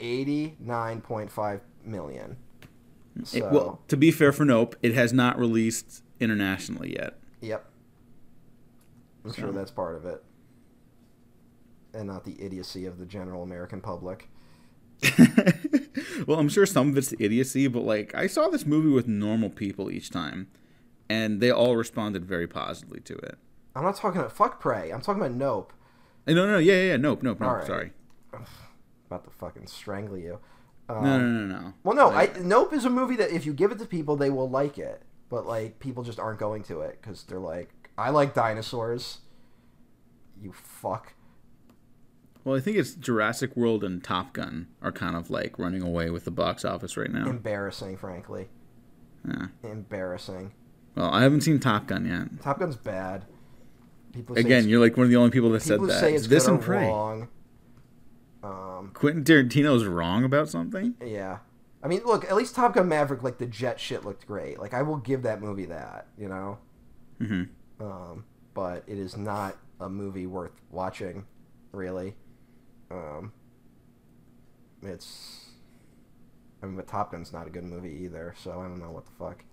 89.5 0.00 1.60
million. 1.84 2.36
So, 3.24 3.36
It- 3.38 3.44
well, 3.52 3.82
to 3.88 3.96
be 3.96 4.10
fair 4.10 4.32
for 4.32 4.44
Nope, 4.44 4.76
it 4.82 4.94
has 4.94 5.12
not 5.12 5.38
released 5.38 6.02
internationally 6.20 6.94
yet. 6.94 7.18
yep. 7.40 7.70
I'm 9.24 9.32
sure 9.32 9.48
So- 9.48 9.52
that's 9.52 9.70
part 9.70 9.96
of 9.96 10.04
it. 10.06 10.22
And 11.94 12.06
not 12.06 12.24
the 12.24 12.40
idiocy 12.40 12.84
of 12.86 12.98
the 12.98 13.06
general 13.06 13.42
American 13.42 13.80
public. 13.80 14.28
well, 16.26 16.38
I'm 16.38 16.48
sure 16.48 16.66
some 16.66 16.90
of 16.90 16.98
it's 16.98 17.12
idiocy, 17.18 17.66
but 17.68 17.80
like 17.84 18.14
I 18.14 18.26
saw 18.26 18.48
this 18.48 18.66
movie 18.66 18.90
with 18.90 19.06
normal 19.08 19.50
people 19.50 19.90
each 19.90 20.10
time, 20.10 20.48
and 21.08 21.40
they 21.40 21.50
all 21.50 21.76
responded 21.76 22.24
very 22.24 22.46
positively 22.46 23.00
to 23.00 23.14
it. 23.16 23.38
I'm 23.74 23.84
not 23.84 23.96
talking 23.96 24.20
about 24.20 24.32
fuck 24.32 24.60
Prey. 24.60 24.90
I'm 24.90 25.00
talking 25.00 25.22
about 25.22 25.34
Nope. 25.36 25.72
Eh, 26.26 26.34
No, 26.34 26.46
no, 26.46 26.52
no, 26.52 26.58
yeah, 26.58 26.74
yeah, 26.74 26.82
yeah, 26.82 26.96
nope, 26.96 27.22
nope, 27.22 27.40
nope. 27.40 27.50
Right. 27.50 27.66
Sorry. 27.66 27.92
About 29.06 29.24
to 29.24 29.30
fucking 29.30 29.66
strangle 29.66 30.18
you. 30.18 30.38
Um, 30.88 31.04
No, 31.04 31.18
no, 31.18 31.26
no, 31.28 31.60
no. 31.60 31.72
Well, 31.84 31.96
no, 31.96 32.08
Like, 32.08 32.36
I, 32.38 32.40
Nope 32.40 32.72
is 32.72 32.84
a 32.84 32.90
movie 32.90 33.16
that 33.16 33.30
if 33.30 33.46
you 33.46 33.52
give 33.52 33.72
it 33.72 33.78
to 33.78 33.86
people, 33.86 34.16
they 34.16 34.30
will 34.30 34.50
like 34.50 34.78
it. 34.78 35.02
But 35.30 35.46
like, 35.46 35.78
people 35.78 36.02
just 36.02 36.18
aren't 36.18 36.38
going 36.38 36.62
to 36.64 36.80
it 36.82 36.98
because 37.00 37.22
they're 37.24 37.38
like, 37.38 37.70
I 37.96 38.10
like 38.10 38.34
dinosaurs. 38.34 39.18
You 40.40 40.52
fuck. 40.52 41.14
Well, 42.44 42.56
I 42.56 42.60
think 42.60 42.76
it's 42.76 42.94
Jurassic 42.94 43.56
World 43.56 43.84
and 43.84 44.02
Top 44.02 44.32
Gun 44.32 44.68
are 44.80 44.92
kind 44.92 45.16
of 45.16 45.30
like 45.30 45.58
running 45.58 45.82
away 45.82 46.10
with 46.10 46.24
the 46.24 46.30
box 46.30 46.64
office 46.64 46.96
right 46.96 47.10
now. 47.10 47.28
Embarrassing, 47.28 47.96
frankly. 47.98 48.48
Yeah. 49.28 49.46
Embarrassing. 49.62 50.52
Well, 50.94 51.10
I 51.10 51.22
haven't 51.22 51.42
seen 51.42 51.60
Top 51.60 51.86
Gun 51.86 52.06
yet. 52.06 52.42
Top 52.42 52.58
Gun's 52.60 52.76
bad. 52.76 53.24
People 54.12 54.34
say 54.36 54.40
Again, 54.40 54.68
you're 54.68 54.80
like 54.80 54.96
one 54.96 55.04
of 55.04 55.10
the 55.10 55.16
only 55.16 55.30
people 55.30 55.50
that 55.50 55.60
said 55.60 55.74
people 55.74 55.88
that. 55.88 56.00
say 56.00 56.14
it's 56.14 56.26
this 56.28 56.46
and 56.46 56.60
Prey. 56.60 56.86
wrong. 56.86 57.28
Um, 58.42 58.92
Quentin 58.94 59.24
Tarantino's 59.24 59.84
wrong 59.84 60.24
about 60.24 60.48
something. 60.48 60.94
yeah. 61.04 61.38
I 61.82 61.86
mean, 61.86 62.00
look, 62.04 62.24
at 62.24 62.34
least 62.34 62.56
Top 62.56 62.74
Gun 62.74 62.88
Maverick, 62.88 63.22
like 63.22 63.38
the 63.38 63.46
jet 63.46 63.78
shit 63.78 64.04
looked 64.04 64.26
great. 64.26 64.58
Like 64.58 64.74
I 64.74 64.82
will 64.82 64.96
give 64.96 65.22
that 65.22 65.40
movie 65.40 65.66
that, 65.66 66.06
you 66.16 66.28
know. 66.28 66.58
hmm 67.18 67.44
um, 67.80 68.24
but 68.54 68.82
it 68.88 68.98
is 68.98 69.16
not 69.16 69.56
a 69.78 69.88
movie 69.88 70.26
worth 70.26 70.50
watching, 70.72 71.26
really. 71.70 72.16
Um, 72.90 73.32
it's, 74.82 75.46
I 76.62 76.66
mean, 76.66 76.76
but 76.76 76.86
Top 76.86 77.12
Gun's 77.12 77.32
not 77.32 77.46
a 77.46 77.50
good 77.50 77.64
movie 77.64 78.00
either, 78.04 78.34
so 78.38 78.52
I 78.52 78.64
don't 78.68 78.78
know 78.80 78.90
what 78.90 79.04
the 79.06 79.12
fuck. 79.18 79.44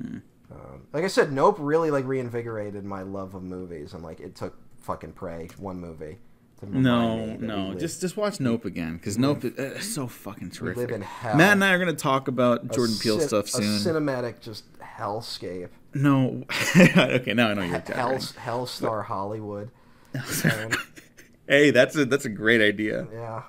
Hmm. 0.00 0.18
Um, 0.52 0.86
like 0.92 1.04
I 1.04 1.08
said, 1.08 1.32
Nope 1.32 1.56
really 1.58 1.90
like 1.90 2.04
reinvigorated 2.06 2.84
my 2.84 3.02
love 3.02 3.34
of 3.34 3.42
movies, 3.42 3.94
and 3.94 4.02
like 4.02 4.20
it 4.20 4.34
took 4.34 4.56
fucking 4.80 5.12
Prey 5.12 5.48
one 5.58 5.78
movie 5.80 6.18
No, 6.62 7.18
me 7.18 7.26
that 7.26 7.40
we 7.40 7.46
no, 7.46 7.74
just 7.74 8.00
just 8.00 8.16
watch 8.16 8.40
Nope 8.40 8.64
again 8.64 8.96
because 8.96 9.16
Nope 9.18 9.44
is 9.44 9.58
uh, 9.58 9.78
so 9.80 10.06
fucking 10.08 10.48
we 10.48 10.54
terrific. 10.56 10.76
live 10.76 10.90
in 10.90 11.02
hell. 11.02 11.36
Matt 11.36 11.52
and 11.52 11.64
I 11.64 11.72
are 11.72 11.78
gonna 11.78 11.92
talk 11.92 12.26
about 12.28 12.72
Jordan 12.72 12.96
Peele 13.00 13.18
cin- 13.20 13.28
stuff 13.28 13.44
A 13.46 13.48
soon. 13.48 13.94
cinematic 13.94 14.40
just 14.40 14.64
hellscape, 14.80 15.68
no, 15.94 16.44
okay, 16.76 17.32
now 17.34 17.48
I 17.50 17.54
know 17.54 17.62
you're 17.62 17.70
hell, 17.78 18.10
talking. 18.18 18.40
hell 18.40 18.66
star 18.66 19.02
Hollywood. 19.02 19.70
Hey, 21.50 21.70
that's 21.72 21.96
a 21.96 22.04
that's 22.04 22.24
a 22.24 22.28
great 22.30 22.60
idea. 22.60 23.08
yeah, 23.12 23.42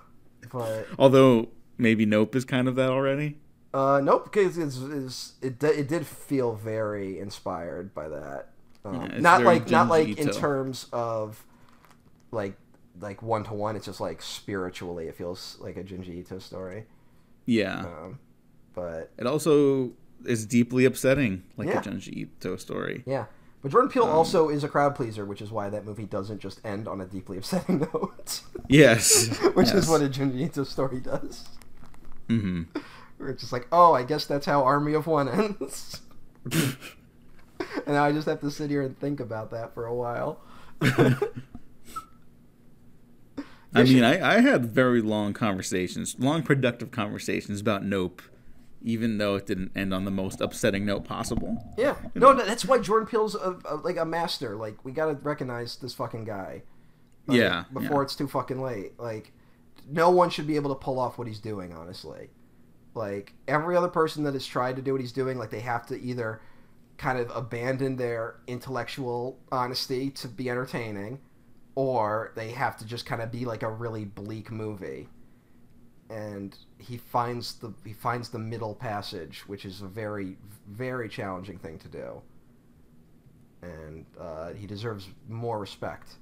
but 0.52 0.88
Although 0.98 1.50
maybe 1.78 2.06
Nope 2.08 2.36
is 2.36 2.46
kind 2.46 2.68
of 2.68 2.74
that 2.76 2.90
already. 2.90 3.38
Uh, 3.74 4.02
nope, 4.04 4.26
because 4.26 4.58
it's, 4.58 4.78
it's, 4.82 5.34
it 5.42 5.64
it 5.64 5.88
did 5.88 6.06
feel 6.08 6.54
very 6.56 7.20
inspired 7.20 7.94
by 7.94 8.10
that. 8.10 8.50
Um, 8.84 8.96
Yeah, 8.96 9.20
not 9.20 9.44
like 9.44 9.70
not 9.70 9.88
like 9.88 10.18
in 10.18 10.30
terms 10.32 10.88
of 10.92 11.46
like 12.32 12.56
like 13.00 13.22
one 13.22 13.44
to 13.46 13.54
one. 13.54 13.76
It's 13.76 13.86
just 13.86 14.02
like 14.02 14.22
spiritually, 14.24 15.08
it 15.08 15.16
feels 15.16 15.58
like 15.60 15.78
a 15.78 15.84
Junji 15.84 16.10
Ito 16.22 16.40
story. 16.40 16.86
Yeah, 17.46 17.80
Um, 17.86 18.20
but 18.74 19.12
it 19.20 19.28
also 19.28 19.92
is 20.26 20.46
deeply 20.46 20.86
upsetting, 20.86 21.44
like 21.56 21.68
Yeah. 21.68 21.82
the 21.82 21.90
Junji 21.92 22.14
Ito 22.40 22.56
story. 22.58 23.04
Yeah. 23.06 23.26
But 23.62 23.72
Jordan 23.72 23.88
Um, 23.90 23.94
Peele 23.94 24.04
also 24.06 24.50
is 24.50 24.64
a 24.64 24.68
crowd 24.68 24.96
pleaser, 24.96 25.24
which 25.26 25.42
is 25.42 25.52
why 25.52 25.70
that 25.70 25.86
movie 25.86 26.06
doesn't 26.06 26.40
just 26.40 26.60
end 26.66 26.88
on 26.88 27.00
a 27.00 27.06
deeply 27.06 27.38
upsetting 27.38 27.80
note. 27.94 28.42
Yes, 28.68 29.28
which 29.54 29.68
yes. 29.68 29.76
is 29.76 29.88
what 29.88 30.02
a 30.02 30.10
Junji 30.10 30.66
story 30.66 31.00
does. 31.00 31.48
Mhm. 32.28 32.68
Where 33.18 33.30
it's 33.30 33.42
just 33.42 33.54
like, 33.54 33.68
oh, 33.72 33.94
I 33.94 34.04
guess 34.04 34.26
that's 34.26 34.46
how 34.48 34.64
Army 34.64 34.94
of 34.94 35.06
One 35.06 35.30
ends. 35.30 36.02
and 36.52 36.76
now 37.88 38.04
I 38.06 38.12
just 38.12 38.28
have 38.28 38.42
to 38.42 38.50
sit 38.50 38.70
here 38.72 38.82
and 38.82 38.98
think 39.00 39.20
about 39.20 39.52
that 39.52 39.76
for 39.76 39.86
a 39.86 39.94
while. 39.94 40.40
I 43.74 43.84
mean, 43.84 44.04
I, 44.04 44.38
I 44.38 44.40
had 44.42 44.66
very 44.66 45.02
long 45.02 45.34
conversations, 45.34 46.16
long 46.20 46.44
productive 46.44 46.92
conversations 46.92 47.62
about 47.62 47.86
Nope, 47.86 48.22
even 48.84 49.18
though 49.18 49.36
it 49.36 49.46
didn't 49.46 49.72
end 49.76 49.94
on 49.94 50.06
the 50.06 50.12
most 50.12 50.42
upsetting 50.42 50.86
note 50.86 51.04
possible. 51.04 51.58
Yeah, 51.78 51.96
no, 52.16 52.34
no, 52.34 52.46
that's 52.46 52.66
why 52.66 52.80
Jordan 52.80 53.08
Peele's 53.08 53.36
a, 53.36 53.58
a, 53.66 53.76
like 53.76 53.98
a 53.98 54.06
master. 54.06 54.56
Like 54.56 54.84
we 54.84 54.92
gotta 54.92 55.14
recognize 55.14 55.78
this 55.78 55.94
fucking 55.94 56.26
guy. 56.26 56.64
Like, 57.28 57.38
Yeah, 57.38 57.66
before 57.72 57.98
yeah. 57.98 58.04
it's 58.04 58.16
too 58.16 58.28
fucking 58.28 58.62
late. 58.62 59.00
Like, 59.00 59.32
no 59.90 60.10
one 60.10 60.30
should 60.30 60.48
be 60.48 60.56
able 60.56 60.70
to 60.74 60.80
pull 60.84 61.00
off 61.00 61.18
what 61.18 61.28
he's 61.28 61.40
doing. 61.40 61.74
Honestly, 61.74 62.30
like 62.94 63.34
every 63.48 63.76
other 63.76 63.88
person 63.88 64.24
that 64.24 64.34
has 64.34 64.46
tried 64.46 64.76
to 64.78 64.82
do 64.82 64.92
what 64.94 65.02
he's 65.02 65.12
doing, 65.12 65.38
like 65.38 65.50
they 65.52 65.60
have 65.62 65.86
to 65.88 66.00
either 66.02 66.42
kind 66.98 67.18
of 67.20 67.32
abandon 67.36 67.96
their 67.96 68.36
intellectual 68.48 69.40
honesty 69.52 70.10
to 70.12 70.28
be 70.28 70.50
entertaining, 70.50 71.20
or 71.76 72.32
they 72.36 72.52
have 72.52 72.78
to 72.78 72.86
just 72.86 73.06
kind 73.06 73.22
of 73.22 73.32
be 73.32 73.46
like 73.46 73.64
a 73.64 73.70
really 73.70 74.06
bleak 74.06 74.52
movie. 74.52 75.08
And 76.12 76.58
he 76.78 76.98
finds 76.98 77.56
the 77.56 77.74
he 77.86 77.94
finds 77.94 78.30
the 78.30 78.40
middle 78.40 78.76
passage, 78.76 79.44
which 79.48 79.64
is 79.66 79.82
a 79.82 79.88
very 79.88 80.36
very 80.70 81.08
challenging 81.08 81.58
thing 81.58 81.80
to 81.80 81.88
do. 81.88 82.22
And 83.62 84.06
uh, 84.20 84.54
he 84.54 84.68
deserves 84.68 85.08
more 85.30 85.60
respect 85.60 86.18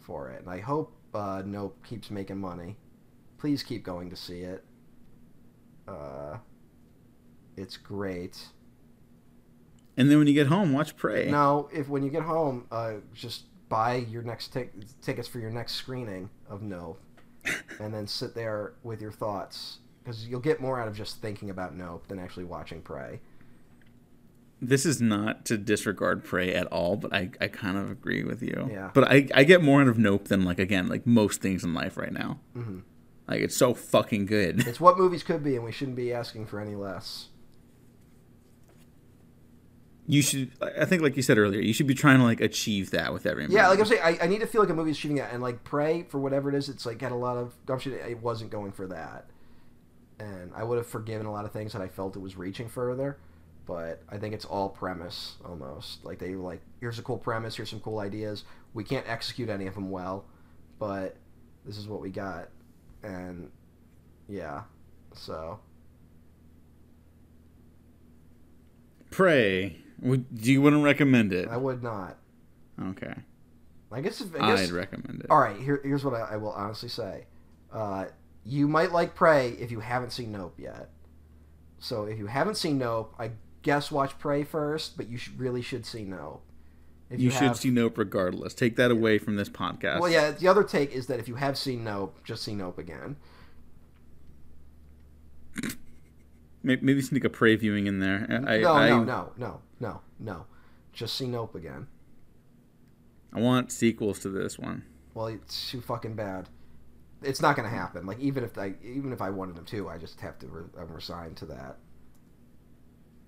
for 0.00 0.30
it. 0.30 0.40
And 0.40 0.50
I 0.50 0.58
hope 0.58 0.92
uh, 1.14 1.42
Nope 1.44 1.76
keeps 1.86 2.10
making 2.10 2.38
money. 2.38 2.76
Please 3.38 3.62
keep 3.62 3.84
going 3.84 4.10
to 4.10 4.16
see 4.16 4.40
it. 4.40 4.64
Uh, 5.86 6.38
it's 7.56 7.76
great. 7.76 8.38
And 9.96 10.10
then 10.10 10.18
when 10.18 10.26
you 10.26 10.34
get 10.34 10.46
home, 10.46 10.72
watch 10.72 10.96
Prey. 10.96 11.30
Now, 11.30 11.68
if 11.72 11.88
when 11.88 12.02
you 12.02 12.10
get 12.10 12.22
home, 12.22 12.66
uh, 12.70 12.94
just 13.12 13.44
buy 13.68 13.96
your 13.96 14.22
next 14.22 14.52
tic- 14.52 14.72
tickets 15.02 15.26
for 15.28 15.40
your 15.40 15.50
next 15.50 15.74
screening 15.74 16.30
of 16.48 16.62
Nope, 16.62 17.00
and 17.80 17.92
then 17.92 18.06
sit 18.06 18.34
there 18.34 18.72
with 18.82 19.00
your 19.00 19.12
thoughts 19.12 19.78
because 20.02 20.26
you'll 20.26 20.40
get 20.40 20.60
more 20.60 20.80
out 20.80 20.88
of 20.88 20.96
just 20.96 21.20
thinking 21.20 21.50
about 21.50 21.74
Nope 21.76 22.06
than 22.08 22.18
actually 22.18 22.44
watching 22.44 22.80
Prey. 22.80 23.20
This 24.60 24.84
is 24.84 25.00
not 25.00 25.44
to 25.46 25.56
disregard 25.56 26.24
Prey 26.24 26.52
at 26.52 26.66
all, 26.66 26.96
but 26.96 27.12
I, 27.12 27.30
I 27.40 27.46
kind 27.46 27.76
of 27.78 27.90
agree 27.90 28.24
with 28.24 28.42
you. 28.42 28.68
Yeah. 28.72 28.90
But 28.92 29.04
I, 29.04 29.28
I 29.32 29.44
get 29.44 29.62
more 29.62 29.80
out 29.80 29.88
of 29.88 29.98
Nope 29.98 30.28
than 30.28 30.44
like 30.44 30.58
again 30.58 30.88
like 30.88 31.06
most 31.06 31.40
things 31.40 31.62
in 31.62 31.74
life 31.74 31.96
right 31.96 32.12
now. 32.12 32.40
Mhm. 32.56 32.82
Like 33.28 33.40
it's 33.42 33.56
so 33.56 33.74
fucking 33.74 34.26
good. 34.26 34.66
It's 34.66 34.80
what 34.80 34.98
movies 34.98 35.22
could 35.22 35.44
be, 35.44 35.54
and 35.54 35.64
we 35.64 35.70
shouldn't 35.70 35.96
be 35.96 36.12
asking 36.12 36.46
for 36.46 36.60
any 36.60 36.74
less. 36.74 37.28
You 40.10 40.22
should. 40.22 40.52
I 40.62 40.86
think, 40.86 41.02
like 41.02 41.16
you 41.16 41.22
said 41.22 41.36
earlier, 41.36 41.60
you 41.60 41.74
should 41.74 41.86
be 41.86 41.94
trying 41.94 42.16
to 42.16 42.24
like 42.24 42.40
achieve 42.40 42.92
that 42.92 43.12
with 43.12 43.26
every. 43.26 43.42
movie. 43.42 43.54
Yeah, 43.54 43.68
like. 43.68 43.78
I'm 43.78 43.84
saying, 43.84 44.00
I, 44.02 44.18
I 44.22 44.26
need 44.26 44.40
to 44.40 44.46
feel 44.46 44.62
like 44.62 44.70
a 44.70 44.74
movie's 44.74 44.96
achieving 44.96 45.18
that, 45.18 45.34
and 45.34 45.42
like 45.42 45.64
Prey 45.64 46.04
for 46.04 46.18
whatever 46.18 46.48
it 46.48 46.54
is, 46.54 46.70
it's 46.70 46.86
like 46.86 47.02
had 47.02 47.12
a 47.12 47.16
lot 47.16 47.36
of 47.36 47.54
gumption. 47.66 47.92
It 47.92 48.22
wasn't 48.22 48.50
going 48.50 48.72
for 48.72 48.86
that, 48.86 49.26
and 50.18 50.50
I 50.56 50.64
would 50.64 50.78
have 50.78 50.86
forgiven 50.86 51.26
a 51.26 51.30
lot 51.30 51.44
of 51.44 51.52
things 51.52 51.74
that 51.74 51.82
I 51.82 51.88
felt 51.88 52.16
it 52.16 52.20
was 52.20 52.36
reaching 52.36 52.70
further. 52.70 53.18
But 53.66 54.02
I 54.08 54.16
think 54.16 54.32
it's 54.32 54.46
all 54.46 54.70
premise 54.70 55.36
almost. 55.44 56.02
Like 56.06 56.18
they 56.18 56.34
were 56.34 56.42
like, 56.42 56.62
here's 56.80 56.98
a 56.98 57.02
cool 57.02 57.18
premise, 57.18 57.56
here's 57.56 57.68
some 57.68 57.80
cool 57.80 57.98
ideas. 57.98 58.44
We 58.72 58.84
can't 58.84 59.06
execute 59.06 59.50
any 59.50 59.66
of 59.66 59.74
them 59.74 59.90
well, 59.90 60.24
but 60.78 61.16
this 61.66 61.76
is 61.76 61.86
what 61.86 62.00
we 62.00 62.08
got, 62.08 62.48
and 63.02 63.50
yeah, 64.26 64.62
so 65.12 65.60
Prey. 69.10 69.76
Would, 70.00 70.26
you 70.32 70.62
wouldn't 70.62 70.84
recommend 70.84 71.32
it? 71.32 71.48
I 71.48 71.56
would 71.56 71.82
not. 71.82 72.16
Okay. 72.80 73.14
I 73.90 74.00
guess 74.00 74.20
if, 74.20 74.34
I 74.40 74.50
guess 74.54 74.68
I'd 74.68 74.72
recommend 74.72 75.20
it. 75.20 75.26
All 75.30 75.40
right, 75.40 75.56
here, 75.58 75.80
here's 75.82 76.04
what 76.04 76.14
I, 76.14 76.34
I 76.34 76.36
will 76.36 76.52
honestly 76.52 76.88
say. 76.88 77.26
Uh, 77.72 78.06
you 78.44 78.68
might 78.68 78.92
like 78.92 79.14
Prey 79.14 79.50
if 79.50 79.70
you 79.70 79.80
haven't 79.80 80.10
seen 80.10 80.32
Nope 80.32 80.54
yet. 80.58 80.90
So 81.78 82.04
if 82.04 82.18
you 82.18 82.26
haven't 82.26 82.56
seen 82.56 82.78
Nope, 82.78 83.14
I 83.18 83.30
guess 83.62 83.90
watch 83.90 84.18
Prey 84.18 84.44
first, 84.44 84.96
but 84.96 85.08
you 85.08 85.16
should, 85.18 85.38
really 85.38 85.62
should 85.62 85.84
see 85.86 86.04
Nope. 86.04 86.42
If 87.10 87.20
You, 87.20 87.30
should 87.30 87.42
have- 87.42 87.56
see 87.56 87.70
Nope 87.70 87.96
regardless. 87.98 88.52
Take 88.54 88.76
that 88.76 88.90
away 88.90 89.18
from 89.18 89.36
this 89.36 89.48
podcast. 89.48 90.00
Well, 90.00 90.10
yeah. 90.10 90.30
The 90.30 90.46
other 90.46 90.62
take 90.62 90.92
is 90.92 91.06
that 91.06 91.18
if 91.18 91.26
you 91.26 91.36
have 91.36 91.56
seen 91.56 91.82
Nope, 91.84 92.18
just 92.24 92.42
see 92.42 92.54
Nope 92.54 92.78
again. 92.78 93.16
Maybe, 96.62 96.84
maybe 96.84 97.00
sneak 97.02 97.24
a 97.24 97.30
Prey 97.30 97.56
viewing 97.56 97.86
in 97.86 98.00
there. 98.00 98.26
I, 98.46 98.58
no, 98.58 98.72
I, 98.74 98.88
no, 98.90 99.04
no, 99.04 99.32
no, 99.38 99.60
no, 99.80 100.00
no. 100.18 100.46
Just 100.92 101.16
see 101.16 101.26
Nope 101.26 101.54
again. 101.54 101.86
I 103.32 103.40
want 103.40 103.70
sequels 103.70 104.18
to 104.20 104.30
this 104.30 104.58
one. 104.58 104.84
Well, 105.14 105.26
it's 105.26 105.70
too 105.70 105.80
fucking 105.80 106.14
bad. 106.14 106.48
It's 107.22 107.42
not 107.42 107.56
going 107.56 107.68
to 107.68 107.74
happen. 107.74 108.06
Like 108.06 108.20
even 108.20 108.44
if 108.44 108.56
I 108.56 108.74
even 108.82 109.12
if 109.12 109.20
I 109.20 109.30
wanted 109.30 109.56
them 109.56 109.64
to, 109.66 109.88
I 109.88 109.98
just 109.98 110.20
have 110.20 110.38
to 110.40 110.46
re- 110.46 110.64
uh, 110.76 110.82
I'm 110.82 110.92
resigned 110.92 111.36
to 111.38 111.46
that. 111.46 111.76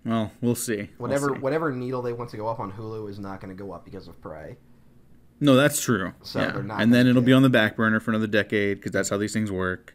Well, 0.05 0.33
we'll 0.41 0.55
see. 0.55 0.77
We'll 0.99 1.09
Whatever 1.09 1.35
see. 1.35 1.41
whatever 1.41 1.73
needle 1.73 2.01
they 2.01 2.13
want 2.13 2.31
to 2.31 2.37
go 2.37 2.49
up 2.49 2.61
on 2.61 2.73
Hulu 2.73 3.11
is 3.11 3.19
not 3.19 3.41
going 3.41 3.55
to 3.55 3.61
go 3.61 3.73
up 3.73 3.85
because 3.85 4.09
of 4.09 4.21
Prey. 4.21 4.57
No, 5.41 5.57
that's 5.57 5.81
true. 5.81 6.13
So 6.23 6.41
yeah. 6.41 6.53
they're 6.53 6.63
not 6.63 6.81
and 6.81 6.93
then 6.95 7.07
it'll 7.07 7.23
be 7.23 7.33
on 7.33 7.43
the 7.43 7.51
back 7.51 7.77
burner 7.77 8.01
for 8.01 8.11
another 8.11 8.27
decade 8.27 8.79
because 8.79 8.93
that's 8.93 9.09
how 9.09 9.17
these 9.17 9.33
things 9.33 9.51
work. 9.51 9.95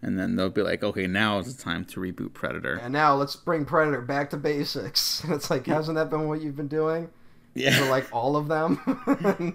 And 0.00 0.16
then 0.18 0.36
they'll 0.36 0.48
be 0.48 0.62
like, 0.62 0.84
okay, 0.84 1.06
now 1.08 1.38
is 1.40 1.56
the 1.56 1.60
time 1.62 1.84
to 1.86 2.00
reboot 2.00 2.32
Predator. 2.32 2.74
And 2.74 2.92
now 2.92 3.14
let's 3.16 3.34
bring 3.34 3.64
Predator 3.64 4.00
back 4.00 4.30
to 4.30 4.36
basics. 4.36 5.22
And 5.24 5.32
it's 5.32 5.50
like, 5.50 5.66
hasn't 5.66 5.96
that 5.96 6.08
been 6.10 6.28
what 6.28 6.40
you've 6.40 6.56
been 6.56 6.68
doing 6.68 7.08
Yeah. 7.54 7.76
for 7.78 7.86
like 7.90 8.06
all 8.12 8.36
of 8.36 8.46
them? 8.48 8.78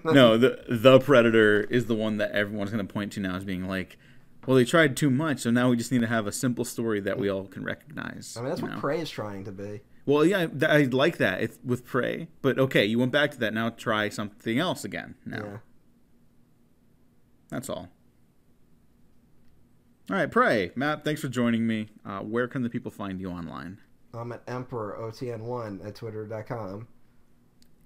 no, 0.04 0.36
the 0.36 0.62
the 0.68 1.00
Predator 1.00 1.62
is 1.62 1.86
the 1.86 1.94
one 1.94 2.18
that 2.18 2.32
everyone's 2.32 2.70
going 2.70 2.86
to 2.86 2.92
point 2.92 3.12
to 3.12 3.20
now 3.20 3.36
as 3.36 3.44
being 3.44 3.66
like, 3.66 3.96
well, 4.46 4.56
they 4.58 4.66
tried 4.66 4.94
too 4.98 5.08
much, 5.08 5.40
so 5.40 5.50
now 5.50 5.70
we 5.70 5.76
just 5.76 5.90
need 5.90 6.02
to 6.02 6.06
have 6.06 6.26
a 6.26 6.32
simple 6.32 6.66
story 6.66 7.00
that 7.00 7.18
we 7.18 7.30
all 7.30 7.46
can 7.46 7.64
recognize. 7.64 8.36
I 8.36 8.40
mean, 8.42 8.50
that's 8.50 8.60
what 8.60 8.72
know? 8.72 8.78
Prey 8.80 9.00
is 9.00 9.08
trying 9.08 9.44
to 9.44 9.52
be. 9.52 9.80
Well, 10.04 10.26
yeah, 10.26 10.48
I 10.68 10.82
like 10.82 11.16
that 11.16 11.40
with 11.64 11.86
Prey, 11.86 12.28
but 12.42 12.58
okay, 12.58 12.84
you 12.84 12.98
went 12.98 13.12
back 13.12 13.30
to 13.30 13.38
that. 13.38 13.54
Now 13.54 13.70
try 13.70 14.10
something 14.10 14.58
else 14.58 14.84
again. 14.84 15.14
Now 15.24 15.36
Yeah. 15.44 15.56
that's 17.48 17.70
all. 17.70 17.88
All 20.10 20.16
right, 20.16 20.30
pray 20.30 20.70
Matt, 20.74 21.04
thanks 21.04 21.20
for 21.20 21.28
joining 21.28 21.66
me. 21.66 21.88
Uh, 22.04 22.20
where 22.20 22.46
can 22.46 22.62
the 22.62 22.68
people 22.70 22.90
find 22.90 23.20
you 23.20 23.30
online? 23.30 23.78
I'm 24.12 24.32
at 24.32 24.42
Emperor 24.46 24.96
OTN1 25.00 25.86
at 25.86 25.94
twitter.com. 25.94 26.86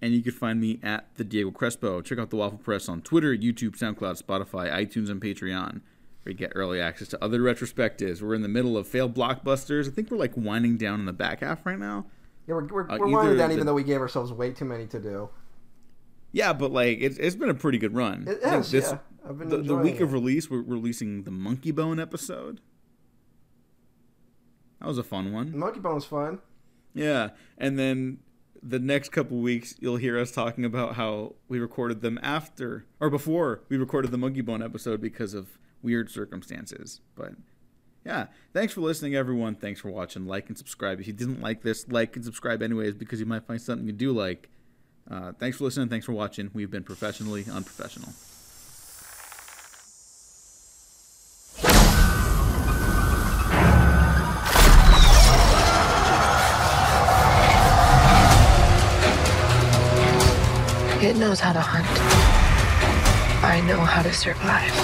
And 0.02 0.12
you 0.14 0.22
can 0.22 0.32
find 0.32 0.60
me 0.60 0.78
at 0.82 1.08
the 1.16 1.24
Diego 1.24 1.50
Crespo. 1.50 2.00
Check 2.02 2.18
out 2.18 2.30
the 2.30 2.36
Waffle 2.36 2.58
Press 2.58 2.88
on 2.88 3.02
Twitter, 3.02 3.34
YouTube, 3.36 3.76
SoundCloud, 3.76 4.22
Spotify, 4.22 4.70
iTunes, 4.70 5.10
and 5.10 5.20
Patreon, 5.20 5.80
where 6.22 6.32
you 6.32 6.34
get 6.34 6.52
early 6.54 6.80
access 6.80 7.08
to 7.08 7.24
other 7.24 7.40
retrospectives. 7.40 8.20
We're 8.22 8.34
in 8.34 8.42
the 8.42 8.48
middle 8.48 8.76
of 8.76 8.86
failed 8.86 9.14
blockbusters. 9.14 9.88
I 9.88 9.90
think 9.90 10.10
we're 10.10 10.18
like 10.18 10.36
winding 10.36 10.76
down 10.76 11.00
in 11.00 11.06
the 11.06 11.12
back 11.12 11.40
half 11.40 11.64
right 11.66 11.78
now. 11.78 12.06
Yeah, 12.46 12.54
we're, 12.56 12.66
we're, 12.66 12.90
Uh, 12.90 12.98
we're 12.98 13.08
winding 13.08 13.38
down 13.38 13.48
the- 13.48 13.54
even 13.54 13.66
though 13.66 13.74
we 13.74 13.82
gave 13.82 14.00
ourselves 14.00 14.32
way 14.32 14.52
too 14.52 14.64
many 14.66 14.86
to 14.86 15.00
do. 15.00 15.30
Yeah, 16.32 16.52
but 16.52 16.72
like 16.72 16.98
it's 17.00 17.18
it's 17.18 17.36
been 17.36 17.50
a 17.50 17.54
pretty 17.54 17.78
good 17.78 17.94
run. 17.94 18.26
It 18.28 18.38
I 18.44 18.50
think 18.50 18.60
is, 18.62 18.72
yeah. 18.72 18.98
I've 19.28 19.38
been 19.38 19.48
the, 19.48 19.58
the 19.58 19.76
week 19.76 19.96
it. 19.96 20.02
of 20.02 20.12
release, 20.12 20.50
we're 20.50 20.62
releasing 20.62 21.24
the 21.24 21.30
Monkeybone 21.30 22.00
episode. 22.00 22.60
That 24.80 24.86
was 24.86 24.98
a 24.98 25.02
fun 25.02 25.32
one. 25.32 25.52
Monkeybone's 25.52 26.04
fun. 26.04 26.40
Yeah, 26.94 27.30
and 27.56 27.78
then 27.78 28.18
the 28.62 28.78
next 28.78 29.10
couple 29.10 29.38
weeks, 29.38 29.74
you'll 29.78 29.96
hear 29.96 30.18
us 30.18 30.30
talking 30.30 30.64
about 30.64 30.94
how 30.94 31.34
we 31.48 31.58
recorded 31.58 32.00
them 32.00 32.18
after 32.22 32.86
or 33.00 33.10
before 33.10 33.62
we 33.68 33.76
recorded 33.76 34.10
the 34.10 34.18
Monkeybone 34.18 34.64
episode 34.64 35.00
because 35.00 35.34
of 35.34 35.58
weird 35.82 36.10
circumstances. 36.10 37.00
But 37.14 37.32
yeah, 38.04 38.26
thanks 38.52 38.72
for 38.72 38.80
listening, 38.80 39.14
everyone. 39.14 39.54
Thanks 39.54 39.80
for 39.80 39.90
watching. 39.90 40.26
Like 40.26 40.48
and 40.48 40.56
subscribe. 40.56 41.00
If 41.00 41.06
you 41.06 41.12
didn't 41.12 41.40
like 41.40 41.62
this, 41.62 41.88
like 41.88 42.16
and 42.16 42.24
subscribe 42.24 42.62
anyways 42.62 42.94
because 42.94 43.20
you 43.20 43.26
might 43.26 43.46
find 43.46 43.60
something 43.60 43.86
you 43.86 43.92
do 43.92 44.12
like. 44.12 44.50
Uh, 45.10 45.32
thanks 45.38 45.56
for 45.56 45.64
listening. 45.64 45.88
Thanks 45.88 46.04
for 46.04 46.12
watching. 46.12 46.50
We've 46.52 46.70
been 46.70 46.84
professionally 46.84 47.46
unprofessional. 47.50 48.12
It 61.00 61.16
knows 61.16 61.40
how 61.40 61.52
to 61.52 61.60
hunt. 61.60 61.86
I 63.44 63.60
know 63.66 63.78
how 63.78 64.02
to 64.02 64.12
survive. 64.12 64.74